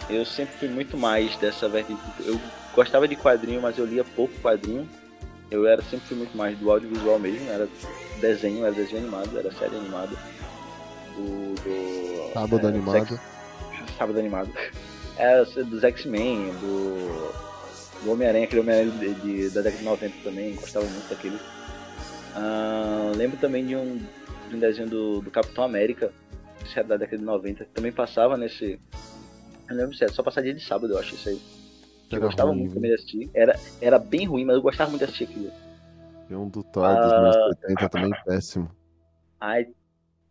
Eu 0.09 0.25
sempre 0.25 0.55
fui 0.59 0.69
muito 0.69 0.97
mais 0.97 1.35
dessa 1.37 1.69
vertente. 1.69 2.01
Eu 2.21 2.39
gostava 2.75 3.09
de 3.09 3.17
quadrinho, 3.17 3.63
mas 3.63 3.79
eu 3.79 3.87
lia 3.87 4.05
pouco 4.05 4.35
quadrinho. 4.41 4.89
Eu 5.51 5.67
era 5.67 5.83
sempre 5.83 6.07
fui 6.09 6.17
muito 6.17 6.37
mais 6.37 6.59
do 6.59 6.71
audiovisual 6.71 7.19
mesmo, 7.19 7.49
era 7.51 7.69
desenho, 8.21 8.65
era 8.65 8.75
desenho 8.75 9.03
animado, 9.03 9.39
era 9.39 9.53
série 9.53 9.77
animada. 9.77 10.17
Do. 11.17 11.55
do 11.55 12.33
Sábado 12.33 12.67
é, 12.67 12.71
animado. 12.71 13.07
Sex- 13.09 13.21
Sábado 13.97 14.19
animado. 14.19 14.51
Era 15.17 15.45
dos 15.45 15.85
X-Men, 15.85 16.51
do. 16.61 17.45
Do 18.03 18.13
Homem-Aranha, 18.13 18.45
aquele 18.45 18.61
Homem-Aranha 18.61 18.91
de, 18.91 19.15
de- 19.15 19.51
da 19.51 19.63
década 19.63 19.79
de 19.79 19.85
90 19.85 20.15
também, 20.23 20.55
gostava 20.57 20.85
muito 20.85 21.09
daquele. 21.09 21.39
Ah, 22.35 23.13
lembro 23.17 23.39
também 23.39 23.65
de 23.65 23.75
um, 23.77 23.99
de 24.51 24.57
um 24.57 24.59
desenho 24.59 24.89
do, 24.89 25.21
do 25.23 25.31
Capitão 25.31 25.65
América, 25.65 26.13
que 26.65 26.79
era 26.79 26.87
da 26.89 26.97
década 26.99 27.17
de 27.19 27.25
90, 27.25 27.65
que 27.65 27.71
também 27.71 27.93
passava 27.93 28.37
nesse. 28.37 28.79
Eu 29.69 29.77
lembro 29.77 29.97
era 30.01 30.13
só 30.13 30.23
passar 30.23 30.43
dia 30.43 30.55
de 30.55 30.63
sábado, 30.65 30.93
eu 30.93 30.99
acho 30.99 31.15
isso 31.15 31.29
aí. 31.29 31.41
Eu 32.11 32.19
Era 32.19 32.27
gostava 32.27 32.51
ruim, 32.51 32.61
muito 32.61 32.75
também 32.75 32.91
de 32.91 32.95
assistir. 32.97 33.31
Era, 33.35 33.59
era 33.81 33.99
bem 33.99 34.27
ruim, 34.27 34.45
mas 34.45 34.57
eu 34.57 34.63
gostava 34.63 34.91
muito 34.91 35.01
de 35.01 35.05
assistir 35.07 35.25
aquilo. 35.25 35.51
Tem 36.29 36.37
um 36.37 36.49
do 36.49 36.63
Thor 36.63 36.87
dos 36.97 37.13
Ah. 37.13 37.17
anos 37.17 37.37
80 37.63 37.89
também 37.89 38.11
péssimo. 38.25 38.71
Aí, 39.41 39.69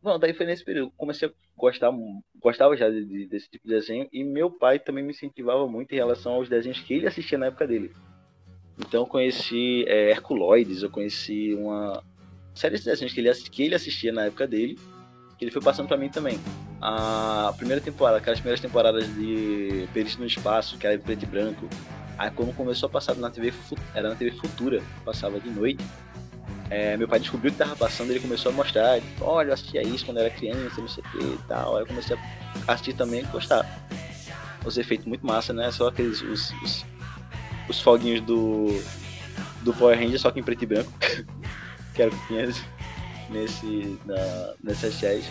bom, 0.01 0.17
daí 0.17 0.33
foi 0.33 0.45
nesse 0.45 0.63
período. 0.63 0.91
Comecei 0.97 1.27
a 1.27 1.31
gostar, 1.57 1.91
gostava 2.39 2.75
já 2.77 2.89
de- 2.89 3.05
de- 3.05 3.27
desse 3.27 3.49
tipo 3.49 3.67
de 3.67 3.73
desenho. 3.73 4.07
E 4.11 4.23
meu 4.23 4.49
pai 4.51 4.79
também 4.79 5.03
me 5.03 5.11
incentivava 5.11 5.67
muito 5.67 5.91
em 5.91 5.95
relação 5.95 6.33
aos 6.33 6.47
desenhos 6.49 6.79
que 6.79 6.93
ele 6.93 7.07
assistia 7.07 7.37
na 7.37 7.47
época 7.47 7.67
dele. 7.67 7.91
Então 8.79 9.01
eu 9.01 9.07
conheci 9.07 9.83
é, 9.87 10.09
Herculoides, 10.11 10.81
eu 10.83 10.89
conheci 10.89 11.53
uma 11.53 12.03
série 12.55 12.77
de 12.77 12.85
desenhos 12.85 13.13
que 13.13 13.19
ele, 13.19 13.31
que 13.33 13.63
ele 13.63 13.75
assistia 13.75 14.11
na 14.11 14.25
época 14.25 14.47
dele, 14.47 14.79
que 15.37 15.45
ele 15.45 15.51
foi 15.51 15.61
passando 15.61 15.87
pra 15.87 15.97
mim 15.97 16.09
também. 16.09 16.39
A 16.85 17.53
primeira 17.55 17.79
temporada, 17.79 18.17
aquelas 18.17 18.41
primeiras 18.41 18.59
temporadas 18.59 19.07
de 19.15 19.87
Perito 19.93 20.19
no 20.19 20.25
Espaço, 20.25 20.77
que 20.77 20.85
era 20.85 20.97
em 20.97 20.99
preto 20.99 21.23
e 21.23 21.25
branco. 21.25 21.69
Aí 22.17 22.29
quando 22.29 22.53
começou 22.53 22.87
a 22.87 22.89
passar 22.89 23.15
na 23.15 23.29
TV, 23.29 23.53
era 23.95 24.09
na 24.09 24.15
TV 24.15 24.31
Futura, 24.31 24.83
passava 25.05 25.39
de 25.39 25.49
noite. 25.49 25.81
É, 26.69 26.97
meu 26.97 27.07
pai 27.07 27.21
descobriu 27.21 27.53
que 27.53 27.57
tava 27.57 27.73
passando, 27.73 28.11
ele 28.11 28.19
começou 28.19 28.51
a 28.51 28.55
mostrar, 28.55 28.99
tipo, 28.99 29.23
olha, 29.23 29.47
eu 29.47 29.53
assistia 29.53 29.81
isso 29.81 30.05
quando 30.05 30.17
era 30.17 30.29
criança, 30.29 30.81
não 30.81 30.89
sei 30.89 31.01
o 31.05 31.09
que 31.09 31.23
e 31.23 31.39
tal. 31.47 31.77
Aí 31.77 31.83
eu 31.83 31.87
comecei 31.87 32.17
a 32.67 32.73
assistir 32.73 32.93
também 32.95 33.21
e 33.21 33.27
gostar. 33.27 33.65
Os 34.65 34.77
efeitos 34.77 35.07
muito 35.07 35.25
massa, 35.25 35.53
né? 35.53 35.71
Só 35.71 35.87
aqueles 35.87 36.21
os, 36.21 36.51
os, 36.63 36.85
os 37.69 37.79
foguinhos 37.79 38.19
do 38.19 38.67
do 39.61 39.73
Power 39.73 39.97
Ranger, 39.97 40.19
só 40.19 40.31
que 40.31 40.41
em 40.41 40.43
preto 40.43 40.63
e 40.63 40.67
branco. 40.67 40.91
que 41.95 42.01
era 42.01 42.11
o 42.11 42.13
que 42.13 42.27
tinha 42.27 42.45
nesse, 43.29 43.97
na, 44.05 44.53
nessas 44.61 44.93
séries. 44.95 45.25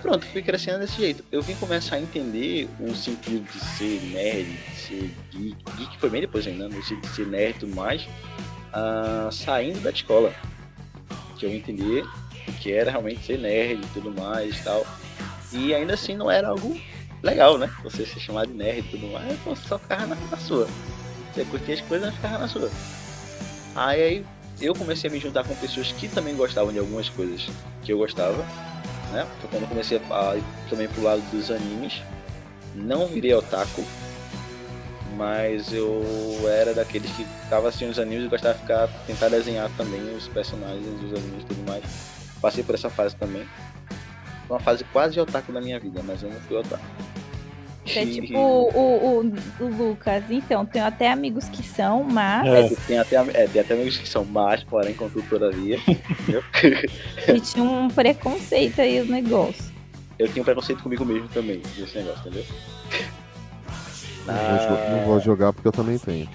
Pronto, 0.00 0.26
fui 0.26 0.42
crescendo 0.42 0.80
desse 0.80 0.96
jeito. 0.96 1.24
Eu 1.30 1.42
vim 1.42 1.54
começar 1.56 1.96
a 1.96 2.00
entender 2.00 2.68
o 2.80 2.94
sentido 2.94 3.44
de 3.50 3.60
ser 3.60 4.00
nerd, 4.12 4.46
de 4.46 4.76
ser 4.76 5.14
geek. 5.30 5.56
Geek 5.76 5.98
foi 5.98 6.10
bem 6.10 6.20
depois 6.22 6.46
ainda, 6.46 6.68
no 6.68 6.82
sentido 6.82 7.00
de 7.00 7.14
ser 7.14 7.26
nerd 7.26 7.56
e 7.56 7.60
tudo 7.60 7.74
mais. 7.76 8.06
ah, 8.72 9.28
saindo 9.30 9.80
da 9.80 9.90
escola. 9.90 10.32
Que 11.38 11.46
eu 11.46 11.54
entendi 11.54 12.02
o 12.48 12.52
que 12.54 12.72
era 12.72 12.90
realmente 12.90 13.24
ser 13.24 13.38
nerd 13.38 13.80
e 13.84 13.88
tudo 13.92 14.10
mais 14.12 14.58
e 14.58 14.62
tal. 14.62 14.86
E 15.52 15.74
ainda 15.74 15.94
assim 15.94 16.16
não 16.16 16.30
era 16.30 16.48
algo 16.48 16.80
legal, 17.22 17.58
né? 17.58 17.70
Você 17.84 18.06
ser 18.06 18.20
chamado 18.20 18.48
de 18.48 18.54
nerd 18.54 18.80
e 18.80 18.90
tudo 18.90 19.06
mais, 19.12 19.38
você 19.40 19.68
só 19.68 19.78
ficava 19.78 20.06
na, 20.06 20.16
na 20.16 20.36
sua. 20.36 20.66
Você 21.32 21.44
curtia 21.44 21.74
as 21.74 21.80
coisas, 21.82 22.08
mas 22.08 22.16
ficava 22.16 22.38
na 22.38 22.48
sua. 22.48 22.70
Aí, 23.74 24.02
aí 24.02 24.26
eu 24.60 24.74
comecei 24.74 25.08
a 25.08 25.12
me 25.12 25.18
juntar 25.18 25.44
com 25.44 25.54
pessoas 25.56 25.92
que 25.92 26.08
também 26.08 26.34
gostavam 26.34 26.72
de 26.72 26.78
algumas 26.78 27.08
coisas 27.08 27.48
que 27.82 27.92
eu 27.92 27.98
gostava, 27.98 28.44
né? 29.12 29.26
Foi 29.40 29.50
quando 29.50 29.62
eu 29.62 29.68
comecei 29.68 30.00
a 30.10 30.36
ir 30.36 30.44
também 30.68 30.88
pro 30.88 31.02
lado 31.02 31.20
dos 31.30 31.50
animes. 31.50 32.02
Não 32.74 33.06
virei 33.06 33.34
otaku, 33.34 33.84
mas 35.16 35.72
eu 35.72 36.02
era 36.48 36.72
daqueles 36.72 37.10
que 37.12 37.26
tava 37.50 37.68
assistindo 37.68 37.90
os 37.90 37.98
animes 37.98 38.24
e 38.24 38.28
gostava 38.28 38.54
de 38.54 38.60
ficar, 38.60 38.88
tentar 39.06 39.28
desenhar 39.28 39.70
também 39.76 40.00
os 40.16 40.26
personagens 40.28 40.84
dos 41.00 41.12
animes 41.12 41.42
e 41.42 41.46
tudo 41.46 41.68
mais. 41.68 41.84
Passei 42.40 42.64
por 42.64 42.74
essa 42.74 42.88
fase 42.88 43.14
também. 43.14 43.46
Foi 44.48 44.56
uma 44.56 44.60
fase 44.60 44.84
quase 44.84 45.20
otaku 45.20 45.52
da 45.52 45.60
minha 45.60 45.78
vida, 45.78 46.02
mas 46.02 46.22
eu 46.22 46.30
não 46.30 46.40
fui 46.40 46.56
otaku. 46.56 46.82
É 47.84 48.06
tipo 48.06 48.38
o, 48.38 49.20
o, 49.20 49.32
o 49.60 49.64
Lucas. 49.66 50.22
Então, 50.30 50.64
tenho 50.64 50.84
até 50.84 51.10
amigos 51.10 51.48
que 51.48 51.64
são, 51.64 52.04
mas. 52.04 52.46
É. 52.46 52.68
Tem 52.86 52.98
até, 52.98 53.16
é, 53.16 53.48
tem 53.48 53.60
até 53.60 53.74
amigos 53.74 53.96
que 53.98 54.08
são 54.08 54.24
mas, 54.24 54.62
porém, 54.62 54.94
contudo, 54.94 55.26
todavia. 55.28 55.78
entendeu? 55.88 56.42
E 57.34 57.40
tinha 57.40 57.64
um 57.64 57.88
preconceito 57.88 58.80
aí 58.80 59.00
os 59.00 59.08
negócios. 59.08 59.72
Eu 60.18 60.28
tinha 60.28 60.42
um 60.42 60.44
preconceito 60.44 60.80
comigo 60.82 61.04
mesmo 61.04 61.26
também, 61.28 61.60
desse 61.76 61.96
negócio, 61.98 62.20
entendeu? 62.20 62.44
Não, 64.26 64.34
vou, 64.36 64.58
jo- 64.58 64.90
não 64.90 65.04
vou 65.04 65.20
jogar 65.20 65.52
porque 65.52 65.66
eu 65.66 65.72
também 65.72 65.98
tenho. 65.98 66.28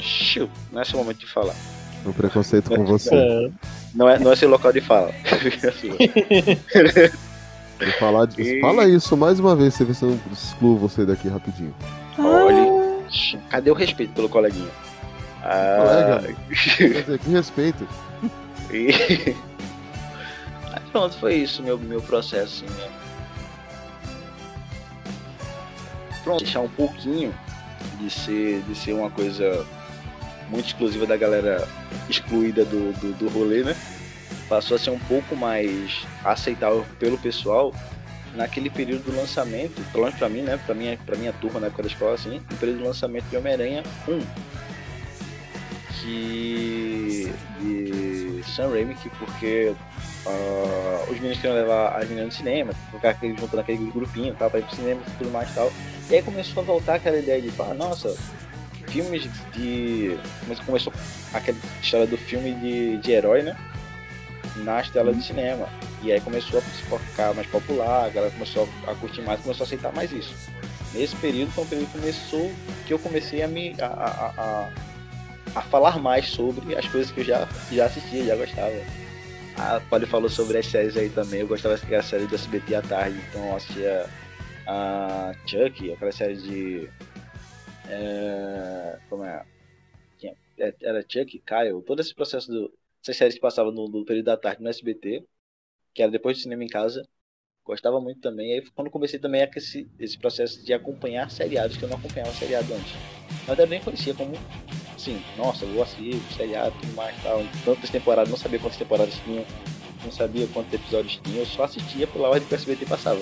Xiu, 0.00 0.48
não 0.70 0.80
é 0.80 0.84
seu 0.84 0.98
momento 0.98 1.18
de 1.18 1.26
falar. 1.26 1.56
Meu 2.04 2.14
preconceito 2.14 2.70
com 2.70 2.84
você. 2.84 3.12
É, 3.14 3.50
Não 3.94 4.08
é, 4.08 4.18
não 4.20 4.30
é 4.32 4.36
seu 4.36 4.48
local 4.48 4.72
de 4.72 4.80
fala. 4.80 5.10
Vou 7.78 7.92
falar 7.98 8.26
de... 8.26 8.40
E- 8.42 8.60
Fala 8.60 8.88
isso 8.88 9.16
mais 9.16 9.38
uma 9.38 9.54
vez, 9.54 9.74
você 9.74 9.84
vê 9.84 9.94
se 9.94 10.04
eu 10.04 10.10
não 10.10 10.20
excluo 10.32 10.76
você 10.76 11.06
daqui 11.06 11.28
rapidinho. 11.28 11.74
Olha, 12.18 12.66
cadê 13.48 13.70
o 13.70 13.74
respeito 13.74 14.12
pelo 14.12 14.28
coleguinha? 14.28 14.70
Ah, 15.42 16.18
Colega. 16.20 16.36
Quer 16.76 17.00
dizer, 17.02 17.18
que 17.18 17.30
respeito. 17.30 17.88
e... 18.72 18.88
Aí 20.72 20.82
pronto, 20.92 21.16
foi 21.18 21.34
isso 21.36 21.62
meu, 21.62 21.78
meu 21.78 22.02
processo. 22.02 22.64
Assim, 22.64 22.74
né? 22.74 22.88
Pronto, 26.24 26.42
deixar 26.44 26.60
um 26.60 26.68
pouquinho 26.68 27.32
de 28.00 28.10
ser, 28.10 28.60
de 28.62 28.74
ser 28.74 28.92
uma 28.92 29.10
coisa 29.10 29.64
muito 30.50 30.66
exclusiva 30.66 31.06
da 31.06 31.16
galera 31.16 31.66
excluída 32.08 32.64
do, 32.64 32.92
do, 33.00 33.12
do 33.14 33.28
rolê, 33.28 33.62
né? 33.62 33.76
Passou 34.48 34.76
a 34.76 34.78
ser 34.78 34.90
um 34.90 34.98
pouco 34.98 35.36
mais 35.36 36.06
aceitável 36.24 36.84
pelo 36.98 37.18
pessoal 37.18 37.72
naquele 38.34 38.70
período 38.70 39.10
do 39.10 39.16
lançamento, 39.16 39.80
pelo 39.90 40.04
menos 40.04 40.18
pra 40.18 40.28
mim, 40.28 40.42
né? 40.42 40.58
Pra 40.64 40.74
minha, 40.74 40.96
pra 40.98 41.16
minha 41.16 41.32
turma 41.32 41.60
na 41.60 41.66
época 41.66 41.82
da 41.82 41.88
escola, 41.88 42.14
assim, 42.14 42.40
no 42.50 42.56
período 42.56 42.78
do 42.78 42.84
lançamento 42.84 43.24
de 43.24 43.36
Homem-Aranha 43.36 43.82
1. 44.06 44.20
Que. 46.00 47.32
de 47.60 48.42
Sam 48.54 48.70
Raimi, 48.70 48.94
que 48.94 49.10
porque 49.10 49.74
ah, 50.26 51.04
os 51.08 51.16
meninos 51.16 51.38
queriam 51.38 51.54
levar 51.54 51.96
as 51.96 52.08
meninas 52.08 52.26
no 52.26 52.32
cinema, 52.32 52.72
ficar 52.92 53.10
aquele, 53.10 53.36
juntando 53.36 53.60
aquele 53.60 53.90
grupinho 53.90 54.34
tal, 54.38 54.50
pra 54.50 54.60
ir 54.60 54.64
pro 54.64 54.76
cinema 54.76 55.00
e 55.06 55.10
tudo 55.18 55.30
mais 55.30 55.50
e 55.50 55.54
tal. 55.54 55.72
E 56.10 56.14
aí 56.14 56.22
começou 56.22 56.62
a 56.62 56.66
voltar 56.66 56.94
aquela 56.94 57.18
ideia 57.18 57.40
de, 57.42 57.50
ah, 57.58 57.74
nossa, 57.74 58.16
filmes 58.88 59.28
de. 59.52 60.18
Começou 60.64 60.92
aquela 61.32 61.58
história 61.82 62.06
do 62.06 62.16
filme 62.16 62.52
de, 62.54 62.98
de 62.98 63.12
herói, 63.12 63.42
né? 63.42 63.56
Nas 64.64 64.90
telas 64.90 65.16
de 65.16 65.24
cinema. 65.24 65.68
E 66.02 66.12
aí 66.12 66.20
começou 66.20 66.60
a 66.60 66.62
ficar 66.62 67.34
mais 67.34 67.46
popular, 67.48 68.06
a 68.06 68.08
galera 68.08 68.32
começou 68.32 68.68
a 68.86 68.94
curtir 68.94 69.22
mais, 69.22 69.40
começou 69.40 69.64
a 69.64 69.66
aceitar 69.66 69.92
mais 69.92 70.12
isso. 70.12 70.34
Nesse 70.94 71.16
período 71.16 71.50
foi 71.52 71.64
um 71.64 71.66
período 71.66 71.86
que 71.92 71.98
começou 71.98 72.50
que 72.86 72.94
eu 72.94 72.98
comecei 72.98 73.42
a 73.42 73.48
me. 73.48 73.74
a, 73.80 73.86
a, 73.86 74.34
a, 74.38 74.72
a 75.54 75.62
falar 75.62 75.98
mais 75.98 76.28
sobre 76.28 76.76
as 76.76 76.86
coisas 76.88 77.10
que 77.10 77.20
eu 77.20 77.24
já, 77.24 77.48
já 77.72 77.86
assistia, 77.86 78.24
já 78.24 78.36
gostava. 78.36 78.72
A 79.56 79.80
Polly 79.90 80.06
falou 80.06 80.28
sobre 80.28 80.58
as 80.58 80.66
séries 80.66 80.96
aí 80.96 81.10
também, 81.10 81.40
eu 81.40 81.48
gostava 81.48 81.76
da 81.76 82.02
série 82.02 82.26
do 82.26 82.34
SBT 82.34 82.76
à 82.76 82.82
tarde, 82.82 83.18
então 83.28 83.44
eu 83.44 83.56
assistia 83.56 84.06
a 84.66 85.32
Chuck, 85.46 85.92
aquela 85.92 86.12
série 86.12 86.36
de. 86.36 86.88
É, 87.88 88.98
como 89.08 89.24
é? 89.24 89.44
É, 90.58 90.74
Era 90.82 91.02
Chuck, 91.02 91.38
Kyle, 91.46 91.82
todo 91.82 92.00
esse 92.00 92.14
processo 92.14 92.50
do. 92.50 92.72
Essas 93.02 93.16
séries 93.16 93.34
que 93.34 93.40
passavam 93.40 93.72
no, 93.72 93.88
no 93.88 94.04
período 94.04 94.26
da 94.26 94.36
tarde 94.36 94.62
no 94.62 94.68
SBT, 94.68 95.24
que 95.94 96.02
era 96.02 96.10
depois 96.10 96.36
do 96.36 96.42
cinema 96.42 96.64
em 96.64 96.68
casa. 96.68 97.06
Gostava 97.64 98.00
muito 98.00 98.20
também. 98.20 98.54
Aí 98.54 98.62
foi 98.62 98.72
quando 98.74 98.90
comecei 98.90 99.18
também 99.18 99.46
esse, 99.54 99.86
esse 99.98 100.18
processo 100.18 100.64
de 100.64 100.72
acompanhar 100.72 101.30
seriados, 101.30 101.76
que 101.76 101.82
eu 101.82 101.88
não 101.88 101.98
acompanhava 101.98 102.32
seriado 102.32 102.72
antes. 102.72 102.92
Verdade, 103.46 103.60
eu 103.62 103.66
nem 103.66 103.80
conhecia 103.80 104.14
como. 104.14 104.32
Assim, 104.96 105.22
nossa, 105.36 105.64
eu 105.64 105.72
vou 105.72 105.82
assistir 105.82 106.16
seriado, 106.34 106.74
tudo 106.80 106.94
mais 106.94 107.14
tal. 107.22 107.42
Tantas 107.64 107.90
temporadas, 107.90 108.30
não 108.30 108.38
sabia 108.38 108.58
quantas 108.58 108.78
temporadas 108.78 109.14
tinham, 109.24 109.44
não 110.02 110.10
sabia 110.10 110.46
quantos 110.48 110.72
episódios 110.72 111.20
tinha, 111.22 111.40
eu 111.40 111.46
só 111.46 111.64
assistia 111.64 112.06
pela 112.06 112.28
ordem 112.28 112.48
que 112.48 112.54
o 112.54 112.56
SBT 112.56 112.86
passava. 112.86 113.20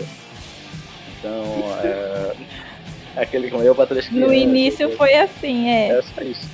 Então, 1.19 1.45
é. 1.83 2.37
é 3.17 3.23
Aquele 3.23 3.51
como 3.51 3.63
eu 3.63 3.75
três 3.87 4.11
No 4.11 4.33
início 4.33 4.95
foi 4.97 5.15
assim, 5.15 5.69
é. 5.69 5.89
é 5.89 6.03
só 6.03 6.23
isso. 6.23 6.47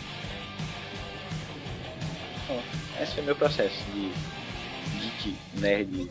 Esse 3.03 3.15
foi 3.15 3.25
meu 3.25 3.35
processo 3.35 3.75
de 3.93 4.13
geek, 5.01 5.37
nerd 5.55 6.09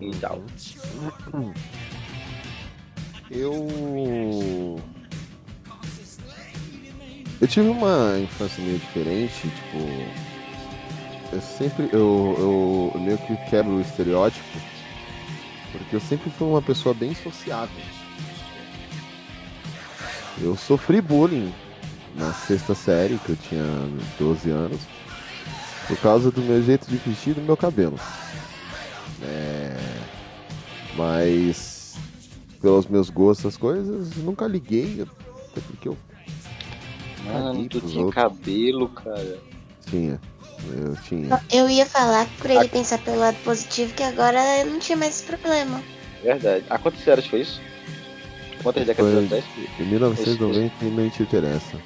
e 0.00 0.10
tal. 0.16 0.42
Eu. 3.30 3.66
Eu 7.40 7.48
tive 7.48 7.68
uma 7.68 8.18
infância 8.18 8.62
meio 8.62 8.78
diferente, 8.78 9.40
tipo. 9.42 9.78
Eu 11.32 11.40
sempre. 11.40 11.88
Eu, 11.92 12.92
eu 12.94 13.00
meio 13.00 13.18
que 13.18 13.36
quebro 13.48 13.72
o 13.72 13.80
estereótipo, 13.80 14.58
porque 15.72 15.96
eu 15.96 16.00
sempre 16.00 16.30
fui 16.30 16.46
uma 16.48 16.62
pessoa 16.62 16.94
bem 16.94 17.14
sociável. 17.14 17.82
Eu 20.40 20.56
sofri 20.56 21.00
bullying 21.00 21.52
na 22.14 22.32
sexta 22.32 22.74
série, 22.74 23.18
que 23.18 23.30
eu 23.30 23.36
tinha 23.36 23.64
12 24.18 24.50
anos, 24.50 24.80
por 25.88 25.96
causa 25.98 26.30
do 26.30 26.40
meu 26.42 26.62
jeito 26.62 26.86
de 26.88 26.96
vestir 26.96 27.30
e 27.30 27.34
do 27.34 27.42
meu 27.42 27.56
cabelo. 27.56 27.98
É, 29.22 29.76
Mas 30.96 31.94
pelos 32.60 32.86
meus 32.86 33.10
gostos, 33.10 33.46
as 33.46 33.56
coisas, 33.56 34.16
nunca 34.16 34.46
liguei, 34.46 35.02
até 35.50 35.60
porque 35.66 35.88
eu 35.88 35.96
Mano, 37.24 37.68
tu 37.68 37.80
tinha 37.80 38.04
outros. 38.04 38.14
cabelo, 38.22 38.88
cara. 38.88 39.38
Tinha. 39.88 40.20
Eu 40.76 40.96
tinha. 41.08 41.40
Eu 41.52 41.68
ia 41.68 41.86
falar 41.86 42.26
pra 42.38 42.54
ele 42.54 42.68
pensar 42.68 42.98
pelo 42.98 43.18
lado 43.18 43.36
positivo 43.44 43.92
que 43.94 44.02
agora 44.02 44.38
eu 44.60 44.66
não 44.66 44.78
tinha 44.78 44.96
mais 44.96 45.16
esse 45.16 45.24
problema. 45.24 45.82
Verdade. 46.22 46.64
Há 46.70 46.78
quantas 46.78 47.02
séries 47.02 47.26
foi 47.26 47.40
isso? 47.40 47.60
Quantas 48.62 48.86
décadas 48.86 49.12
Foi 49.12 49.24
atrás? 49.24 49.44
em 49.80 49.84
1990 49.86 50.72
e 50.84 50.90
não 50.90 51.10
te 51.10 51.22
interessa. 51.24 51.76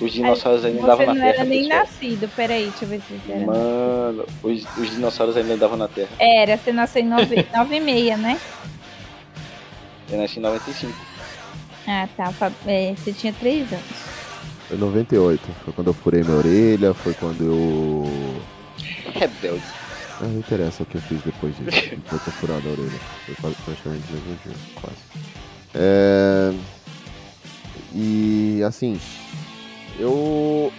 Os 0.00 0.12
dinossauros 0.12 0.64
ainda 0.64 0.78
Você 0.78 0.84
andavam 0.84 1.06
na 1.06 1.14
não 1.14 1.20
Terra. 1.20 1.34
era 1.34 1.44
nem 1.44 1.62
pessoal. 1.62 1.78
nascido, 1.80 2.28
peraí, 2.36 2.64
deixa 2.68 2.84
eu 2.84 2.88
ver 2.88 3.00
se 3.00 3.14
você 3.14 3.32
era. 3.32 3.46
Mano, 3.46 4.26
os, 4.42 4.64
os 4.76 4.90
dinossauros 4.90 5.36
ainda 5.36 5.54
andavam 5.54 5.76
na 5.78 5.88
Terra. 5.88 6.10
Era, 6.18 6.56
você 6.58 6.72
nasceu 6.72 7.02
em 7.02 7.08
9 7.08 7.34
e 7.76 7.80
meia, 7.80 8.16
né? 8.16 8.38
Eu 10.10 10.18
nasci 10.18 10.38
em 10.38 10.42
95. 10.42 10.92
Ah, 11.88 12.08
tá. 12.16 12.32
É, 12.66 12.94
você 12.96 13.12
tinha 13.12 13.32
3 13.32 13.72
anos. 13.72 13.84
Foi 14.68 14.76
em 14.76 14.80
98. 14.80 15.40
Foi 15.64 15.72
quando 15.72 15.86
eu 15.88 15.94
furei 15.94 16.22
minha 16.22 16.36
orelha, 16.36 16.92
foi 16.92 17.14
quando 17.14 17.42
eu. 17.42 18.42
Rebelde. 19.14 19.62
Ah, 20.20 20.24
não 20.24 20.38
interessa 20.38 20.82
o 20.82 20.86
que 20.86 20.96
eu 20.96 21.00
fiz 21.02 21.20
depois 21.22 21.54
disso. 21.56 21.90
Depois 21.90 22.20
de 22.20 22.24
ter 22.24 22.30
furado 22.32 22.68
a 22.68 22.72
orelha. 22.72 23.00
Foi 23.24 23.34
quase- 23.36 23.56
praticamente 23.64 24.04
2021, 24.10 24.52
quase. 24.80 24.96
É... 25.74 26.52
E 27.94 28.62
assim, 28.66 28.98
eu... 29.98 30.72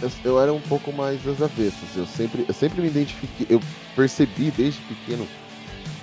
eu. 0.00 0.10
eu 0.24 0.40
era 0.40 0.52
um 0.52 0.60
pouco 0.60 0.92
mais 0.92 1.22
das 1.22 1.40
avessas. 1.40 1.96
Eu 1.96 2.06
sempre, 2.06 2.44
eu 2.48 2.54
sempre 2.54 2.80
me 2.80 2.88
identifiquei. 2.88 3.46
Eu 3.48 3.60
percebi 3.94 4.50
desde 4.50 4.80
pequeno 4.82 5.26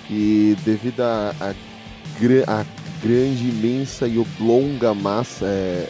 que 0.06 0.56
devido 0.64 1.00
à 1.02 1.34
à 1.40 1.54
gra- 2.20 2.44
à 2.46 2.64
grande, 3.02 3.48
imensa 3.48 4.06
e 4.08 4.18
oblonga 4.18 4.92
massa, 4.92 5.46
é, 5.46 5.88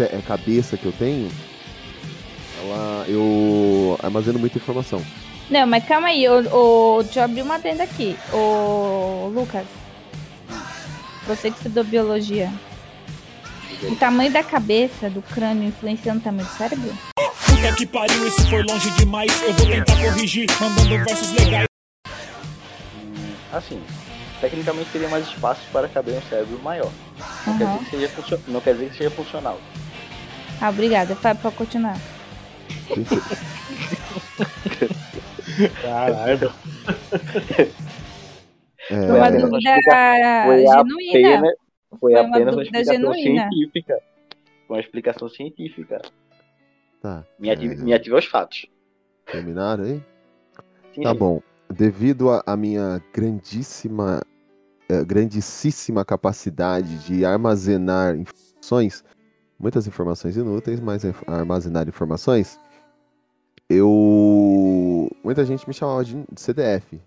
é 0.00 0.16
é 0.16 0.22
cabeça 0.26 0.76
que 0.76 0.86
eu 0.86 0.92
tenho, 0.92 1.30
ela, 2.62 3.04
eu 3.06 3.98
armazeno 4.02 4.38
muita 4.38 4.58
informação. 4.58 5.04
Não, 5.50 5.66
mas 5.66 5.84
calma 5.84 6.08
aí, 6.08 6.26
ô, 6.26 6.96
ô, 6.96 7.02
deixa 7.02 7.20
eu 7.20 7.24
abrir 7.24 7.42
uma 7.42 7.58
tenda 7.58 7.84
aqui. 7.84 8.16
Ô, 8.32 9.30
Lucas, 9.34 9.66
você 11.26 11.50
que 11.50 11.56
estudou 11.58 11.84
biologia, 11.84 12.50
o 13.82 13.96
tamanho 13.96 14.30
da 14.32 14.42
cabeça, 14.42 15.08
do 15.10 15.20
crânio, 15.22 15.68
influencia 15.68 16.12
no 16.14 16.20
tamanho 16.20 16.46
do 16.46 16.52
cérebro? 16.56 16.92
Puta 17.16 17.72
que 17.76 17.86
pariu, 17.86 18.26
isso 18.26 18.48
foi 18.48 18.62
longe 18.62 18.90
demais. 18.92 19.30
Eu 19.42 19.52
vou 19.54 19.66
tentar 19.66 19.96
corrigir, 19.96 20.46
mandando 20.60 21.04
versos 21.04 21.32
legais. 21.32 21.66
Assim, 23.52 23.80
tecnicamente 24.40 24.90
teria 24.90 25.08
mais 25.08 25.26
espaço 25.26 25.60
para 25.72 25.88
caber 25.88 26.14
um 26.18 26.22
cérebro 26.22 26.58
maior. 26.62 26.90
Não, 27.46 27.56
quer, 27.58 27.64
Aham. 27.64 27.78
dizer 27.78 27.84
que 27.84 27.90
seja 27.96 28.08
funcio- 28.08 28.40
não 28.48 28.60
quer 28.60 28.72
dizer 28.74 28.90
que 28.90 28.96
seja 28.96 29.10
funcional. 29.10 29.60
Ah, 30.60 30.70
obrigada. 30.70 31.14
Fábio, 31.16 31.42
pode 31.42 31.56
continuar. 31.56 31.98
Caralho. 35.82 36.52
É, 38.90 39.06
Foi 39.06 39.16
uma 39.18 39.30
dúvida 39.30 39.58
genuína. 40.42 41.52
Foi 41.96 42.12
Foi 42.12 42.20
uma 42.22 42.28
apenas 42.36 42.54
uma 42.54 42.62
dúvida 42.64 42.80
explicação 42.80 43.14
genuína. 43.14 43.48
científica. 43.50 43.98
Foi 44.66 44.76
uma 44.76 44.80
explicação 44.80 45.28
científica. 45.28 46.02
Tá. 47.00 47.24
Me 47.38 47.50
ative, 47.50 47.74
é, 47.74 47.76
me 47.78 47.92
ative 47.92 48.14
aos 48.14 48.24
fatos. 48.26 48.66
terminaram 49.26 49.84
aí? 49.84 50.02
Sim, 50.94 51.02
Tá 51.02 51.12
sim. 51.12 51.18
bom. 51.18 51.40
Devido 51.72 52.28
à 52.46 52.56
minha 52.56 53.02
grandíssima, 53.12 54.22
eh, 54.88 55.04
grandíssima 55.04 56.04
capacidade 56.04 56.98
de 57.06 57.24
armazenar 57.24 58.14
informações, 58.16 59.02
muitas 59.58 59.86
informações 59.86 60.36
inúteis, 60.36 60.78
mas 60.80 61.02
armazenar 61.26 61.88
informações, 61.88 62.58
eu. 63.68 65.08
Muita 65.22 65.44
gente 65.44 65.66
me 65.66 65.74
chamava 65.74 66.04
de 66.04 66.22
CDF. 66.36 67.00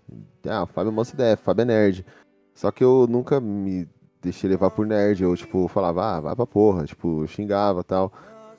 Ah, 0.48 0.64
o 0.64 0.66
Fábio 0.66 1.00
é 1.00 1.04
CDF, 1.04 1.42
Fábio 1.42 1.62
é 1.62 1.64
nerd. 1.64 2.06
Só 2.54 2.70
que 2.72 2.82
eu 2.82 3.06
nunca 3.08 3.40
me 3.40 3.88
deixei 4.22 4.48
levar 4.50 4.70
por 4.70 4.86
nerd. 4.86 5.22
Eu, 5.22 5.36
tipo, 5.36 5.68
falava, 5.68 6.16
ah, 6.16 6.20
vai 6.20 6.36
pra 6.36 6.46
porra. 6.46 6.84
Tipo, 6.84 7.26
xingava 7.26 7.82
tal. 7.84 8.12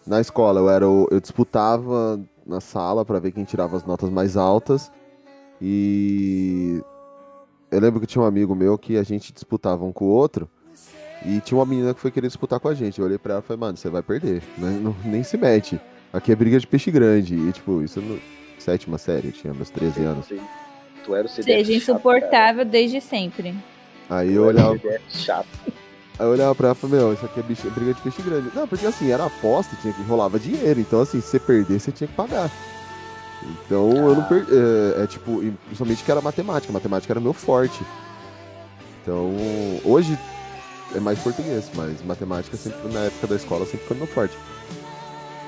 Na 0.06 0.20
escola, 0.22 0.60
eu 0.60 0.70
era 0.70 0.88
o- 0.88 1.08
eu 1.12 1.20
disputava 1.20 2.20
na 2.46 2.60
sala 2.62 3.06
pra 3.06 3.20
ver 3.20 3.32
quem 3.32 3.44
tirava 3.44 3.76
as 3.78 3.86
notas 3.86 4.10
mais 4.10 4.36
altas. 4.38 4.92
E 5.62 6.82
eu 7.72 7.80
lembro 7.80 8.00
que 8.00 8.08
tinha 8.08 8.22
um 8.22 8.26
amigo 8.26 8.56
meu 8.56 8.78
que 8.78 8.98
a 8.98 9.04
gente 9.04 9.32
disputava 9.34 9.86
um 9.86 9.92
com 9.92 10.06
o 10.06 10.10
outro. 10.10 10.50
E 11.26 11.42
tinha 11.42 11.58
uma 11.58 11.66
menina 11.66 11.94
que 11.94 12.00
foi 12.00 12.12
querer 12.12 12.28
disputar 12.28 12.60
com 12.60 12.70
a 12.70 12.74
gente. 12.74 13.00
Eu 13.00 13.06
olhei 13.06 13.18
pra 13.18 13.34
ela 13.34 13.44
e 13.44 13.46
falei, 13.46 13.60
mano, 13.60 13.78
você 13.78 13.90
vai 13.90 14.02
perder. 14.02 14.42
né? 14.58 14.80
Não- 14.82 14.96
nem 15.04 15.22
se 15.22 15.38
mete. 15.38 15.80
Aqui 16.14 16.32
é 16.32 16.36
briga 16.36 16.58
de 16.60 16.66
peixe 16.66 16.90
grande. 16.90 17.36
E 17.36 17.52
tipo, 17.52 17.82
isso 17.84 18.02
no 18.02 18.20
sétima 18.58 18.98
série, 18.98 19.28
eu 19.28 19.32
tinha 19.34 19.54
meus 19.54 19.70
13 19.70 20.04
anos. 20.04 20.26
Sim. 20.28 20.40
Tu 21.06 21.14
era 21.16 21.26
o 21.28 21.30
CDF 21.30 21.46
Seja 21.66 21.80
chato, 21.80 21.92
insuportável 21.96 22.66
desde 22.66 23.00
sempre. 23.02 23.54
Aí 24.10 24.34
eu 24.34 24.46
olhava, 24.46 24.74
CDF 24.78 25.02
chato. 25.10 25.48
aí 25.66 26.26
eu 26.26 26.30
olhava 26.32 26.56
pra 26.56 26.68
ela 26.70 26.76
e 26.78 26.80
falei, 26.82 27.00
meu, 27.00 27.14
isso 27.14 27.26
aqui 27.26 27.40
é 27.40 27.44
bicho- 27.44 27.70
briga 27.72 27.94
de 27.94 28.02
peixe 28.02 28.22
grande. 28.22 28.50
Não, 28.56 28.68
porque 28.68 28.86
assim, 28.86 29.12
era 29.12 29.26
aposta, 29.26 29.76
tinha 29.82 29.94
que 29.94 30.02
rolava 30.04 30.40
dinheiro. 30.40 30.80
Então, 30.80 31.02
assim, 31.02 31.22
se 31.22 31.28
você 31.28 31.40
perder, 31.40 31.80
você 31.80 31.92
tinha 31.92 32.08
que 32.08 32.14
pagar. 32.16 32.50
Então 33.66 33.92
eu 33.92 34.16
não 34.16 34.24
perdi. 34.24 34.52
É, 34.98 35.04
é 35.04 35.08
tipo, 35.08 35.40
principalmente 35.66 36.04
que 36.04 36.12
era 36.12 36.22
matemática. 36.22 36.74
Matemática 36.74 37.14
era 37.14 37.20
meu 37.20 37.34
forte. 37.34 37.82
Então, 39.02 39.32
hoje 39.86 40.18
é 40.96 41.00
mais 41.00 41.20
português, 41.20 41.70
mas 41.76 42.04
matemática 42.04 42.58
sempre 42.58 42.92
na 42.92 43.02
época 43.02 43.28
da 43.28 43.36
escola 43.36 43.66
sempre 43.66 43.86
foi 43.88 43.96
meu 43.98 44.08
forte. 44.08 44.36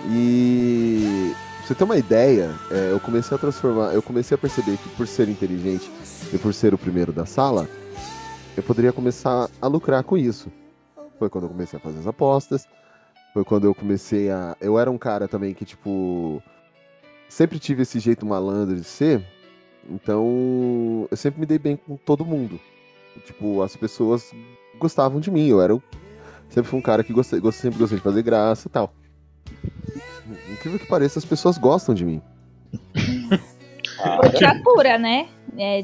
E 0.09 1.34
pra 1.57 1.68
você 1.68 1.76
ter 1.76 1.84
uma 1.84 1.97
ideia, 1.97 2.51
é, 2.72 2.89
eu 2.91 2.99
comecei 2.99 3.36
a 3.36 3.39
transformar, 3.39 3.93
eu 3.93 4.01
comecei 4.01 4.36
a 4.36 4.38
perceber 4.38 4.78
que 4.78 4.89
por 4.89 5.07
ser 5.07 5.30
inteligente 5.30 5.89
e 6.34 6.38
por 6.38 6.53
ser 6.53 6.74
o 6.74 6.78
primeiro 6.78 7.12
da 7.12 7.26
sala, 7.26 7.68
eu 8.56 8.64
poderia 8.64 8.91
começar 8.91 9.49
a 9.62 9.68
lucrar 9.68 10.04
com 10.04 10.18
isso. 10.18 10.52
Foi 11.18 11.30
quando 11.30 11.45
eu 11.45 11.49
comecei 11.49 11.78
a 11.78 11.82
fazer 11.82 11.99
as 11.99 12.08
apostas, 12.08 12.68
foi 13.34 13.43
quando 13.43 13.66
eu 13.66 13.76
comecei 13.76 14.30
a. 14.30 14.56
Eu 14.60 14.78
era 14.78 14.89
um 14.89 14.97
cara 14.97 15.28
também 15.28 15.54
que, 15.54 15.66
tipo. 15.66 16.41
Sempre 17.30 17.60
tive 17.60 17.84
esse 17.84 17.97
jeito 17.97 18.26
malandro 18.26 18.76
de 18.76 18.84
ser, 18.84 19.26
então 19.89 21.08
eu 21.10 21.16
sempre 21.16 21.39
me 21.39 21.45
dei 21.45 21.58
bem 21.58 21.78
com 21.78 21.95
todo 21.95 22.26
mundo. 22.26 22.60
Tipo, 23.26 23.62
as 23.62 23.74
pessoas 23.76 24.34
gostavam 24.78 25.22
de 25.22 25.32
mim, 25.32 25.47
eu 25.47 25.62
era 25.62 25.82
sempre 26.49 26.70
fui 26.70 26.80
um 26.80 26.82
cara 26.82 27.04
que 27.04 27.14
gostei, 27.14 27.39
sempre 27.54 27.80
gostei 27.80 27.97
de 27.97 28.04
fazer 28.04 28.22
graça 28.22 28.68
e 28.68 28.72
tal. 28.72 28.93
Incrível 30.52 30.78
que 30.78 30.86
pareça, 30.86 31.20
as 31.20 31.26
pessoas 31.26 31.58
gostam 31.58 31.95
de 31.95 32.06
mim. 32.06 32.22
Força 33.95 34.62
pura, 34.64 34.97
né? 34.97 35.30
É, 35.58 35.82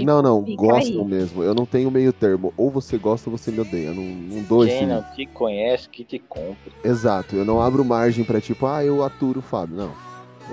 tipo, 0.00 0.06
não, 0.06 0.22
não, 0.22 0.42
gostam 0.56 1.02
aí. 1.02 1.04
mesmo. 1.04 1.42
Eu 1.42 1.54
não 1.54 1.66
tenho 1.66 1.90
meio 1.90 2.12
termo. 2.12 2.52
Ou 2.56 2.70
você 2.70 2.96
gosta 2.96 3.28
ou 3.30 3.36
você 3.36 3.50
me 3.50 3.60
odeia. 3.60 3.92
Não, 3.92 4.02
não 4.02 4.42
dou 4.42 4.64
Quem 4.64 4.76
esse. 4.76 4.86
não 4.86 5.02
te 5.14 5.26
conhece, 5.26 5.88
que 5.88 6.04
te 6.04 6.18
compre. 6.18 6.72
Exato, 6.84 7.36
eu 7.36 7.44
não 7.44 7.60
abro 7.60 7.84
margem 7.84 8.24
pra 8.24 8.40
tipo, 8.40 8.66
ah, 8.66 8.84
eu 8.84 9.02
aturo 9.04 9.40
o 9.40 9.42
Fábio. 9.42 9.76
Não. 9.76 9.92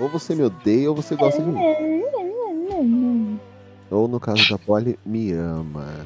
Ou 0.00 0.08
você 0.08 0.34
me 0.34 0.42
odeia 0.42 0.90
ou 0.90 0.96
você 0.96 1.14
gosta 1.14 1.40
de 1.42 1.48
mim. 1.48 1.58
Ou 3.90 4.08
no 4.08 4.18
caso 4.18 4.48
da 4.50 4.58
Polly, 4.58 4.98
me 5.06 5.32
ama. 5.32 6.04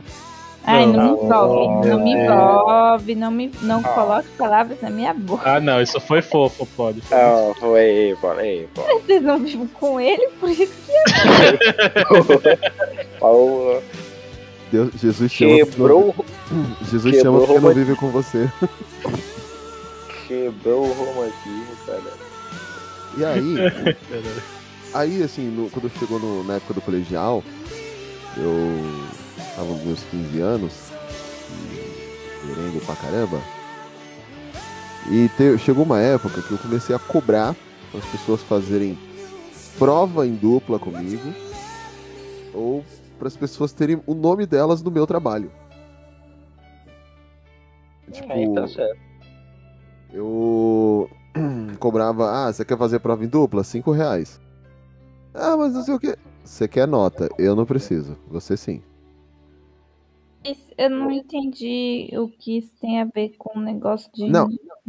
Ai, 0.70 0.84
não 0.86 0.92
me 0.92 0.98
Não, 0.98 1.24
envolve, 1.24 1.88
não 1.88 1.98
me 2.04 2.12
envolve, 2.12 3.14
não 3.14 3.30
me 3.30 3.50
não 3.62 3.82
coloque 3.82 4.28
palavras 4.36 4.78
na 4.82 4.90
minha 4.90 5.14
boca. 5.14 5.50
Ah, 5.54 5.60
não, 5.60 5.80
isso 5.80 5.98
foi 6.00 6.20
fofo, 6.20 6.66
pode. 6.76 7.02
Ah, 7.10 7.52
foi, 7.58 8.14
foi, 8.20 8.68
foi. 8.74 9.00
Vocês 9.00 9.22
não 9.22 9.38
vivem 9.38 9.66
com 9.68 9.98
ele, 10.00 10.28
por 10.38 10.50
isso 10.50 10.72
que 10.86 10.92
Paulo 13.18 13.82
Deus, 14.70 14.90
Jesus 15.00 15.32
te 15.32 15.44
ama. 15.44 15.56
quebrou, 15.66 16.14
Jesus 16.90 17.16
quebrou 17.16 17.36
ama 17.36 17.46
porque 17.46 17.60
não 17.60 17.74
vive 17.74 17.94
com 17.96 18.10
você. 18.10 18.50
quebrou 20.26 20.84
o 20.86 20.92
romantismo, 20.92 21.76
cara. 21.86 22.02
E 23.16 23.24
aí, 23.24 23.56
aí 24.92 25.22
assim, 25.22 25.48
no- 25.48 25.70
quando 25.70 25.90
chegou 25.98 26.18
no- 26.20 26.44
na 26.44 26.56
época 26.56 26.74
do 26.74 26.80
colegial, 26.82 27.42
eu 28.36 28.84
tava 29.58 29.72
nos 29.72 29.82
meus 29.82 30.00
15 30.04 30.40
anos, 30.40 30.72
e 31.50 32.46
merengue 32.46 32.80
pra 32.86 32.94
caramba. 32.94 33.40
E 35.10 35.28
te- 35.36 35.58
chegou 35.58 35.84
uma 35.84 36.00
época 36.00 36.40
que 36.42 36.52
eu 36.52 36.58
comecei 36.58 36.94
a 36.94 36.98
cobrar 36.98 37.56
as 37.96 38.04
pessoas 38.06 38.40
fazerem 38.42 38.96
prova 39.78 40.26
em 40.26 40.34
dupla 40.34 40.78
comigo, 40.78 41.32
ou 42.54 42.84
para 43.18 43.26
as 43.26 43.36
pessoas 43.36 43.72
terem 43.72 44.00
o 44.06 44.14
nome 44.14 44.46
delas 44.46 44.80
no 44.80 44.90
meu 44.92 45.06
trabalho. 45.06 45.50
Tipo, 48.12 48.32
Aí 48.32 48.52
tá 48.54 48.66
certo. 48.68 49.00
eu 50.12 51.10
cobrava, 51.80 52.30
ah, 52.46 52.52
você 52.52 52.64
quer 52.64 52.78
fazer 52.78 53.00
prova 53.00 53.24
em 53.24 53.28
dupla? 53.28 53.64
Cinco 53.64 53.90
reais. 53.90 54.40
Ah, 55.34 55.56
mas 55.56 55.72
não 55.74 55.82
sei 55.82 55.94
o 55.94 55.98
que. 55.98 56.16
Você 56.44 56.66
quer 56.68 56.86
nota? 56.86 57.28
Eu 57.38 57.54
não 57.56 57.66
preciso. 57.66 58.16
Você 58.30 58.56
sim. 58.56 58.82
Isso- 60.50 60.72
eu 60.78 60.90
não 60.90 61.10
entendi 61.10 62.08
o 62.14 62.28
que 62.28 62.58
isso 62.58 62.72
tem 62.80 63.00
a 63.00 63.04
ver 63.04 63.34
com 63.38 63.58
o 63.58 63.62
negócio 63.62 64.10
de. 64.12 64.28
Não, 64.28 64.48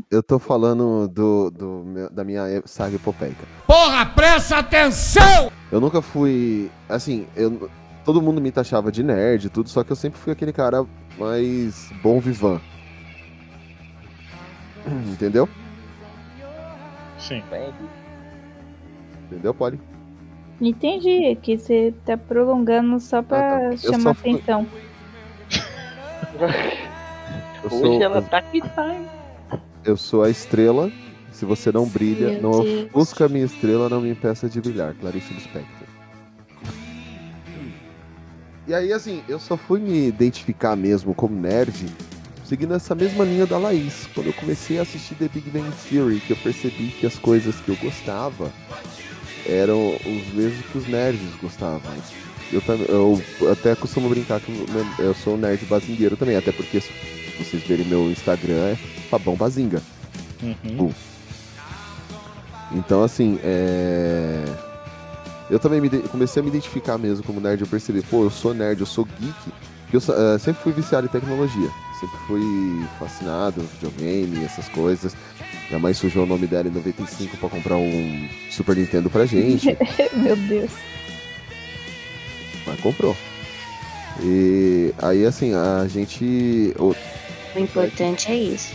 eu 0.10 0.22
tô 0.24 0.40
falando 0.40 1.08
do, 1.08 1.50
do 1.50 1.84
meu- 1.86 2.10
da 2.10 2.24
minha 2.24 2.62
saga 2.66 2.96
epopeica. 2.96 3.46
Porra, 3.68 4.06
presta 4.06 4.58
atenção! 4.60 5.52
Eu 5.72 5.80
nunca 5.82 6.02
fui. 6.02 6.70
Assim, 6.88 7.28
eu, 7.36 7.70
todo 8.06 8.22
mundo 8.22 8.40
me 8.40 8.52
taxava 8.52 8.92
de 8.92 9.04
nerd 9.04 9.46
e 9.46 9.50
tudo, 9.50 9.70
só 9.70 9.84
que 9.84 9.92
eu 9.92 9.96
sempre 9.96 10.20
fui 10.20 10.32
aquele 10.34 10.54
cara 10.54 10.86
mais 11.18 11.92
bom 12.02 12.20
vivan. 12.20 12.60
Entendeu? 15.12 15.48
Sim. 17.18 17.44
Entendeu, 19.26 19.54
Polly? 19.54 19.80
Entendi, 20.62 21.26
é 21.26 21.36
que 21.36 21.58
você 21.58 21.94
tá 22.06 22.18
prolongando 22.18 23.00
só 23.00 23.22
pra 23.22 23.68
Ah, 23.68 23.70
tá. 23.72 23.78
Chamar 23.78 24.00
só 24.00 24.14
fui- 24.14 24.32
atenção. 24.34 24.66
Eu 27.64 27.70
Hoje 27.72 27.80
sou, 27.82 28.02
ela 28.02 28.22
tá 28.22 28.42
que 28.42 28.62
tá, 28.62 28.94
hein? 28.94 29.06
eu 29.84 29.98
sou 29.98 30.24
a 30.24 30.30
estrela. 30.30 30.90
Se 31.32 31.46
você 31.46 31.72
não 31.72 31.86
brilha, 31.86 32.32
Meu 32.32 32.42
não 32.42 32.64
Deus. 32.64 32.86
ofusca 32.94 33.26
a 33.26 33.30
minha 33.30 33.46
estrela, 33.46 33.90
não 33.90 34.02
me 34.02 34.10
impeça 34.12 34.48
de 34.50 34.60
brilhar. 34.62 34.94
Clarice 34.96 35.34
Lispector. 35.34 35.88
E 38.68 38.74
aí, 38.74 38.94
assim, 38.94 39.24
eu 39.28 39.40
só 39.40 39.58
fui 39.58 39.80
me 39.80 40.08
identificar 40.08 40.76
mesmo 40.76 41.14
como 41.14 41.36
nerd 41.40 41.74
seguindo 42.46 42.74
essa 42.74 42.96
mesma 42.96 43.24
linha 43.24 43.46
da 43.46 43.58
Laís. 43.58 44.08
Quando 44.14 44.28
eu 44.28 44.34
comecei 44.34 44.80
a 44.80 44.82
assistir 44.82 45.16
The 45.16 45.28
Big 45.28 45.50
Bang 45.52 45.70
Theory, 45.90 46.20
que 46.20 46.34
eu 46.34 46.38
percebi 46.38 46.88
que 46.90 47.06
as 47.06 47.18
coisas 47.20 47.56
que 47.58 47.70
eu 47.70 47.76
gostava 47.78 48.52
eram 49.46 49.96
os 49.96 50.34
mesmos 50.34 50.66
que 50.66 50.78
os 50.78 50.88
nerds 50.88 51.36
gostavam. 51.42 51.92
Eu, 52.52 52.62
eu 53.42 53.52
até 53.52 53.76
costumo 53.76 54.10
brincar 54.10 54.40
que 54.40 54.52
eu- 55.00 55.14
sou 55.14 55.36
um 55.36 55.38
nerd 55.38 55.64
bazingueiro 55.66 56.16
também, 56.18 56.36
até 56.36 56.52
porque 56.52 56.80
se 56.82 56.90
vocês 57.38 57.62
verem 57.64 57.86
meu 57.86 58.10
Instagram 58.12 58.70
é 58.72 58.76
Fabão 59.10 59.36
Bazinga. 59.36 59.82
Uhum. 60.42 60.92
Então, 62.72 63.04
assim, 63.04 63.40
é... 63.44 64.44
Eu 65.50 65.58
também 65.58 65.82
me 65.82 65.90
comecei 65.90 66.40
a 66.40 66.44
me 66.44 66.50
identificar 66.50 66.98
mesmo 66.98 67.24
como 67.24 67.40
nerd. 67.42 67.62
Eu 67.62 67.68
percebi, 67.68 68.02
pô, 68.04 68.24
eu 68.24 68.30
sou 68.30 68.54
nerd, 68.54 68.80
eu 68.82 68.86
sou 68.86 69.04
geek. 69.06 69.34
Porque 69.90 69.98
eu 70.12 70.16
eh, 70.16 70.38
sempre 70.38 70.62
fui 70.62 70.72
viciado 70.72 71.08
em 71.08 71.10
tecnologia. 71.10 71.70
Sempre 72.00 72.18
fui 72.28 72.86
fascinado, 73.00 73.62
videogame, 73.74 74.46
essas 74.46 74.68
coisas. 74.70 75.16
Minha 75.68 75.80
mãe 75.80 75.94
sujou 75.96 76.24
o 76.24 76.28
nome 76.28 76.46
dela 76.46 76.68
em 76.68 76.72
95 76.72 77.36
pra 77.38 77.50
comprar 77.50 77.78
um 77.78 78.30
Super 78.52 78.76
Nintendo 78.76 79.10
pra 79.10 79.26
gente. 79.26 79.76
Meu 80.14 80.36
Deus. 80.36 80.70
Mas 82.70 82.80
comprou. 82.80 83.16
E 84.22 84.94
aí, 85.02 85.26
assim, 85.26 85.54
a 85.54 85.88
gente. 85.88 86.74
o- 86.78 86.96
O 87.56 87.60
importante 87.60 88.32
é 88.32 88.36
isso. 88.36 88.74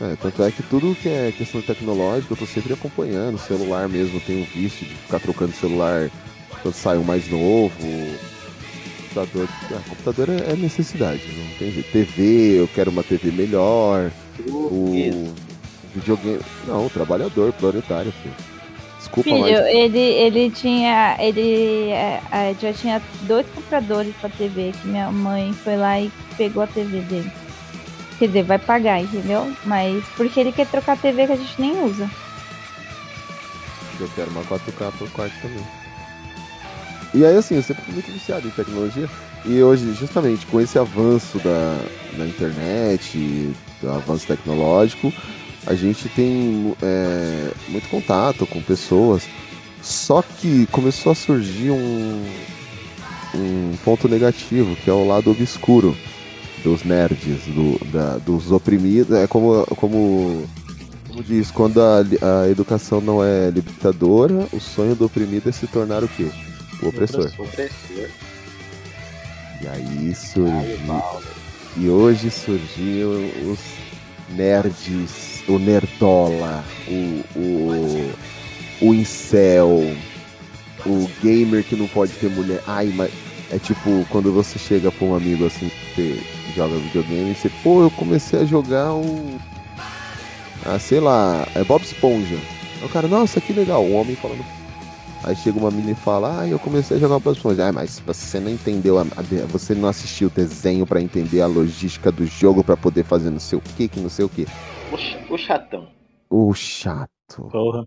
É, 0.00 0.16
tanto 0.20 0.42
é 0.42 0.50
que 0.50 0.62
tudo 0.62 0.96
que 1.00 1.08
é 1.08 1.32
questão 1.36 1.60
tecnológica 1.60 2.32
eu 2.32 2.36
tô 2.36 2.46
sempre 2.46 2.72
acompanhando. 2.72 3.38
Celular 3.38 3.88
mesmo, 3.88 4.16
eu 4.16 4.20
tenho 4.22 4.44
visto 4.46 4.78
de 4.84 4.94
ficar 4.94 5.20
trocando 5.20 5.52
celular 5.52 6.10
quando 6.62 6.74
sai 6.74 6.96
um 6.96 7.04
mais 7.04 7.28
novo. 7.28 7.74
Computador, 9.14 9.48
ah, 9.72 9.80
computador 9.88 10.28
é, 10.30 10.52
é 10.52 10.56
necessidade, 10.56 11.20
não 11.36 11.58
tem 11.58 11.70
jeito. 11.72 11.90
TV, 11.92 12.60
eu 12.60 12.68
quero 12.68 12.90
uma 12.90 13.02
TV 13.02 13.30
melhor. 13.30 14.10
O 14.48 15.34
videogame. 15.94 16.40
Não, 16.66 16.86
o 16.86 16.90
trabalhador 16.90 17.52
planetário, 17.52 18.12
filho. 18.22 18.34
Desculpa, 19.00 19.30
Filho, 19.30 19.40
mas. 19.40 19.66
ele, 19.66 19.98
ele 19.98 20.50
tinha. 20.50 21.16
Ele 21.18 21.88
é, 21.88 22.20
é, 22.30 22.54
já 22.60 22.70
tinha 22.70 23.02
dois 23.22 23.46
compradores 23.54 24.14
pra 24.20 24.28
TV, 24.28 24.72
que 24.80 24.86
minha 24.86 25.10
mãe 25.10 25.54
foi 25.54 25.76
lá 25.76 25.98
e 25.98 26.12
pegou 26.36 26.62
a 26.62 26.66
TV 26.66 27.00
dele. 27.00 27.32
Quer 28.18 28.26
dizer, 28.26 28.42
vai 28.42 28.58
pagar, 28.58 29.00
entendeu? 29.00 29.50
Mas 29.64 30.04
porque 30.18 30.38
ele 30.38 30.52
quer 30.52 30.66
trocar 30.66 30.92
a 30.92 30.96
TV 30.96 31.26
que 31.26 31.32
a 31.32 31.36
gente 31.36 31.58
nem 31.58 31.82
usa. 31.82 32.10
Eu 33.98 34.08
quero 34.14 34.30
uma 34.30 34.42
4K 34.42 34.92
pro 34.92 35.10
quarto 35.10 35.34
também. 35.40 35.64
E 37.14 37.24
aí, 37.24 37.36
assim, 37.36 37.56
eu 37.56 37.62
sempre 37.62 37.82
fui 37.82 37.94
muito 37.94 38.12
viciado 38.12 38.46
em 38.46 38.50
tecnologia. 38.50 39.08
E 39.46 39.62
hoje, 39.62 39.94
justamente 39.94 40.44
com 40.46 40.60
esse 40.60 40.78
avanço 40.78 41.38
da, 41.38 41.78
da 42.18 42.26
internet, 42.26 43.54
do 43.80 43.90
avanço 43.90 44.26
tecnológico, 44.26 45.10
a 45.66 45.74
gente 45.74 46.08
tem 46.10 46.74
é, 46.82 47.50
muito 47.68 47.88
contato 47.88 48.46
com 48.46 48.60
pessoas. 48.62 49.22
Só 49.82 50.22
que 50.22 50.66
começou 50.66 51.12
a 51.12 51.14
surgir 51.14 51.70
um, 51.70 52.24
um 53.34 53.72
ponto 53.84 54.08
negativo, 54.08 54.76
que 54.76 54.90
é 54.90 54.92
o 54.92 55.06
lado 55.06 55.30
obscuro 55.30 55.96
dos 56.62 56.84
nerds, 56.84 57.44
do, 57.46 57.78
da- 57.90 58.18
dos 58.18 58.52
oprimidos. 58.52 59.16
É 59.16 59.26
como, 59.26 59.64
como 59.76 60.46
como 61.08 61.22
diz, 61.24 61.50
quando 61.50 61.80
a, 61.80 62.00
a 62.44 62.48
educação 62.48 63.00
não 63.00 63.22
é 63.24 63.50
libertadora, 63.50 64.46
o 64.52 64.60
sonho 64.60 64.94
do 64.94 65.06
oprimido 65.06 65.48
é 65.48 65.52
se 65.52 65.66
tornar 65.66 66.04
o 66.04 66.08
quê? 66.08 66.30
O 66.82 66.88
opressor. 66.88 67.30
Opressor. 67.38 68.08
E 69.62 69.66
aí 69.68 70.14
surgiu. 70.14 71.22
E 71.76 71.88
hoje 71.88 72.30
surgiu 72.30 73.10
os 73.50 73.58
nerds, 74.36 75.29
o 75.50 75.58
nerdola, 75.58 76.64
o, 76.88 77.38
o, 77.38 78.12
o 78.80 78.94
incel, 78.94 79.94
o 80.86 81.10
gamer 81.22 81.64
que 81.64 81.76
não 81.76 81.86
pode 81.88 82.12
ter 82.12 82.30
mulher. 82.30 82.62
Ai, 82.66 82.92
mas 82.94 83.10
é 83.50 83.58
tipo 83.58 84.06
quando 84.10 84.32
você 84.32 84.58
chega 84.58 84.90
pra 84.90 85.06
um 85.06 85.14
amigo 85.14 85.46
assim, 85.46 85.70
que 85.94 86.22
joga 86.54 86.76
videogame, 86.76 87.32
e 87.32 87.34
você, 87.34 87.50
pô, 87.62 87.82
eu 87.82 87.90
comecei 87.90 88.40
a 88.40 88.44
jogar 88.44 88.92
um. 88.94 89.38
Ah, 90.64 90.78
sei 90.78 91.00
lá, 91.00 91.46
é 91.54 91.64
Bob 91.64 91.82
Esponja. 91.82 92.38
O 92.82 92.88
cara, 92.88 93.08
nossa, 93.08 93.40
que 93.40 93.52
legal, 93.52 93.84
um 93.84 93.94
homem 93.96 94.16
falando. 94.16 94.44
Aí 95.22 95.36
chega 95.36 95.58
uma 95.58 95.70
menina 95.70 95.92
e 95.92 95.94
fala, 95.94 96.40
ah, 96.40 96.48
eu 96.48 96.58
comecei 96.58 96.96
a 96.96 97.00
jogar 97.00 97.18
Bob 97.18 97.36
Esponja. 97.36 97.68
Ah, 97.68 97.72
mas 97.72 98.02
você 98.06 98.40
não 98.40 98.50
entendeu, 98.50 98.98
a, 98.98 99.04
você 99.50 99.74
não 99.74 99.88
assistiu 99.88 100.28
o 100.28 100.30
desenho 100.30 100.86
pra 100.86 101.00
entender 101.00 101.40
a 101.40 101.46
logística 101.46 102.10
do 102.10 102.26
jogo 102.26 102.64
pra 102.64 102.76
poder 102.76 103.04
fazer 103.04 103.30
não 103.30 103.40
sei 103.40 103.58
o 103.58 103.62
que, 103.62 103.88
que 103.88 104.00
não 104.00 104.08
sei 104.08 104.24
o 104.24 104.28
que. 104.28 104.46
O, 104.92 104.96
ch- 104.98 105.30
o 105.30 105.38
chatão. 105.38 105.88
O 106.28 106.54
chato. 106.54 107.48
Porra. 107.50 107.84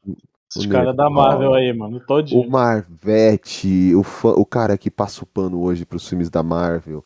Esses 0.50 0.66
O 0.66 0.70
caras 0.70 0.96
da. 0.96 1.10
Marvel 1.10 1.54
aí, 1.54 1.74
mano, 1.74 2.00
todinho. 2.06 2.42
O 2.48 2.50
Marvete, 2.50 3.94
o, 3.96 4.04
fã, 4.04 4.30
o 4.30 4.46
cara 4.46 4.78
que 4.78 4.90
passa 4.92 5.24
o 5.24 5.28
pano 5.28 5.62
hoje 5.62 5.86
pros 5.86 6.08
filmes 6.08 6.30
da 6.30 6.44
Marvel. 6.44 7.04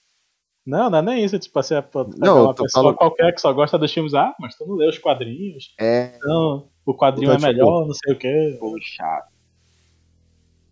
Não, 0.66 0.89
não 0.89 0.98
é 1.00 1.02
nem 1.02 1.24
isso. 1.24 1.39
Tipo 1.39 1.58
assim, 1.60 1.76
é 1.76 1.84
Não, 2.18 2.43
uma 2.45 2.54
pessoa 2.54 2.84
fala- 2.84 2.93
qualquer 2.93 3.34
que 3.34 3.39
só 3.41 3.54
gosta 3.54 3.78
dos 3.78 3.91
filmes. 3.93 4.14
Ah, 4.14 4.36
mas 4.39 4.56
tu 4.56 4.66
não 4.68 4.76
lê 4.76 4.88
os 4.88 4.98
quadrinhos. 4.98 5.74
É. 5.80 6.14
Então, 6.18 6.68
o 6.86 6.93
quadrinho 6.93 7.32
Então, 7.32 7.36
é 7.36 7.38
tipo, 7.38 7.48
melhor, 7.66 7.88
não 7.88 7.93
sei 7.93 8.14
o 8.14 8.18
quê. 8.18 8.58
Pô, 8.60 8.76
chato. 8.82 9.32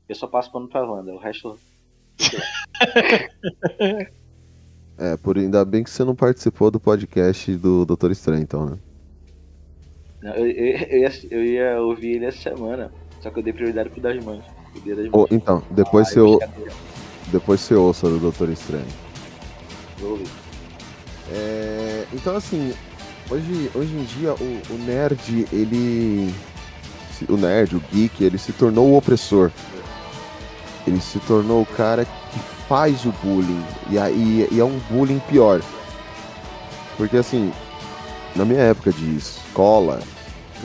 Eu 0.10 0.16
só 0.16 0.28
passo 0.28 0.52
pano 0.52 0.68
pra 0.68 0.84
Wanda, 0.86 1.14
o 1.14 1.18
resto. 1.18 1.58
É, 4.98 5.18
por 5.18 5.38
ainda 5.38 5.66
bem 5.66 5.84
que 5.84 5.90
você 5.90 6.06
não 6.06 6.16
participou 6.16 6.72
do 6.72 6.80
podcast 6.80 7.54
do 7.58 7.86
Doutor 7.86 8.12
Estranho, 8.12 8.42
então, 8.42 8.66
né? 8.66 8.80
Não, 10.26 10.34
eu, 10.34 10.48
eu, 10.48 10.98
ia, 11.00 11.12
eu 11.30 11.46
ia 11.46 11.80
ouvir 11.82 12.16
ele 12.16 12.26
essa 12.26 12.42
semana, 12.42 12.92
só 13.22 13.30
que 13.30 13.38
eu 13.38 13.44
dei 13.44 13.54
prioridade 13.54 13.90
pro 13.90 14.02
das 14.02 14.24
mães. 14.26 14.44
O 14.76 14.80
dia 14.80 14.96
das 14.96 15.06
Ou, 15.12 15.20
mães. 15.20 15.28
então, 15.32 15.62
depois 15.70 16.08
Ah, 16.08 16.12
você, 16.14 16.20
ou- 16.20 16.40
depois 17.28 17.62
você 17.62 17.76
ouça 17.76 18.10
do 18.10 18.18
Doutor 18.18 18.50
Estranho. 18.50 18.88
Vou 20.00 20.12
ouvir. 20.14 20.28
É, 21.32 22.06
então, 22.12 22.36
assim, 22.36 22.74
hoje, 23.30 23.70
hoje 23.76 23.94
em 23.94 24.04
dia 24.04 24.34
o, 24.34 24.62
o 24.74 24.78
nerd, 24.80 25.46
ele. 25.54 26.34
O 27.30 27.38
nerd, 27.38 27.76
o 27.76 27.82
geek, 27.94 28.24
ele 28.24 28.40
se 28.40 28.52
tornou 28.52 28.90
o 28.90 28.98
opressor. 28.98 29.52
Ele 30.88 31.00
se 31.00 31.20
tornou 31.20 31.62
o 31.62 31.66
cara 31.68 32.04
que 32.04 32.40
faz 32.68 33.06
o 33.06 33.12
bullying. 33.24 33.64
E, 33.92 33.98
aí 34.00 34.48
e 34.52 34.60
é 34.60 34.64
um 34.66 34.80
bullying 34.90 35.20
pior. 35.30 35.62
Porque, 36.98 37.16
assim, 37.18 37.52
na 38.36 38.44
minha 38.44 38.60
época 38.62 38.92
de 38.92 39.16
escola, 39.16 40.00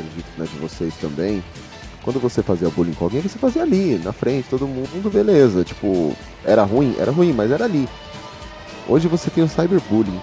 acredito 0.00 0.26
que 0.34 0.40
na 0.40 0.46
de 0.46 0.56
vocês 0.58 0.94
também, 1.00 1.42
quando 2.02 2.18
você 2.20 2.42
fazia 2.42 2.68
bullying 2.70 2.94
com 2.94 3.04
alguém, 3.04 3.20
você 3.20 3.38
fazia 3.38 3.62
ali, 3.62 4.00
na 4.04 4.12
frente, 4.12 4.48
todo 4.48 4.66
mundo, 4.66 5.10
beleza. 5.10 5.62
Tipo, 5.64 6.14
era 6.44 6.62
ruim? 6.64 6.94
Era 6.98 7.10
ruim, 7.12 7.32
mas 7.32 7.50
era 7.50 7.64
ali. 7.64 7.88
Hoje 8.88 9.06
você 9.08 9.30
tem 9.30 9.44
o 9.44 9.48
cyberbullying, 9.48 10.20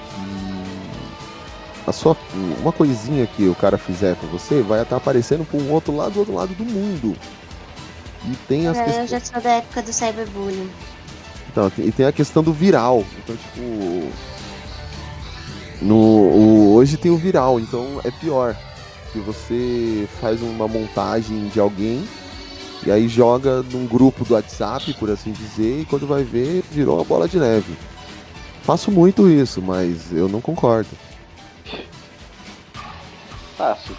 que 1.84 1.90
a 1.90 1.94
sua, 1.94 2.18
uma 2.62 2.72
coisinha 2.74 3.26
que 3.28 3.48
o 3.48 3.56
cara 3.56 3.78
fizer 3.78 4.16
com 4.18 4.28
você 4.28 4.62
vai 4.62 4.82
estar 4.82 4.98
aparecendo 4.98 5.46
para 5.46 5.60
um 5.60 5.72
outro 5.72 5.96
lado 5.96 6.14
do 6.14 6.20
outro 6.20 6.34
lado 6.36 6.54
do 6.54 6.66
mundo. 6.66 7.16
E 8.26 8.36
tem 8.48 8.68
as 8.68 8.76
Cara, 8.78 8.92
eu 9.04 9.08
já 9.08 9.20
sou 9.22 9.40
da 9.40 9.52
época 9.52 9.82
do 9.82 9.94
cyberbullying. 9.94 10.70
Então, 11.50 11.72
e 11.78 11.92
tem 11.92 12.06
a 12.06 12.12
questão 12.12 12.44
do 12.44 12.52
viral. 12.52 13.06
Então, 13.24 13.36
tipo. 13.38 14.12
No, 15.82 15.96
o- 15.96 16.74
hoje 16.74 16.98
tem 16.98 17.12
o 17.12 17.18
viral, 17.18 17.60
então 17.60 18.02
é 18.04 18.12
pior. 18.12 18.56
Que 19.18 19.20
você 19.20 20.08
faz 20.22 20.44
uma 20.44 20.68
montagem 20.68 21.48
de 21.48 21.60
alguém 21.60 22.08
e 22.86 22.92
aí 22.92 23.08
joga 23.08 23.64
num 23.64 23.88
grupo 23.88 24.24
do 24.24 24.36
WhatsApp, 24.36 24.94
por 24.94 25.10
assim 25.10 25.32
dizer, 25.32 25.82
e 25.82 25.86
quando 25.86 26.06
vai 26.06 26.24
ver, 26.24 26.64
virou 26.70 26.98
uma 26.98 27.04
bola 27.04 27.28
de 27.28 27.40
neve. 27.40 27.76
Faço 28.62 28.92
muito 28.92 29.28
isso, 29.28 29.60
mas 29.60 30.14
eu 30.14 30.30
não 30.30 30.40
concordo. 30.40 30.90
Fácil. 33.58 33.98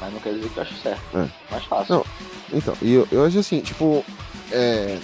Mas 0.00 0.12
não 0.12 0.18
quer 0.18 0.34
dizer 0.34 0.48
que 0.48 0.56
eu 0.56 0.62
acho 0.64 0.74
certo. 0.82 1.16
É. 1.16 1.28
Mas 1.48 1.64
fácil. 1.64 1.94
Não, 1.94 2.04
então, 2.52 2.74
e 2.82 2.92
eu, 2.92 3.06
eu 3.12 3.24
acho 3.24 3.38
assim, 3.38 3.60
tipo, 3.60 4.04
é, 4.50 4.98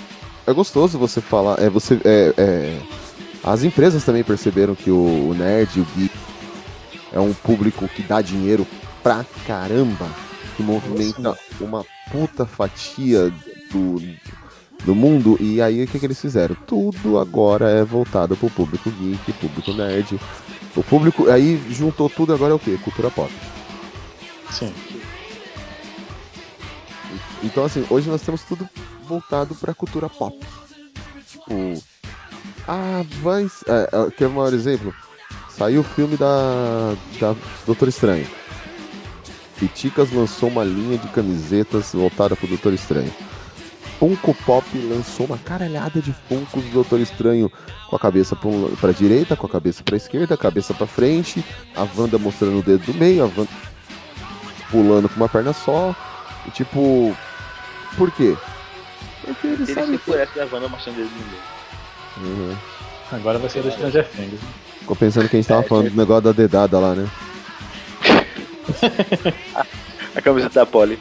é 0.44 0.52
gostoso 0.52 0.98
você 0.98 1.20
falar, 1.20 1.60
é 1.60 1.70
você, 1.70 2.00
é, 2.04 2.34
é, 2.36 2.78
as 3.44 3.62
empresas 3.62 4.04
também 4.04 4.24
perceberam 4.24 4.74
que 4.74 4.90
o, 4.90 5.30
o 5.30 5.34
nerd, 5.34 5.80
o 5.80 5.86
geek, 5.96 6.14
é 7.12 7.20
um 7.20 7.32
público 7.32 7.86
que 7.86 8.02
dá 8.02 8.20
dinheiro 8.20 8.66
pra 9.03 9.24
caramba, 9.46 10.09
que 10.57 10.62
movimenta 10.62 11.36
uma 11.61 11.84
puta 12.11 12.46
fatia 12.46 13.30
do, 13.70 13.96
do 14.84 14.94
mundo, 14.94 15.36
e 15.40 15.61
aí 15.61 15.82
o 15.82 15.86
que, 15.86 15.98
que 15.98 16.07
eles 16.07 16.20
fizeram? 16.20 16.55
Tudo 16.66 17.18
agora 17.18 17.70
é 17.70 17.84
voltado 17.84 18.36
pro 18.36 18.50
público 18.50 18.90
geek, 18.90 19.32
público 19.34 19.72
nerd, 19.72 20.20
o 20.76 20.82
público, 20.82 21.28
aí 21.30 21.61
juntou 21.70 22.09
tudo 22.09 22.32
agora 22.32 22.53
é 22.53 22.57
o 22.57 22.59
quê? 22.59 22.78
Cultura 22.82 23.11
pop. 23.11 23.32
Sim. 24.50 24.72
Então, 27.42 27.64
assim, 27.64 27.84
hoje 27.90 28.09
nós 28.09 28.22
temos 28.22 28.42
tudo 28.42 28.68
voltado 29.07 29.55
pra 29.55 29.74
cultura 29.74 30.09
pop. 30.09 30.38
Tipo. 31.26 31.82
Ah, 32.66 33.05
vai. 33.22 33.44
É, 33.66 33.88
é, 33.92 34.11
quer 34.11 34.28
um 34.28 34.34
maior 34.34 34.53
exemplo? 34.53 34.94
Saiu 35.50 35.80
o 35.80 35.84
filme 35.84 36.16
da, 36.16 36.94
da 37.20 37.34
Doutor 37.66 37.88
Estranho. 37.88 38.26
Piticas 39.62 40.10
lançou 40.10 40.48
uma 40.48 40.64
linha 40.64 40.98
de 40.98 41.06
camisetas 41.06 41.92
voltada 41.92 42.34
pro 42.34 42.48
Doutor 42.48 42.72
Estranho. 42.72 43.14
Funko 43.96 44.34
Pop 44.44 44.66
lançou 44.76 45.26
uma 45.26 45.38
caralhada 45.38 46.02
de 46.02 46.12
Funkos 46.28 46.64
do 46.64 46.70
Doutor 46.70 46.98
Estranho 46.98 47.48
com 47.88 47.94
a 47.94 47.98
cabeça 47.98 48.34
pra, 48.34 48.48
um, 48.48 48.74
pra 48.74 48.90
direita, 48.90 49.36
com 49.36 49.46
a 49.46 49.48
cabeça 49.48 49.84
pra 49.84 49.96
esquerda, 49.96 50.34
a 50.34 50.36
cabeça 50.36 50.74
pra 50.74 50.84
frente, 50.84 51.44
a 51.76 51.86
Wanda 51.96 52.18
mostrando 52.18 52.58
o 52.58 52.62
dedo 52.62 52.86
do 52.86 52.94
meio, 52.94 53.22
a 53.22 53.26
Wanda 53.26 53.48
pulando 54.68 55.08
com 55.08 55.14
uma 55.14 55.28
perna 55.28 55.52
só. 55.52 55.94
E 56.44 56.50
tipo, 56.50 57.16
por 57.96 58.10
quê? 58.10 58.36
Porque 59.24 59.46
Ele 59.46 59.66
sabem 59.72 59.92
se 59.92 59.98
pudesse 59.98 60.34
da 60.34 60.44
Wanda 60.52 60.66
mostrando 60.66 60.98
ele 60.98 61.10
no 62.18 62.26
meio. 62.26 62.50
Uhum. 62.50 62.56
Agora 63.12 63.38
vai 63.38 63.48
ser 63.48 63.62
do 63.62 63.70
Stranger 63.70 64.08
Things. 64.08 64.40
Ficou 64.80 64.96
pensando 64.96 65.28
que 65.28 65.36
a 65.36 65.38
gente 65.38 65.46
tava 65.48 65.60
É, 65.60 65.68
falando 65.68 65.88
do 65.88 65.96
negócio 65.96 66.22
da 66.24 66.32
dedada 66.32 66.80
lá, 66.80 66.96
né? 66.96 67.08
A 70.14 70.20
camiseta 70.20 70.61
da 70.61 70.66
Polly. 70.66 70.99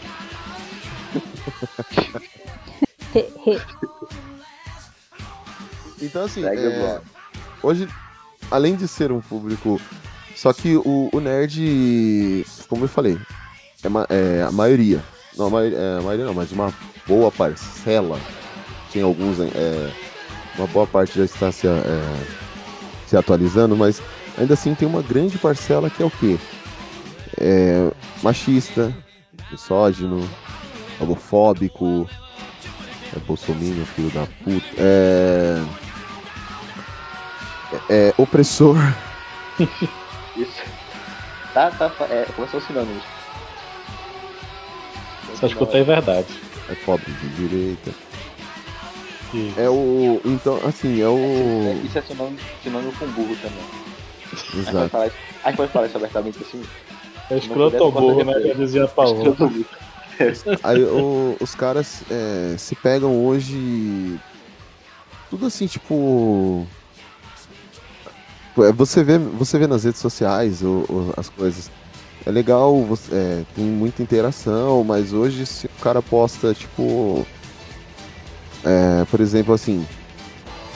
Então 6.01 6.23
assim, 6.23 6.41
é, 6.67 7.01
hoje, 7.61 7.87
além 8.49 8.75
de 8.75 8.87
ser 8.87 9.11
um 9.11 9.21
público. 9.21 9.79
Só 10.35 10.51
que 10.53 10.75
o, 10.75 11.09
o 11.13 11.19
nerd, 11.19 12.45
como 12.67 12.85
eu 12.85 12.89
falei, 12.89 13.17
é, 13.83 13.89
ma- 13.89 14.07
é 14.09 14.41
a 14.47 14.51
maioria. 14.51 15.03
Não, 15.37 15.47
a 15.47 15.49
maioria, 15.49 15.77
é, 15.77 15.97
a 15.99 16.01
maioria 16.01 16.25
não, 16.25 16.33
mas 16.33 16.51
uma 16.51 16.73
boa 17.07 17.31
parcela. 17.31 18.19
Tem 18.91 19.03
alguns, 19.03 19.39
é, 19.39 19.91
uma 20.57 20.65
boa 20.67 20.87
parte 20.87 21.17
já 21.19 21.25
está 21.25 21.51
se, 21.51 21.67
é, 21.67 21.71
se 23.07 23.15
atualizando, 23.15 23.75
mas 23.77 24.01
ainda 24.37 24.55
assim 24.55 24.73
tem 24.73 24.87
uma 24.87 25.03
grande 25.03 25.37
parcela 25.37 25.89
que 25.89 26.01
é 26.01 26.05
o 26.05 26.09
quê? 26.11 26.39
É, 27.43 27.91
machista, 28.21 28.93
misógino, 29.49 30.29
homofóbico, 30.99 32.07
é 33.15 33.19
bolsominion, 33.21 33.83
filho 33.85 34.11
da 34.11 34.27
puta, 34.43 34.65
é, 34.77 35.61
é 37.89 38.13
opressor. 38.17 38.77
Isso. 40.37 40.61
Tá, 41.53 41.71
tá. 41.71 41.91
É, 42.09 42.25
começou 42.35 42.59
os 42.59 42.65
sinônimos. 42.65 43.03
Só 45.39 45.47
escutei 45.47 45.83
verdade. 45.83 46.27
É 46.69 46.75
pobre 46.85 47.11
de 47.11 47.29
direita. 47.29 47.91
E 49.33 49.53
É 49.57 49.69
o. 49.69 50.21
Então, 50.23 50.59
assim, 50.65 51.01
é 51.01 51.07
o. 51.07 51.81
Isso 51.83 51.97
é 51.97 52.01
sinônimo, 52.01 52.37
sinônimo 52.63 52.93
com 52.93 53.07
burro 53.07 53.35
também. 53.41 53.63
Exato. 54.61 54.89
falar, 54.89 55.07
isso- 55.07 55.15
a 55.43 55.49
gente 55.49 55.57
pode 55.57 55.71
falar 55.71 55.87
isso 55.87 55.97
abertamente 55.97 56.37
assim? 56.41 56.63
É 57.31 57.37
escroto 57.37 57.83
ou 57.83 57.91
burro, 57.91 58.23
né? 58.23 58.33
Já 58.47 58.53
dizia 58.53 58.87
Paulo. 58.87 59.27
Ou 59.29 59.35
burro. 59.35 59.65
Aí 60.63 60.83
o- 60.83 61.35
os 61.39 61.55
caras 61.55 62.03
é, 62.11 62.55
se 62.57 62.75
pegam 62.75 63.25
hoje. 63.25 64.19
Tudo 65.29 65.45
assim, 65.47 65.65
tipo. 65.65 66.67
é, 68.59 68.71
Você 68.73 69.03
vê, 69.03 69.17
você 69.17 69.57
vê 69.57 69.65
nas 69.67 69.83
redes 69.83 69.99
sociais 70.01 70.61
o- 70.61 70.85
o- 70.89 71.13
as 71.17 71.29
coisas. 71.29 71.71
É 72.25 72.29
legal, 72.29 72.83
você- 72.83 73.15
é, 73.15 73.43
tem 73.55 73.65
muita 73.65 74.03
interação, 74.03 74.83
mas 74.83 75.11
hoje 75.11 75.45
se 75.45 75.65
o 75.67 75.81
cara 75.81 76.01
posta, 76.01 76.53
tipo. 76.53 77.25
é, 78.63 79.05
por 79.09 79.19
exemplo, 79.19 79.53
assim. 79.53 79.85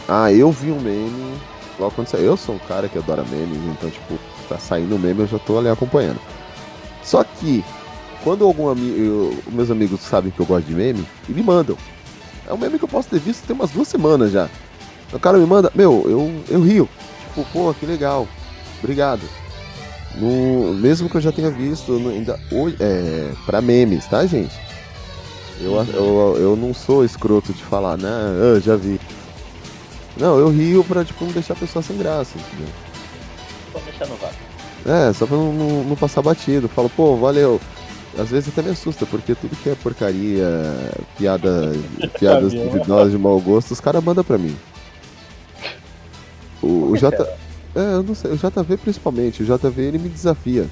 Ah, 0.08 0.32
eu 0.32 0.52
vi 0.52 0.72
um 0.72 0.80
meme. 0.80 1.36
Logo 1.80 1.92
quando 1.94 2.08
saiu. 2.08 2.26
Eu 2.26 2.38
sou 2.38 2.56
um 2.56 2.60
cara 2.60 2.88
que 2.88 2.98
adora 2.98 3.24
memes, 3.24 3.58
então, 3.72 3.90
tipo, 3.90 4.18
tá 4.48 4.58
saindo 4.58 4.96
o 4.96 5.00
meme, 5.00 5.22
eu 5.22 5.28
já 5.28 5.38
tô 5.40 5.58
ali 5.60 5.68
acompanhando. 5.70 6.20
Só 7.06 7.24
que 7.24 7.64
quando 8.24 8.44
algum 8.44 8.68
amigo, 8.68 9.38
meus 9.52 9.70
amigos 9.70 10.02
sabem 10.02 10.32
que 10.32 10.40
eu 10.40 10.46
gosto 10.48 10.66
de 10.66 10.74
meme, 10.74 11.08
e 11.30 11.32
me 11.32 11.44
mandam. 11.44 11.78
É 12.48 12.52
um 12.54 12.58
meme 12.58 12.80
que 12.80 12.84
eu 12.84 12.90
posso 12.90 13.08
ter 13.08 13.20
visto 13.20 13.46
tem 13.46 13.56
umas 13.56 13.70
duas 13.70 13.88
semanas 13.88 14.32
já. 14.32 14.50
O 15.14 15.20
cara 15.20 15.38
me 15.38 15.46
manda, 15.46 15.72
meu, 15.76 16.04
eu, 16.10 16.44
eu 16.50 16.62
rio. 16.62 16.90
Tipo, 17.28 17.46
pô, 17.54 17.74
que 17.74 17.86
legal. 17.86 18.28
Obrigado. 18.80 19.22
No, 20.16 20.74
mesmo 20.74 21.08
que 21.08 21.16
eu 21.16 21.22
já 21.22 21.32
tenha 21.32 21.52
visto 21.52 21.92
no, 21.94 22.10
ainda 22.10 22.40
hoje, 22.52 22.76
é, 22.80 23.32
pra 23.46 23.62
memes, 23.62 24.06
tá, 24.08 24.26
gente? 24.26 24.56
Eu, 25.62 25.76
eu, 25.94 26.38
eu 26.40 26.56
não 26.56 26.74
sou 26.74 27.06
escroto 27.06 27.54
de 27.54 27.64
falar, 27.64 27.98
né? 27.98 28.10
Eu 28.40 28.60
já 28.60 28.76
vi. 28.76 29.00
Não, 30.18 30.40
eu 30.40 30.50
rio 30.50 30.84
pra 30.84 31.06
tipo, 31.06 31.24
não 31.24 31.32
deixar 31.32 31.54
a 31.54 31.58
pessoa 31.58 31.84
sem 31.84 31.98
graça, 31.98 32.38
entendeu? 32.38 32.74
Deixar 33.86 34.08
no 34.08 34.16
vácuo. 34.16 34.45
É, 34.86 35.12
só 35.14 35.26
pra 35.26 35.36
não, 35.36 35.52
não, 35.52 35.84
não 35.84 35.96
passar 35.96 36.22
batido. 36.22 36.70
Falo, 36.70 36.90
pô, 36.90 37.18
valeu. 37.18 37.60
Às 38.18 38.30
vezes 38.30 38.50
até 38.50 38.62
me 38.62 38.70
assusta, 38.70 39.06
porque 39.06 39.36
tudo 39.36 39.56
que 39.58 39.70
é 39.70 39.76
porcaria, 39.76 40.48
piada, 41.18 41.74
piadas 42.18 42.54
Sabia. 42.54 42.70
duvidosas 42.70 43.12
de 43.12 43.18
mau 43.18 43.40
gosto, 43.42 43.72
os 43.72 43.82
caras 43.82 44.04
mandam 44.04 44.24
pra 44.24 44.38
mim. 44.38 44.56
O, 46.62 46.92
o 46.92 46.98
J. 46.98 47.24
É, 47.76 47.96
eu 47.96 48.04
não 48.04 48.16
sei, 48.16 48.32
o 48.32 48.38
JV 48.38 48.78
principalmente, 48.78 49.44
o 49.44 49.46
JV 49.46 49.82
ele 49.82 49.98
me 49.98 50.08
desafia. 50.08 50.70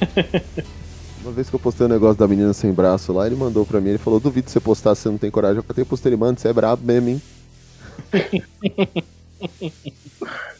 Uma 1.24 1.32
vez 1.32 1.50
que 1.50 1.56
eu 1.56 1.60
postei 1.60 1.86
um 1.86 1.90
negócio 1.90 2.16
da 2.16 2.28
menina 2.28 2.52
sem 2.52 2.72
braço 2.72 3.12
lá, 3.12 3.26
ele 3.26 3.34
mandou 3.34 3.66
pra 3.66 3.80
mim, 3.80 3.88
ele 3.88 3.98
falou, 3.98 4.20
duvido 4.20 4.48
você 4.48 4.60
postar 4.60 4.94
se 4.94 5.02
você 5.02 5.08
não 5.08 5.18
tem 5.18 5.28
coragem. 5.28 5.56
Eu 5.56 5.64
até 5.68 5.84
postei, 5.84 6.10
ele 6.10 6.16
manda, 6.16 6.38
você 6.38 6.46
é 6.46 6.52
brabo 6.52 6.84
mesmo, 6.84 7.08
hein? 7.08 7.22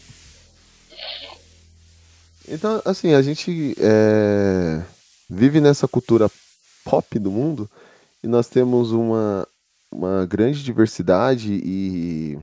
Então, 2.48 2.80
assim, 2.84 3.12
a 3.12 3.22
gente 3.22 3.74
é, 3.78 4.82
vive 5.28 5.60
nessa 5.60 5.88
cultura 5.88 6.30
pop 6.84 7.18
do 7.18 7.30
mundo 7.30 7.68
e 8.22 8.28
nós 8.28 8.48
temos 8.48 8.92
uma, 8.92 9.46
uma 9.92 10.24
grande 10.26 10.62
diversidade 10.62 11.52
e, 11.64 12.38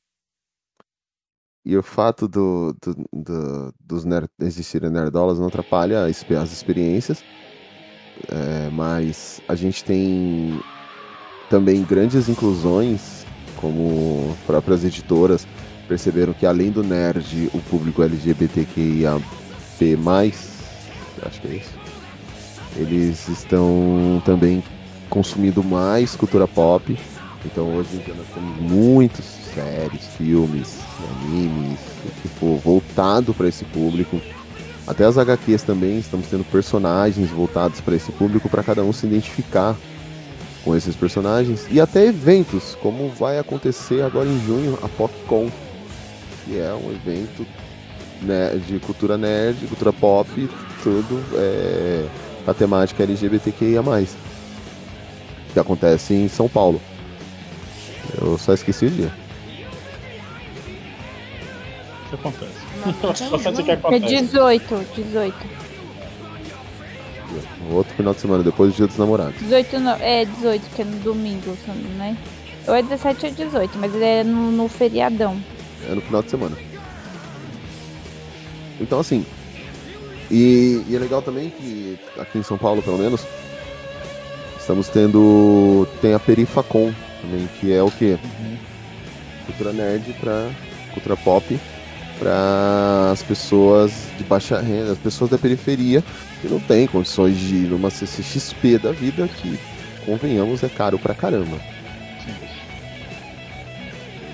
e 1.66 1.78
o 1.78 1.84
fato 1.84 2.28
do, 2.28 2.76
do, 2.82 2.96
do- 3.14 3.74
dos 3.80 4.04
ner 4.04 4.28
existirem 4.42 4.90
nerdolas 4.90 5.40
não 5.40 5.48
atrapalha 5.48 6.04
as 6.06 6.52
experiências, 6.52 7.24
é, 8.30 8.70
mas 8.72 9.42
a 9.48 9.56
gente 9.56 9.86
tem 9.86 10.60
também 11.50 11.82
grandes 11.84 12.28
inclusões, 12.28 13.26
como 13.56 14.36
próprias 14.46 14.84
editoras 14.84 15.48
perceberam 15.88 16.34
que 16.34 16.46
além 16.46 16.72
do 16.72 16.84
nerd, 16.84 17.50
o 17.54 17.62
público 17.70 18.02
LGBTQIA 18.04 19.22
P+, 19.78 19.98
acho 21.26 21.42
que 21.42 21.48
é 21.48 21.56
isso, 21.56 21.74
eles 22.76 23.28
estão 23.28 24.22
também 24.26 24.64
consumindo 25.10 25.64
mais 25.64 26.16
cultura 26.16 26.48
pop. 26.48 26.98
Então 27.46 27.76
hoje 27.76 27.90
em 27.96 28.00
dia 28.00 28.14
nós 28.14 28.28
temos 28.34 28.58
muitas 28.60 29.26
séries, 29.54 30.08
filmes, 30.18 30.80
animes, 31.22 31.80
o 32.06 32.22
que 32.22 32.28
for 32.28 32.58
voltado 32.58 33.34
para 33.34 33.48
esse 33.48 33.66
público. 33.66 34.20
Até 34.88 35.06
as 35.06 35.18
HQs 35.18 35.64
também 35.64 36.00
estamos 36.00 36.28
tendo 36.28 36.44
personagens 36.44 37.30
voltados 37.30 37.80
para 37.80 37.96
esse 37.96 38.12
público 38.12 38.50
para 38.50 38.64
cada 38.64 38.84
um 38.84 38.92
se 38.92 39.06
identificar 39.06 39.76
com 40.64 40.76
esses 40.76 40.96
personagens 40.96 41.68
e 41.70 41.80
até 41.80 42.08
eventos, 42.08 42.76
como 42.82 43.10
vai 43.10 43.38
acontecer 43.38 44.02
agora 44.02 44.28
em 44.28 44.40
junho 44.46 44.80
a 44.82 44.90
PopCon, 44.90 45.50
que 46.46 46.58
é 46.58 46.74
um 46.74 46.92
evento 46.92 47.46
né, 48.24 48.60
de 48.68 48.80
cultura 48.80 49.18
nerd, 49.18 49.66
cultura 49.68 49.94
pop, 49.94 50.50
tudo 50.82 51.24
é, 51.36 52.06
a 52.48 52.54
temática 52.54 53.04
LGBTQIA+, 53.04 53.82
que 55.54 55.60
acontece 55.60 56.14
em 56.14 56.28
São 56.28 56.50
Paulo. 56.50 56.82
Eu 58.20 58.38
só 58.38 58.54
esqueci 58.54 58.86
o 58.86 58.90
dia. 58.90 59.12
O 62.06 62.10
que 62.10 62.16
acontece? 62.16 62.64
Bastante 63.02 63.62
o 63.62 63.64
que 63.64 63.72
É 63.72 63.74
acontece. 63.76 64.06
18, 64.06 64.86
18. 64.96 65.36
Outro 67.72 67.94
final 67.96 68.14
de 68.14 68.20
semana, 68.20 68.44
depois 68.44 68.72
do 68.74 68.76
dia 68.76 68.88
dos 68.88 68.98
namorados. 68.98 69.40
18 69.40 69.80
não, 69.80 69.96
é 70.00 70.26
18, 70.26 70.70
que 70.76 70.82
é 70.82 70.86
no 70.86 70.98
domingo, 71.00 71.58
né? 71.98 72.18
Ou 72.68 72.76
é 72.76 72.82
17 72.82 73.26
ou 73.26 73.32
18, 73.32 73.78
mas 73.78 73.94
ele 73.96 74.04
é 74.04 74.24
no, 74.24 74.52
no 74.52 74.68
feriadão. 74.70 75.42
É 75.90 75.96
no 75.96 76.02
final 76.02 76.22
de 76.22 76.30
semana. 76.30 76.58
Então, 78.80 79.00
assim. 79.00 79.26
E, 80.32 80.84
e 80.88 80.96
é 80.96 81.00
legal 81.00 81.22
também 81.22 81.50
que 81.50 82.00
aqui 82.18 82.40
em 82.40 82.44
São 82.44 82.58
Paulo, 82.58 82.82
pelo 82.82 82.98
menos, 82.98 83.26
estamos 84.60 84.88
tendo. 84.88 85.88
Tem 86.02 86.14
a 86.14 86.20
Perifacon 86.20 86.94
também, 87.22 87.48
que 87.60 87.72
é 87.72 87.84
o 87.84 87.92
quê? 87.92 88.18
Cultura 89.46 89.74
nerd 89.74 90.14
pra 90.20 90.50
cultura 90.94 91.18
pop 91.18 91.60
para 92.20 93.12
as 93.12 93.24
pessoas 93.24 93.92
de 94.18 94.24
baixa 94.24 94.60
renda, 94.62 94.94
as 94.94 94.98
pessoas 94.98 95.30
da 95.30 95.38
periferia 95.38 96.04
que 96.42 96.48
não 96.48 96.60
têm 96.60 96.88
condições 96.88 97.38
de 97.38 97.56
ir 97.56 97.68
numa 97.70 97.90
CCXP 97.90 98.78
da 98.78 98.92
vida, 98.92 99.28
que, 99.28 99.60
convenhamos, 100.06 100.64
é 100.64 100.70
caro 100.70 100.98
pra 101.00 101.14
caramba. 101.14 101.60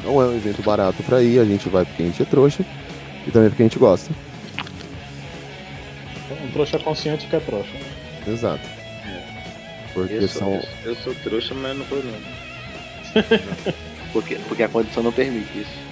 Não 0.03 0.21
é 0.21 0.25
um 0.25 0.35
evento 0.35 0.61
barato 0.61 1.03
pra 1.03 1.21
ir, 1.21 1.39
a 1.39 1.45
gente 1.45 1.69
vai 1.69 1.85
porque 1.85 2.03
a 2.03 2.05
gente 2.05 2.21
é 2.21 2.25
trouxa 2.25 2.65
e 3.27 3.31
também 3.31 3.49
porque 3.49 3.63
a 3.63 3.65
gente 3.65 3.79
gosta. 3.79 4.11
Um 6.49 6.51
trouxa 6.51 6.79
consciente 6.79 7.27
que 7.27 7.35
é 7.35 7.39
trouxa. 7.39 7.69
Exato. 8.27 8.67
Porque 9.93 10.13
Eu 10.15 10.27
sou, 10.27 10.39
são. 10.39 10.61
eu 10.83 10.95
sou 10.95 11.13
trouxa, 11.23 11.53
mas 11.53 11.77
não 11.77 11.85
vou 11.85 11.99
não. 12.03 12.13
porque, 14.13 14.35
porque 14.47 14.63
a 14.63 14.69
condição 14.69 15.03
não 15.03 15.11
permite 15.11 15.59
isso. 15.59 15.89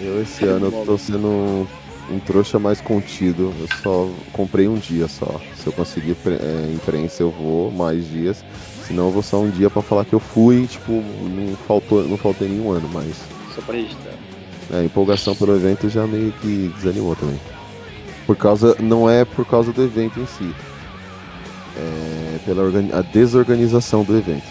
Eu 0.00 0.22
esse 0.22 0.44
ano 0.44 0.66
eu 0.66 0.84
tô 0.84 0.98
sendo 0.98 1.26
um, 1.28 1.66
um 2.10 2.18
trouxa 2.20 2.58
mais 2.58 2.80
contido. 2.80 3.52
Eu 3.60 3.68
só 3.82 4.08
comprei 4.32 4.66
um 4.68 4.76
dia 4.78 5.06
só. 5.08 5.40
Se 5.56 5.66
eu 5.66 5.72
conseguir 5.72 6.14
pre- 6.14 6.34
é, 6.34 6.72
imprensa, 6.74 7.22
eu 7.22 7.30
vou 7.30 7.70
mais 7.70 8.08
dias. 8.08 8.44
Senão 8.86 9.06
eu 9.06 9.10
vou 9.12 9.22
só 9.22 9.38
um 9.40 9.50
dia 9.50 9.70
pra 9.70 9.80
falar 9.80 10.04
que 10.04 10.12
eu 10.12 10.18
fui, 10.20 10.66
tipo, 10.66 10.92
não 10.92 11.56
faltou, 11.68 12.02
não 12.06 12.16
faltei 12.16 12.48
nenhum 12.48 12.70
ano, 12.72 12.88
mas. 12.92 13.14
Só 13.54 13.60
pra 13.62 13.76
registrar. 13.76 14.12
É, 14.72 14.78
a 14.80 14.84
empolgação 14.84 15.34
pelo 15.36 15.54
evento 15.54 15.88
já 15.88 16.04
meio 16.06 16.32
que 16.40 16.72
desanimou 16.76 17.14
também. 17.14 17.38
Por 18.26 18.36
causa. 18.36 18.76
Não 18.80 19.08
é 19.08 19.24
por 19.24 19.46
causa 19.46 19.72
do 19.72 19.82
evento 19.82 20.20
em 20.20 20.26
si. 20.26 20.54
É 21.76 22.38
pela 22.44 22.62
organi- 22.62 22.92
a 22.92 23.02
desorganização 23.02 24.02
do 24.04 24.16
evento. 24.16 24.44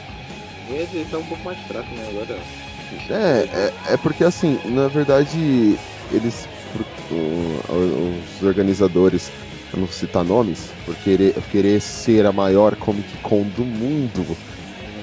Evento 0.70 1.12
tá 1.12 1.18
um 1.18 1.24
pouco 1.24 1.44
mais 1.44 1.58
fraco, 1.68 1.94
né? 1.94 2.08
Agora. 2.10 2.40
É, 3.10 3.48
é, 3.54 3.74
é 3.94 3.98
porque 3.98 4.24
assim, 4.24 4.60
na 4.66 4.88
verdade, 4.88 5.78
eles. 6.12 6.48
Os 7.10 8.46
organizadores, 8.48 9.30
eu 9.74 9.80
não 9.80 9.86
vou 9.86 9.94
citar 9.94 10.24
nomes, 10.24 10.70
por 10.86 10.96
querer, 10.96 11.34
por 11.34 11.44
querer 11.44 11.82
ser 11.82 12.26
a 12.26 12.32
maior 12.32 12.76
Comic 12.78 13.18
Con 13.22 13.44
do 13.44 13.64
mundo, 13.66 14.26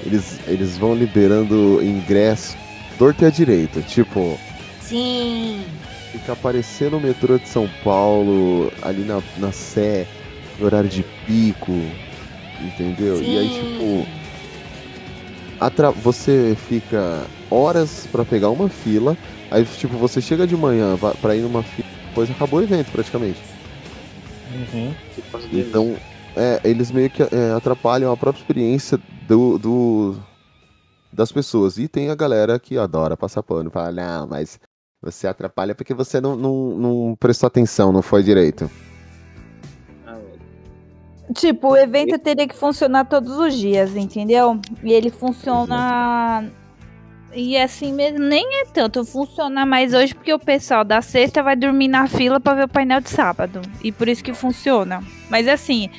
eles, 0.03 0.39
eles 0.47 0.77
vão 0.77 0.95
liberando 0.95 1.79
ingresso 1.83 2.57
torto 2.97 3.23
e 3.23 3.27
à 3.27 3.29
direita. 3.29 3.81
Tipo, 3.81 4.39
Sim. 4.81 5.63
Fica 6.11 6.33
aparecendo 6.33 6.97
o 6.97 7.01
metrô 7.01 7.37
de 7.37 7.47
São 7.47 7.69
Paulo, 7.83 8.71
ali 8.81 9.03
na, 9.03 9.21
na 9.37 9.51
Sé, 9.51 10.07
no 10.59 10.65
horário 10.65 10.89
de 10.89 11.03
pico, 11.25 11.71
entendeu? 12.61 13.21
E 13.21 13.37
aí, 13.37 13.49
tipo, 13.49 14.07
atra- 15.59 15.91
você 15.91 16.55
fica 16.67 17.25
horas 17.49 18.07
pra 18.11 18.25
pegar 18.25 18.49
uma 18.49 18.69
fila, 18.69 19.17
aí, 19.51 19.65
tipo, 19.65 19.97
você 19.97 20.21
chega 20.21 20.45
de 20.47 20.55
manhã 20.55 20.97
pra 21.21 21.35
ir 21.35 21.41
numa 21.41 21.63
fila, 21.63 21.87
depois 22.09 22.29
acabou 22.31 22.59
o 22.59 22.63
evento 22.63 22.91
praticamente. 22.91 23.39
Uhum. 24.73 24.93
Então, 25.53 25.95
é, 26.35 26.59
eles 26.63 26.89
meio 26.91 27.09
que 27.09 27.21
é, 27.21 27.51
atrapalham 27.55 28.11
a 28.11 28.17
própria 28.17 28.41
experiência 28.41 28.99
do, 29.27 29.57
do- 29.59 30.15
das 31.13 31.31
pessoas. 31.31 31.77
E 31.77 31.87
tem 31.87 32.09
a 32.09 32.15
galera 32.15 32.57
que 32.59 32.77
adora 32.77 33.15
passar 33.15 33.43
pano, 33.43 33.69
fala, 33.69 33.91
não, 33.91 34.27
mas 34.27 34.59
você 35.01 35.27
atrapalha 35.27 35.73
porque 35.73 35.93
você 35.93 36.19
não, 36.19 36.35
não, 36.35 36.77
não 36.77 37.15
prestou 37.17 37.47
atenção, 37.47 37.91
não 37.91 38.01
foi 38.01 38.21
direito. 38.21 38.69
Tipo, 41.33 41.69
o 41.69 41.77
evento 41.77 42.17
teria 42.17 42.47
que 42.47 42.55
funcionar 42.55 43.05
todos 43.05 43.37
os 43.37 43.53
dias, 43.53 43.95
entendeu? 43.95 44.59
E 44.83 44.91
ele 44.91 45.11
funciona. 45.11 46.49
E 47.33 47.55
assim 47.55 47.93
mesmo, 47.93 48.17
nem 48.17 48.61
é 48.61 48.65
tanto 48.65 49.05
funcionar 49.05 49.65
mais 49.65 49.93
hoje, 49.93 50.15
porque 50.15 50.33
o 50.33 50.39
pessoal 50.39 50.83
da 50.83 51.01
sexta 51.01 51.43
vai 51.43 51.55
dormir 51.55 51.87
na 51.87 52.07
fila 52.07 52.39
pra 52.39 52.55
ver 52.55 52.63
o 52.65 52.67
painel 52.67 52.99
de 52.99 53.09
sábado. 53.09 53.61
E 53.83 53.91
por 53.91 54.07
isso 54.07 54.23
que 54.23 54.33
funciona. 54.33 55.03
Mas 55.29 55.47
assim, 55.47 55.89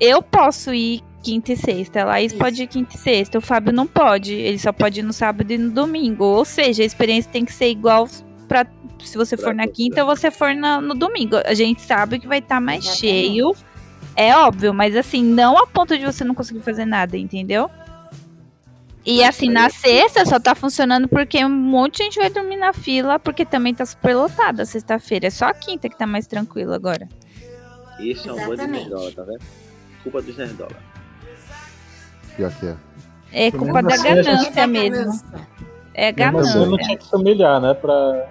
eu 0.00 0.20
posso 0.20 0.74
ir 0.74 1.02
quinta 1.22 1.52
e 1.52 1.56
sexta. 1.56 2.02
A 2.02 2.06
Laís 2.06 2.32
pode 2.32 2.60
ir 2.60 2.66
quinta 2.66 2.96
e 2.96 2.98
sexta. 2.98 3.38
O 3.38 3.40
Fábio 3.40 3.72
não 3.72 3.86
pode. 3.86 4.34
Ele 4.34 4.58
só 4.58 4.72
pode 4.72 4.98
ir 4.98 5.02
no 5.04 5.12
sábado 5.12 5.48
e 5.52 5.58
no 5.58 5.70
domingo. 5.70 6.24
Ou 6.24 6.44
seja, 6.44 6.82
a 6.82 6.86
experiência 6.86 7.30
tem 7.30 7.44
que 7.44 7.52
ser 7.52 7.70
igual 7.70 8.08
pra. 8.50 8.66
Se 9.04 9.16
você 9.16 9.36
for 9.36 9.54
na 9.54 9.66
quinta 9.68 10.04
ou 10.04 10.14
você 10.14 10.28
for 10.30 10.52
na- 10.54 10.80
no 10.80 10.94
domingo. 10.94 11.36
A 11.46 11.54
gente 11.54 11.80
sabe 11.82 12.18
que 12.18 12.26
vai 12.26 12.38
estar 12.40 12.60
mais 12.60 12.84
cheio 12.84 13.54
É 14.16 14.36
óbvio, 14.36 14.74
mas 14.74 14.94
assim, 14.96 15.22
não 15.24 15.56
a 15.56 15.66
ponto 15.68 15.96
de 15.96 16.04
você 16.04 16.24
não 16.24 16.34
conseguir 16.34 16.60
fazer 16.60 16.84
nada, 16.84 17.16
entendeu? 17.16 17.70
E 19.06 19.22
assim, 19.24 19.48
na 19.48 19.70
sexta 19.70 20.26
só 20.26 20.38
tá 20.38 20.54
funcionando 20.54 21.08
porque 21.08 21.42
um 21.44 21.48
monte 21.48 21.98
de 21.98 22.04
gente 22.04 22.18
vai 22.18 22.28
dormir 22.28 22.56
na 22.56 22.72
fila, 22.72 23.18
porque 23.18 23.46
também 23.46 23.72
tá 23.72 23.86
super 23.86 24.14
lotada 24.14 24.66
sexta-feira. 24.66 25.28
É 25.28 25.30
só 25.30 25.46
a 25.46 25.54
quinta 25.54 25.88
que 25.88 25.96
tá 25.96 26.06
mais 26.06 26.26
tranquilo 26.26 26.74
agora. 26.74 27.08
Isso 28.00 28.28
é 28.28 28.32
um 28.32 28.36
bando 28.36 28.46
de 28.48 28.52
Exatamente. 28.54 28.88
nerdola, 28.90 29.12
tá 29.12 29.22
vendo? 29.22 29.40
Culpa 30.02 30.20
dos 30.22 30.36
nerdola. 30.36 30.76
Pior 32.36 32.52
que 32.58 32.66
é. 32.66 32.76
É 33.32 33.50
Pelo 33.50 33.62
culpa 33.64 33.82
da 33.82 33.94
assim 33.94 34.04
ganância 34.04 34.66
mesmo. 34.66 35.12
É 35.94 36.12
Mesmo 36.12 36.38
assim, 36.40 36.58
não 36.58 36.64
ganância. 36.64 36.84
tinha 36.84 36.96
que 36.98 37.04
se 37.06 37.16
humilhar, 37.16 37.60
né? 37.60 37.74
Pra... 37.74 38.28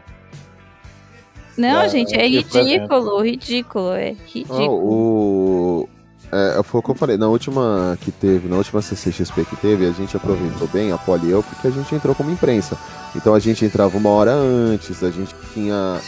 Não, 1.59 1.81
É, 1.81 1.89
gente, 1.89 2.15
é 2.15 2.27
ridículo, 2.27 3.21
ridículo, 3.21 3.91
é 3.93 4.11
Ah, 4.11 4.15
ridículo. 4.25 4.69
o... 4.69 5.89
É, 6.31 6.61
foi 6.63 6.79
o 6.79 6.83
que 6.83 6.91
eu 6.91 6.95
falei, 6.95 7.17
na 7.17 7.27
última 7.27 7.97
que 8.01 8.11
teve, 8.11 8.47
na 8.47 8.55
última 8.57 8.83
CCXP 8.83 9.45
que 9.45 9.55
teve, 9.55 9.87
a 9.87 9.91
gente 9.91 10.15
aproveitou 10.15 10.67
bem, 10.67 10.91
a 10.91 10.97
Poli 10.97 11.27
e 11.27 11.31
eu, 11.31 11.41
porque 11.41 11.67
a 11.67 11.71
gente 11.71 11.93
entrou 11.95 12.13
como 12.13 12.29
imprensa. 12.29 12.77
Então 13.15 13.33
a 13.33 13.39
gente 13.39 13.65
entrava 13.65 13.97
uma 13.97 14.11
hora 14.11 14.31
antes, 14.31 15.01
a 15.03 15.09
gente 15.09 15.33
tinha. 15.53 15.99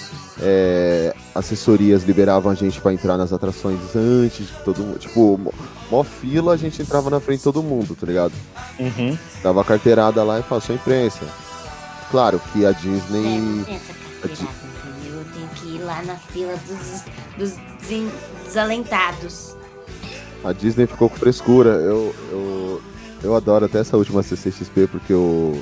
é, 0.44 1.14
assessorias 1.36 2.04
liberavam 2.04 2.52
a 2.52 2.56
gente 2.56 2.80
pra 2.80 2.94
entrar 2.94 3.18
nas 3.18 3.34
atrações 3.34 3.80
antes 3.96 4.46
de 4.48 4.54
todo 4.64 4.80
mundo. 4.84 5.00
Tipo, 5.00 5.38
mó- 5.38 5.52
mó 5.90 6.04
fila, 6.04 6.54
a 6.54 6.58
gente 6.58 6.82
entrava 6.82 7.10
na 7.10 7.20
frente 7.20 7.40
de 7.40 7.44
todo 7.46 7.62
mundo, 7.64 7.96
tá 8.00 8.06
ligado? 8.08 8.34
Uhum. 8.80 9.18
Dava 9.44 9.62
a 9.62 9.64
carteirada 9.64 10.24
lá 10.24 10.40
e 10.40 10.44
falava, 10.44 10.66
sou 10.66 10.76
imprensa. 10.76 11.26
Claro 12.12 12.40
que 12.54 12.64
a 12.66 12.70
É, 12.70 12.74
Disney. 12.74 13.40
não 13.40 13.64
tem 13.64 13.80
lá 15.92 16.02
na 16.04 16.16
fila 16.16 16.54
dos, 16.68 17.04
dos 17.38 17.58
desalentados. 18.46 19.56
A 20.44 20.54
Disney 20.54 20.88
ficou 20.88 21.10
com 21.10 21.18
frescura. 21.18 21.70
Eu, 21.72 22.16
eu, 22.32 22.82
eu 23.24 23.36
adoro 23.36 23.66
até 23.66 23.80
essa 23.80 23.98
última 23.98 24.24
CCXP 24.24 24.88
porque 24.88 25.14
o, 25.14 25.62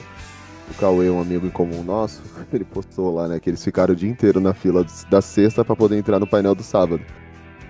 o 0.70 0.74
Cauê, 0.80 1.10
um 1.10 1.20
amigo 1.20 1.46
em 1.48 1.50
comum 1.50 1.84
nosso, 1.84 2.22
ele 2.54 2.64
postou 2.64 3.14
lá, 3.16 3.28
né? 3.28 3.40
Que 3.40 3.50
eles 3.50 3.64
ficaram 3.64 3.94
o 3.94 3.98
dia 3.98 4.10
inteiro 4.10 4.40
na 4.40 4.54
fila 4.54 4.86
da 5.10 5.22
sexta 5.22 5.66
pra 5.66 5.76
poder 5.76 5.98
entrar 5.98 6.20
no 6.20 6.28
painel 6.28 6.54
do 6.56 6.64
sábado. 6.64 7.02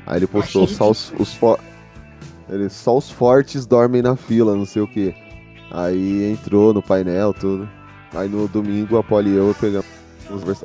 Aí 0.05 0.17
ele 0.17 0.27
postou 0.27 0.67
só 0.67 0.89
os, 0.91 1.13
os 1.17 1.33
fo- 1.35 1.57
ele, 2.49 2.69
só 2.69 2.97
os 2.97 3.09
fortes 3.09 3.65
dormem 3.65 4.01
na 4.01 4.15
fila, 4.15 4.55
não 4.55 4.65
sei 4.65 4.81
o 4.81 4.87
que. 4.87 5.13
Aí 5.71 6.31
entrou 6.31 6.73
no 6.73 6.81
painel, 6.81 7.33
tudo. 7.33 7.69
Aí 8.13 8.27
no 8.27 8.47
domingo 8.47 8.97
a 8.97 9.03
Polly 9.03 9.29
e 9.31 9.35
eu 9.35 9.55
pegamos. 9.59 9.85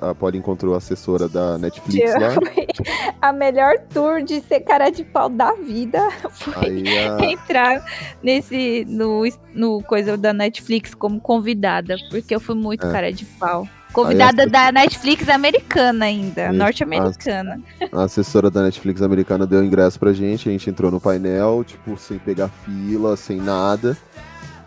A 0.01 0.15
Polly 0.15 0.39
encontrou 0.39 0.75
a 0.75 0.79
assessora 0.79 1.29
da 1.29 1.57
Netflix 1.59 2.13
lá. 2.21 2.31
Foi 2.33 2.67
a 3.23 3.33
melhor 3.33 3.75
tour 3.93 4.23
de 4.23 4.41
ser 4.43 4.61
cara 4.61 4.91
de 4.91 5.05
pau 5.05 5.29
da 5.29 5.53
vida. 5.55 6.01
Foi 6.33 6.85
a, 6.99 7.25
entrar 7.25 7.85
nesse 8.23 8.85
no, 8.89 9.23
no 9.55 9.83
coisa 9.83 10.17
da 10.17 10.33
Netflix 10.33 10.95
como 10.95 11.21
convidada, 11.21 11.97
porque 12.11 12.35
eu 12.35 12.41
fui 12.41 12.55
muito 12.55 12.87
É. 12.87 12.93
cara 12.93 13.13
de 13.13 13.25
pau. 13.25 13.67
Convidada 13.93 14.43
a- 14.43 14.47
da 14.47 14.73
Netflix 14.73 15.29
americana 15.29 16.07
ainda, 16.07 16.53
norte-americana. 16.53 17.61
A 17.93 18.03
assessora 18.03 18.51
da 18.51 18.61
Netflix 18.63 19.01
americana 19.01 19.47
deu 19.47 19.63
ingresso 19.65 20.01
pra 20.01 20.13
gente, 20.13 20.49
a 20.49 20.53
gente 20.53 20.69
entrou 20.69 20.91
no 20.91 21.01
painel, 21.01 21.63
tipo, 21.65 21.97
sem 21.97 22.19
pegar 22.19 22.49
fila, 22.49 23.17
sem 23.17 23.37
nada. 23.41 23.97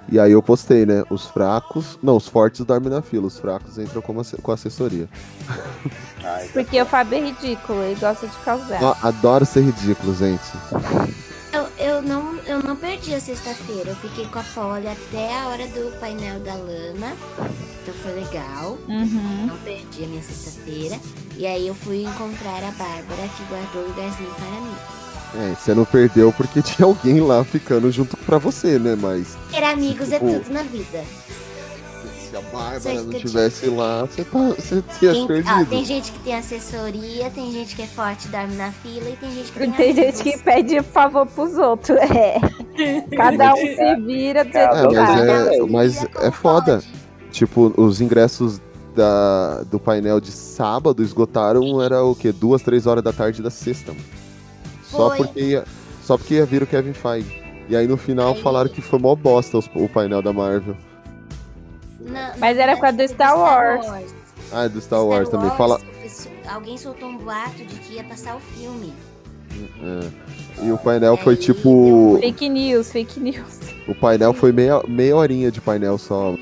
E 0.10 0.20
aí 0.20 0.32
eu 0.32 0.42
postei, 0.42 0.86
né? 0.86 1.04
Os 1.10 1.26
fracos. 1.26 1.98
Não, 2.02 2.16
os 2.16 2.28
fortes 2.28 2.64
dormem 2.66 2.90
na 2.90 3.02
fila, 3.02 3.28
os 3.28 3.38
fracos 3.40 3.78
entram 3.78 4.02
asse- 4.20 4.38
com 4.38 4.52
assessoria. 4.52 5.10
Ai, 6.24 6.48
Porque 6.54 6.82
o 6.82 6.86
Fábio 6.86 7.18
é 7.18 7.22
ridículo, 7.28 7.84
ele 7.84 8.00
gosta 8.00 8.28
de 8.28 8.36
causar. 8.38 8.82
Eu 8.82 8.96
adoro 9.04 9.46
ser 9.46 9.62
ridículo, 9.62 10.14
gente. 10.16 10.44
Eu, 11.54 11.68
eu, 11.78 12.02
não, 12.02 12.36
eu 12.46 12.62
não 12.62 12.76
perdi 12.76 13.14
a 13.14 13.20
sexta-feira. 13.20 13.90
Eu 13.92 13.96
fiquei 13.96 14.26
com 14.28 14.40
a 14.40 14.44
Polly 14.44 14.88
até 14.88 15.34
a 15.40 15.48
hora 15.48 15.66
do 15.68 15.98
painel 16.00 16.40
da 16.42 16.54
Lana. 16.54 17.14
Então 17.82 17.94
foi 18.04 18.14
legal. 18.14 18.78
Uhum. 18.88 19.46
Não 19.48 19.58
perdi 19.60 20.04
a 20.04 20.08
minha 20.08 20.22
sexta-feira. 20.22 20.98
E 21.38 21.46
aí 21.48 21.68
eu 21.68 21.76
fui 21.76 22.04
encontrar 22.04 22.58
a 22.64 22.72
Bárbara, 22.72 23.28
que 23.36 23.44
guardou 23.50 23.84
o 23.84 23.88
lugarzinho 23.88 24.30
para 24.32 24.62
mim. 24.62 24.76
É, 25.36 25.54
você 25.56 25.74
não 25.74 25.86
perdeu 25.86 26.32
porque 26.34 26.62
tinha 26.64 26.86
alguém 26.86 27.20
lá 27.20 27.44
ficando 27.44 27.92
junto 27.92 28.16
pra 28.18 28.38
você, 28.38 28.80
né? 28.80 28.96
Mas 29.00 29.38
Ter 29.52 29.64
amigos 29.64 30.12
é 30.12 30.20
Tipo, 30.20 30.40
tudo 30.40 30.54
na 30.54 30.64
vida. 30.64 31.04
se 32.30 32.36
a 32.36 32.42
Bárbara 32.42 32.80
não 32.96 33.02
escute. 33.12 33.20
tivesse 33.20 33.66
lá, 33.68 34.04
você, 34.06 34.24
tá, 34.24 34.40
você 34.40 34.84
tinha 35.00 35.14
ó, 35.24 35.28
perdido. 35.28 35.66
tem 35.70 35.86
gente 35.86 36.12
que 36.12 36.20
tem 36.20 36.36
assessoria, 36.36 37.30
tem 37.30 37.52
gente 37.52 37.76
que 37.76 37.82
é 37.82 37.88
forte, 37.88 38.28
dorme 38.30 38.56
na 38.56 38.72
fila 38.72 39.10
e 39.10 39.16
tem 39.18 39.32
gente 39.34 39.52
que 39.52 39.60
tem 39.60 39.72
Tem 39.72 39.94
gente 39.96 40.22
amigos. 40.22 40.22
que 40.22 40.38
pede 40.44 40.82
favor 40.82 41.26
pros 41.28 41.56
outros. 41.58 41.98
É. 41.98 42.40
Cada 43.16 43.54
um 43.54 43.58
se 43.58 43.96
vira 44.06 44.44
do 44.44 44.52
jeito 44.52 44.58
É, 44.58 44.84
mas 44.92 44.96
tá. 44.96 45.54
é, 45.56 45.60
mas 45.70 46.06
é 46.26 46.32
foda. 46.32 46.84
Tipo, 47.32 47.74
os 47.78 48.00
ingressos 48.02 48.60
da, 48.96 49.64
do 49.64 49.78
painel 49.80 50.20
de 50.20 50.32
sábado 50.32 51.04
esgotaram, 51.04 51.82
era 51.82 52.04
o 52.04 52.16
quê? 52.16 52.32
Duas, 52.32 52.62
três 52.62 52.88
horas 52.88 53.04
da 53.04 53.14
tarde 53.14 53.42
da 53.44 53.50
sexta. 53.52 53.92
mano. 53.92 54.04
Só 54.90 55.16
porque, 55.16 55.40
ia, 55.40 55.64
só 56.04 56.18
porque 56.18 56.36
ia 56.36 56.46
vir 56.46 56.64
o 56.64 56.68
Kevin 56.68 56.94
Feige. 56.94 57.44
E 57.70 57.76
aí 57.76 57.88
no 57.88 57.98
final 57.98 58.34
Aí- 58.34 58.42
falaram 58.42 58.70
que 58.70 58.82
foi 58.82 58.98
mó 59.00 59.14
bosta 59.16 59.58
os- 59.58 59.70
o 59.76 59.90
painel 59.90 60.22
da 60.22 60.32
Marvel. 60.32 60.76
Na- 62.00 62.34
Mas 62.38 62.58
era 62.58 62.76
por 62.76 62.82
causa 62.84 62.98
do 62.98 63.08
Star 63.08 63.38
Wars. 63.38 63.86
Ah, 64.52 64.64
é 64.66 64.70
do 64.70 64.80
Star 64.80 65.04
Wars 65.06 65.28
também. 65.30 65.50
Fala, 65.52 65.80
Alguém 66.50 66.78
soltou 66.78 67.10
um 67.10 67.18
boato 67.18 67.58
de 67.58 67.76
que 67.76 67.96
ia 67.96 68.04
passar 68.06 68.36
o 68.38 68.40
filme. 68.40 68.94
é. 69.84 70.66
E 70.66 70.72
o 70.72 70.78
painel 70.78 71.18
foi 71.18 71.34
Aí 71.34 71.40
tipo. 71.40 72.18
Fake 72.22 72.48
news, 72.50 72.90
fake 72.92 73.20
news. 73.20 73.60
O 73.88 73.94
painel 73.94 74.34
foi 74.34 74.52
meia, 74.54 74.82
meia 74.88 75.16
horinha 75.16 75.52
de 75.52 75.60
painel 75.60 75.98
só. 75.98 76.36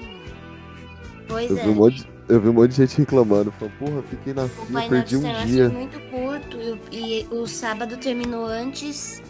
Pois 1.27 1.49
Eu 1.49 1.57
é. 1.57 1.63
vi, 1.63 1.69
um 1.69 1.73
monte, 1.73 2.07
eu 2.27 2.39
vi 2.41 2.49
um 2.49 2.53
monte 2.53 2.71
de 2.71 2.77
gente 2.77 2.97
reclamando. 2.97 3.51
Falando, 3.51 3.77
porra, 3.77 4.01
fiquei 4.03 4.33
na 4.33 4.43
O 4.45 4.49
fila, 4.49 4.65
painel 4.81 4.89
perdi 4.89 5.09
de 5.09 5.17
um 5.17 5.23
Wars 5.31 5.47
dia. 5.49 5.69
foi 5.69 5.77
muito 5.77 5.99
curto 6.09 6.57
e, 6.57 6.71
o- 6.71 6.79
e 6.91 7.27
o 7.31 7.47
sábado 7.47 7.97
terminou 7.97 8.45
antes 8.45 9.21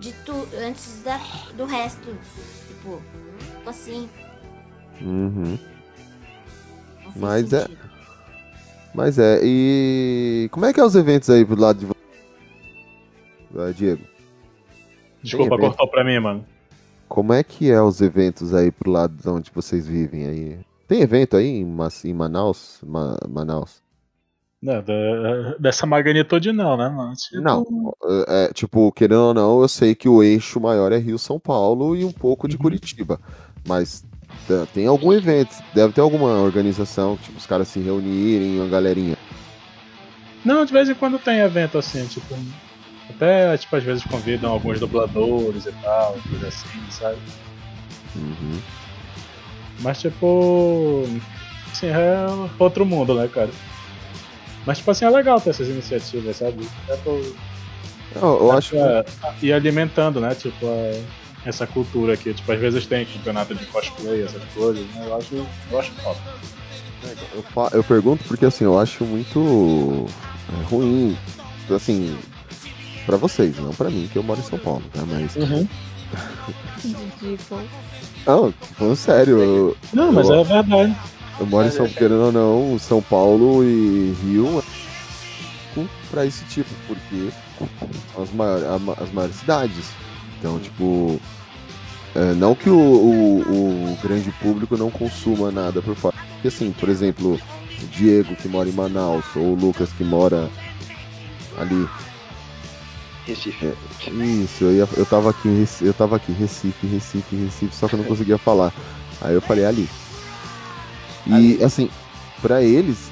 de 0.00 0.12
tu, 0.24 0.32
antes 0.66 1.02
da, 1.04 1.18
do 1.56 1.64
resto. 1.64 2.14
Tipo, 2.68 3.00
assim. 3.66 4.08
Uhum. 5.00 5.58
Mas 7.16 7.52
é- 7.52 7.60
sentido. 7.62 7.84
Mas 8.94 9.18
é, 9.18 9.40
e 9.42 10.48
como 10.52 10.66
é 10.66 10.72
que 10.72 10.78
é 10.78 10.84
os 10.84 10.94
eventos 10.94 11.28
aí 11.28 11.44
pro 11.44 11.58
lado 11.60 11.80
de 11.80 11.86
você, 11.86 11.94
Ah, 13.58 13.72
Diego? 13.72 14.02
Desculpa, 15.22 15.54
evento? 15.54 15.68
cortou 15.68 15.88
pra 15.88 16.04
mim, 16.04 16.18
mano. 16.20 16.46
Como 17.08 17.32
é 17.32 17.42
que 17.42 17.70
é 17.70 17.80
os 17.82 18.00
eventos 18.00 18.52
aí 18.54 18.70
pro 18.70 18.90
lado 18.90 19.14
de 19.20 19.28
onde 19.28 19.50
vocês 19.52 19.86
vivem 19.86 20.26
aí? 20.26 20.58
Tem 20.86 21.00
evento 21.00 21.36
aí 21.36 21.46
em, 21.46 21.76
em 22.04 22.14
Manaus? 22.14 22.80
Ma- 22.86 23.18
Manaus? 23.28 23.82
Não, 24.62 24.82
da- 24.82 25.56
dessa 25.58 25.86
magnitude 25.86 26.52
não, 26.52 26.76
né, 26.76 26.88
mano? 26.88 27.14
Tipo, 27.14 27.42
Não, 27.42 27.94
é, 28.28 28.44
é, 28.46 28.52
tipo, 28.52 28.90
querendo 28.92 29.20
ou 29.20 29.34
não, 29.34 29.60
eu 29.60 29.68
sei 29.68 29.94
que 29.94 30.08
o 30.08 30.22
eixo 30.22 30.58
maior 30.60 30.90
é 30.92 30.98
Rio-São 30.98 31.38
Paulo 31.38 31.94
e 31.94 32.04
um 32.04 32.12
pouco 32.12 32.48
de 32.48 32.56
Curitiba, 32.56 33.20
mas 33.66 34.04
tem 34.72 34.86
algum 34.86 35.12
evento, 35.12 35.54
deve 35.74 35.92
ter 35.92 36.00
alguma 36.00 36.40
organização, 36.40 37.16
tipo, 37.18 37.36
os 37.36 37.46
caras 37.46 37.68
se 37.68 37.78
reunirem, 37.80 38.58
uma 38.58 38.68
galerinha. 38.68 39.16
Não, 40.44 40.64
de 40.64 40.72
vez 40.72 40.88
em 40.88 40.94
quando 40.94 41.18
tem 41.18 41.40
evento 41.40 41.78
assim, 41.78 42.06
tipo. 42.06 42.34
Até, 43.08 43.56
tipo, 43.58 43.76
às 43.76 43.84
vezes 43.84 44.04
convidam 44.04 44.50
alguns 44.50 44.80
dubladores 44.80 45.66
e 45.66 45.72
tal, 45.82 46.16
coisa 46.28 46.48
assim, 46.48 46.68
sabe? 46.90 47.18
Uhum. 48.16 48.58
Mas, 49.84 50.00
tipo. 50.00 51.04
Assim, 51.70 51.88
é 51.88 52.26
outro 52.58 52.86
mundo, 52.86 53.14
né, 53.14 53.28
cara? 53.32 53.50
Mas, 54.64 54.78
tipo 54.78 54.90
assim, 54.90 55.04
é 55.04 55.10
legal 55.10 55.38
ter 55.40 55.50
essas 55.50 55.68
iniciativas, 55.68 56.36
sabe? 56.36 56.66
É 56.88 56.96
pro, 56.96 57.20
Eu, 58.14 58.38
eu 58.40 58.48
dá 58.48 58.54
acho 58.56 58.70
pra 58.70 59.04
ir 59.42 59.52
alimentando, 59.52 60.20
né? 60.20 60.34
Tipo, 60.34 60.66
a- 60.66 61.48
essa 61.48 61.66
cultura 61.66 62.14
aqui. 62.14 62.32
Tipo, 62.32 62.50
às 62.52 62.58
vezes 62.60 62.86
tem 62.86 63.04
campeonato 63.04 63.54
de 63.54 63.66
cosplay, 63.66 64.22
essas 64.22 64.42
coisas, 64.54 64.86
né? 64.94 65.04
Eu 65.06 65.16
acho, 65.16 65.46
eu 65.70 65.78
acho 65.78 65.92
top. 66.02 66.18
Eu, 67.34 67.44
eu 67.72 67.84
pergunto 67.84 68.24
porque 68.24 68.46
assim, 68.46 68.64
eu 68.64 68.78
acho 68.78 69.04
muito 69.04 70.06
é, 70.48 70.64
ruim, 70.64 71.14
assim, 71.70 72.16
pra 73.04 73.18
vocês, 73.18 73.58
não 73.58 73.74
pra 73.74 73.90
mim, 73.90 74.08
que 74.10 74.16
eu 74.16 74.22
moro 74.22 74.40
em 74.40 74.44
São 74.44 74.58
Paulo, 74.58 74.82
tá? 74.94 75.02
Mas. 75.04 75.34
Ridículo. 76.82 77.68
Não, 78.26 78.52
falando 78.78 78.96
sério, 78.96 79.38
eu, 79.38 79.76
Não, 79.92 80.10
mas 80.12 80.28
Eu- 80.28 80.36
é 80.40 80.44
verdade. 80.44 80.96
eu 81.40 81.46
moro 81.46 81.66
em 81.66 81.70
São 81.70 81.86
querendo 81.88 82.24
ou 82.26 82.32
não, 82.32 82.78
São 82.78 83.02
Paulo 83.02 83.62
e 83.64 84.14
Rio 84.22 84.62
pra 86.10 86.24
esse 86.24 86.44
tipo, 86.44 86.70
porque 86.86 87.30
são 88.14 88.22
as 88.22 88.30
maiores, 88.32 88.64
as 89.02 89.12
maiores 89.12 89.36
cidades. 89.36 89.86
Então, 90.38 90.58
tipo. 90.60 91.20
é, 92.14 92.32
não 92.34 92.54
que 92.54 92.70
o, 92.70 92.76
o, 92.78 93.40
o 93.92 93.98
grande 94.02 94.30
público 94.40 94.76
não 94.76 94.90
consuma 94.90 95.50
nada 95.50 95.82
por 95.82 95.96
fora. 95.96 96.14
Porque 96.34 96.48
assim, 96.48 96.70
por 96.70 96.88
exemplo, 96.88 97.34
o 97.82 97.86
Diego 97.88 98.36
que 98.36 98.46
mora 98.46 98.68
em 98.68 98.72
Manaus, 98.72 99.24
ou 99.34 99.52
o 99.52 99.54
Lucas 99.54 99.90
que 99.92 100.04
mora 100.04 100.48
ali 101.58 101.88
Recife. 103.26 103.66
É, 103.66 103.74
isso, 104.10 104.64
eu, 104.64 104.74
ia, 104.74 104.88
eu 104.96 105.06
tava 105.06 105.30
aqui, 105.30 105.66
eu 105.80 105.94
tava 105.94 106.16
aqui, 106.16 106.32
Recife, 106.32 106.86
Recife, 106.86 107.36
Recife, 107.36 107.74
só 107.74 107.88
que 107.88 107.94
eu 107.94 107.98
não 107.98 108.06
conseguia 108.06 108.36
falar. 108.36 108.72
Aí 109.20 109.34
eu 109.34 109.40
falei 109.40 109.64
ali. 109.64 109.88
E 111.26 111.62
assim, 111.64 111.88
pra 112.42 112.62
eles, 112.62 113.10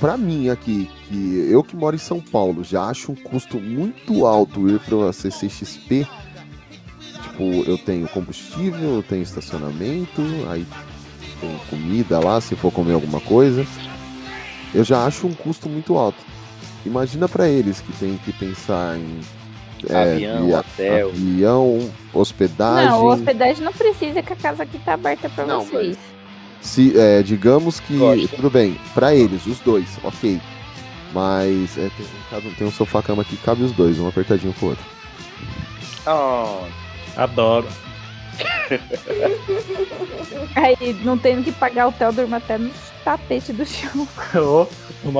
pra 0.00 0.16
mim 0.16 0.48
aqui, 0.48 0.90
que 1.08 1.48
eu 1.48 1.62
que 1.62 1.76
moro 1.76 1.94
em 1.94 2.00
São 2.00 2.20
Paulo, 2.20 2.64
já 2.64 2.84
acho 2.84 3.12
um 3.12 3.14
custo 3.14 3.60
muito 3.60 4.26
alto 4.26 4.68
ir 4.68 4.80
pra 4.80 5.12
CCXP. 5.12 6.06
Tipo, 7.22 7.44
eu 7.64 7.78
tenho 7.78 8.08
combustível, 8.08 8.96
eu 8.96 9.02
tenho 9.02 9.22
estacionamento, 9.22 10.20
aí 10.50 10.66
tem 11.40 11.56
comida 11.70 12.18
lá, 12.18 12.40
se 12.40 12.56
for 12.56 12.72
comer 12.72 12.94
alguma 12.94 13.20
coisa. 13.20 13.64
Eu 14.74 14.82
já 14.82 15.06
acho 15.06 15.26
um 15.26 15.34
custo 15.34 15.68
muito 15.68 15.96
alto. 15.96 16.31
Imagina 16.84 17.28
pra 17.28 17.48
eles 17.48 17.80
que 17.80 17.92
tem 17.94 18.16
que 18.18 18.32
pensar 18.32 18.96
em 18.96 19.20
Avião, 19.94 20.46
via- 20.46 20.58
hotel. 20.60 21.08
avião, 21.10 21.90
hospedagem. 22.12 22.90
Não, 22.90 23.06
hospedagem 23.06 23.64
não 23.64 23.72
precisa, 23.72 24.22
que 24.22 24.32
a 24.32 24.36
casa 24.36 24.62
aqui 24.62 24.78
tá 24.78 24.94
aberta 24.94 25.28
pra 25.28 25.44
Não, 25.46 25.64
vocês. 25.64 25.96
Se, 26.60 26.96
é, 26.98 27.22
digamos 27.22 27.80
que. 27.80 27.96
Gosto. 27.98 28.28
Tudo 28.36 28.50
bem, 28.50 28.78
pra 28.94 29.14
eles, 29.14 29.44
os 29.46 29.58
dois, 29.60 29.86
ok. 30.04 30.40
Mas 31.12 31.76
é, 31.76 31.90
tem, 31.96 32.06
cada 32.30 32.48
um- 32.48 32.54
tem 32.54 32.66
um 32.66 32.70
sofá-cama 32.70 33.24
que 33.24 33.36
cabe 33.38 33.62
os 33.64 33.72
dois, 33.72 33.98
um 33.98 34.08
apertadinho 34.08 34.52
pro 34.54 34.68
outro. 34.68 34.84
Oh, 36.06 36.64
Adoro. 37.16 37.66
Aí 40.56 40.94
não 41.04 41.18
tendo 41.18 41.44
que 41.44 41.52
pagar 41.52 41.88
hotel, 41.88 42.12
durma 42.12 42.38
até 42.38 42.56
no 42.58 42.70
tapete 43.04 43.52
do 43.52 43.64
chão. 43.66 44.06
Ô, 44.34 44.66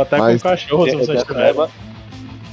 até 0.00 0.18
Mas- 0.18 0.42
com 0.42 0.48
o 0.48 0.50
cachorro 0.50 0.88
se 0.90 0.96
vocês 0.96 1.22
tiverem. 1.24 1.66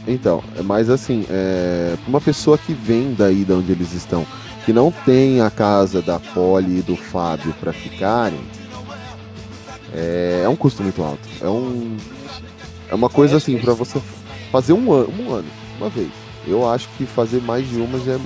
Então, 0.07 0.43
é, 0.57 0.61
mas 0.63 0.89
assim, 0.89 1.25
é, 1.29 1.95
pra 2.01 2.09
uma 2.09 2.21
pessoa 2.21 2.57
que 2.57 2.73
vem 2.73 3.13
daí 3.13 3.43
de 3.43 3.51
onde 3.51 3.71
eles 3.71 3.93
estão, 3.93 4.25
que 4.65 4.73
não 4.73 4.91
tem 4.91 5.41
a 5.41 5.51
casa 5.51 6.01
da 6.01 6.19
Polly 6.19 6.79
e 6.79 6.81
do 6.81 6.95
Fábio 6.95 7.53
pra 7.59 7.71
ficarem, 7.71 8.39
é, 9.93 10.41
é 10.45 10.49
um 10.49 10.55
custo 10.55 10.81
muito 10.81 11.03
alto. 11.03 11.19
É 11.41 11.47
um. 11.47 11.95
É 12.89 12.95
uma 12.95 13.09
coisa 13.09 13.37
assim, 13.37 13.57
pra 13.59 13.73
você 13.73 14.01
fazer 14.51 14.73
um 14.73 14.91
ano, 14.91 15.13
um 15.19 15.33
ano, 15.33 15.47
uma 15.77 15.89
vez. 15.89 16.09
Eu 16.47 16.67
acho 16.67 16.87
que 16.97 17.05
fazer 17.05 17.41
mais 17.41 17.69
de 17.69 17.79
uma 17.79 17.99
já 17.99 18.13
é. 18.13 18.19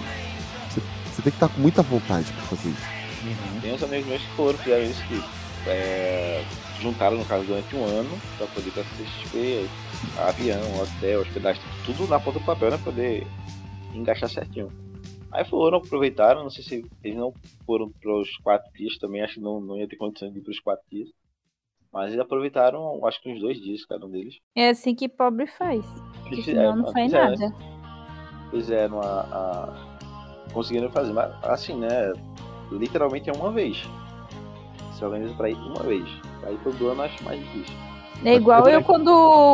Você, 1.14 1.22
tem 1.22 1.32
que 1.32 1.38
estar 1.38 1.49
com 1.49 1.61
muita 1.61 1.82
vontade 1.82 2.32
pra 2.34 2.41
fazer 2.43 2.70
isso. 2.70 3.61
Tem 3.61 3.74
uns 3.74 3.84
amigos 3.84 4.07
meus 4.07 4.22
que 4.22 4.36
foram, 4.36 4.57
fizeram 4.57 4.84
isso 4.84 5.01
que 5.07 5.22
é, 5.70 6.43
juntaram 6.82 7.18
no 7.18 7.26
caso 7.26 7.45
durante 7.45 7.76
um 7.76 7.86
ano 7.86 8.20
pra 8.38 8.47
poder 8.47 8.72
pra 8.72 8.84
CXP, 8.84 9.70
avião, 10.18 10.61
hotel, 10.82 11.22
hospedagem, 11.22 11.61
tudo 11.86 12.07
na 12.07 12.20
ponta 12.20 12.39
do 12.39 12.45
papel, 12.45 12.72
né? 12.72 12.80
Poder 12.84 13.26
encaixar 13.93 14.30
certinho. 14.30 14.72
Aí 15.32 15.45
foram, 15.45 15.78
aproveitaram, 15.80 16.43
não 16.43 16.49
sei 16.49 16.64
se 16.64 16.86
eles 17.03 17.18
não 17.18 17.34
foram 17.66 17.89
pros 17.89 18.38
quatro 18.38 18.72
dias 18.74 18.97
também, 18.97 19.22
acho 19.24 19.36
que 19.36 19.39
não, 19.39 19.59
não 19.59 19.78
ia 19.78 19.88
ter 19.88 19.95
condição 19.95 20.32
de 20.32 20.39
ir 20.39 20.41
pros 20.41 20.59
quatro 20.59 20.84
dias. 20.91 21.09
Mas 21.91 22.07
eles 22.09 22.20
aproveitaram, 22.20 23.05
acho 23.05 23.22
que 23.22 23.32
uns 23.32 23.39
dois 23.39 23.59
dias 23.59 23.86
cada 23.86 24.05
um 24.05 24.09
deles. 24.09 24.39
É 24.55 24.70
assim 24.70 24.95
que 24.95 25.07
pobre 25.07 25.47
faz. 25.47 25.86
Porque 26.24 26.41
senão 26.41 26.74
é, 26.74 26.76
não 26.76 26.91
faz 26.91 27.05
fizeram, 27.05 27.36
nada. 27.36 27.55
Fizeram 28.49 29.01
a, 29.01 29.22
a. 29.22 29.92
Conseguiram 30.53 30.89
fazer, 30.91 31.13
mas 31.13 31.31
assim, 31.43 31.75
né? 31.75 32.13
Literalmente 32.71 33.29
é 33.29 33.33
uma 33.33 33.51
vez. 33.51 33.83
Se 34.97 35.03
organiza 35.03 35.33
pra 35.33 35.49
ir 35.49 35.55
uma 35.55 35.83
vez. 35.83 36.07
Aí 36.43 36.57
todo 36.63 36.89
ano 36.89 37.01
acho 37.01 37.23
mais 37.23 37.39
difícil. 37.39 37.75
É 38.25 38.35
igual 38.35 38.67
eu 38.69 38.81
quando 38.83 39.11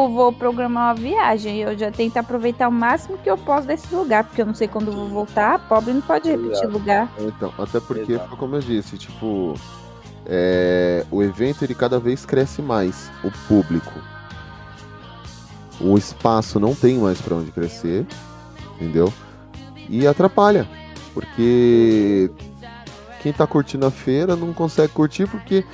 vou 0.09 0.31
programar 0.31 0.89
uma 0.89 0.93
viagem. 0.93 1.57
Eu 1.57 1.77
já 1.77 1.89
tento 1.91 2.17
aproveitar 2.17 2.67
o 2.67 2.71
máximo 2.71 3.17
que 3.17 3.29
eu 3.29 3.37
posso 3.37 3.65
desse 3.65 3.93
lugar. 3.93 4.25
Porque 4.25 4.41
eu 4.41 4.45
não 4.45 4.53
sei 4.53 4.67
quando 4.67 4.91
vou 4.91 5.07
voltar. 5.07 5.67
Pobre 5.67 5.93
não 5.93 6.01
pode 6.01 6.29
repetir 6.29 6.51
Exato. 6.51 6.71
lugar. 6.71 7.09
Então, 7.17 7.51
até 7.57 7.79
porque, 7.79 8.13
Exato. 8.13 8.37
como 8.37 8.55
eu 8.55 8.59
disse, 8.59 8.97
tipo, 8.97 9.55
é, 10.25 11.03
o 11.09 11.23
evento 11.23 11.63
ele 11.63 11.73
cada 11.73 11.99
vez 11.99 12.25
cresce 12.25 12.61
mais, 12.61 13.11
o 13.23 13.31
público. 13.47 13.93
O 15.81 15.97
espaço 15.97 16.59
não 16.59 16.75
tem 16.75 16.97
mais 16.99 17.19
pra 17.21 17.35
onde 17.35 17.51
crescer, 17.51 18.05
entendeu? 18.75 19.11
E 19.87 20.05
atrapalha, 20.05 20.67
porque 21.13 22.29
quem 23.21 23.33
tá 23.33 23.45
curtindo 23.45 23.85
a 23.85 23.91
feira 23.91 24.35
não 24.35 24.53
consegue 24.53 24.93
curtir 24.93 25.27
porque 25.27 25.65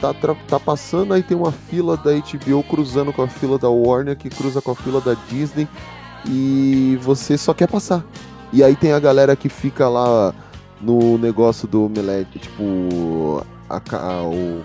tá, 0.00 0.12
tá 0.48 0.58
passando, 0.60 1.14
aí 1.14 1.22
tem 1.22 1.36
uma 1.36 1.52
fila 1.52 1.96
da 1.96 2.10
HBO 2.12 2.62
cruzando 2.64 3.12
com 3.12 3.22
a 3.22 3.28
fila 3.28 3.58
da 3.58 3.68
Warner, 3.68 4.16
que 4.16 4.28
cruza 4.30 4.60
com 4.60 4.70
a 4.72 4.74
fila 4.74 5.00
da 5.00 5.14
Disney, 5.30 5.68
e 6.26 6.98
você 7.02 7.36
só 7.38 7.54
quer 7.54 7.68
passar. 7.68 8.04
E 8.52 8.62
aí 8.64 8.74
tem 8.74 8.92
a 8.92 8.98
galera 8.98 9.36
que 9.36 9.48
fica 9.48 9.88
lá 9.88 10.34
no 10.80 11.18
negócio 11.18 11.66
do 11.68 11.84
Omelete, 11.84 12.38
tipo, 12.38 13.44
a, 13.68 13.78
ca- 13.80 14.22
o- 14.22 14.62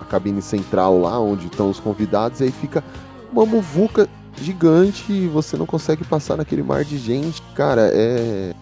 a 0.00 0.04
cabine 0.04 0.42
central 0.42 1.00
lá, 1.00 1.18
onde 1.18 1.46
estão 1.46 1.70
os 1.70 1.80
convidados, 1.80 2.40
e 2.40 2.44
aí 2.44 2.50
fica 2.52 2.84
uma 3.32 3.46
muvuca 3.46 4.08
gigante 4.40 5.12
e 5.12 5.28
você 5.28 5.56
não 5.56 5.66
consegue 5.66 6.04
passar 6.04 6.36
naquele 6.36 6.62
mar 6.62 6.84
de 6.84 6.98
gente. 6.98 7.40
Cara, 7.54 7.90
é. 7.92 8.52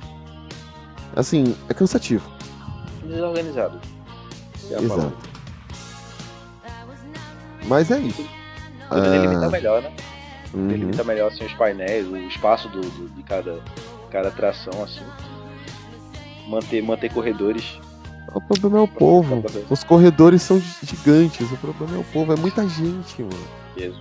Assim, 1.17 1.55
é 1.69 1.75
cansativo. 1.75 2.29
Desorganizado. 3.05 3.81
É 4.71 4.75
Exato. 4.75 4.89
palavra. 4.89 5.17
Mas 7.67 7.91
é 7.91 7.99
isso. 8.01 8.25
Poderia 8.89 9.21
Ah, 9.21 9.27
limitar 9.27 9.51
melhor, 9.51 9.83
né? 9.83 9.91
uhum. 10.55 10.63
Poderia 10.63 10.77
limitar 10.79 11.05
melhor 11.05 11.29
assim, 11.33 11.45
os 11.45 11.53
painéis, 11.55 12.07
o 12.09 12.17
espaço 12.17 12.69
do, 12.69 12.81
do- 12.81 13.09
de 13.15 13.23
cada, 13.23 13.61
cada 14.11 14.29
atração, 14.29 14.83
assim. 14.83 15.03
Manter, 16.49 16.83
manter 16.83 17.13
corredores. 17.13 17.79
O 18.35 18.41
problema 18.41 18.79
é 18.79 18.81
o 18.83 18.89
povo. 18.89 19.45
Os 19.69 19.83
corredores 19.85 20.43
são 20.43 20.61
gigantes. 20.83 21.51
O 21.51 21.57
problema 21.57 21.97
é 21.97 21.99
o 22.01 22.05
povo. 22.05 22.33
É 22.33 22.37
muita 22.37 22.67
gente, 22.69 23.23
mano. 23.23 23.47
Peso. 23.75 24.01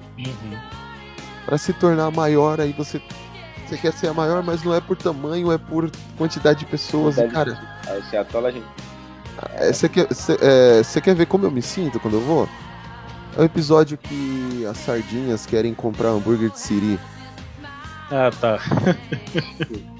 Pra 1.45 1.57
se 1.57 1.73
tornar 1.73 2.11
maior, 2.11 2.59
aí 2.61 2.71
você. 2.73 3.01
Você 3.69 3.77
quer 3.77 3.93
ser 3.93 4.07
a 4.07 4.13
maior, 4.13 4.41
mas 4.43 4.63
não 4.63 4.73
é 4.73 4.81
por 4.81 4.97
tamanho, 4.97 5.51
é 5.51 5.57
por 5.59 5.89
quantidade 6.17 6.59
de 6.59 6.65
pessoas. 6.65 7.17
E, 7.19 7.27
cara, 7.27 7.57
Aí 7.87 8.01
você 8.01 8.17
atola 8.17 8.49
a 8.49 8.51
gente. 8.51 8.65
é, 9.53 9.71
você 9.71 9.87
quer, 9.87 10.07
você, 10.07 10.37
é, 10.41 10.83
você 10.83 10.99
quer 10.99 11.13
ver 11.15 11.27
como 11.27 11.45
eu 11.45 11.51
me 11.51 11.61
sinto 11.61 11.99
quando 11.99 12.15
eu 12.15 12.21
vou? 12.21 12.49
É 13.37 13.41
o 13.41 13.43
episódio 13.43 13.95
que 13.95 14.65
as 14.69 14.77
sardinhas 14.77 15.45
querem 15.45 15.73
comprar 15.75 16.09
hambúrguer 16.09 16.49
de 16.49 16.59
Siri. 16.59 16.99
Ah, 18.11 18.31
tá. 18.41 18.57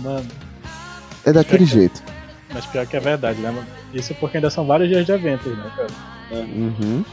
Mano, 0.00 0.26
É 1.24 1.32
daquele 1.32 1.64
jeito. 1.64 2.02
mas 2.52 2.66
pior 2.66 2.86
que 2.86 2.96
é 2.96 3.00
verdade, 3.00 3.40
né, 3.40 3.50
mano? 3.50 3.66
Isso 3.92 4.14
porque 4.14 4.38
ainda 4.38 4.50
são 4.50 4.66
vários 4.66 4.88
dias 4.88 5.04
de 5.04 5.12
eventos, 5.12 5.56
né, 5.56 5.70
cara? 5.76 5.88
Uhum. 6.32 7.04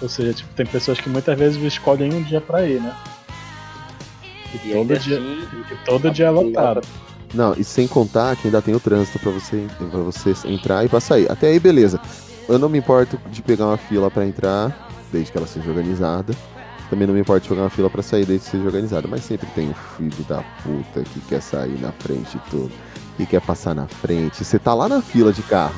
Ou 0.00 0.08
seja, 0.08 0.34
tipo, 0.34 0.52
tem 0.54 0.66
pessoas 0.66 1.00
que 1.00 1.08
muitas 1.08 1.38
vezes 1.38 1.60
escolhem 1.62 2.12
um 2.12 2.22
dia 2.22 2.40
pra 2.40 2.64
ir, 2.66 2.80
né? 2.80 2.94
E, 4.64 4.68
E 4.68 4.72
todo 4.72 4.80
ainda 4.80 4.98
dia, 4.98 5.18
assim, 5.18 5.44
e 5.72 5.84
todo 5.84 6.10
dia 6.10 6.26
é 6.26 6.30
lotado. 6.30 6.80
Não, 7.34 7.54
e 7.54 7.64
sem 7.64 7.86
contar 7.86 8.36
que 8.36 8.48
ainda 8.48 8.62
tem 8.62 8.74
o 8.74 8.80
trânsito 8.80 9.18
pra 9.18 9.30
você, 9.30 9.66
pra 9.78 10.00
você 10.00 10.32
entrar 10.46 10.84
e 10.84 10.88
pra 10.88 11.00
sair. 11.00 11.30
Até 11.30 11.48
aí, 11.48 11.58
beleza. 11.60 12.00
Eu 12.48 12.58
não 12.58 12.68
me 12.68 12.78
importo 12.78 13.18
de 13.30 13.42
pegar 13.42 13.66
uma 13.66 13.76
fila 13.76 14.10
pra 14.10 14.24
entrar, 14.24 14.88
desde 15.12 15.32
que 15.32 15.38
ela 15.38 15.46
seja 15.46 15.68
organizada. 15.68 16.34
Também 16.88 17.06
não 17.06 17.14
me 17.14 17.20
importo 17.20 17.42
de 17.42 17.48
pegar 17.48 17.62
uma 17.62 17.70
fila 17.70 17.90
pra 17.90 18.02
sair, 18.02 18.24
desde 18.24 18.44
que 18.44 18.52
seja 18.52 18.64
organizada. 18.64 19.08
Mas 19.08 19.24
sempre 19.24 19.48
tem 19.48 19.68
um 19.68 19.74
filho 19.96 20.24
da 20.28 20.42
puta 20.62 21.02
que 21.02 21.20
quer 21.22 21.42
sair 21.42 21.78
na 21.80 21.90
frente 21.92 22.36
e 22.36 22.50
tudo. 22.50 22.70
Que 23.16 23.26
quer 23.26 23.40
passar 23.40 23.74
na 23.74 23.88
frente. 23.88 24.44
Você 24.44 24.58
tá 24.58 24.72
lá 24.72 24.88
na 24.88 25.02
fila 25.02 25.32
de 25.32 25.42
carro. 25.42 25.74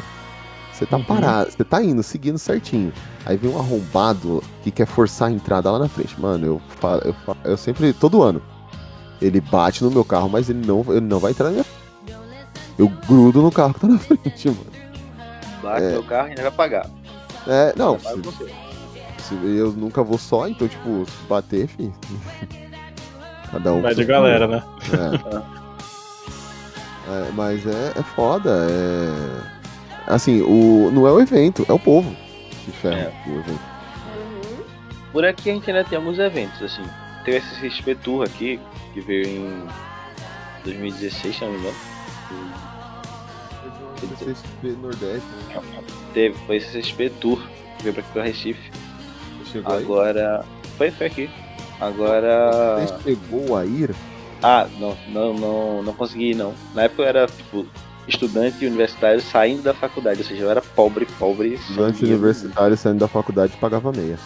Você 0.73 0.87
tá 0.87 0.99
parado, 0.99 1.51
você 1.51 1.65
tá 1.65 1.83
indo, 1.83 2.05
seguindo 2.05 2.39
certinho. 2.39 2.93
Aí 3.27 3.37
vem 3.37 3.51
um 3.51 3.59
arrombado 3.59 4.41
que 4.63 4.71
quer 4.71 4.87
forçar 4.87 5.29
a 5.29 5.33
entrada 5.33 5.69
lá 5.73 5.79
na 5.79 5.89
frente. 5.89 6.21
Mano, 6.21 6.47
eu, 6.47 6.63
eu, 7.05 7.37
eu 7.45 7.57
sempre, 7.57 7.93
todo 7.93 8.23
ano, 8.23 8.41
ele 9.21 9.41
bate 9.41 9.83
no 9.85 9.91
meu 9.91 10.05
carro, 10.05 10.29
mas 10.29 10.49
ele 10.49 10.67
não, 10.67 10.85
ele 10.89 11.01
não 11.01 11.19
vai 11.19 11.33
entrar 11.33 11.47
na 11.47 11.51
minha 11.53 11.65
Eu 12.79 12.89
grudo 13.07 13.43
no 13.43 13.51
carro 13.51 13.75
que 13.75 13.81
tá 13.81 13.89
na 13.89 13.99
frente, 13.99 14.49
mano. 14.49 14.67
bate 15.63 15.85
É. 15.85 15.91
meu 15.93 16.05
carro 16.05 16.29
e 16.29 16.31
ainda 16.31 16.43
vai 16.43 16.53
pagar. 16.53 16.87
É, 17.47 17.73
não, 17.77 17.99
se, 17.99 18.23
se 19.19 19.35
eu 19.35 19.73
nunca 19.73 20.03
vou 20.03 20.19
só, 20.19 20.47
então, 20.49 20.69
tipo, 20.69 21.05
se 21.07 21.27
bater, 21.29 21.67
fi. 21.67 21.91
Cada 23.51 23.73
um. 23.73 23.81
Vai 23.81 23.95
de 23.95 24.05
galera, 24.05 24.47
né? 24.47 24.63
É. 24.93 25.59
É, 27.11 27.33
mas 27.33 27.67
é, 27.67 27.93
é 27.99 28.03
foda, 28.03 28.67
é. 28.71 29.59
Assim, 30.07 30.43
o, 30.43 30.91
não 30.93 31.07
é 31.07 31.13
o 31.13 31.21
evento, 31.21 31.65
é 31.69 31.73
o 31.73 31.79
povo 31.79 32.15
que 32.65 32.71
ferra 32.71 33.13
o 33.27 33.31
evento. 33.31 33.61
Por 35.11 35.25
aqui 35.25 35.51
a 35.51 35.55
gente 35.55 35.71
ainda 35.71 35.85
tem 35.85 35.97
alguns 35.97 36.19
eventos, 36.19 36.63
assim. 36.63 36.83
Teve 37.25 37.39
esse 37.39 37.95
Tour 37.97 38.25
aqui, 38.25 38.61
que 38.95 39.01
veio 39.01 39.27
em 39.27 39.69
2016, 40.65 41.37
se 41.37 41.45
não 41.45 41.53
me 41.53 41.59
engano. 41.59 41.77
CXP 44.19 44.69
Nordeste, 44.81 45.27
né? 45.49 45.63
Teve, 46.15 46.39
foi 46.47 46.57
esse 46.57 46.81
CXP 46.81 47.11
Tour, 47.21 47.41
que 47.77 47.83
veio 47.85 47.95
pra 47.95 48.03
aqui 48.03 48.13
pra 48.13 48.23
Recife. 48.23 48.71
Chegou 49.51 49.73
aí? 49.73 49.83
Agora. 49.83 50.45
Foi, 50.77 50.91
foi 50.91 51.07
aqui. 51.07 51.31
Agora. 51.81 52.77
Você 52.81 53.03
chegou 53.03 53.57
a 53.57 53.65
ir? 53.65 53.95
Ah, 54.43 54.69
não, 54.79 54.97
não, 55.09 55.35
não, 55.35 55.83
não 55.83 55.93
consegui 55.93 56.35
não. 56.35 56.55
Na 56.75 56.83
época 56.83 57.03
eu 57.03 57.09
era, 57.09 57.27
tipo, 57.27 57.67
estudante 58.07 58.65
universitário 58.65 59.21
saindo 59.21 59.63
da 59.63 59.75
faculdade, 59.75 60.21
ou 60.21 60.27
seja, 60.27 60.43
eu 60.43 60.51
era 60.51 60.61
pobre, 60.61 61.07
pobre. 61.19 61.55
Estudante 61.55 62.05
universitário 62.05 62.77
saindo 62.77 63.01
da 63.01 63.09
faculdade 63.09 63.57
pagava 63.57 63.93
meia. 63.93 64.19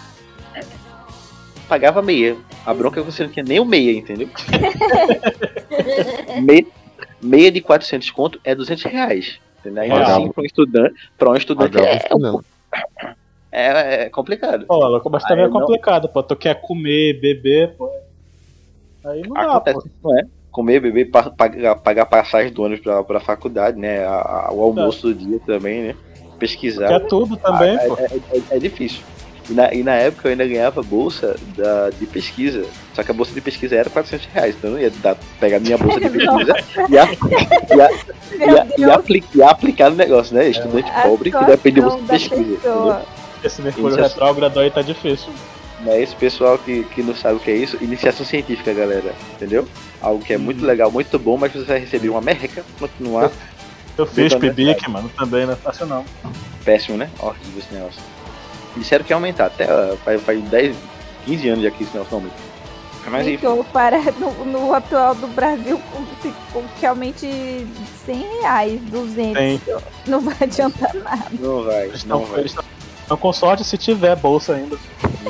Pagava 1.72 2.02
meia. 2.02 2.36
A 2.66 2.74
bronca 2.74 3.00
é 3.00 3.02
que 3.02 3.10
você 3.10 3.22
não 3.24 3.30
tinha 3.30 3.42
nem 3.42 3.58
o 3.58 3.64
meia, 3.64 3.92
entendeu? 3.96 4.28
meia, 6.44 6.66
meia 7.22 7.50
de 7.50 7.62
400 7.62 8.10
conto 8.10 8.38
é 8.44 8.54
200 8.54 8.82
reais. 8.84 9.40
Entendeu? 9.60 9.82
Ainda 9.84 9.94
Pagava. 9.94 10.12
assim, 10.18 10.32
para 10.32 10.42
um 10.42 10.44
estudante, 10.44 10.94
pra 11.16 11.30
um 11.30 11.34
estudante 11.34 11.78
é, 11.78 11.98
é, 13.50 14.02
é 14.04 14.08
complicado. 14.10 14.66
Pô, 14.66 14.84
ela- 14.84 15.00
mas 15.10 15.24
também 15.24 15.46
é 15.46 15.48
não- 15.48 15.60
complicado, 15.60 16.10
pô. 16.10 16.22
Tu 16.22 16.36
quer 16.36 16.60
comer, 16.60 17.18
beber, 17.18 17.70
pô. 17.74 17.90
Aí 19.06 19.22
não 19.22 19.32
dá, 19.32 19.52
Acontece, 19.56 19.88
pô. 20.02 20.10
não 20.10 20.18
é? 20.18 20.24
Comer, 20.50 20.78
beber, 20.78 21.06
pa- 21.10 21.30
pagar, 21.30 21.76
pagar 21.76 22.04
passagem 22.04 22.52
do 22.52 22.62
ônibus 22.64 22.84
pra, 22.84 23.02
pra 23.02 23.18
faculdade, 23.18 23.78
né? 23.78 24.04
A- 24.04 24.48
a- 24.48 24.52
o 24.52 24.60
almoço 24.60 25.06
do 25.08 25.14
dia 25.14 25.40
também, 25.46 25.84
né? 25.84 25.96
Pesquisar. 26.38 26.88
Quer 26.88 27.06
tudo 27.06 27.34
também, 27.38 27.76
Ah, 27.76 27.86
pô. 27.86 27.96
é, 27.96 28.04
é- 28.04 28.38
é- 28.38 28.56
é 28.56 28.58
difícil. 28.58 29.00
E 29.50 29.52
na, 29.54 29.74
e 29.74 29.82
na 29.82 29.94
época 29.94 30.28
eu 30.28 30.32
ainda 30.32 30.46
ganhava 30.46 30.82
bolsa 30.82 31.36
da, 31.56 31.90
de 31.90 32.06
pesquisa. 32.06 32.64
Só 32.94 33.02
que 33.02 33.10
a 33.10 33.14
bolsa 33.14 33.32
de 33.32 33.40
pesquisa 33.40 33.74
era 33.76 33.90
400 33.90 34.26
reais. 34.32 34.54
Então 34.56 34.70
eu 34.70 34.74
não 34.76 34.82
ia 34.82 34.90
dar, 35.02 35.16
pegar 35.40 35.58
minha 35.60 35.76
bolsa 35.76 36.00
de 36.00 36.08
pesquisa 36.10 36.54
e, 36.88 36.98
a, 36.98 37.04
e, 37.06 37.80
a, 37.80 37.90
e, 38.46 38.58
a, 38.58 38.66
e, 38.78 38.84
apli- 38.90 39.24
e 39.34 39.42
aplicar 39.42 39.90
no 39.90 39.96
negócio, 39.96 40.34
né? 40.34 40.48
Estudante 40.48 40.90
A 40.90 41.02
pobre 41.02 41.30
que 41.30 41.44
depende 41.44 41.74
de 41.76 41.80
bolsa 41.80 41.98
de 41.98 42.06
pesquisa. 42.06 43.02
Esse 43.44 43.60
Mercúrio 43.62 43.88
Iniciação- 43.88 44.18
retrógrado 44.18 44.60
aí 44.60 44.70
tá 44.70 44.82
difícil. 44.82 45.32
Né, 45.80 46.00
esse 46.00 46.14
pessoal 46.14 46.56
que, 46.58 46.84
que 46.94 47.02
não 47.02 47.12
sabe 47.12 47.34
o 47.34 47.40
que 47.40 47.50
é 47.50 47.56
isso, 47.56 47.76
iniciação 47.80 48.24
científica, 48.24 48.72
galera. 48.72 49.12
Entendeu? 49.34 49.66
Algo 50.00 50.24
que 50.24 50.32
é 50.32 50.38
muito 50.38 50.64
legal, 50.64 50.92
muito 50.92 51.18
bom, 51.18 51.36
mas 51.36 51.52
você 51.52 51.64
vai 51.64 51.80
receber 51.80 52.08
uma 52.08 52.20
merreca 52.20 52.64
continuar. 52.78 53.32
Eu 53.98 54.06
fiz 54.06 54.32
Botando 54.32 54.54
PIBIC, 54.54 54.88
mano, 54.88 55.10
também 55.18 55.44
não 55.44 55.54
é 55.54 55.56
fácil 55.56 55.86
não. 55.86 56.04
Péssimo, 56.64 56.96
né? 56.96 57.10
Horrível 57.18 57.58
esse 57.58 57.74
negócio. 57.74 58.00
Disseram 58.76 59.04
que 59.04 59.12
ia 59.12 59.16
aumentar, 59.16 59.46
até 59.46 59.66
faz, 60.04 60.22
faz 60.22 60.42
10, 60.44 60.76
15 61.26 61.48
anos 61.48 61.64
já 61.64 61.70
que 61.70 61.84
negócio 61.84 62.06
não 62.10 62.18
aumenta. 62.18 62.36
Mas 63.06 63.26
enfim, 63.26 63.34
Então, 63.34 63.64
para 63.72 63.98
no, 64.12 64.44
no 64.44 64.72
atual 64.74 65.14
do 65.14 65.26
Brasil, 65.28 65.80
com, 65.90 66.04
aumente 66.86 67.26
100 68.06 68.16
reais, 68.40 68.80
200. 68.82 69.34
Tem. 69.34 69.60
Não 70.06 70.20
vai 70.20 70.36
adiantar 70.40 70.94
nada. 70.94 71.26
não 71.38 71.64
vai, 71.64 71.86
Eles 71.88 72.04
não 72.04 72.20
estão 72.20 72.32
vai. 72.32 72.40
eles 72.40 72.54
tão 73.08 73.16
com 73.16 73.32
sorte 73.32 73.64
se 73.64 73.76
tiver 73.76 74.14
bolsa 74.16 74.54
ainda. 74.54 74.78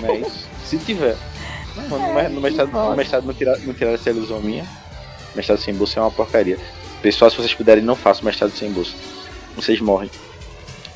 Mas 0.01 0.47
se 0.64 0.77
tiver. 0.78 1.16
Não, 1.74 1.98
no, 1.98 2.14
me- 2.14 2.28
no 2.28 2.40
mestrado, 2.43 2.70
no 2.70 2.94
mestrado 2.97 3.24
não 3.27 3.32
tiraram 3.35 3.60
não 3.62 3.73
tiraram 3.74 3.94
essa 3.94 4.10
ilusão 4.10 4.40
minha. 4.40 4.66
Mestrado 5.35 5.59
sem 5.59 5.74
bolsa 5.74 5.98
é 5.98 6.02
uma 6.02 6.10
porcaria. 6.10 6.59
Pessoal, 7.01 7.31
se 7.31 7.36
vocês 7.39 7.55
puderem, 7.55 7.82
não 7.82 7.97
façam 7.97 8.24
mestrado 8.24 8.51
sem 8.52 8.70
bolsa. 8.70 8.93
Vocês 9.56 9.81
morrem. 9.81 10.10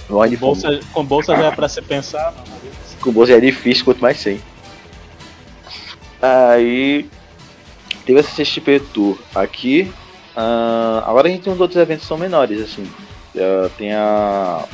Fome. 0.09 0.37
Bolsa, 0.37 0.81
com 0.93 1.05
bolsa 1.05 1.37
já 1.37 1.47
é 1.47 1.51
pra 1.51 1.69
se 1.69 1.83
pensar, 1.83 2.33
mano. 2.33 2.47
Com 3.01 3.13
bolsa 3.13 3.33
é 3.33 3.41
difícil, 3.41 3.85
quanto 3.85 4.01
mais 4.01 4.19
sem. 4.19 4.41
Aí 6.21 7.09
teve 8.05 8.21
essa 8.21 8.31
CXP 8.43 8.81
Tour 8.93 9.19
aqui. 9.35 9.93
ah, 10.37 11.03
agora 11.07 11.29
a 11.29 11.31
gente 11.31 11.43
tem 11.43 11.53
uns 11.53 11.61
outros 11.61 11.81
eventos 11.81 12.03
que 12.03 12.09
são 12.09 12.17
menores, 12.19 12.61
assim. 12.61 12.87
Ah, 13.37 13.69
tem 13.77 13.93
a. 13.93 14.65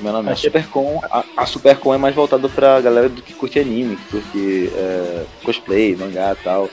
Meu 0.00 0.12
nome 0.12 0.28
é 0.28 0.32
Acho- 0.32 0.42
Supercon. 0.42 1.00
A, 1.10 1.24
a 1.36 1.46
Supercon 1.46 1.94
é 1.94 1.98
mais 1.98 2.14
voltada 2.14 2.48
pra 2.48 2.80
galera 2.80 3.08
do 3.08 3.22
que 3.22 3.32
curte 3.32 3.58
anime, 3.58 3.96
que 3.96 4.04
curte 4.10 4.70
é, 4.74 5.24
cosplay, 5.44 5.96
mangá 5.96 6.32
e 6.38 6.44
tal. 6.44 6.68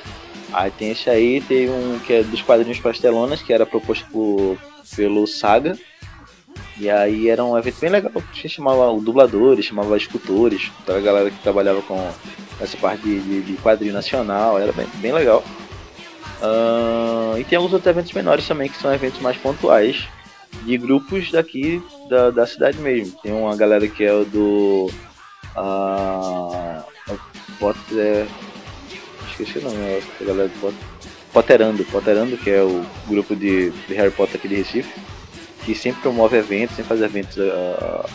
Aí 0.52 0.70
tem 0.72 0.92
esse 0.92 1.10
aí, 1.10 1.40
tem 1.40 1.70
um 1.70 1.98
que 2.00 2.12
é 2.12 2.24
dos 2.24 2.42
quadrinhos 2.42 2.80
pastelonas, 2.80 3.42
que 3.42 3.54
era 3.54 3.66
proposto 3.66 4.06
por, 4.12 4.58
pelo 4.96 5.26
Saga. 5.26 5.78
E 6.78 6.90
aí 6.90 7.30
era 7.30 7.44
um 7.44 7.58
evento 7.58 7.80
bem 7.80 7.90
legal, 7.90 8.12
que 8.34 8.50
chamava 8.50 8.90
o 8.90 9.02
dubladores, 9.02 9.66
chamava 9.66 9.98
escultores, 9.98 10.72
toda 10.86 10.98
a 10.98 11.02
galera 11.02 11.30
que 11.30 11.42
trabalhava 11.42 11.82
com 11.82 12.12
essa 12.60 12.78
parte 12.78 13.04
de, 13.04 13.20
de, 13.20 13.42
de 13.42 13.54
quadrinho 13.58 13.94
nacional, 13.94 14.60
era 14.60 14.72
bem, 14.72 14.88
bem 14.96 15.12
legal. 15.12 15.44
Ahn, 16.42 17.40
e 17.40 17.44
tem 17.44 17.58
alguns 17.58 17.74
outros 17.74 17.90
eventos 17.90 18.12
menores 18.14 18.48
também, 18.48 18.70
que 18.70 18.78
são 18.78 18.94
eventos 18.94 19.20
mais 19.22 19.38
pontuais, 19.38 20.08
de 20.64 20.78
grupos 20.78 21.32
daqui 21.32 21.82
da, 22.10 22.32
da 22.32 22.48
cidade 22.48 22.80
mesmo. 22.80 23.18
Tem 23.22 23.32
uma 23.32 23.56
galera 23.56 23.88
que 23.88 24.04
é 24.04 24.24
do. 24.26 24.90
ah, 25.56 26.84
Potter. 27.60 28.28
Esqueci 29.30 29.60
o 29.60 29.62
nome, 29.62 29.78
é 29.78 30.02
a 30.20 30.24
galera 30.24 30.50
do 30.50 30.60
Potter. 30.60 30.80
Potterando, 31.32 31.86
Potterando, 31.86 32.38
que 32.38 32.50
é 32.50 32.62
o 32.62 32.84
grupo 33.08 33.36
de, 33.36 33.70
de 33.70 33.94
Harry 33.94 34.12
Potter 34.12 34.36
aqui 34.36 34.48
de 34.48 34.56
Recife 34.56 34.92
que 35.66 35.76
sempre 35.76 36.02
promove 36.02 36.38
eventos, 36.38 36.76
sempre 36.76 36.90
faz 36.90 37.02
eventos 37.02 37.38
ah, 37.40 38.06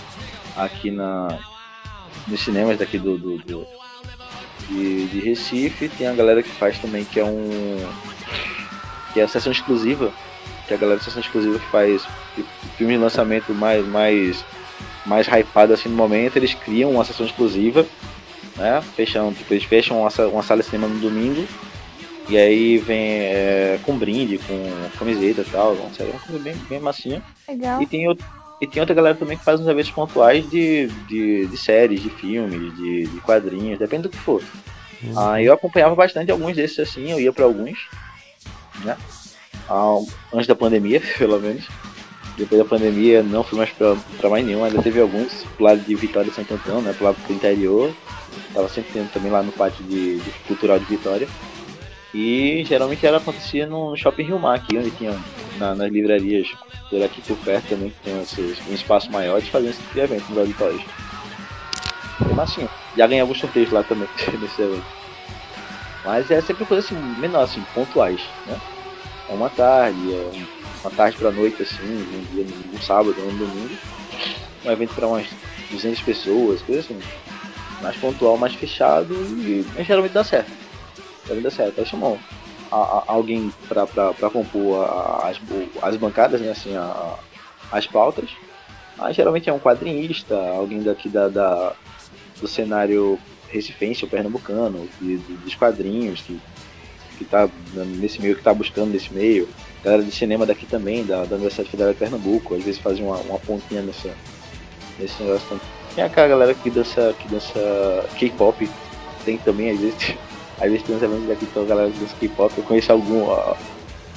aqui 0.57 0.91
na, 0.91 1.39
nos 2.27 2.41
cinemas 2.41 2.79
daqui 2.79 2.99
do, 2.99 3.17
do, 3.19 3.39
do- 3.39 3.67
de, 4.69 5.07
de 5.07 5.21
Recife. 5.21 5.89
Tem 5.89 6.09
a 6.09 6.13
galera 6.13 6.43
que 6.43 6.51
faz 6.51 6.79
também 6.79 7.05
que 7.05 7.21
é 7.21 7.25
um 7.25 7.89
que 9.13 9.21
é 9.21 9.23
a 9.23 9.29
sessão 9.29 9.51
exclusiva, 9.53 10.13
que 10.67 10.75
a 10.75 10.77
galera 10.77 10.99
da 10.99 11.05
sessão 11.05 11.21
exclusiva 11.23 11.59
que 11.59 11.67
faz 11.71 12.03
filmes 12.77 12.97
de 12.97 13.03
lançamento 13.03 13.55
mais 13.55 13.87
mais 13.87 14.45
mais 15.07 15.27
hypado 15.29 15.73
assim 15.73 15.89
no 15.89 15.95
momento, 15.97 16.37
eles 16.37 16.53
criam 16.53 16.91
uma 16.91 17.05
sessão 17.05 17.25
exclusiva, 17.25 17.87
né? 18.57 18.83
Fecham, 18.97 19.33
tipo, 19.33 19.55
eles 19.55 19.63
fecham 19.65 20.01
uma, 20.01 20.11
uma 20.27 20.43
sala 20.43 20.61
de 20.63 20.67
cinema 20.69 20.89
no 20.89 20.99
domingo 20.99 21.47
e 22.29 22.37
aí 22.37 22.79
vem 22.79 23.21
é, 23.21 23.79
com 23.85 23.97
brinde, 23.97 24.39
com 24.39 24.99
camiseta 24.99 25.43
e 25.43 25.45
tal, 25.45 25.75
uma 25.75 25.91
coisa 25.91 26.43
bem, 26.43 26.57
bem 26.69 26.81
massinha. 26.81 27.23
Legal. 27.49 27.81
E 27.81 27.87
tem, 27.87 28.05
e 28.61 28.67
tem 28.67 28.81
outra 28.81 28.95
galera 28.95 29.17
também 29.17 29.37
que 29.37 29.45
faz 29.45 29.61
uns 29.61 29.69
eventos 29.69 29.91
pontuais 29.91 30.49
de, 30.49 30.89
de, 31.09 31.47
de 31.47 31.57
séries, 31.57 32.03
de 32.03 32.11
filmes, 32.11 32.75
de, 32.77 33.07
de 33.07 33.21
quadrinhos, 33.21 33.79
depende 33.79 34.05
do 34.05 34.09
que 34.09 34.19
for. 34.19 34.43
Ah, 35.17 35.41
eu 35.41 35.53
acompanhava 35.53 35.95
bastante 35.95 36.31
alguns 36.31 36.57
desses 36.57 36.79
assim, 36.79 37.11
eu 37.11 37.21
ia 37.21 37.33
pra 37.33 37.45
alguns, 37.45 37.79
né? 38.83 38.97
Ah, 39.69 39.99
antes 40.33 40.47
da 40.47 40.55
pandemia, 40.55 41.01
pelo 41.19 41.39
menos. 41.39 41.65
Depois 42.37 42.61
da 42.61 42.69
pandemia 42.69 43.23
não 43.23 43.43
fui 43.43 43.57
mais 43.57 43.71
pra, 43.71 43.97
pra 44.19 44.29
mais 44.29 44.45
nenhum, 44.45 44.63
ainda 44.63 44.83
teve 44.83 45.01
alguns 45.01 45.45
pro 45.57 45.65
lado 45.65 45.81
de 45.81 45.95
Vitória 45.95 46.29
e 46.29 46.35
Santo 46.35 46.55
Antão, 46.55 46.83
né? 46.83 46.93
Pro 46.93 47.07
lado 47.07 47.17
do 47.27 47.33
interior. 47.33 47.95
Tava 48.53 48.69
sempre 48.69 48.93
tendo 48.93 49.11
também 49.11 49.31
lá 49.31 49.43
no 49.43 49.53
pátio 49.53 49.83
de, 49.85 50.19
de 50.19 50.31
cultural 50.47 50.79
de 50.79 50.85
Vitória. 50.85 51.27
E 52.19 52.65
geralmente 52.65 53.05
era 53.07 53.19
acontecia 53.19 53.67
no 53.67 53.95
Shopping 53.95 54.23
Rio 54.23 54.39
Mar, 54.39 54.55
aqui, 54.57 54.79
onde 54.79 54.91
tinha 54.93 55.15
na- 55.59 55.75
nas 55.75 55.93
livrarias 55.93 56.49
por 56.89 57.03
aqui 57.03 57.21
por 57.21 57.37
perto 57.37 57.69
também, 57.69 57.91
que 57.91 57.97
tem 58.03 58.15
um 58.15 58.75
espaço 58.75 59.11
maior 59.13 59.39
de 59.39 59.51
fazer 59.51 59.69
esse 59.69 59.81
tipo 59.83 59.93
de 59.93 60.01
evento 60.01 60.25
nos 60.31 60.39
auditórios. 60.39 60.83
Bem 62.21 62.35
massinho. 62.35 62.71
Já 62.97 63.07
ganhei 63.07 63.21
alguns 63.21 63.39
sorteios 63.39 63.71
lá 63.71 63.83
também 63.83 64.09
nesse 64.41 64.63
evento. 64.63 64.87
Mas 66.07 66.31
é 66.31 66.41
sempre 66.41 66.65
coisa 66.65 66.87
assim, 66.87 66.95
menor, 67.19 67.43
assim, 67.43 67.63
pontuais, 67.75 68.21
né? 68.47 68.59
É 69.29 69.35
uma 69.35 69.51
tarde, 69.51 69.99
é 70.15 70.31
um- 70.35 70.47
uma 70.85 70.91
tarde 70.93 71.19
pra 71.19 71.31
noite, 71.31 71.63
assim, 71.63 71.83
um 71.85 72.35
dia, 72.35 72.47
um 72.73 72.81
sábado, 72.81 73.15
um 73.21 73.37
domingo. 73.37 73.77
Um 74.65 74.71
evento 74.71 74.95
pra 74.95 75.07
umas 75.07 75.27
200 75.71 76.01
pessoas, 76.01 76.63
coisa 76.63 76.81
assim. 76.81 76.99
Mais 77.83 77.95
pontual, 77.99 78.39
mais 78.39 78.55
fechado 78.55 79.13
e 79.15 79.67
mas 79.77 79.87
geralmente 79.87 80.13
dá 80.13 80.25
certo. 80.25 80.51
Geralmente 81.27 81.45
dá 81.45 81.51
certo. 81.51 81.81
Aí 81.81 81.87
chamam 81.87 82.19
a- 82.71 82.77
a- 82.77 83.05
alguém 83.09 83.53
pra, 83.69 83.87
pra, 83.87 84.13
pra 84.15 84.31
compor 84.31 84.85
a- 84.85 85.29
as, 85.29 85.39
as 85.83 85.97
bancadas, 85.97 86.41
né, 86.41 86.51
assim, 86.51 86.73
as 87.71 87.87
pautas. 87.87 88.31
Aí 88.99 89.13
geralmente 89.13 89.49
é 89.51 89.53
um 89.53 89.59
quadrinista, 89.59 90.35
alguém 90.37 90.83
daqui 90.83 91.09
da, 91.09 91.29
da- 91.29 91.73
do 92.41 92.49
cenário 92.49 93.19
recifense 93.49 94.05
ou 94.05 94.11
pernambucano, 94.11 94.89
de, 95.01 95.19
de- 95.19 95.35
dos 95.35 95.55
quadrinhos, 95.55 96.21
que, 96.21 96.41
que 97.19 97.25
tá 97.25 97.49
nesse 97.75 98.21
meio, 98.21 98.37
que 98.37 98.43
tá 98.43 98.53
buscando 98.55 98.91
nesse 98.93 99.13
meio. 99.13 99.49
Galera 99.85 100.03
de 100.03 100.11
cinema 100.11 100.45
daqui 100.45 100.67
também, 100.67 101.05
da, 101.05 101.25
da 101.25 101.37
Universidade 101.37 101.71
Federal 101.71 101.93
de 101.93 101.99
Pernambuco, 101.99 102.55
às 102.57 102.63
vezes 102.65 102.81
fazem 102.81 103.05
uma, 103.05 103.17
uma 103.19 103.39
pontinha 103.39 103.83
nessa, 103.83 104.11
nesse 104.99 105.23
negócio 105.23 105.47
também. 105.49 105.65
Tem 105.95 106.05
aquela 106.05 106.29
galera 106.29 106.55
que 106.55 106.69
dança, 106.71 107.15
que 107.19 107.29
dança 107.29 108.05
K-pop, 108.19 108.69
tem 109.25 109.39
também, 109.39 109.71
às 109.71 109.79
vezes, 109.81 110.15
às 110.59 110.71
vezes 110.71 110.83
tem 110.87 110.97
uns 110.97 111.03
eventos 111.03 111.27
daqui 111.29 111.47
que 111.47 111.59
a 111.59 111.63
galera 111.65 111.91
que 111.91 111.99
dança 111.99 112.15
K-pop, 112.19 112.53
eu 112.57 112.65
conheço 112.65 112.93
algum, 112.93 113.23
ó, 113.25 113.55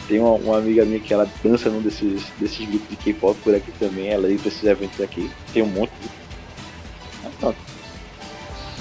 tem 0.07 0.20
uma, 0.20 0.32
uma 0.32 0.57
amiga 0.57 0.86
minha 0.86 0.99
que 0.99 1.14
ela 1.14 1.28
dança 1.44 1.70
num 1.70 1.82
desses, 1.82 2.24
desses 2.40 2.68
grupos 2.68 2.90
de 2.90 2.95
K-pop 2.95 3.38
por 3.44 3.53
aqui 3.56 3.72
também, 3.80 4.07
ela 4.10 4.30
ir 4.30 4.40
pra 4.40 4.48
esses 4.48 4.64
eventos 4.64 4.99
aqui, 5.02 5.30
tem 5.53 5.64
um 5.64 5.68
monte 5.68 5.91
de... 6.02 6.10
Mas 7.24 7.34
pronto. 7.36 7.57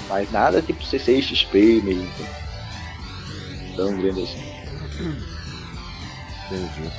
Mas 0.09 0.31
nada 0.31 0.61
tipo 0.61 0.81
C6XP 0.83 1.83
mesmo. 1.83 2.09
Tão 3.75 3.95
grande 4.01 4.23
assim. 4.23 4.43
Entendi. 6.47 6.79
Minha 6.79 6.91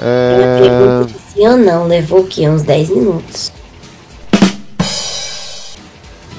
É... 0.00 0.58
pergunta 0.60 1.14
é 1.16 1.32
sim 1.32 1.46
ou 1.46 1.56
não, 1.56 1.86
levou 1.86 2.20
o 2.20 2.26
quê? 2.26 2.48
Uns 2.48 2.62
10 2.62 2.88
minutos. 2.90 3.52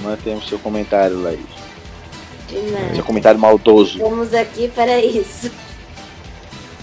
Mantemos 0.03 0.47
seu 0.49 0.59
comentário, 0.59 1.21
Laís. 1.21 1.39
Demais. 2.49 2.95
Seu 2.95 3.03
comentário 3.03 3.39
maldoso. 3.39 3.97
Estamos 3.97 4.33
aqui 4.33 4.67
para 4.69 4.99
isso. 5.01 5.51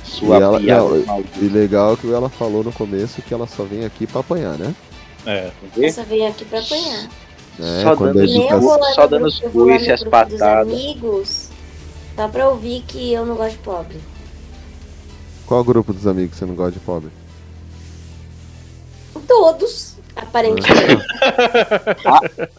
Sua 0.05 0.39
e, 0.39 0.43
ela, 0.43 0.61
piada 0.61 0.83
não, 0.83 1.07
maldosa. 1.07 1.29
e 1.41 1.49
legal 1.49 1.97
que 1.97 2.13
ela 2.13 2.29
falou 2.29 2.63
no 2.63 2.73
começo 2.73 3.21
que 3.23 3.33
ela 3.35 3.47
só 3.47 3.65
vem 3.65 3.85
aqui 3.85 4.07
pra 4.07 4.21
apanhar, 4.21 4.57
né? 4.59 4.75
É. 5.27 5.51
Eu 5.77 5.91
só 5.93 6.03
venho 6.03 6.29
aqui 6.29 6.45
pra 6.45 6.61
apanhar. 6.61 7.09
É, 7.59 7.83
Só 7.83 7.95
dando 7.95 8.21
a 8.21 8.25
os- 8.25 8.31
gente 8.31 8.49
tá- 8.49 8.93
só 8.95 9.07
dando 9.07 9.27
os 9.27 9.41
coices 9.41 9.87
e 9.87 9.93
as 9.93 10.03
patadas. 10.05 10.43
amigos 10.43 11.49
só 12.17 12.29
pra 12.29 12.49
ouvir 12.49 12.83
que 12.87 13.13
eu 13.13 13.25
não 13.25 13.37
gosto 13.37 13.53
de 13.53 13.59
pobre. 13.59 13.97
Qual 15.47 15.63
grupo 15.65 15.93
dos 15.93 16.07
amigos 16.07 16.33
que 16.33 16.37
você 16.39 16.47
não 16.47 16.55
gosta 16.55 16.73
de 16.73 16.81
pobre? 16.81 17.11
Todos, 19.27 19.94
aparentemente. 20.39 21.05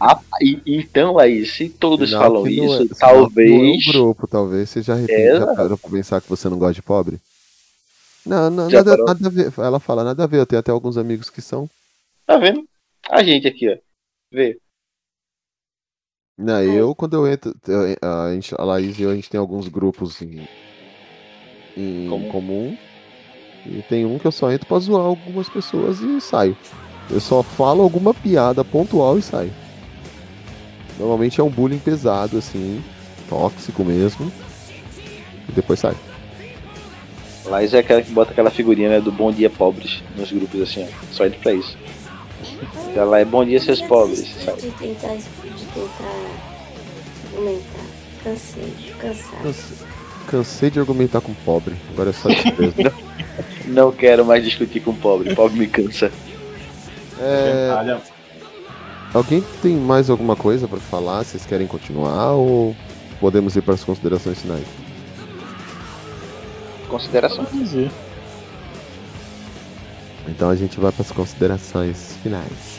Ah, 0.00 0.20
e- 0.40 0.60
então 0.66 1.18
aí, 1.18 1.44
se 1.46 1.68
todos 1.68 2.10
falam 2.10 2.42
não 2.42 2.46
é- 2.46 2.50
isso, 2.50 2.88
que 2.88 2.94
talvez. 2.98 3.50
Não 3.50 3.58
é 3.58 3.62
um 3.62 3.78
grupo, 3.92 4.26
talvez. 4.26 4.68
Você 4.70 4.82
já, 4.82 4.94
arrepende, 4.94 5.20
É, 5.22 5.38
já 5.38 5.54
parou 5.54 5.78
pra 5.78 5.90
pensar 5.90 6.20
que 6.20 6.28
você 6.28 6.48
não 6.48 6.58
gosta 6.58 6.74
de 6.74 6.82
pobre? 6.82 7.18
Não, 8.24 8.50
não 8.50 8.68
nada, 8.68 8.96
nada 8.96 9.26
a 9.26 9.30
ver. 9.30 9.52
Ela 9.58 9.78
fala, 9.80 10.02
nada 10.04 10.24
a 10.24 10.26
ver. 10.26 10.38
Eu 10.40 10.46
tenho 10.46 10.60
até 10.60 10.70
alguns 10.72 10.96
amigos 10.98 11.30
que 11.30 11.40
são. 11.40 11.68
Tá 12.26 12.36
vendo? 12.38 12.64
A 13.08 13.22
gente 13.22 13.46
aqui, 13.46 13.68
ó. 13.72 13.76
Vê. 14.32 14.58
Não, 16.36 16.62
eu, 16.62 16.94
quando 16.94 17.14
eu 17.16 17.26
entro. 17.26 17.54
eu- 17.68 17.96
A, 18.02 18.32
gente, 18.34 18.54
a 18.58 18.64
Laís 18.64 18.98
e 18.98 19.02
eu, 19.02 19.10
a 19.10 19.14
gente 19.14 19.30
tem 19.30 19.38
alguns 19.40 19.68
grupos 19.68 20.20
em, 20.20 20.46
em 21.76 22.08
Comum. 22.08 22.28
comum. 22.30 22.78
E 23.64 23.82
tem 23.88 24.04
um 24.04 24.18
que 24.18 24.26
eu 24.26 24.32
só 24.32 24.50
entro 24.52 24.66
pra 24.66 24.78
zoar 24.78 25.04
algumas 25.04 25.48
pessoas 25.48 26.00
e 26.00 26.20
saio. 26.20 26.56
Eu 27.10 27.20
só 27.20 27.42
falo 27.42 27.82
alguma 27.82 28.12
piada 28.12 28.64
pontual 28.64 29.18
e 29.18 29.22
saio. 29.22 29.52
Normalmente 30.98 31.40
é 31.40 31.44
um 31.44 31.50
bullying 31.50 31.78
pesado, 31.78 32.38
assim, 32.38 32.82
tóxico 33.28 33.84
mesmo. 33.84 34.32
E 35.48 35.52
depois 35.52 35.78
sai. 35.78 35.94
Laís 37.44 37.72
é 37.74 37.78
aquela 37.78 38.02
que 38.02 38.10
bota 38.10 38.32
aquela 38.32 38.50
figurinha 38.50 38.88
né, 38.88 39.00
do 39.00 39.12
Bom 39.12 39.30
Dia 39.30 39.48
Pobres 39.48 40.02
nos 40.16 40.32
grupos 40.32 40.60
assim, 40.62 40.84
ó. 40.84 40.86
Só 41.12 41.26
entra 41.26 41.38
pra 41.38 41.52
isso. 41.52 41.76
Ela 42.94 43.20
é 43.20 43.24
Bom 43.24 43.44
Dia 43.44 43.60
Seus 43.60 43.80
Pobres, 43.82 44.26
sabe? 44.44 44.62
De 44.62 44.70
tentar, 44.72 45.14
de 45.14 45.22
tentar 45.74 46.46
argumentar. 47.32 47.86
Cansei, 48.24 48.74
cansado. 48.98 49.42
Cansei, 49.42 49.86
cansei 50.26 50.70
de 50.70 50.80
argumentar 50.80 51.20
com 51.20 51.32
pobre. 51.44 51.76
Agora 51.92 52.10
é 52.10 52.12
só 52.12 52.28
desprezo. 52.28 52.74
Não 53.66 53.92
quero 53.92 54.24
mais 54.24 54.44
discutir 54.44 54.80
com 54.80 54.94
pobre. 54.94 55.34
Pobre 55.34 55.58
me 55.58 55.66
cansa. 55.68 56.10
É, 57.18 57.70
alguém 59.14 59.42
tem 59.62 59.76
mais 59.76 60.10
alguma 60.10 60.36
coisa 60.36 60.68
pra 60.68 60.78
falar? 60.78 61.24
Vocês 61.24 61.46
querem 61.46 61.66
continuar 61.66 62.32
ou 62.32 62.76
podemos 63.20 63.56
ir 63.56 63.62
para 63.62 63.74
as 63.74 63.82
considerações 63.84 64.40
finais? 64.40 64.66
Ver. 67.72 67.90
Então 70.28 70.50
a 70.50 70.56
gente 70.56 70.78
vai 70.78 70.92
para 70.92 71.02
as 71.02 71.10
considerações 71.10 72.16
finais. 72.22 72.75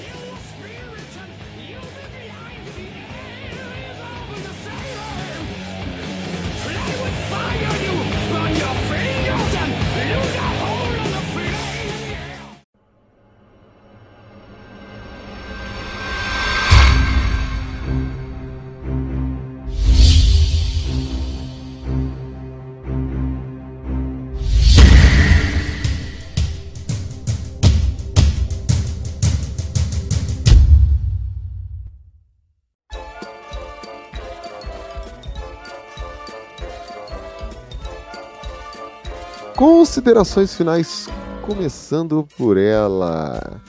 Considerações 39.88 40.54
finais, 40.54 41.08
começando 41.44 42.28
por 42.38 42.58
ela, 42.58 43.62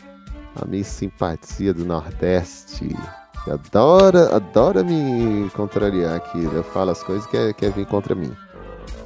a 0.61 0.65
minha 0.67 0.83
simpatia 0.83 1.73
do 1.73 1.85
Nordeste. 1.85 2.89
que 3.45 3.51
Adora, 3.53 4.35
adora 4.35 4.83
me 4.83 5.49
contrariar 5.51 6.17
aqui. 6.17 6.43
Eu 6.43 6.65
falo 6.65 6.91
as 6.91 7.05
coisas 7.05 7.25
que 7.27 7.31
quer, 7.31 7.55
quer 7.55 7.71
vir 7.71 7.87
contra 7.87 8.17
mim. 8.17 8.33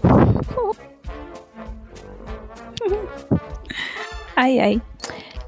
Ai, 4.35 4.59
ai. 4.59 4.83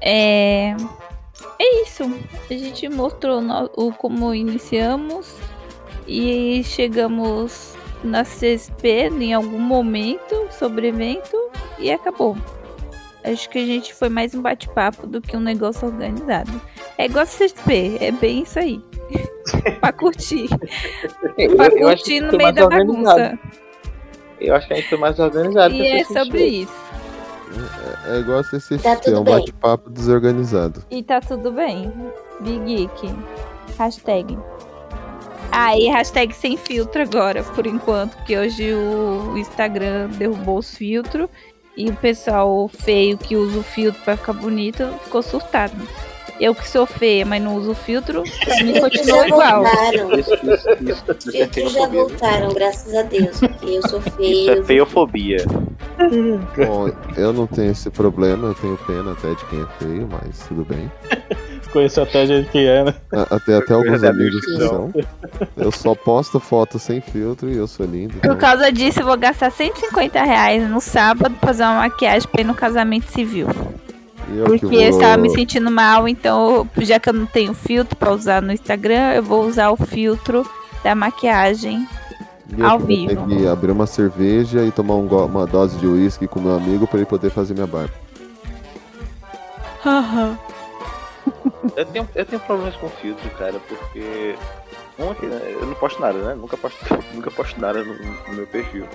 É... 0.03 0.75
é 1.59 1.81
isso. 1.81 2.03
A 2.03 2.53
gente 2.53 2.87
mostrou 2.89 3.41
no- 3.41 3.71
o 3.75 3.91
como 3.91 4.35
iniciamos 4.35 5.33
e 6.07 6.63
chegamos 6.63 7.74
na 8.05 8.23
CSP 8.23 9.09
em 9.19 9.33
algum 9.33 9.59
momento 9.59 10.47
sobre 10.51 10.87
evento 10.87 11.35
e 11.79 11.91
acabou. 11.91 12.37
Acho 13.23 13.49
que 13.49 13.57
a 13.57 13.65
gente 13.65 13.93
foi 13.93 14.07
mais 14.09 14.35
um 14.35 14.41
bate-papo 14.41 15.07
do 15.07 15.19
que 15.19 15.35
um 15.35 15.39
negócio 15.39 15.87
organizado. 15.87 16.61
É 16.97 17.05
igual 17.05 17.23
a 17.23 17.25
CSP, 17.25 17.97
é 17.99 18.11
bem 18.11 18.43
isso 18.43 18.59
aí. 18.59 18.79
pra 19.81 19.91
curtir. 19.91 20.47
Eu, 21.37 21.55
Pra 21.55 21.67
eu 21.67 21.87
acho 21.87 22.03
que 22.03 22.19
curtir 22.19 22.19
no 22.21 22.37
meio 22.37 22.53
da 22.53 22.65
organizado. 22.65 23.03
bagunça. 23.19 23.39
Eu 24.39 24.55
acho 24.55 24.67
que 24.67 24.73
a 24.73 24.75
gente 24.77 24.89
foi 24.89 24.97
mais 24.99 25.17
organizado. 25.19 25.73
E 25.73 25.87
é 25.87 26.03
sobre 26.03 26.45
isso. 26.45 26.73
É 28.07 28.19
igual 28.19 28.39
a 28.39 28.43
CCXP, 28.43 28.83
Tá 28.83 29.11
é 29.11 29.17
um 29.17 29.23
bate-papo 29.23 29.89
desorganizado. 29.89 30.83
E 30.91 31.01
tá 31.01 31.19
tudo 31.21 31.51
bem. 31.51 31.91
Big 32.41 32.59
Geek. 32.65 33.15
Hashtag. 33.77 34.37
Ah, 35.57 35.77
e 35.77 35.87
hashtag 35.87 36.33
sem 36.35 36.57
filtro 36.57 37.01
agora, 37.01 37.41
por 37.43 37.65
enquanto, 37.65 38.15
porque 38.17 38.37
hoje 38.37 38.73
o 38.73 39.37
Instagram 39.37 40.09
derrubou 40.09 40.57
os 40.57 40.75
filtros 40.75 41.29
e 41.77 41.89
o 41.89 41.95
pessoal 41.95 42.67
feio 42.67 43.17
que 43.17 43.37
usa 43.37 43.59
o 43.59 43.63
filtro 43.63 44.01
pra 44.03 44.17
ficar 44.17 44.33
bonito 44.33 44.85
ficou 45.05 45.21
surtado. 45.23 45.75
Eu 46.37 46.53
que 46.53 46.67
sou 46.67 46.85
feia, 46.85 47.25
mas 47.25 47.41
não 47.41 47.55
uso 47.55 47.73
filtro, 47.73 48.21
me 48.61 48.81
continuou 48.81 49.21
Já 49.21 49.27
igual. 49.29 49.63
voltaram. 49.63 50.19
Isso, 50.19 50.33
isso, 50.33 50.43
isso, 50.43 51.05
isso 51.29 51.29
é 51.29 51.31
Filtros 51.31 51.71
já 51.71 51.87
viu? 51.87 52.07
voltaram, 52.09 52.49
graças 52.53 52.93
a 52.93 53.03
Deus. 53.03 53.39
Porque 53.39 53.65
eu 53.65 53.87
sou 53.87 53.99
Isso 53.99 54.11
feia. 54.17 54.59
é 54.59 54.63
feiofobia. 54.65 55.37
Bom, 56.67 56.89
eu 57.15 57.31
não 57.31 57.47
tenho 57.47 57.71
esse 57.71 57.89
problema, 57.89 58.49
eu 58.49 58.53
tenho 58.55 58.77
pena 58.85 59.13
até 59.13 59.29
de 59.33 59.45
quem 59.45 59.61
é 59.61 59.67
feio, 59.79 60.09
mas 60.11 60.39
tudo 60.45 60.65
bem. 60.65 60.91
Conheço 61.75 61.99
até 61.99 62.25
gente 62.25 62.49
que 62.51 62.65
é, 62.65 62.85
né? 62.85 62.93
A- 63.11 63.35
Até, 63.35 63.55
até 63.57 63.73
alguns 63.75 64.01
amigos 64.01 64.45
que 64.45 64.51
não. 64.53 64.67
são. 64.69 64.93
Eu 65.57 65.71
só 65.73 65.93
posto 65.93 66.39
foto 66.39 66.79
sem 66.79 67.01
filtro 67.01 67.51
e 67.51 67.57
eu 67.57 67.67
sou 67.67 67.85
lindo. 67.85 68.13
Por 68.13 68.19
Então, 68.19 68.37
causa 68.37 68.71
disso, 68.71 69.01
eu 69.01 69.05
vou 69.05 69.17
gastar 69.17 69.51
150 69.51 70.23
reais 70.23 70.69
no 70.69 70.79
sábado 70.79 71.35
pra 71.35 71.47
fazer 71.49 71.63
uma 71.63 71.79
maquiagem 71.79 72.29
pra 72.31 72.39
ir 72.41 72.45
no 72.45 72.55
casamento 72.55 73.11
civil. 73.11 73.47
eu 74.33 74.45
que 74.53 74.59
Porque 74.59 74.75
eu 74.77 74.91
vou- 74.91 75.01
estava 75.01 75.17
me 75.17 75.29
sentindo 75.29 75.69
mal, 75.69 76.07
então, 76.07 76.65
já 76.77 76.97
que 76.97 77.09
eu 77.09 77.13
não 77.13 77.25
tenho 77.25 77.53
filtro 77.53 77.97
pra 77.97 78.11
usar 78.13 78.41
no 78.41 78.53
Instagram, 78.53 79.11
eu 79.13 79.21
vou 79.23 79.45
usar 79.45 79.69
o 79.71 79.75
filtro 79.75 80.49
da 80.81 80.95
maquiagem. 80.95 81.85
e 82.55 82.61
eu 82.61 82.65
ao 82.67 82.79
vivo. 82.79 83.27
que 83.27 83.47
abrir 83.47 83.71
uma 83.71 83.85
cerveja 83.85 84.63
e 84.63 84.71
tomar 84.71 84.93
um 84.95 85.07
uma 85.07 85.45
dose 85.45 85.77
de 85.77 85.85
uísque 85.87 86.25
com 86.25 86.39
meu 86.39 86.55
amigo 86.55 86.87
pra 86.87 86.99
ele 86.99 87.05
poder 87.05 87.31
fazer 87.31 87.53
minha 87.53 87.67
barba. 87.67 87.91
Eu 91.75 91.85
tenho, 91.85 92.09
eu 92.15 92.25
tenho 92.25 92.41
problemas 92.41 92.75
com 92.77 92.89
filtro, 92.89 93.29
cara, 93.31 93.59
porque. 93.67 94.35
Ontem, 94.97 95.27
né, 95.27 95.39
eu 95.59 95.65
não 95.65 95.73
posto 95.75 95.99
nada, 96.01 96.17
né? 96.19 96.33
Nunca 96.35 96.55
posto, 96.57 96.77
nunca 97.13 97.29
posto 97.31 97.59
nada 97.59 97.83
no, 97.83 97.93
no 97.93 98.33
meu 98.33 98.47
perfil. 98.47 98.87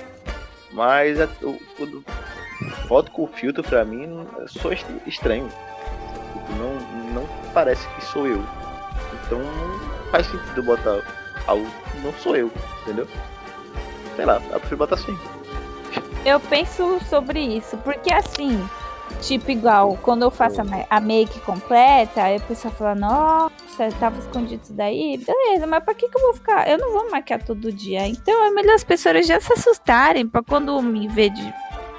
Mas 0.72 1.20
a, 1.20 1.28
o, 1.43 1.60
quando 1.77 2.05
foto 2.89 3.10
com 3.10 3.27
filtro 3.27 3.62
pra 3.62 3.85
mim 3.85 4.27
sou 4.47 4.72
est- 4.72 4.86
estranho. 5.06 5.48
Tipo, 6.32 6.52
não, 6.55 6.74
não 7.22 7.28
parece 7.52 7.86
que 7.89 8.05
sou 8.05 8.27
eu. 8.27 8.43
Então 9.27 9.39
não 9.40 10.10
faz 10.10 10.27
sentido 10.27 10.56
eu 10.59 10.62
botar 10.64 11.02
algo 11.47 11.66
que 11.93 11.98
não 11.98 12.12
sou 12.14 12.36
eu, 12.36 12.51
entendeu? 12.82 13.06
Sei 14.16 14.24
lá, 14.24 14.40
eu 14.51 14.59
prefiro 14.60 14.77
botar 14.78 14.94
assim. 14.94 15.18
Eu 16.24 16.39
penso 16.40 16.98
sobre 17.09 17.40
isso, 17.40 17.77
porque 17.78 18.12
assim, 18.12 18.66
tipo 19.21 19.51
igual, 19.51 19.99
quando 20.03 20.23
eu 20.23 20.31
faço 20.31 20.61
a, 20.61 20.65
ma- 20.65 20.85
a 20.89 21.01
make 21.01 21.39
completa, 21.41 22.23
aí 22.23 22.37
a 22.37 22.41
pessoa 22.41 22.73
fala, 22.73 22.95
nossa, 22.95 23.89
tava 23.99 24.19
escondido 24.19 24.63
isso 24.63 24.73
daí, 24.73 25.17
beleza, 25.19 25.67
mas 25.67 25.83
pra 25.85 25.95
que 25.95 26.09
que 26.09 26.17
eu 26.17 26.23
vou 26.23 26.35
ficar? 26.35 26.69
Eu 26.69 26.79
não 26.79 26.93
vou 26.93 27.11
maquiar 27.11 27.43
todo 27.43 27.73
dia. 27.73 28.07
Então 28.07 28.45
é 28.45 28.51
melhor 28.51 28.75
as 28.75 28.85
pessoas 28.85 29.27
já 29.27 29.41
se 29.41 29.53
assustarem, 29.53 30.27
pra 30.27 30.43
quando 30.43 30.81
me 30.83 31.07
ver 31.09 31.31
de, 31.31 31.55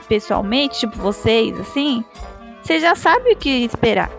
pessoalmente, 0.07 0.79
tipo 0.79 0.97
vocês, 0.97 1.57
assim, 1.59 2.03
você 2.61 2.79
já 2.79 2.95
sabe 2.95 3.31
o 3.31 3.35
que 3.37 3.65
esperar. 3.65 4.11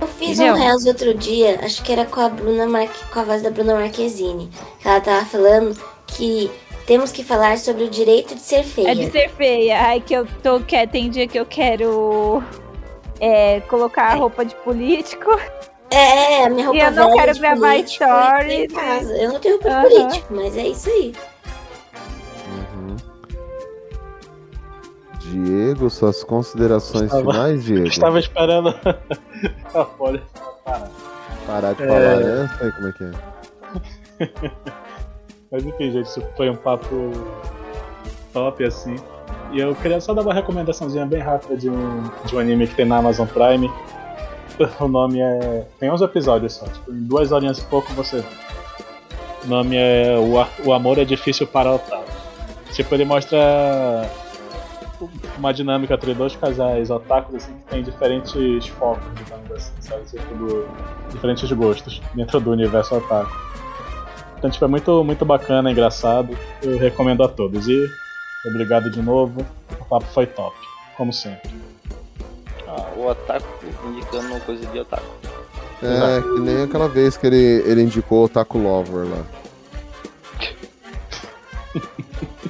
Eu 0.00 0.06
fiz 0.08 0.38
Entendeu? 0.38 0.54
um 0.54 0.58
Reels 0.58 0.86
outro 0.86 1.14
dia, 1.14 1.60
acho 1.62 1.82
que 1.82 1.92
era 1.92 2.04
com 2.04 2.20
a 2.20 2.28
Bruna 2.28 2.66
Marque, 2.66 3.04
com 3.12 3.20
a 3.20 3.24
voz 3.24 3.42
da 3.42 3.50
Bruna 3.50 3.74
Marquezine. 3.74 4.50
que 4.80 4.88
Ela 4.88 5.00
tava 5.00 5.24
falando 5.24 5.80
que 6.08 6.50
temos 6.86 7.12
que 7.12 7.22
falar 7.24 7.58
sobre 7.58 7.84
o 7.84 7.90
direito 7.90 8.34
de 8.34 8.40
ser 8.40 8.62
feia. 8.64 8.90
É 8.90 8.94
de 8.94 9.10
ser 9.10 9.28
feia. 9.30 9.80
Ai, 9.80 10.00
que 10.00 10.14
eu 10.14 10.26
tô. 10.42 10.60
Que, 10.60 10.86
tem 10.86 11.08
dia 11.10 11.26
que 11.26 11.38
eu 11.38 11.46
quero 11.46 12.42
é, 13.20 13.60
colocar 13.60 14.12
a 14.12 14.14
roupa 14.14 14.44
de 14.44 14.54
político. 14.56 15.30
É, 15.90 16.44
a 16.46 16.50
minha 16.50 16.66
roupa 16.66 16.78
E 16.78 16.82
eu 16.82 16.90
não 16.92 17.10
velha 17.10 17.20
quero 17.20 17.34
de 17.34 17.40
gravar 17.40 17.76
em 17.76 17.86
stories. 17.86 18.72
casa. 18.72 19.12
Eu 19.16 19.32
não 19.32 19.40
tenho 19.40 19.54
roupa 19.56 19.68
de 19.68 19.74
Aham. 19.74 19.82
político, 19.88 20.34
mas 20.34 20.56
é 20.56 20.66
isso 20.68 20.88
aí. 20.88 21.14
Uhum. 22.48 22.96
Diego, 25.20 25.88
suas 25.90 26.24
considerações 26.24 27.04
Estava- 27.04 27.32
finais, 27.32 27.64
Diego? 27.64 27.86
Estava 27.88 28.18
esperando 28.18 28.68
a 29.74 29.84
folha 29.84 30.22
parar. 30.64 30.90
Parar 31.46 31.72
de 31.74 31.82
É. 31.82 31.86
falar, 31.86 32.16
né? 32.16 32.56
Sei 32.58 32.72
como 32.72 32.88
é 32.88 32.92
que 32.92 33.04
é. 33.04 34.72
Mas 35.52 35.64
enfim, 35.66 35.90
gente, 35.92 36.06
isso 36.06 36.22
foi 36.36 36.48
um 36.50 36.56
papo 36.56 37.12
top 38.32 38.64
assim. 38.64 38.96
E 39.52 39.60
eu 39.60 39.74
queria 39.74 40.00
só 40.00 40.14
dar 40.14 40.22
uma 40.22 40.32
recomendaçãozinha 40.32 41.04
bem 41.04 41.20
rápida 41.20 41.56
de 41.56 41.68
um, 41.68 42.02
de 42.24 42.34
um 42.34 42.38
anime 42.38 42.66
que 42.66 42.74
tem 42.74 42.86
na 42.86 42.96
Amazon 42.98 43.26
Prime. 43.28 43.70
O 44.78 44.86
nome 44.86 45.18
é. 45.18 45.66
Tem 45.80 45.90
11 45.90 46.04
episódios 46.04 46.52
só, 46.52 46.66
tipo, 46.66 46.92
em 46.92 47.02
duas 47.04 47.32
horinhas 47.32 47.58
e 47.58 47.64
pouco 47.64 47.90
você. 47.94 48.18
vê. 48.20 48.26
O 49.44 49.48
nome 49.48 49.76
é 49.76 50.14
O, 50.18 50.68
o 50.68 50.72
Amor 50.72 50.98
é 50.98 51.04
Difícil 51.04 51.46
para 51.46 51.72
Otaku. 51.74 52.04
Tipo, 52.72 52.94
ele 52.94 53.04
mostra 53.06 53.38
uma 55.38 55.52
dinâmica 55.52 55.94
entre 55.94 56.14
dois 56.14 56.36
casais 56.36 56.90
otakus 56.90 57.36
assim, 57.36 57.52
que 57.54 57.62
tem 57.70 57.82
diferentes 57.82 58.66
focos, 58.68 59.02
digamos 59.16 59.50
assim, 59.52 59.72
sabe? 59.80 60.02
Tipo, 60.04 60.34
do- 60.34 60.68
diferentes 61.10 61.50
gostos 61.52 62.00
dentro 62.14 62.38
do 62.38 62.50
universo 62.52 62.94
otaku. 62.96 63.32
Então, 64.42 64.50
tipo, 64.50 64.64
é 64.64 64.68
muito, 64.68 65.04
muito 65.04 65.24
bacana, 65.24 65.70
engraçado. 65.70 66.36
Eu 66.60 66.76
recomendo 66.76 67.22
a 67.22 67.28
todos. 67.28 67.68
E 67.68 67.88
obrigado 68.44 68.90
de 68.90 69.00
novo. 69.00 69.46
O 69.80 69.84
papo 69.84 70.04
foi 70.12 70.26
top, 70.26 70.56
como 70.96 71.12
sempre. 71.12 71.48
Ah, 72.66 72.88
o 72.96 73.06
Otaku 73.06 73.46
indicando 73.86 74.26
uma 74.26 74.40
coisa 74.40 74.66
de 74.66 74.80
Otaku. 74.80 75.04
É, 75.80 76.20
que 76.20 76.40
nem 76.40 76.62
aquela 76.64 76.88
vez 76.88 77.16
que 77.16 77.24
ele, 77.24 77.62
ele 77.66 77.82
indicou 77.82 78.24
o 78.24 78.28
Taco 78.28 78.58
Lover 78.58 79.06
lá. 79.08 79.22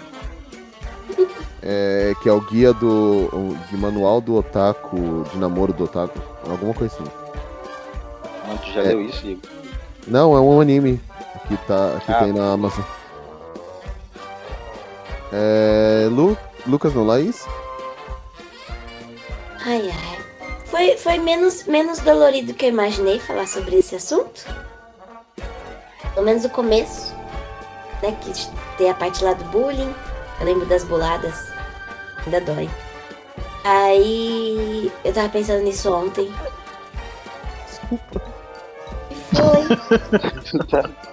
É, 1.64 2.12
que 2.20 2.28
é 2.28 2.32
o 2.32 2.40
guia 2.40 2.73
do. 2.73 3.28
o- 3.32 3.56
de 3.70 3.77
manual 3.77 4.20
do 4.20 4.35
otaku, 4.35 5.24
de 5.32 5.39
namoro 5.39 5.73
do 5.73 5.85
otaku, 5.85 6.19
alguma 6.51 6.74
coisa 6.74 6.93
assim. 6.93 7.05
Mas 8.48 8.60
tu 8.62 8.73
já 8.73 8.81
É. 8.81 8.89
leu 8.89 9.02
isso, 9.02 9.23
Diego? 9.23 9.40
Não, 10.09 10.36
é 10.36 10.40
um 10.40 10.60
anime 10.60 11.01
que, 11.57 11.66
tá, 11.66 12.01
que 12.05 12.12
Ah. 12.12 12.19
tem 12.20 12.33
na 12.33 12.53
Amazon. 12.53 12.85
É, 15.33 16.09
Lu, 16.11 16.37
Lucas 16.66 16.95
não 16.95 17.07
Laís? 17.07 17.47
Ai, 19.65 19.91
ai. 19.91 20.19
Foi, 20.66 20.97
foi 20.97 21.19
menos, 21.19 21.65
menos 21.65 21.99
dolorido 22.01 22.49
do 22.53 22.55
que 22.55 22.65
eu 22.66 22.70
imaginei 22.70 23.19
falar 23.19 23.47
sobre 23.47 23.77
esse 23.77 23.95
assunto. 23.95 24.45
Pelo 26.15 26.27
menos 26.27 26.45
o 26.45 26.51
começo. 26.51 27.15
Né? 28.03 28.16
Que 28.20 28.33
tem 28.77 28.91
a 28.91 28.95
parte 28.95 29.23
lá 29.24 29.33
do 29.35 29.45
bullying. 29.47 29.95
Eu 30.41 30.47
lembro 30.47 30.66
das 30.66 30.85
boladas. 30.85 31.35
Ainda 32.24 32.41
dói. 32.41 32.69
Aí 33.65 34.91
eu 35.05 35.12
tava 35.12 35.29
pensando 35.29 35.62
nisso 35.62 35.93
ontem. 35.93 36.33
Desculpa. 37.69 38.20
E 39.11 39.15
foi. 39.37 40.83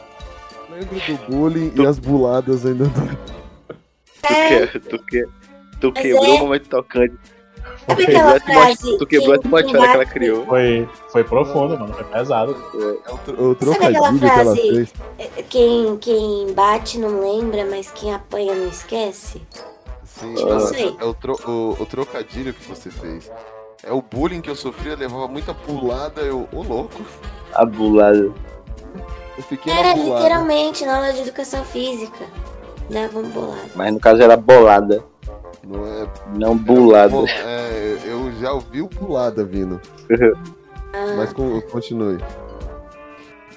Lembro 0.79 0.99
do 1.17 1.25
bullying 1.31 1.73
e 1.75 1.85
as 1.85 1.99
buladas 1.99 2.65
ainda 2.65 2.85
do... 2.85 2.91
Tu, 4.21 4.33
É, 4.33 4.67
que, 4.67 4.79
tu, 4.79 4.99
que, 5.05 5.25
tu 5.81 5.91
Mas 5.93 6.03
quebrou 6.03 6.25
é- 6.25 6.29
o 6.29 6.37
momento 6.39 6.69
tocante. 6.69 7.15
sabe 7.85 7.85
Tu 7.85 7.91
aquela 7.91 8.05
quebrou 8.05 8.29
a 8.29 8.35
atmosfera- 8.35 8.61
frase? 8.75 8.97
tu 8.97 9.07
quebrou 9.07 9.33
a 9.33 9.39
quem- 9.39 9.47
atmosfera 9.55 9.63
quem 9.63 9.89
que 9.89 9.95
ela 9.95 10.05
criou. 10.05 10.45
Foi, 10.45 10.89
foi 11.11 11.23
profundo, 11.23 11.79
mano. 11.79 11.93
Foi 11.93 12.03
pesado. 12.05 12.51
É 13.07 13.11
o, 13.13 13.17
tro- 13.17 13.43
o 13.51 13.73
Sabe 13.73 13.85
aquela 13.85 14.09
trocadilho 14.13 14.19
que 14.19 14.25
ela 14.25 14.43
frase? 14.55 14.61
fez. 14.61 14.93
é, 15.17 15.43
Quem, 15.43 15.97
quem 15.97 16.53
bate 16.53 16.97
não 16.99 17.19
lembra, 17.21 17.65
mas 17.65 17.91
quem 17.91 18.13
apanha 18.13 18.55
não 18.55 18.67
esquece? 18.69 19.41
Sim, 20.03 20.33
Tipo 20.35 20.49
é, 20.49 21.03
é 21.03 21.05
o, 21.05 21.13
tro- 21.13 21.39
o- 21.49 21.77
o 21.81 21.85
trocadilho 21.85 22.53
que 22.53 22.67
você 22.67 22.89
fez. 22.91 23.31
É 23.83 23.91
o 23.93 24.01
bullying 24.01 24.41
que 24.41 24.49
eu 24.49 24.55
sofria, 24.55 24.95
levava 24.95 25.27
muita 25.29 25.53
pulada, 25.53 26.21
eu, 26.21 26.47
ô 26.51 26.61
louco, 26.61 27.01
A 27.53 27.63
bulada. 27.65 28.29
Eu 29.39 29.43
fiquei 29.43 29.71
Era 29.73 29.93
literalmente 29.93 30.85
na 30.85 30.97
aula 30.97 31.13
de 31.13 31.21
educação 31.21 31.63
física. 31.63 32.25
Dava 32.89 33.19
um 33.19 33.29
bolado. 33.29 33.69
Mas 33.75 33.93
no 33.93 33.99
caso 33.99 34.21
era 34.21 34.35
bolada, 34.35 35.03
Não 35.63 35.85
é, 35.85 36.07
não 36.35 36.57
bulada. 36.57 37.15
É, 37.29 37.97
eu 38.05 38.31
já 38.39 38.51
ouvi 38.51 38.81
o 38.81 38.87
Pulada 38.87 39.43
vindo. 39.45 39.79
Ah, 40.91 41.13
Mas 41.15 41.31
con- 41.33 41.61
continue. 41.71 42.17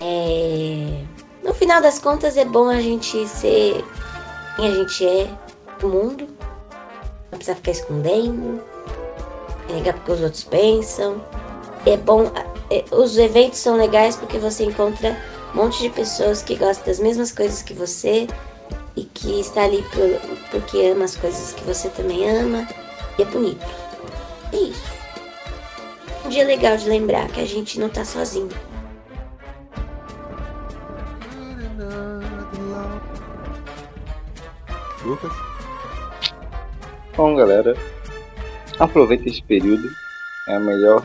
é... 0.01 1.03
No 1.43 1.53
final 1.55 1.81
das 1.81 1.99
contas 1.99 2.37
é 2.37 2.45
bom 2.45 2.69
a 2.69 2.81
gente 2.81 3.27
ser 3.27 3.85
quem 4.57 4.69
a 4.69 4.71
gente 4.75 5.05
é 5.07 5.29
pro 5.79 5.89
mundo. 5.89 6.29
Não 7.31 7.39
precisa 7.39 7.57
ficar 7.57 7.71
escondendo. 7.73 8.61
Negar 9.71 9.95
porque 9.95 10.13
os 10.13 10.21
outros 10.21 10.45
pensam. 10.45 11.21
É 11.87 11.97
bom. 11.97 12.31
é, 12.71 12.85
os 12.93 13.17
eventos 13.19 13.59
são 13.59 13.77
legais 13.77 14.15
porque 14.17 14.39
você 14.39 14.65
encontra 14.65 15.17
um 15.53 15.57
monte 15.57 15.81
de 15.83 15.91
pessoas 15.91 16.43
que 16.43 16.57
gostam 16.57 16.87
das 16.87 16.99
mesmas 16.99 17.33
coisas 17.33 17.63
que 17.63 17.75
você 17.75 18.27
e 18.97 19.05
que 19.05 19.41
está 19.41 19.65
ali 19.65 19.83
por- 19.93 20.39
porque 20.51 20.79
ama 20.87 21.05
as 21.05 21.17
coisas 21.17 21.53
que 21.53 21.63
você 21.65 21.89
também 21.89 22.29
ama. 22.29 22.67
E 23.19 23.23
é 23.23 23.25
bonito. 23.25 23.67
É 24.53 24.57
isso. 24.57 24.93
Um 26.25 26.29
dia 26.29 26.45
legal 26.47 26.77
de 26.77 26.89
lembrar 26.89 27.29
que 27.29 27.41
a 27.41 27.47
gente 27.47 27.79
não 27.79 27.89
tá 27.89 28.05
sozinho. 28.05 28.49
Lucas? 35.05 35.33
Bom, 37.17 37.35
galera, 37.35 37.77
aproveita 38.79 39.29
esse 39.29 39.43
período. 39.43 39.91
É 40.49 40.57
a 40.57 40.61
melhor 40.61 41.05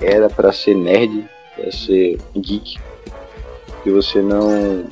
era 0.00 0.28
pra 0.28 0.52
ser 0.52 0.74
nerd, 0.74 1.28
pra 1.54 1.70
ser 1.70 2.18
geek. 2.36 2.78
Que 3.86 3.92
você 3.92 4.20
não. 4.20 4.84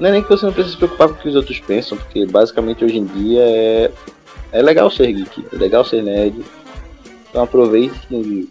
Não 0.00 0.08
é 0.08 0.12
nem 0.12 0.22
que 0.22 0.30
você 0.30 0.46
não 0.46 0.52
precisa 0.54 0.72
se 0.72 0.78
preocupar 0.78 1.08
com 1.08 1.14
o 1.14 1.18
que 1.18 1.28
os 1.28 1.36
outros 1.36 1.60
pensam, 1.60 1.98
porque 1.98 2.24
basicamente 2.24 2.82
hoje 2.82 2.96
em 2.96 3.04
dia 3.04 3.42
é. 3.42 3.90
É 4.50 4.62
legal 4.62 4.90
ser 4.90 5.12
geek, 5.12 5.44
é 5.52 5.56
legal 5.56 5.84
ser 5.84 6.02
nerd. 6.02 6.42
Então 7.28 7.42
aproveite 7.42 7.94
que, 8.08 8.48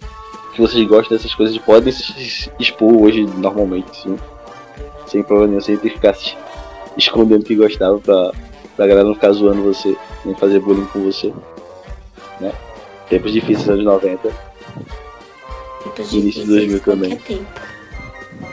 que 0.54 0.62
vocês 0.62 0.88
gostam 0.88 1.18
dessas 1.18 1.34
coisas 1.34 1.56
e 1.56 1.60
podem 1.60 1.92
se 1.92 2.52
expor 2.60 3.02
hoje 3.02 3.26
normalmente, 3.26 4.00
sim. 4.00 4.16
Sem 5.08 5.24
problema 5.24 5.48
nenhum, 5.48 5.62
sem 5.62 5.76
ter 5.76 5.90
que 5.90 5.96
ficar 5.96 6.14
se 6.14 6.38
escondendo 6.96 7.44
que 7.44 7.56
gostava 7.56 7.98
pra, 7.98 8.32
pra 8.76 8.86
galera 8.86 9.08
não 9.08 9.16
ficar 9.16 9.32
zoando 9.32 9.64
você, 9.64 9.98
nem 10.24 10.36
fazer 10.36 10.60
bullying 10.60 10.86
com 10.86 11.04
você. 11.04 11.34
Né? 12.40 12.54
Tempos 13.10 13.34
difíceis, 13.34 13.70
anos 13.70 13.86
90. 13.86 14.30
Tempos 15.84 16.14
Início 16.14 16.46
de 16.46 16.48
difíceis 16.48 16.48
2000 16.48 16.80
também. 16.82 17.18
tempo. 17.18 17.69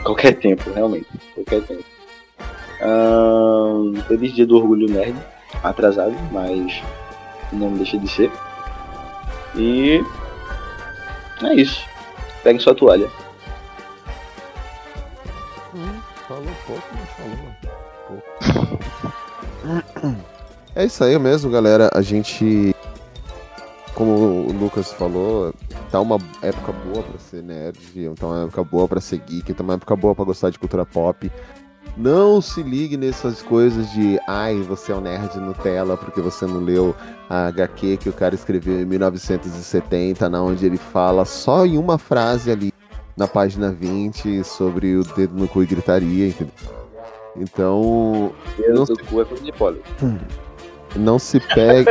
Qualquer 0.03 0.33
tempo, 0.39 0.71
realmente. 0.71 1.07
Qualquer 1.33 1.61
tempo. 1.63 1.83
Ahn, 2.81 3.95
feliz 4.07 4.33
dia 4.33 4.45
do 4.45 4.57
orgulho 4.57 4.89
nerd. 4.89 5.15
Atrasado, 5.63 6.15
mas 6.31 6.81
não 7.51 7.73
deixa 7.73 7.97
de 7.97 8.07
ser. 8.07 8.31
E 9.55 10.03
é 11.43 11.53
isso. 11.55 11.85
Pegue 12.43 12.59
sua 12.59 12.75
toalha. 12.75 13.09
Falou 16.27 16.43
pouco, 16.65 16.83
mas 16.93 17.09
falou 17.09 17.37
pouco. 18.07 18.23
É 20.75 20.85
isso 20.85 21.03
aí 21.03 21.17
mesmo, 21.17 21.49
galera. 21.49 21.89
A 21.93 22.01
gente, 22.01 22.75
como 23.97 24.11
o 24.11 24.53
Lucas 24.53 24.93
falou, 24.93 25.51
tá 25.89 25.99
uma 25.99 26.19
época 26.43 26.71
boa 26.71 27.01
pra 27.01 27.17
ser 27.17 27.41
nerd, 27.41 27.79
tá 28.15 28.27
uma 28.27 28.43
época 28.43 28.63
boa 28.63 28.87
pra 28.87 29.01
ser 29.01 29.17
geek, 29.17 29.51
tá 29.55 29.63
uma 29.63 29.73
época 29.73 29.95
boa 29.95 30.13
pra 30.13 30.23
gostar 30.23 30.51
de 30.51 30.59
cultura 30.59 30.85
pop. 30.85 31.31
Não 31.97 32.39
se 32.39 32.61
ligue 32.61 32.95
nessas 32.95 33.41
coisas 33.41 33.91
de 33.93 34.19
ai, 34.27 34.61
você 34.61 34.91
é 34.91 34.95
um 34.95 35.01
nerd 35.01 35.39
Nutella 35.39 35.97
porque 35.97 36.21
você 36.21 36.45
não 36.45 36.59
leu 36.59 36.95
a 37.27 37.47
HQ 37.47 37.97
que 37.97 38.07
o 38.07 38.13
cara 38.13 38.35
escreveu 38.35 38.81
em 38.81 38.85
1970, 38.85 40.29
na 40.29 40.43
onde 40.43 40.63
ele 40.63 40.77
fala 40.77 41.25
só 41.25 41.65
em 41.65 41.75
uma 41.75 41.97
frase 41.97 42.51
ali 42.51 42.71
na 43.17 43.27
página 43.27 43.71
20 43.71 44.43
sobre 44.43 44.95
o 44.95 45.03
dedo 45.03 45.35
no 45.35 45.47
cu 45.47 45.63
e 45.63 45.65
gritaria, 45.65 46.27
entendeu? 46.27 46.53
Então, 47.35 48.31
Eu 48.59 48.75
Não 48.75 48.83
do 48.83 48.95
cu 49.05 49.21
é. 49.21 49.25
não 50.97 51.19
se 51.19 51.39
pegue. 51.39 51.89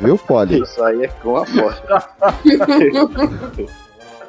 Viu, 0.00 0.18
Polly? 0.18 0.62
Isso 0.62 0.82
aí 0.82 1.04
é 1.04 1.08
com 1.08 1.36
a 1.36 1.44
morte. 1.46 1.82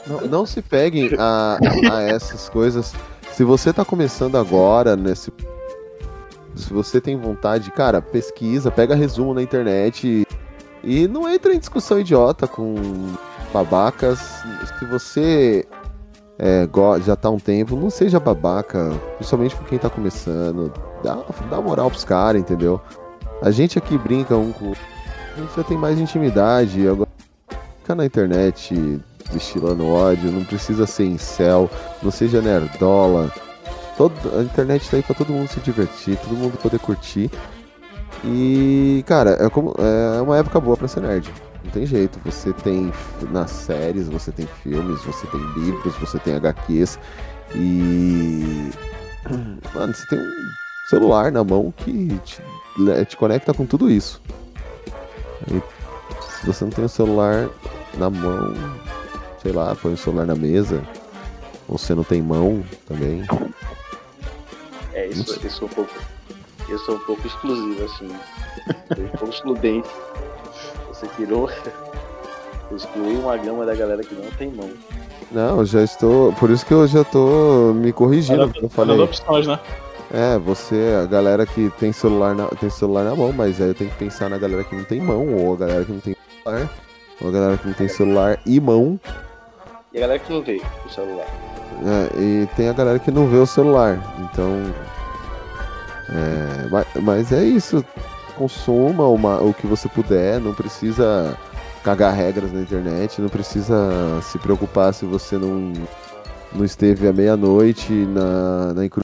Não, 0.07 0.21
não 0.21 0.45
se 0.45 0.61
peguem 0.61 1.09
a, 1.19 1.57
a 1.91 2.01
essas 2.03 2.47
coisas. 2.47 2.93
Se 3.33 3.43
você 3.43 3.73
tá 3.73 3.83
começando 3.83 4.37
agora 4.37 4.95
nesse 4.95 5.33
Se 6.55 6.73
você 6.73 7.01
tem 7.01 7.17
vontade, 7.17 7.69
cara, 7.71 8.01
pesquisa, 8.01 8.71
pega 8.71 8.95
resumo 8.95 9.33
na 9.33 9.43
internet 9.43 10.25
e 10.81 11.07
não 11.09 11.29
entra 11.29 11.53
em 11.53 11.59
discussão 11.59 11.99
idiota 11.99 12.47
com 12.47 12.75
babacas. 13.53 14.19
Se 14.79 14.85
você 14.85 15.67
é, 16.39 16.67
já 17.03 17.15
tá 17.15 17.29
um 17.29 17.39
tempo, 17.39 17.75
não 17.75 17.89
seja 17.89 18.19
babaca, 18.19 18.91
principalmente 19.17 19.55
com 19.55 19.65
quem 19.65 19.77
tá 19.77 19.89
começando. 19.89 20.71
Dá, 21.03 21.17
dá 21.49 21.61
moral 21.61 21.89
pros 21.89 22.05
caras, 22.05 22.39
entendeu? 22.41 22.81
A 23.41 23.51
gente 23.51 23.77
aqui 23.77 23.97
brinca 23.97 24.35
um 24.35 24.51
com. 24.51 24.71
A 24.71 25.39
gente 25.39 25.55
já 25.55 25.63
tem 25.63 25.77
mais 25.77 25.99
intimidade. 25.99 26.87
Agora, 26.87 27.09
ficar 27.79 27.95
na 27.95 28.05
internet 28.05 28.99
destilando 29.31 29.85
ódio, 29.85 30.31
não 30.31 30.43
precisa 30.43 30.87
ser 30.87 31.05
incel, 31.05 31.69
não 32.01 32.11
seja 32.11 32.41
nerdola. 32.41 33.31
Todo, 33.97 34.13
a 34.37 34.43
internet 34.43 34.89
tá 34.89 34.97
aí 34.97 35.03
pra 35.03 35.15
todo 35.15 35.33
mundo 35.33 35.47
se 35.47 35.59
divertir, 35.59 36.17
todo 36.17 36.35
mundo 36.35 36.57
poder 36.57 36.79
curtir. 36.79 37.31
E, 38.23 39.03
cara, 39.07 39.37
é, 39.39 39.49
como, 39.49 39.73
é 39.77 40.21
uma 40.21 40.37
época 40.37 40.59
boa 40.59 40.77
pra 40.77 40.87
ser 40.87 41.01
nerd. 41.01 41.31
Não 41.63 41.71
tem 41.71 41.85
jeito. 41.85 42.19
Você 42.25 42.53
tem 42.53 42.91
nas 43.31 43.51
séries, 43.51 44.07
você 44.07 44.31
tem 44.31 44.47
filmes, 44.63 45.03
você 45.03 45.27
tem 45.27 45.41
livros, 45.57 45.95
você 45.97 46.17
tem 46.19 46.35
HQs. 46.35 46.99
E. 47.55 48.71
Mano, 49.75 49.93
você 49.93 50.07
tem 50.07 50.19
um 50.19 50.31
celular 50.89 51.31
na 51.31 51.43
mão 51.43 51.73
que 51.75 52.19
te, 52.23 52.41
te 53.07 53.17
conecta 53.17 53.53
com 53.53 53.65
tudo 53.65 53.89
isso. 53.89 54.21
E 55.51 55.61
se 56.39 56.45
você 56.45 56.65
não 56.65 56.71
tem 56.71 56.85
o 56.85 56.89
celular 56.89 57.49
na 57.97 58.09
mão, 58.09 58.53
sei 59.41 59.51
lá, 59.51 59.75
põe 59.75 59.93
o 59.93 59.97
celular 59.97 60.25
na 60.25 60.35
mesa. 60.35 60.83
Ou 61.67 61.77
você 61.77 61.93
não 61.93 62.03
tem 62.03 62.21
mão 62.21 62.63
também. 62.87 63.23
É, 64.93 65.07
isso, 65.07 65.39
eu 65.43 65.49
sou 65.49 65.67
um 65.67 65.71
pouco. 65.71 65.93
Eu 66.69 66.79
sou 66.79 66.95
um 66.95 66.99
pouco 66.99 67.25
exclusivo, 67.27 67.85
assim. 67.85 68.09
Sou 68.95 69.05
um 69.05 69.09
pouco 69.09 69.33
excludente. 69.33 69.89
Você 70.89 71.07
tirou. 71.15 71.49
Excluiu 72.75 73.21
uma 73.21 73.37
gama 73.37 73.65
da 73.65 73.73
galera 73.73 74.03
que 74.03 74.13
não 74.13 74.29
tem 74.31 74.51
mão. 74.51 74.69
Não, 75.31 75.59
eu 75.59 75.65
já 75.65 75.83
estou. 75.83 76.33
Por 76.33 76.49
isso 76.49 76.65
que 76.65 76.73
eu 76.73 76.85
já 76.87 77.03
tô 77.03 77.73
me 77.73 77.93
corrigindo. 77.93 78.47
Porque 78.49 78.65
eu 78.65 78.69
falei. 78.69 78.99
opções, 78.99 79.47
né? 79.47 79.59
É, 80.11 80.37
você, 80.39 80.97
a 81.03 81.05
galera 81.05 81.45
que 81.45 81.69
tem 81.79 81.91
celular 81.91 82.33
na, 82.33 82.47
tem 82.47 82.69
celular 82.69 83.03
na 83.03 83.15
mão, 83.15 83.33
mas 83.33 83.59
aí 83.59 83.67
eu 83.67 83.75
tenho 83.75 83.89
que 83.89 83.97
pensar 83.97 84.29
na 84.29 84.37
galera 84.37 84.63
que 84.63 84.75
não 84.75 84.85
tem 84.85 85.01
mão, 85.01 85.27
ou 85.35 85.53
a 85.53 85.57
galera 85.57 85.83
que 85.83 85.91
não 85.91 85.99
tem 85.99 86.15
celular, 86.43 86.69
ou 87.19 87.27
a 87.27 87.31
galera 87.31 87.57
que 87.57 87.67
não 87.67 87.73
tem 87.73 87.87
celular 87.89 88.39
e 88.45 88.59
mão. 88.59 88.97
E 89.93 89.97
a 89.97 90.01
galera 90.01 90.19
que 90.19 90.31
não 90.31 90.41
vê 90.41 90.61
o 90.85 90.89
celular. 90.89 91.25
É, 91.85 92.19
e 92.21 92.47
tem 92.55 92.69
a 92.69 92.73
galera 92.73 92.99
que 92.99 93.11
não 93.11 93.27
vê 93.27 93.37
o 93.37 93.45
celular. 93.45 93.99
Então. 94.19 94.73
É, 96.09 96.67
mas, 96.69 96.87
mas 97.03 97.31
é 97.31 97.43
isso. 97.43 97.83
Consuma 98.37 99.07
uma- 99.07 99.41
o 99.41 99.53
que 99.53 99.67
você 99.67 99.89
puder. 99.89 100.39
Não 100.39 100.53
precisa 100.53 101.37
cagar 101.83 102.13
regras 102.13 102.51
na 102.51 102.61
internet. 102.61 103.21
Não 103.21 103.29
precisa 103.29 103.75
se 104.23 104.37
preocupar 104.39 104.93
se 104.93 105.05
você 105.05 105.37
não, 105.37 105.73
não 106.53 106.63
esteve 106.65 107.07
à 107.07 107.13
meia-noite 107.13 107.91
na, 107.91 108.73
na 108.73 108.85
encru- 108.85 109.03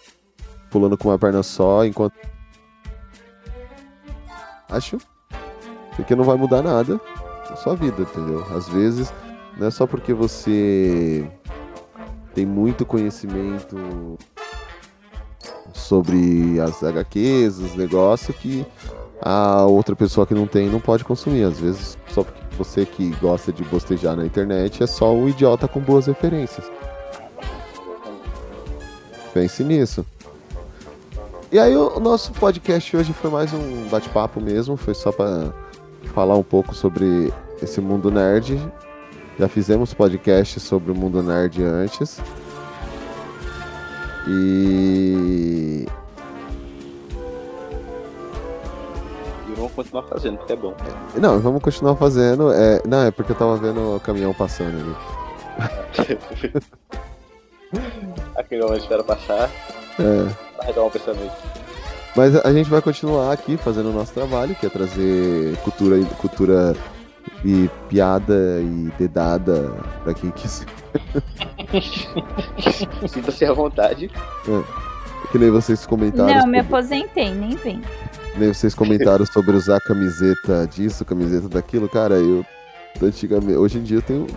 pulando 0.73 0.97
com 0.97 1.09
uma 1.09 1.19
perna 1.19 1.43
só 1.43 1.85
enquanto. 1.85 2.15
Acho. 4.67 4.97
Porque 5.95 6.15
não 6.15 6.23
vai 6.23 6.35
mudar 6.35 6.63
nada 6.63 6.99
na 7.47 7.55
sua 7.55 7.75
vida, 7.75 8.01
entendeu? 8.01 8.43
Às 8.57 8.67
vezes, 8.67 9.13
não 9.55 9.67
é 9.67 9.71
só 9.71 9.85
porque 9.85 10.15
você 10.15 11.29
tem 12.33 12.43
muito 12.43 12.87
conhecimento 12.87 14.17
sobre 15.71 16.59
as 16.59 16.83
HQs, 16.83 17.59
os 17.59 17.75
negócios 17.75 18.35
que 18.37 18.65
a 19.21 19.63
outra 19.67 19.95
pessoa 19.95 20.25
que 20.25 20.33
não 20.33 20.47
tem 20.47 20.67
não 20.69 20.79
pode 20.79 21.03
consumir. 21.03 21.43
Às 21.43 21.59
vezes, 21.59 21.99
só 22.07 22.23
porque 22.23 22.41
você 22.57 22.83
que 22.83 23.11
gosta 23.21 23.53
de 23.53 23.63
bostejar 23.65 24.15
na 24.15 24.25
internet 24.25 24.81
é 24.81 24.87
só 24.87 25.13
um 25.13 25.29
idiota 25.29 25.67
com 25.67 25.79
boas 25.79 26.07
referências. 26.07 26.65
Pense 29.35 29.63
nisso. 29.63 30.03
E 31.53 31.59
aí 31.59 31.77
o 31.77 31.99
nosso 31.99 32.31
podcast 32.31 32.97
hoje 32.97 33.13
foi 33.13 33.29
mais 33.29 33.53
um 33.53 33.87
bate-papo 33.87 34.41
mesmo, 34.41 34.75
foi 34.75 34.95
só 34.95 35.11
para 35.11 35.53
falar 36.05 36.35
um 36.35 36.41
pouco 36.41 36.73
sobre 36.73 37.31
esse 37.61 37.79
mundo 37.79 38.09
nerd. 38.09 38.59
Já 39.37 39.47
fizemos 39.47 39.93
podcast 39.93 40.59
sobre 40.59 40.91
o 40.91 40.95
mundo 40.95 41.21
nerd 41.21 41.63
antes. 41.63 42.19
E 44.27 45.85
E 49.47 49.53
vamos 49.55 49.73
continuar 49.73 50.03
fazendo, 50.07 50.37
porque 50.39 50.53
é 50.53 50.55
bom. 50.55 50.73
não, 51.15 51.39
vamos 51.39 51.61
continuar 51.61 51.95
fazendo. 51.97 52.51
É... 52.51 52.81
Não, 52.83 53.03
é 53.03 53.11
porque 53.11 53.31
eu 53.31 53.35
tava 53.35 53.57
vendo 53.57 53.97
o 53.97 53.99
caminhão 53.99 54.33
passando 54.33 54.75
ali. 54.79 54.95
Aquele 58.35 58.63
momento 58.63 58.81
espera 58.81 59.03
passar. 59.03 59.51
É. 59.99 60.63
Vai 60.63 60.73
dar 60.73 60.83
um 60.83 60.89
pensamento. 60.89 61.31
Mas 62.15 62.35
a 62.45 62.53
gente 62.53 62.69
vai 62.69 62.81
continuar 62.81 63.31
aqui 63.33 63.57
fazendo 63.57 63.89
o 63.89 63.93
nosso 63.93 64.13
trabalho, 64.13 64.55
que 64.55 64.65
é 64.65 64.69
trazer 64.69 65.55
cultura, 65.63 65.97
e- 65.97 66.05
cultura 66.19 66.75
e 67.43 67.69
piada 67.89 68.59
e 68.61 68.91
dedada 68.99 69.71
pra 70.03 70.13
quem 70.13 70.29
quiser. 70.31 70.65
Sinta-se 73.07 73.45
à 73.45 73.53
vontade. 73.53 74.11
É. 74.47 74.63
Que 75.31 75.39
nem 75.39 75.49
vocês 75.49 75.85
comentaram. 75.85 76.27
Não, 76.27 76.35
me 76.47 76.51
sobre- 76.57 76.59
aposentei, 76.59 77.33
nem 77.33 77.51
vem. 77.55 77.81
Nem 78.37 78.53
vocês 78.53 78.75
comentaram 78.75 79.25
sobre 79.25 79.55
usar 79.55 79.79
camiseta 79.79 80.67
disso, 80.67 81.03
camiseta 81.05 81.47
daquilo, 81.49 81.87
cara, 81.89 82.15
eu 82.15 82.45
antigamente, 83.01 83.55
hoje 83.55 83.79
em 83.79 83.83
dia 83.83 83.97
eu 83.97 84.01
tenho 84.01 84.27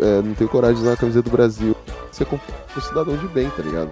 é, 0.00 0.22
não 0.22 0.34
tenho 0.34 0.48
coragem 0.50 0.76
de 0.76 0.82
usar 0.82 0.92
a 0.92 0.96
camiseta 0.96 1.28
do 1.28 1.30
Brasil. 1.30 1.74
Ser 2.12 2.24
com 2.26 2.36
um 2.36 2.80
cidadão 2.80 3.16
de 3.16 3.26
bem, 3.28 3.48
tá 3.50 3.62
ligado? 3.62 3.90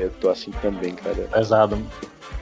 Eu 0.00 0.10
tô 0.20 0.30
assim 0.30 0.50
também, 0.62 0.94
cara. 0.94 1.28
Pesado. 1.32 1.78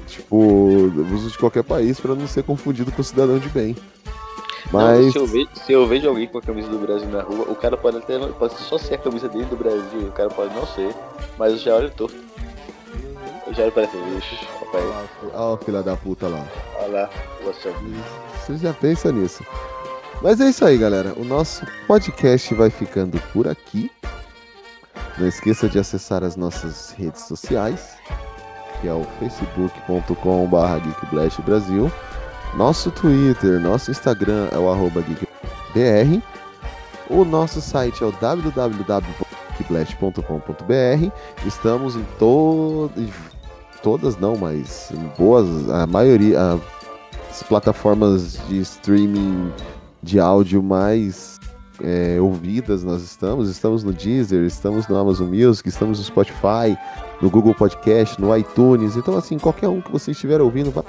Tipo, 0.06 0.90
eu 0.96 1.14
uso 1.14 1.30
de 1.30 1.38
qualquer 1.38 1.62
país 1.62 2.00
pra 2.00 2.14
não 2.14 2.26
ser 2.26 2.42
confundido 2.42 2.90
com 2.92 3.02
cidadão 3.02 3.38
de 3.38 3.48
bem. 3.48 3.76
Não, 4.72 4.80
Mas 4.80 5.12
se, 5.12 5.18
eu 5.18 5.26
vejo, 5.26 5.48
se 5.54 5.72
eu 5.72 5.86
vejo 5.86 6.08
alguém 6.08 6.26
com 6.26 6.38
a 6.38 6.42
camisa 6.42 6.68
do 6.68 6.78
Brasil 6.78 7.08
na 7.08 7.22
rua, 7.22 7.46
o 7.48 7.54
cara 7.54 7.76
pode 7.76 7.96
até 7.96 8.18
pode 8.18 8.54
só 8.54 8.78
ser 8.78 8.94
a 8.94 8.98
camisa 8.98 9.28
dele 9.28 9.46
do 9.46 9.56
Brasil, 9.56 10.00
o 10.00 10.12
cara 10.12 10.28
pode 10.28 10.54
não 10.54 10.66
ser, 10.66 10.94
mas 11.38 11.52
eu 11.52 11.58
já 11.58 11.76
olho 11.76 11.90
torto. 11.90 12.16
Eu 13.46 13.54
já 13.54 13.62
olho 13.62 13.72
para 13.72 13.84
esse 13.84 13.96
bicho, 13.96 14.46
rapaz. 14.60 15.08
Ó, 15.34 15.54
o 15.54 15.56
filho 15.56 15.82
da 15.82 15.96
puta 15.96 16.28
lá. 16.28 16.46
Olha 16.80 16.88
lá, 16.88 17.10
você. 17.42 17.72
Você 18.46 18.56
já 18.58 18.72
pensa 18.74 19.10
nisso. 19.10 19.44
Mas 20.20 20.40
é 20.40 20.48
isso 20.50 20.64
aí, 20.64 20.76
galera. 20.76 21.14
O 21.16 21.24
nosso 21.24 21.64
podcast 21.86 22.52
vai 22.54 22.70
ficando 22.70 23.18
por 23.32 23.48
aqui. 23.48 23.90
Não 25.18 25.26
esqueça 25.26 25.68
de 25.68 25.80
acessar 25.80 26.22
as 26.22 26.36
nossas 26.36 26.92
redes 26.92 27.22
sociais, 27.22 27.96
que 28.80 28.86
é 28.86 28.92
o 28.92 29.02
facebook.com.br 29.18 30.78
geekblastbrasil. 30.84 31.90
Nosso 32.56 32.92
Twitter, 32.92 33.60
nosso 33.60 33.90
Instagram 33.90 34.48
é 34.52 34.58
o 34.58 34.70
arroba 34.70 35.02
geekbr. 35.02 36.22
O 37.10 37.24
nosso 37.24 37.60
site 37.60 38.04
é 38.04 38.06
o 38.06 38.12
www.geekblast.com.br. 38.12 41.12
Estamos 41.44 41.96
em 41.96 42.04
to... 42.18 42.88
em 42.96 43.12
todas 43.82 44.16
não, 44.18 44.36
mas 44.36 44.92
em 44.92 45.08
boas, 45.18 45.68
a 45.70 45.84
maioria, 45.86 46.60
as 47.28 47.42
plataformas 47.42 48.38
de 48.48 48.60
streaming 48.60 49.52
de 50.02 50.18
áudio 50.20 50.62
mais 50.62 51.37
é, 51.82 52.20
ouvidas 52.20 52.82
nós 52.84 53.02
estamos. 53.02 53.48
Estamos 53.48 53.82
no 53.84 53.92
Deezer, 53.92 54.44
estamos 54.44 54.86
no 54.88 54.96
Amazon 54.96 55.28
Music, 55.28 55.68
estamos 55.68 55.98
no 55.98 56.04
Spotify, 56.04 56.76
no 57.20 57.30
Google 57.30 57.54
Podcast, 57.54 58.20
no 58.20 58.36
iTunes. 58.36 58.96
Então, 58.96 59.16
assim, 59.16 59.38
qualquer 59.38 59.68
um 59.68 59.80
que 59.80 59.90
você 59.90 60.10
estiver 60.12 60.40
ouvindo, 60.40 60.70
vai 60.70 60.84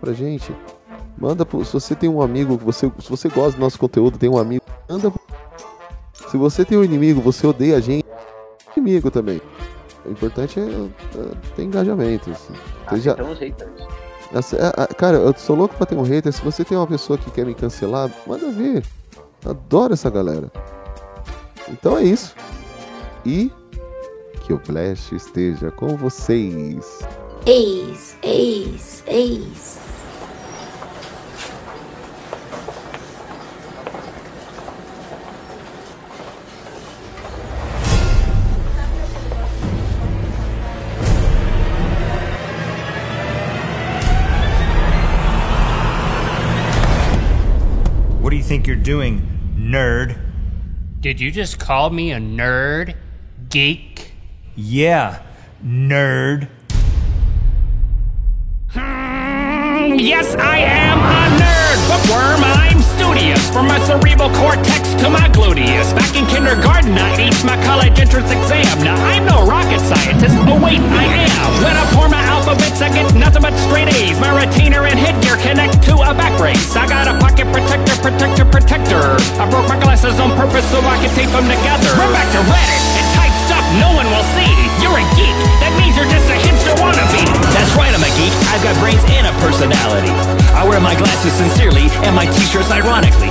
pra 0.00 0.12
gente. 0.12 0.54
Manda 1.16 1.44
pro, 1.44 1.64
se 1.64 1.72
você 1.72 1.94
tem 1.94 2.08
um 2.08 2.22
amigo, 2.22 2.56
você, 2.56 2.90
se 3.00 3.10
você 3.10 3.28
gosta 3.28 3.52
do 3.58 3.60
nosso 3.60 3.78
conteúdo, 3.78 4.18
tem 4.18 4.28
um 4.28 4.38
amigo, 4.38 4.64
manda 4.88 5.10
pro- 5.10 5.20
Se 6.30 6.36
você 6.36 6.64
tem 6.64 6.78
um 6.78 6.84
inimigo, 6.84 7.20
você 7.20 7.46
odeia 7.46 7.76
a 7.76 7.80
gente, 7.80 8.04
inimigo 8.76 9.10
também. 9.10 9.40
O 10.06 10.10
importante 10.12 10.60
é, 10.60 10.62
é 10.62 11.34
ter 11.56 11.64
engajamento. 11.64 12.30
Assim. 12.30 12.52
Você 12.88 13.00
já- 13.00 13.12
Então, 13.12 13.34
haters. 13.34 13.88
A- 14.60 14.82
a- 14.84 14.86
Cara, 14.88 15.16
eu 15.16 15.34
sou 15.36 15.56
louco 15.56 15.74
pra 15.74 15.86
ter 15.86 15.96
um 15.96 16.02
hater. 16.02 16.32
Se 16.32 16.40
você 16.42 16.64
tem 16.64 16.76
uma 16.78 16.86
pessoa 16.86 17.18
que 17.18 17.30
quer 17.30 17.44
me 17.44 17.54
cancelar, 17.54 18.10
manda 18.26 18.50
ver. 18.50 18.84
Adoro 19.44 19.94
essa 19.94 20.10
galera. 20.10 20.50
Então 21.68 21.98
é 21.98 22.04
isso. 22.04 22.34
E 23.24 23.52
que 24.42 24.52
o 24.52 24.58
Flash 24.58 25.12
esteja 25.12 25.70
com 25.70 25.96
vocês. 25.96 27.00
Eis, 27.46 28.16
eis, 28.22 29.04
eis. 29.06 29.78
Think 48.48 48.66
you're 48.66 48.76
doing, 48.76 49.20
nerd? 49.58 50.18
Did 51.00 51.20
you 51.20 51.30
just 51.30 51.58
call 51.58 51.90
me 51.90 52.12
a 52.12 52.16
nerd? 52.16 52.96
Geek? 53.50 54.12
Yeah, 54.56 55.20
nerd. 55.62 56.48
Hmm, 58.70 60.00
yes, 60.00 60.34
I 60.34 60.64
am 60.64 60.96
a 60.96 61.20
nerd, 61.36 61.78
bookworm. 61.92 62.40
I'm 62.40 62.80
studious. 62.96 63.50
From 63.52 63.66
my 63.66 63.78
cerebral 63.84 64.30
cortex 64.30 64.94
to 65.04 65.10
my 65.10 65.28
gluteus. 65.28 65.92
Back 65.92 66.16
in 66.16 66.24
kindergarten, 66.24 66.96
I 66.96 67.20
aced 67.20 67.44
my 67.44 67.62
college 67.66 68.00
entrance 68.00 68.30
exam. 68.30 68.78
Now, 68.80 68.96
I'm 68.96 69.26
no 69.26 69.44
rocket 69.44 69.80
scientist. 69.80 70.34
Oh, 70.48 70.56
wait, 70.56 70.80
I 70.80 71.04
am. 71.04 71.28
When 71.60 71.76
I 71.76 71.84
pour 71.92 72.08
my 72.08 72.22
alphabets, 72.24 72.80
I 72.80 72.88
get 72.88 73.12
nothing 73.14 73.42
but 73.42 73.52
straight 73.68 73.92
A's. 73.92 74.18
My 74.18 74.32
retainer 74.32 74.86
and 74.86 74.98
headgear 74.98 75.36
connect 75.36 75.57
features 92.58 92.72
ironically. 92.72 93.27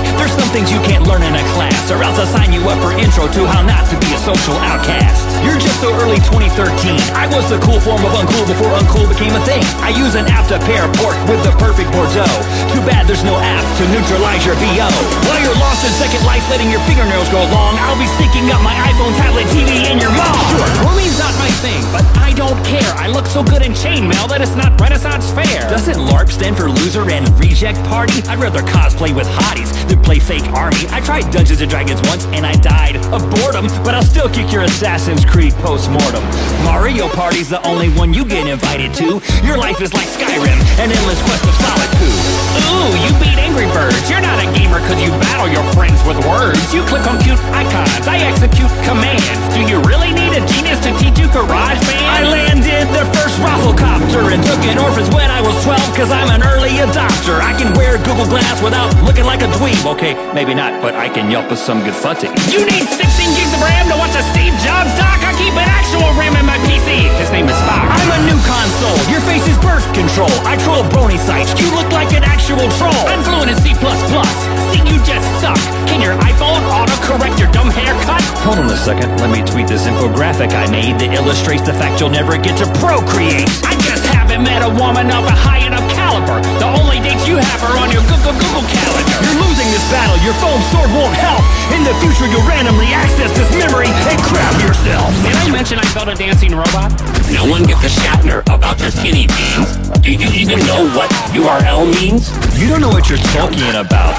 Some 0.48 0.64
things 0.64 0.72
you 0.72 0.80
can't 0.88 1.04
learn 1.04 1.20
in 1.20 1.36
a 1.36 1.44
class, 1.52 1.92
or 1.92 2.00
else 2.00 2.16
I'll 2.16 2.32
sign 2.32 2.56
you 2.56 2.64
up 2.72 2.80
for 2.80 2.96
intro 2.96 3.28
to 3.28 3.42
how 3.52 3.60
not 3.60 3.84
to 3.92 4.00
be 4.00 4.08
a 4.16 4.20
social 4.24 4.56
outcast. 4.64 5.28
You're 5.44 5.60
just 5.60 5.76
so 5.76 5.92
early 6.00 6.16
2013. 6.24 6.96
I 7.12 7.28
was 7.28 7.44
the 7.52 7.60
cool 7.60 7.76
form 7.84 8.00
of 8.00 8.16
uncool 8.16 8.48
before 8.48 8.72
uncool 8.72 9.04
became 9.12 9.36
a 9.36 9.44
thing. 9.44 9.60
I 9.84 9.92
use 9.92 10.16
an 10.16 10.24
app 10.32 10.48
to 10.48 10.56
pair 10.64 10.88
pork 10.96 11.20
with 11.28 11.44
the 11.44 11.52
perfect 11.60 11.92
Bordeaux. 11.92 12.24
Too 12.72 12.80
bad 12.88 13.04
there's 13.04 13.28
no 13.28 13.36
app 13.36 13.60
to 13.76 13.84
neutralize 13.92 14.40
your 14.48 14.56
VO. 14.56 14.88
While 15.28 15.36
you're 15.44 15.60
lost 15.60 15.84
in 15.84 15.92
second 16.00 16.24
life, 16.24 16.40
letting 16.48 16.72
your 16.72 16.80
fingernails 16.88 17.28
grow 17.28 17.44
long, 17.52 17.76
I'll 17.84 18.00
be 18.00 18.08
syncing 18.16 18.48
up 18.48 18.64
my 18.64 18.72
iPhone, 18.88 19.12
tablet, 19.20 19.44
TV, 19.52 19.84
and 19.84 20.00
your 20.00 20.16
mom. 20.16 20.32
Sure, 20.56 20.70
grooming's 20.80 21.20
not 21.20 21.36
my 21.36 21.52
thing, 21.60 21.84
but 21.92 22.08
I 22.16 22.32
don't 22.32 22.56
care. 22.64 22.88
I 22.96 23.12
look 23.12 23.28
so 23.28 23.44
good 23.44 23.60
in 23.60 23.76
chainmail 23.76 24.32
that 24.32 24.40
it's 24.40 24.56
not 24.56 24.80
Renaissance 24.80 25.28
fair. 25.36 25.68
Doesn't 25.68 26.00
LARP 26.00 26.32
stand 26.32 26.56
for 26.56 26.72
loser 26.72 27.04
and 27.12 27.28
reject 27.36 27.84
party? 27.84 28.24
I'd 28.32 28.40
rather 28.40 28.64
cosplay 28.64 29.12
with 29.12 29.28
hotties 29.28 29.70
than 29.88 30.00
play 30.02 30.18
fake 30.38 30.52
army. 30.52 30.86
I 30.90 31.00
tried 31.00 31.30
Dungeons 31.32 31.60
and 31.60 31.70
Dragons 31.70 32.00
once 32.08 32.26
and 32.36 32.46
I 32.46 32.52
died 32.54 32.96
of 33.12 33.22
boredom, 33.30 33.66
but 33.82 33.94
I'll 33.94 34.06
still 34.06 34.28
kick 34.28 34.52
your 34.52 34.62
Assassin's 34.62 35.24
Creed 35.24 35.52
post-mortem. 35.64 36.22
Mario 36.64 37.08
Party's 37.08 37.48
the 37.48 37.60
only 37.66 37.88
one 37.90 38.12
you 38.14 38.24
get 38.24 38.46
invited 38.46 38.94
to. 38.94 39.20
Your 39.44 39.58
life 39.58 39.80
is 39.80 39.92
like 39.94 40.06
Skyrim, 40.06 40.58
an 40.78 40.90
endless 40.90 41.20
quest 41.22 41.44
of 41.44 41.54
solitude. 41.58 42.48
Ooh, 42.68 42.92
you 43.02 43.10
beat 43.18 43.38
Angry 43.38 43.66
Birds. 43.74 44.08
You're 44.10 44.22
not 44.22 44.38
a 44.38 44.46
gamer 44.54 44.78
cause 44.86 45.00
you 45.00 45.10
battle 45.18 45.48
your 45.48 45.64
friends 45.74 45.98
with 46.06 46.18
words. 46.26 46.60
You 46.72 46.82
click 46.86 47.06
on 47.06 47.18
cute 47.22 47.40
icons, 47.54 48.06
I 48.06 48.18
execute 48.22 48.70
commands. 48.84 49.38
Do 49.54 49.64
you 49.64 49.80
really 49.82 50.12
need 50.12 50.36
a 50.36 50.42
genius 50.46 50.78
to 50.84 50.90
teach 51.00 51.18
you 51.18 51.26
GarageBand? 51.32 52.06
I 52.06 52.22
landed 52.28 52.86
the 52.94 53.04
first 53.16 53.40
Rafflecopter 53.40 54.30
and 54.30 54.42
took 54.44 54.60
an 54.68 54.78
orphans 54.78 55.08
when 55.14 55.30
I 55.30 55.40
was 55.40 55.56
12 55.64 55.80
cause 55.96 56.10
I'm 56.10 56.30
an 56.30 56.42
early 56.46 56.78
adopter. 56.78 57.40
I 57.40 57.56
can 57.58 57.74
wear 57.74 57.98
Google 57.98 58.26
Glass 58.26 58.62
without 58.62 58.92
looking 59.02 59.24
like 59.24 59.42
a 59.42 59.50
dweeb. 59.58 59.84
Okay, 59.96 60.14
maybe 60.34 60.54
not, 60.54 60.82
but 60.82 60.94
I 60.94 61.08
can 61.08 61.30
yelp 61.30 61.50
with 61.50 61.58
some 61.58 61.82
good 61.84 61.94
footage. 61.94 62.32
You 62.52 62.64
need 62.64 62.84
16 62.84 62.98
gigs 63.36 63.52
of 63.54 63.60
RAM 63.62 63.88
to 63.88 63.96
watch 63.96 64.14
a 64.16 64.24
Steve 64.32 64.54
Jobs 64.60 64.92
doc? 64.96 65.18
I 65.24 65.32
keep 65.36 65.54
an 65.54 65.68
actual 65.68 66.08
RAM 66.16 66.36
in 66.36 66.46
my 66.46 66.58
PC. 66.68 67.08
His 67.20 67.30
name 67.30 67.48
is 67.48 67.56
Spock. 67.56 67.86
I'm 67.88 68.10
a 68.12 68.20
new 68.28 68.38
console. 68.44 68.98
Your 69.08 69.22
face 69.24 69.46
is 69.48 69.58
birth 69.64 69.84
control. 69.96 70.32
I 70.44 70.56
troll 70.62 70.84
brony 70.92 71.18
sites. 71.18 71.54
You 71.58 71.70
look 71.74 71.88
like 71.92 72.12
an 72.12 72.24
actual 72.24 72.68
troll. 72.76 73.02
I'm 73.08 73.22
fluent 73.24 73.50
in 73.50 73.58
C++. 73.60 73.72
See, 73.74 74.82
you 74.84 74.96
just 75.04 75.26
suck. 75.40 75.58
Can 75.88 76.00
your 76.00 76.14
iPhone 76.20 76.62
autocorrect 76.68 77.38
your 77.38 77.50
dumb 77.50 77.70
haircut? 77.70 78.22
Hold 78.44 78.58
on 78.60 78.70
a 78.70 78.76
second. 78.76 79.08
Let 79.20 79.30
me 79.30 79.42
tweet 79.42 79.66
this 79.66 79.86
infographic 79.86 80.52
I 80.52 80.70
made 80.70 81.00
that 81.00 81.12
illustrates 81.14 81.64
the 81.64 81.74
fact 81.74 82.00
you'll 82.00 82.14
never 82.14 82.36
get 82.36 82.58
to 82.60 82.66
procreate. 82.78 83.48
I 83.64 83.74
just 83.88 83.97
haven't 84.38 84.54
met 84.54 84.62
a 84.62 84.70
woman 84.82 85.10
of 85.10 85.24
a 85.26 85.34
high 85.34 85.66
enough 85.66 85.84
caliber. 85.90 86.38
The 86.62 86.68
only 86.78 87.02
dates 87.02 87.26
you 87.26 87.36
have 87.36 87.60
are 87.66 87.78
on 87.78 87.90
your 87.90 88.02
Google 88.06 88.34
Google 88.38 88.62
calendar. 88.70 89.18
You're 89.24 89.40
losing 89.42 89.66
this 89.74 89.82
battle. 89.90 90.14
Your 90.22 90.34
foam 90.38 90.60
sword 90.70 90.90
won't 90.94 91.14
help. 91.18 91.42
In 91.74 91.82
the 91.82 91.94
future, 91.98 92.30
you'll 92.30 92.46
randomly 92.46 92.86
access 92.94 93.34
this 93.34 93.50
memory 93.58 93.90
and 93.90 94.18
crap 94.30 94.54
yourself. 94.62 95.10
Did 95.26 95.34
I 95.34 95.50
mention 95.50 95.78
I 95.78 95.86
built 95.92 96.08
a 96.08 96.14
dancing 96.14 96.54
robot? 96.54 96.94
No 97.34 97.50
one 97.50 97.64
gets 97.64 97.82
a 97.82 97.90
Shatner 97.90 98.42
about 98.46 98.78
the 98.78 98.90
skinny 98.90 99.26
beans. 99.26 99.70
Do 100.00 100.12
you 100.14 100.30
even 100.30 100.58
know 100.66 100.86
what 100.94 101.10
URL 101.34 101.90
means? 101.98 102.30
You 102.58 102.68
don't 102.68 102.80
know 102.80 102.94
what 102.94 103.08
you're 103.08 103.22
talking 103.34 103.74
about. 103.74 104.14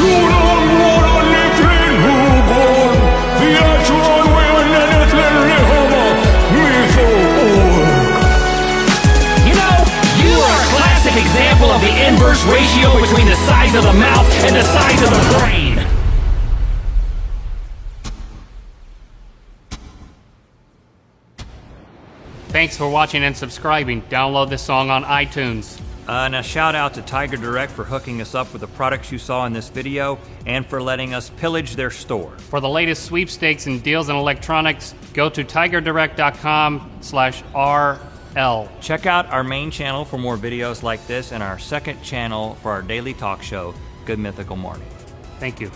You 0.00 1.39
the 12.00 12.08
inverse 12.08 12.42
ratio 12.46 12.98
between 13.00 13.26
the 13.26 13.36
size 13.36 13.74
of 13.74 13.82
the 13.82 13.92
mouth 13.92 14.26
and 14.44 14.56
the 14.56 14.62
size 14.62 15.02
of 15.02 15.10
the 15.10 15.38
brain. 15.38 15.86
Thanks 22.48 22.76
for 22.76 22.88
watching 22.88 23.22
and 23.22 23.36
subscribing. 23.36 24.02
Download 24.02 24.48
this 24.48 24.62
song 24.62 24.90
on 24.90 25.04
iTunes. 25.04 25.80
Uh, 26.08 26.24
and 26.24 26.34
a 26.34 26.42
shout 26.42 26.74
out 26.74 26.94
to 26.94 27.02
Tiger 27.02 27.36
Direct 27.36 27.70
for 27.70 27.84
hooking 27.84 28.20
us 28.20 28.34
up 28.34 28.52
with 28.52 28.62
the 28.62 28.66
products 28.68 29.12
you 29.12 29.18
saw 29.18 29.46
in 29.46 29.52
this 29.52 29.68
video 29.68 30.18
and 30.46 30.66
for 30.66 30.82
letting 30.82 31.14
us 31.14 31.30
pillage 31.30 31.76
their 31.76 31.90
store. 31.90 32.36
For 32.38 32.60
the 32.60 32.68
latest 32.68 33.04
sweepstakes 33.04 33.66
and 33.66 33.80
deals 33.82 34.08
in 34.08 34.16
electronics, 34.16 34.94
go 35.12 35.28
to 35.28 35.44
tigerdirect.com 35.44 36.98
slash 37.00 37.44
RL. 38.36 38.68
Check 38.80 39.06
out 39.06 39.26
our 39.26 39.42
main 39.44 39.70
channel 39.70 40.04
for 40.04 40.18
more 40.18 40.36
videos 40.36 40.82
like 40.82 41.04
this 41.06 41.32
and 41.32 41.42
our 41.42 41.58
second 41.58 42.02
channel 42.02 42.54
for 42.62 42.70
our 42.70 42.82
daily 42.82 43.14
talk 43.14 43.42
show, 43.42 43.74
Good 44.06 44.18
Mythical 44.18 44.56
Morning. 44.56 44.88
Thank 45.38 45.60
you. 45.60 45.70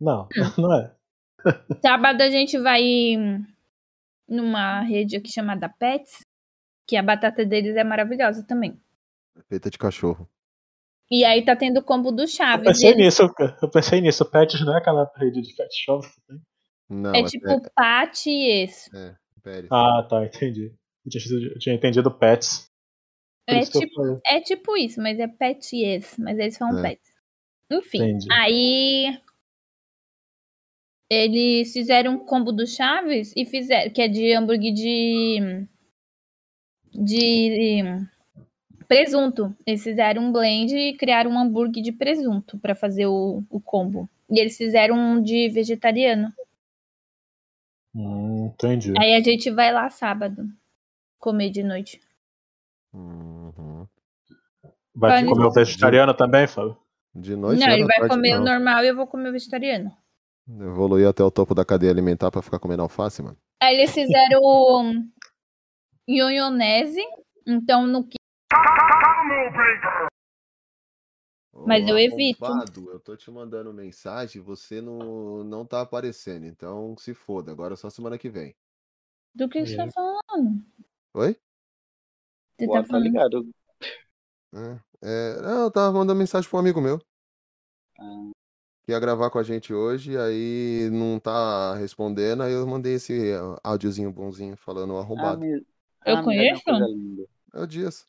Não, 0.00 0.28
não 0.58 0.74
é. 0.74 0.90
Sábado 1.80 2.22
a 2.22 2.28
gente 2.28 2.58
vai 2.58 3.16
numa 4.28 4.80
rede 4.80 5.16
aqui 5.16 5.30
chamada 5.30 5.68
Pets, 5.68 6.24
que 6.86 6.96
a 6.96 7.02
batata 7.02 7.44
deles 7.44 7.76
é 7.76 7.84
maravilhosa 7.84 8.44
também. 8.44 8.80
Feita 9.48 9.70
de 9.70 9.78
cachorro. 9.78 10.28
E 11.12 11.24
aí 11.26 11.44
tá 11.44 11.54
tendo 11.54 11.78
o 11.80 11.82
combo 11.84 12.10
do 12.10 12.22
Eu 12.22 12.26
Chaves. 12.28 12.66
pensei 12.66 12.88
e 12.88 12.92
ele- 12.94 13.02
nisso, 13.04 13.22
eu 13.60 13.68
pensei 13.70 14.00
nisso. 14.00 14.24
Pets 14.24 14.64
não 14.64 14.74
é 14.74 14.78
aquela 14.78 15.10
rede 15.16 15.42
de 15.42 15.54
pet 15.54 15.68
shop? 15.84 16.06
Não, 16.88 17.14
é 17.14 17.22
tipo 17.24 17.46
Pat 17.74 18.26
e 18.26 18.62
esse. 18.64 18.88
É, 18.96 19.14
Pérez. 19.42 19.68
Ah, 19.70 20.06
tá, 20.08 20.24
entendi. 20.24 20.72
Eu 21.04 21.10
tinha, 21.10 21.38
eu 21.52 21.58
tinha 21.58 21.74
entendido 21.74 22.10
pets. 22.10 22.66
É 23.46 23.58
eu 23.60 23.66
tipo, 23.70 24.20
é 24.24 24.40
tipo 24.40 24.76
isso, 24.76 25.00
mas 25.02 25.18
é 25.18 25.26
Pet 25.26 25.74
e 25.74 25.84
esse. 25.84 26.20
Mas 26.20 26.38
eles 26.38 26.56
falam 26.56 26.78
É. 26.78 26.90
Pets. 26.90 27.10
Enfim, 27.72 27.98
Entendi. 28.02 28.28
aí 28.32 29.18
eles 31.10 31.72
fizeram 31.72 32.14
um 32.14 32.18
combo 32.24 32.52
do 32.52 32.66
Chaves 32.66 33.32
e 33.36 33.44
fizeram, 33.44 33.90
que 33.92 34.00
é 34.00 34.08
de 34.08 34.32
hambúrguer 34.32 34.72
de 34.72 35.66
de 36.94 38.06
presunto. 38.92 39.56
Eles 39.66 39.82
fizeram 39.82 40.22
um 40.22 40.32
blend 40.32 40.76
e 40.76 40.94
criaram 40.94 41.30
um 41.30 41.38
hambúrguer 41.38 41.82
de 41.82 41.92
presunto 41.92 42.58
pra 42.58 42.74
fazer 42.74 43.06
o, 43.06 43.42
o 43.48 43.60
combo. 43.60 44.08
E 44.30 44.38
eles 44.38 44.56
fizeram 44.56 44.96
um 44.96 45.22
de 45.22 45.48
vegetariano. 45.48 46.30
Hum, 47.94 48.46
entendi. 48.46 48.92
Aí 48.98 49.14
a 49.14 49.20
gente 49.20 49.50
vai 49.50 49.72
lá 49.72 49.88
sábado 49.88 50.46
comer 51.18 51.50
de 51.50 51.62
noite. 51.62 52.00
Uhum. 52.92 53.86
Vai 54.94 55.24
comer 55.24 55.46
o 55.46 55.50
vegetariano 55.50 56.12
também, 56.12 56.46
Fábio? 56.46 56.76
De 57.14 57.36
noite 57.36 57.60
não, 57.60 57.68
ou 57.68 57.74
ele 57.74 57.84
vai 57.84 57.98
tarde, 57.98 58.14
comer 58.14 58.34
o 58.36 58.40
não. 58.40 58.52
normal 58.52 58.84
e 58.84 58.88
eu 58.88 58.96
vou 58.96 59.06
comer 59.06 59.28
o 59.28 59.32
vegetariano. 59.32 59.90
Evoluir 60.48 61.06
até 61.08 61.22
o 61.22 61.30
topo 61.30 61.54
da 61.54 61.64
cadeia 61.64 61.92
alimentar 61.92 62.30
pra 62.30 62.42
ficar 62.42 62.58
comendo 62.58 62.82
alface, 62.82 63.22
mano. 63.22 63.36
Aí 63.62 63.74
eles 63.74 63.92
fizeram 63.92 64.40
o 64.42 64.92
ionionese, 66.08 67.02
então 67.46 67.86
no 67.86 68.04
que. 68.04 68.21
Mas 71.64 71.88
eu 71.88 71.98
evito. 71.98 72.44
arrombado, 72.44 72.90
eu 72.90 73.00
tô 73.00 73.16
te 73.16 73.30
mandando 73.30 73.72
mensagem, 73.72 74.42
você 74.42 74.80
não, 74.80 75.44
não 75.44 75.64
tá 75.64 75.80
aparecendo. 75.80 76.44
Então 76.44 76.96
se 76.98 77.14
foda, 77.14 77.52
agora 77.52 77.74
é 77.74 77.76
só 77.76 77.88
semana 77.88 78.18
que 78.18 78.28
vem. 78.28 78.54
Do 79.34 79.48
que 79.48 79.64
você 79.64 79.76
tá 79.76 79.88
falando? 79.88 80.62
Oi? 81.14 81.36
Você 82.58 82.66
tá 82.66 82.72
tá 82.82 82.84
falando? 82.84 83.04
ligado? 83.04 83.48
É, 84.54 84.80
é, 85.02 85.40
não, 85.40 85.62
eu 85.62 85.70
tava 85.70 85.92
mandando 85.96 86.18
mensagem 86.18 86.48
pra 86.48 86.56
um 86.58 86.60
amigo 86.60 86.80
meu. 86.80 86.98
que 88.84 88.92
ia 88.92 89.00
gravar 89.00 89.30
com 89.30 89.38
a 89.38 89.42
gente 89.42 89.72
hoje, 89.72 90.18
aí 90.18 90.90
não 90.92 91.18
tá 91.18 91.74
respondendo, 91.76 92.42
aí 92.42 92.52
eu 92.52 92.66
mandei 92.66 92.94
esse 92.94 93.32
áudiozinho 93.62 94.12
bonzinho 94.12 94.56
falando 94.56 94.96
arrombado. 94.98 95.40
mi- 95.40 95.64
Eu 96.04 96.16
a 96.16 96.22
conheço? 96.22 96.62
mulher 96.66 96.86
é 96.88 96.92
linda. 96.92 97.26
É 97.54 97.60
o 97.60 97.66
Dias. 97.66 98.06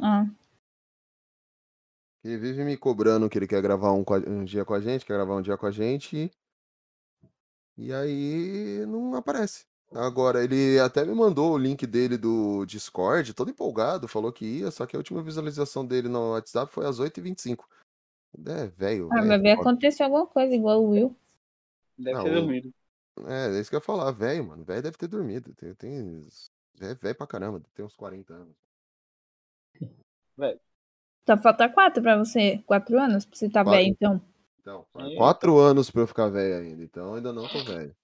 Ah, 0.00 0.26
Ele 2.24 2.36
vive 2.38 2.64
me 2.64 2.76
cobrando 2.76 3.28
que 3.30 3.38
ele 3.38 3.46
quer 3.46 3.62
gravar 3.62 3.92
um, 3.92 4.04
um 4.26 4.44
dia 4.44 4.64
com 4.64 4.74
a 4.74 4.80
gente, 4.80 5.04
quer 5.06 5.14
gravar 5.14 5.36
um 5.36 5.42
dia 5.42 5.56
com 5.56 5.66
a 5.66 5.70
gente. 5.70 6.30
E 7.76 7.92
aí 7.92 8.84
não 8.86 9.14
aparece. 9.14 9.64
Agora, 9.92 10.42
ele 10.42 10.78
até 10.80 11.04
me 11.04 11.14
mandou 11.14 11.52
o 11.52 11.58
link 11.58 11.86
dele 11.86 12.18
do 12.18 12.64
Discord, 12.66 13.32
todo 13.32 13.50
empolgado, 13.50 14.08
falou 14.08 14.32
que 14.32 14.44
ia, 14.44 14.70
só 14.70 14.84
que 14.84 14.96
a 14.96 14.98
última 14.98 15.22
visualização 15.22 15.86
dele 15.86 16.08
no 16.08 16.32
WhatsApp 16.32 16.72
foi 16.72 16.86
às 16.86 16.98
8h25. 16.98 17.68
É, 18.44 18.66
velho. 18.66 19.08
ah, 19.12 19.16
velho, 19.16 19.28
vai 19.28 19.38
ver 19.38 19.56
foda. 19.56 19.70
acontecer 19.70 20.02
alguma 20.02 20.26
coisa 20.26 20.54
igual 20.54 20.82
o 20.82 20.90
Will. 20.90 21.16
Deve 21.96 22.16
Não, 22.16 22.24
ter 22.24 22.30
o- 22.30 22.40
dormido. 22.40 22.74
É, 23.26 23.56
é 23.56 23.60
isso 23.60 23.70
que 23.70 23.76
eu 23.76 23.78
ia 23.78 23.84
falar, 23.84 24.10
velho, 24.10 24.44
mano. 24.44 24.64
Velho 24.64 24.82
deve 24.82 24.98
ter 24.98 25.06
dormido. 25.06 25.54
Tem, 25.54 25.74
tem... 25.74 26.26
É 26.80 26.94
velho 26.94 27.14
pra 27.14 27.26
caramba, 27.26 27.62
tem 27.74 27.84
uns 27.84 27.94
40 27.94 28.34
anos. 28.34 28.65
Velho. 30.36 30.60
Só 31.28 31.36
falta 31.36 31.68
quatro 31.68 32.02
pra 32.02 32.16
você. 32.16 32.58
Quatro 32.66 32.98
anos 32.98 33.24
pra 33.24 33.36
você 33.36 33.48
tá 33.48 33.64
Quatro. 33.64 33.70
velho, 33.72 33.88
então. 33.88 34.22
Então, 34.60 34.86
É. 34.98 35.16
quatro 35.16 35.58
anos 35.58 35.90
pra 35.90 36.02
eu 36.02 36.06
ficar 36.06 36.28
velho 36.28 36.56
ainda, 36.56 36.82
então 36.82 37.14
ainda 37.14 37.32
não 37.32 37.46
tô 37.48 37.62
velho. 37.64 37.94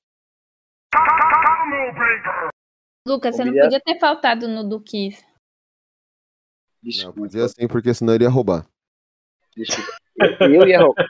Lucas, 3.07 3.35
você 3.37 3.45
não 3.45 3.53
podia 3.53 3.81
ter 3.81 3.99
faltado 3.99 4.47
no 4.49 4.69
do 4.69 4.81
Kiss. 4.81 5.25
Não, 7.03 7.13
podia 7.13 7.49
sim, 7.49 7.67
porque 7.69 7.93
senão 7.95 8.15
ele 8.15 8.25
ia 8.25 8.31
roubar. 8.31 8.67
Desculpa. 9.57 9.91
Eu 10.41 10.67
ia 10.67 10.81
roubar. 10.81 11.07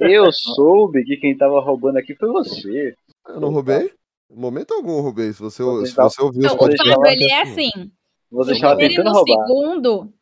Eu 0.00 0.30
soube 0.32 1.04
que 1.04 1.16
quem 1.18 1.36
tava 1.36 1.60
roubando 1.60 1.98
aqui 1.98 2.14
foi 2.14 2.28
você. 2.30 2.94
Eu 3.28 3.40
não 3.40 3.50
roubei? 3.50 3.92
Em 4.30 4.36
momento 4.36 4.72
algum 4.74 4.96
eu 4.96 5.02
roubei. 5.02 5.32
Se 5.32 5.40
você, 5.40 5.62
se 5.86 5.94
tá- 5.94 6.04
você 6.04 6.22
ouvir 6.22 6.46
os 6.46 6.52
o. 6.52 6.56
Fábio, 6.58 7.06
ele 7.06 7.30
é 7.30 7.42
assim. 7.42 7.70
Assim. 8.42 8.50
Você 8.50 8.50
No 8.50 8.56
estava 8.56 8.76
primeiro 8.76 8.92
e 8.92 8.96
tentando 8.96 9.12
no 9.12 9.24
roubar. 9.24 9.46
segundo, 9.46 10.12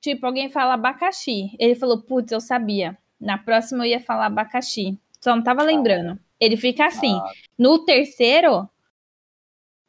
tipo, 0.00 0.26
alguém 0.26 0.48
fala 0.48 0.74
abacaxi. 0.74 1.56
Ele 1.58 1.74
falou, 1.74 2.02
putz, 2.02 2.32
eu 2.32 2.40
sabia. 2.40 2.96
Na 3.20 3.38
próxima 3.38 3.84
eu 3.86 3.90
ia 3.90 4.00
falar 4.00 4.26
abacaxi. 4.26 4.98
Só 5.20 5.34
não 5.34 5.42
tava 5.42 5.62
lembrando. 5.62 6.18
Ele 6.38 6.56
fica 6.56 6.86
assim. 6.86 7.14
Ah. 7.14 7.32
No 7.58 7.84
terceiro, 7.84 8.68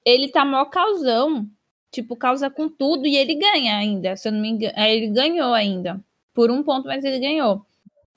ele 0.06 0.30
tá 0.30 0.46
mó 0.46 0.66
causão. 0.66 1.48
Tipo, 1.92 2.16
causa 2.18 2.50
com 2.50 2.68
tudo 2.70 3.08
e 3.08 3.16
ele 3.16 3.34
ganha 3.36 3.78
ainda. 3.78 4.16
Se 4.16 4.28
eu 4.28 4.32
não 4.32 4.42
me 4.42 4.50
engano. 4.50 4.74
É, 4.76 4.94
Ele 4.94 5.08
ganhou 5.08 5.54
ainda. 5.54 6.04
Por 6.34 6.52
um 6.52 6.62
ponto, 6.62 6.86
mas 6.86 7.04
ele 7.04 7.18
ganhou. 7.20 7.66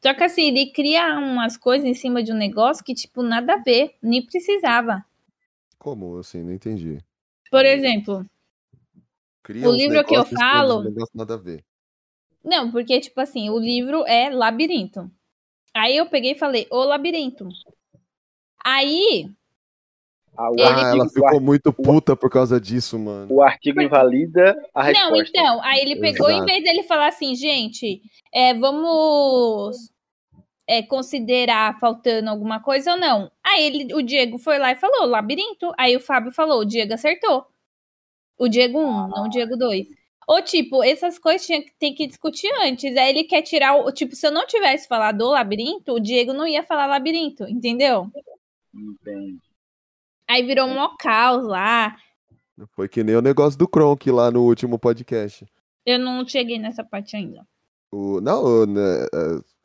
Só 0.03 0.12
que 0.12 0.24
assim, 0.24 0.49
ele 0.49 0.66
cria 0.73 1.16
umas 1.19 1.57
coisas 1.57 1.87
em 1.87 1.95
cima 1.95 2.23
de 2.23 2.32
um 2.32 2.37
negócio 2.37 2.85
que, 2.85 2.95
tipo, 2.95 3.23
nada 3.23 3.55
a 3.55 3.57
ver. 3.59 3.95
Nem 4.03 4.23
precisava. 4.27 5.05
Como 5.78 6.19
assim? 6.19 6.43
Não 6.43 6.53
entendi. 6.53 6.99
Por 7.51 7.65
exemplo, 7.65 8.27
Cria 9.51 9.69
O 9.69 9.73
livro 9.73 10.05
que 10.05 10.15
eu 10.15 10.21
em 10.23 10.25
falo- 10.27 10.79
um 10.79 10.85
negócio 10.85 11.11
nada 11.13 11.35
a 11.35 11.37
ver. 11.37 11.65
Não, 12.45 12.71
porque, 12.71 13.01
tipo 13.01 13.21
assim, 13.21 13.51
o 13.51 13.59
livro 13.59 14.05
é 14.07 14.31
labirinto. 14.31 15.11
Aí 15.75 15.97
eu 15.97 16.07
peguei 16.07 16.33
e 16.33 16.39
falei, 16.39 16.69
o 16.71 16.85
labirinto. 16.85 17.49
Aí, 18.65 19.29
Ah, 20.39 20.49
Ele- 20.53 20.63
Ah, 20.63 20.91
ela 20.95 21.09
ficou 21.09 21.41
muito 21.41 21.73
puta 21.73 22.15
por 22.15 22.31
causa 22.31 22.61
disso, 22.61 22.97
mano. 22.97 23.27
o 23.35 23.43
artigo 23.43 23.83
invalida 23.83 24.53
a 24.73 24.85
não, 24.85 25.11
resposta. 25.13 25.25
então, 25.29 25.61
aí 25.65 25.81
ele 25.81 25.97
pegou, 25.97 26.31
em 26.31 26.35
Exato. 26.35 26.47
vez 26.47 26.63
dele 26.63 26.83
falar 26.85 27.09
assim, 27.09 27.35
gente, 27.35 28.01
é, 28.33 28.55
vamos 28.55 29.91
é, 30.69 30.81
considerar 30.85 31.77
faltando 31.81 32.31
alguma 32.31 32.61
coisa 32.63 32.93
ou 32.93 32.97
não. 32.97 33.31
Aí 33.45 33.65
ele, 33.65 33.93
o 33.93 34.01
Diego 34.01 34.39
foi 34.39 34.57
lá 34.59 34.71
e 34.71 34.77
falou, 34.77 35.05
labirinto. 35.07 35.73
Aí 35.77 35.97
o 35.97 36.01
Fábio 36.01 36.31
falou, 36.31 36.61
o 36.61 36.65
Diego 36.65 36.95
acertou. 36.95 37.45
O 38.41 38.49
Diego 38.49 38.79
1, 38.79 38.83
um, 38.83 39.09
não 39.09 39.25
o 39.27 39.29
Diego 39.29 39.57
2. 39.57 39.87
Ou, 40.27 40.43
tipo, 40.43 40.83
essas 40.83 41.19
coisas 41.19 41.47
tinha, 41.47 41.61
que- 41.62 41.73
tem 41.79 41.95
que 41.95 42.07
discutir 42.07 42.51
antes. 42.62 42.97
Aí 42.97 43.11
ele 43.11 43.25
quer 43.25 43.43
tirar 43.43 43.75
o. 43.77 43.91
Tipo, 43.93 44.15
se 44.17 44.27
eu 44.27 44.31
não 44.33 44.47
tivesse 44.47 44.89
falado 44.89 45.19
do 45.19 45.31
labirinto, 45.31 45.93
o 45.93 46.01
Diego 46.01 46.33
não 46.33 46.47
ia 46.47 46.62
falar 46.62 46.87
labirinto, 46.87 47.45
entendeu? 47.49 48.09
Entende. 48.75 49.41
Aí 50.29 50.43
virou 50.45 50.67
um 50.67 50.75
mó 50.75 50.91
caos 50.99 51.47
lá. 51.47 51.97
Foi 52.77 52.89
que 52.89 53.03
nem 53.03 53.17
o 53.17 53.23
negócio 53.23 53.59
do 53.59 53.67
Kronk 53.69 54.11
lá 54.11 54.31
no 54.31 54.45
último 54.45 54.79
podcast. 54.79 55.45
Eu 55.85 55.99
não 55.99 56.27
cheguei 56.29 56.59
nessa 56.59 56.85
parte 56.85 57.17
ainda. 57.17 57.45
O, 57.91 58.21
não, 58.21 58.45
o, 58.45 58.67
né, 58.67 59.07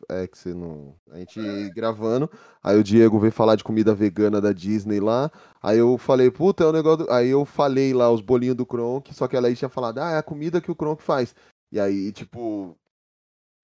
é, 0.10 0.28
que 0.28 0.38
você 0.38 0.54
não. 0.54 0.96
A 1.12 1.20
gente 1.20 1.40
gravando, 1.74 2.30
aí 2.64 2.78
o 2.78 2.84
Diego 2.84 3.20
veio 3.20 3.32
falar 3.32 3.56
de 3.56 3.64
comida 3.64 3.94
vegana 3.94 4.40
da 4.42 4.52
Disney 4.54 5.00
lá. 5.00 5.32
Aí 5.62 5.78
eu 5.78 5.98
falei, 5.98 6.30
puta, 6.32 6.64
é 6.64 6.68
o 6.68 6.72
negócio. 6.72 7.06
do-" 7.06 7.12
Aí 7.12 7.30
eu 7.30 7.46
falei 7.46 7.94
lá 7.94 8.12
os 8.12 8.22
bolinhos 8.22 8.56
do 8.56 8.66
Kronk, 8.66 9.14
só 9.14 9.28
que 9.28 9.36
ela 9.36 9.48
aí 9.48 9.56
tinha 9.56 9.70
falado, 9.70 10.00
ah, 10.00 10.12
é 10.12 10.18
a 10.18 10.24
comida 10.24 10.62
que 10.62 10.72
o 10.72 10.76
Kronk 10.76 11.02
faz. 11.02 11.36
E 11.72 11.80
aí, 11.80 12.12
tipo. 12.12 12.78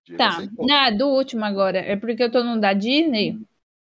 Diego 0.05 0.17
Tá, 0.17 0.37
na, 0.59 0.89
do 0.89 1.07
último 1.07 1.45
agora. 1.45 1.77
É 1.77 1.95
porque 1.95 2.23
eu 2.23 2.31
tô 2.31 2.43
no 2.43 2.59
da 2.59 2.73
Disney. 2.73 3.39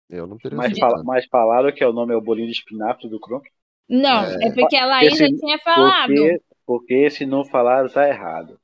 Eu 0.09 0.27
não 0.27 0.39
teria 0.39 0.57
Mas, 0.57 0.73
aceitado. 0.73 0.91
fala, 0.91 1.05
mas 1.05 1.27
falaram 1.27 1.71
que 1.71 1.85
é 1.85 1.87
o 1.89 1.93
nome 1.93 2.15
é 2.15 2.17
o 2.17 2.21
bolinho 2.21 2.47
de 2.47 2.55
espinafre 2.55 3.09
do 3.09 3.21
Kronk? 3.21 3.47
Não, 3.89 4.25
É. 4.25 4.49
é, 4.49 4.53
porque 4.53 4.77
a 4.77 4.87
Laís 4.87 5.17
já 5.19 5.27
tinha 5.27 5.59
falado. 5.59 6.09
Porque, 6.09 6.43
porque 6.67 7.11
se 7.11 7.27
não 7.27 7.45
falaram, 7.45 7.89
tá 7.89 8.09
errado. 8.09 8.59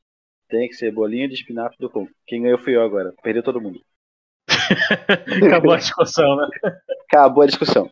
Tem 0.48 0.68
que 0.68 0.74
ser 0.74 0.92
bolinho 0.92 1.28
de 1.28 1.34
espinafre 1.34 1.76
do 1.78 1.90
Kronk. 1.90 2.10
Quem 2.26 2.42
ganhou 2.42 2.58
fui 2.58 2.76
eu 2.76 2.82
agora. 2.82 3.12
Perdeu 3.22 3.42
todo 3.42 3.60
mundo. 3.60 3.80
Acabou 5.46 5.72
a 5.72 5.76
discussão, 5.78 6.36
né? 6.36 6.48
Acabou 7.10 7.42
a 7.42 7.46
discussão. 7.46 7.90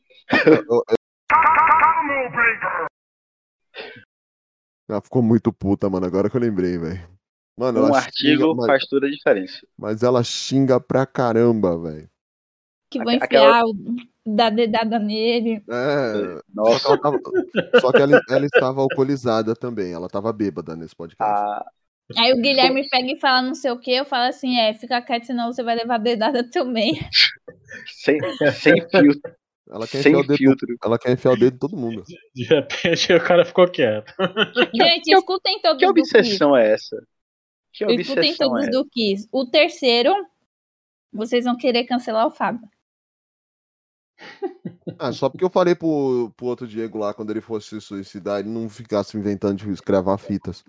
Ela 4.88 5.00
ficou 5.00 5.22
muito 5.22 5.52
puta, 5.52 5.88
mano. 5.88 6.06
Agora 6.06 6.28
que 6.28 6.36
eu 6.36 6.40
lembrei, 6.40 6.76
velho. 6.78 7.08
Mano, 7.58 7.82
Um 7.82 7.86
ela 7.88 7.98
artigo 7.98 8.42
xinga, 8.42 8.54
mas, 8.54 8.66
faz 8.66 8.86
toda 8.86 9.06
a 9.06 9.10
diferença. 9.10 9.66
mas 9.78 10.02
ela 10.02 10.22
xinga 10.24 10.80
pra 10.80 11.04
caramba, 11.06 11.78
velho. 11.78 12.08
Que 12.90 12.98
vou 13.02 13.12
Aquela- 13.12 13.60
enfiar, 13.60 13.64
o- 13.64 13.74
dar 14.26 14.50
dedada 14.50 14.98
nele. 14.98 15.62
É. 15.68 16.12
Só 16.36 16.42
Nossa. 16.54 16.80
que, 16.80 16.86
ela, 16.86 16.98
tava- 17.00 17.20
só 17.80 17.92
que 17.92 18.02
ela, 18.02 18.20
ela 18.28 18.46
estava 18.46 18.80
alcoolizada 18.80 19.54
também. 19.54 19.92
Ela 19.92 20.08
tava 20.08 20.32
bêbada 20.32 20.74
nesse 20.76 20.94
podcast. 20.96 21.22
Ah, 21.22 21.64
Aí 22.18 22.32
o 22.32 22.40
Guilherme 22.40 22.88
pega 22.88 23.12
e 23.12 23.20
fala 23.20 23.42
não 23.42 23.54
sei 23.54 23.70
o 23.70 23.78
que, 23.78 23.90
eu 23.92 24.04
falo 24.04 24.28
assim, 24.28 24.58
é, 24.58 24.72
fica 24.74 25.00
quieto, 25.02 25.26
senão 25.26 25.52
você 25.52 25.62
vai 25.62 25.74
levar 25.76 25.98
dedada 25.98 26.48
também. 26.50 26.94
sem, 27.86 28.18
sem 28.52 28.74
filtro. 28.90 29.36
Ela 29.70 29.86
quer, 29.86 30.02
sem 30.02 30.12
enfiar 30.12 30.18
o 30.18 30.26
dedo, 30.26 30.36
filtro. 30.36 30.76
ela 30.84 30.98
quer 30.98 31.12
enfiar 31.12 31.32
o 31.32 31.36
dedo 31.36 31.54
em 31.54 31.58
todo 31.58 31.76
mundo. 31.76 32.02
De 32.34 32.44
repente 32.44 33.12
o 33.14 33.24
cara 33.24 33.44
ficou 33.44 33.66
quieto. 33.70 34.12
Gente, 34.74 35.08
escutem 35.14 35.60
todos 35.62 35.78
Que 35.78 35.86
do 35.86 35.94
Kiss. 35.94 36.16
obsessão 36.16 36.56
é 36.56 36.72
essa? 36.72 36.96
Que 37.72 37.84
Escutem 37.84 38.00
obsessão 38.00 38.50
todos 38.50 38.66
é 38.66 38.70
do 38.70 38.84
Kiss. 38.90 39.28
O 39.32 39.46
terceiro, 39.46 40.12
vocês 41.12 41.44
vão 41.44 41.56
querer 41.56 41.84
cancelar 41.84 42.26
o 42.26 42.30
Fábio. 42.30 42.68
Ah, 44.98 45.10
só 45.12 45.28
porque 45.28 45.44
eu 45.44 45.50
falei 45.50 45.74
pro, 45.74 46.32
pro 46.36 46.46
outro 46.46 46.66
Diego 46.66 46.98
lá, 46.98 47.14
quando 47.14 47.30
ele 47.30 47.40
fosse 47.40 47.68
se 47.68 47.80
suicidar, 47.80 48.40
ele 48.40 48.50
não 48.50 48.68
ficasse 48.68 49.16
inventando 49.16 49.56
de 49.56 49.70
escrever 49.70 50.18
fitas. 50.18 50.64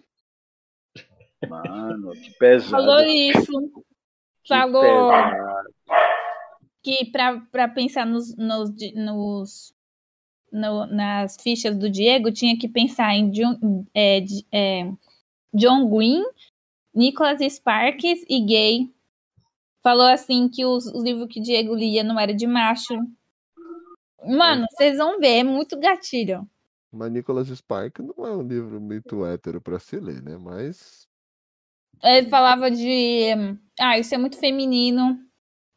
Mano, 1.50 2.12
que 2.12 2.32
pesado. 2.38 2.72
Falou 2.72 3.02
isso. 3.02 3.52
que 4.44 4.48
Falou 4.50 4.82
pesado. 5.12 5.74
que 6.82 7.06
pra, 7.12 7.40
pra 7.52 7.68
pensar 7.68 8.06
nos, 8.06 8.36
nos, 8.36 8.70
nos- 8.96 9.74
no- 10.52 10.86
nas 10.88 11.36
fichas 11.42 11.76
do 11.78 11.90
Diego, 11.90 12.32
tinha 12.32 12.58
que 12.58 12.68
pensar 12.68 13.14
em 13.16 13.30
John, 13.32 13.86
é, 13.94 14.24
é, 14.52 14.92
John 15.54 15.90
Green, 15.90 16.24
Nicholas 16.94 17.40
Sparks 17.42 18.24
e 18.30 18.40
gay. 18.46 18.94
Falou 19.82 20.08
assim 20.08 20.48
que 20.48 20.66
os, 20.66 20.86
os 20.86 21.04
livros 21.04 21.28
que 21.30 21.42
Diego 21.42 21.74
lia 21.76 22.04
não 22.04 22.20
era 22.20 22.34
de 22.34 22.48
macho. 22.48 22.94
Mano, 24.26 24.66
vocês 24.72 24.98
vão 24.98 25.20
ver, 25.20 25.40
é 25.40 25.44
muito 25.44 25.78
gatilho. 25.78 26.48
Mas 26.92 27.12
Nicholas 27.12 27.48
Spark 27.50 28.00
não 28.00 28.26
é 28.26 28.32
um 28.36 28.44
livro 28.44 28.80
muito 28.80 29.26
hétero 29.26 29.60
pra 29.60 29.80
se 29.80 30.00
ler, 30.00 30.22
né? 30.22 30.38
Mas. 30.38 31.08
Ele 32.04 32.30
falava 32.30 32.70
de. 32.70 33.30
Ah, 33.80 33.98
isso 33.98 34.14
é 34.14 34.18
muito 34.18 34.38
feminino. 34.38 35.18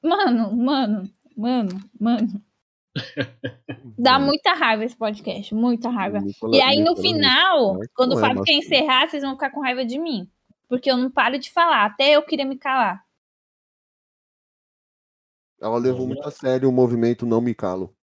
Mano, 0.02 0.56
mano, 0.56 1.10
mano, 1.36 1.80
mano. 1.98 2.42
Dá 3.98 4.18
muita 4.18 4.54
raiva 4.54 4.84
esse 4.84 4.96
podcast, 4.96 5.54
muita 5.54 5.88
raiva. 5.88 6.18
E 6.52 6.60
aí, 6.60 6.82
no 6.82 6.96
final, 6.96 7.78
quando 7.94 8.14
o 8.14 8.18
é 8.18 8.20
Fábio 8.20 8.42
quer 8.42 8.54
encerrar, 8.54 9.08
vocês 9.08 9.22
vão 9.22 9.32
ficar 9.32 9.50
com 9.50 9.60
raiva 9.60 9.84
de 9.84 9.98
mim. 9.98 10.28
Porque 10.68 10.90
eu 10.90 10.96
não 10.96 11.10
paro 11.10 11.38
de 11.38 11.50
falar. 11.50 11.84
Até 11.84 12.16
eu 12.16 12.22
queria 12.22 12.44
me 12.44 12.58
calar. 12.58 13.04
Ela 15.60 15.78
levou 15.78 16.06
muito 16.06 16.26
a 16.26 16.30
sério 16.30 16.68
o 16.68 16.72
movimento 16.72 17.24
Não 17.24 17.40
Me 17.40 17.54
Calo. 17.54 17.94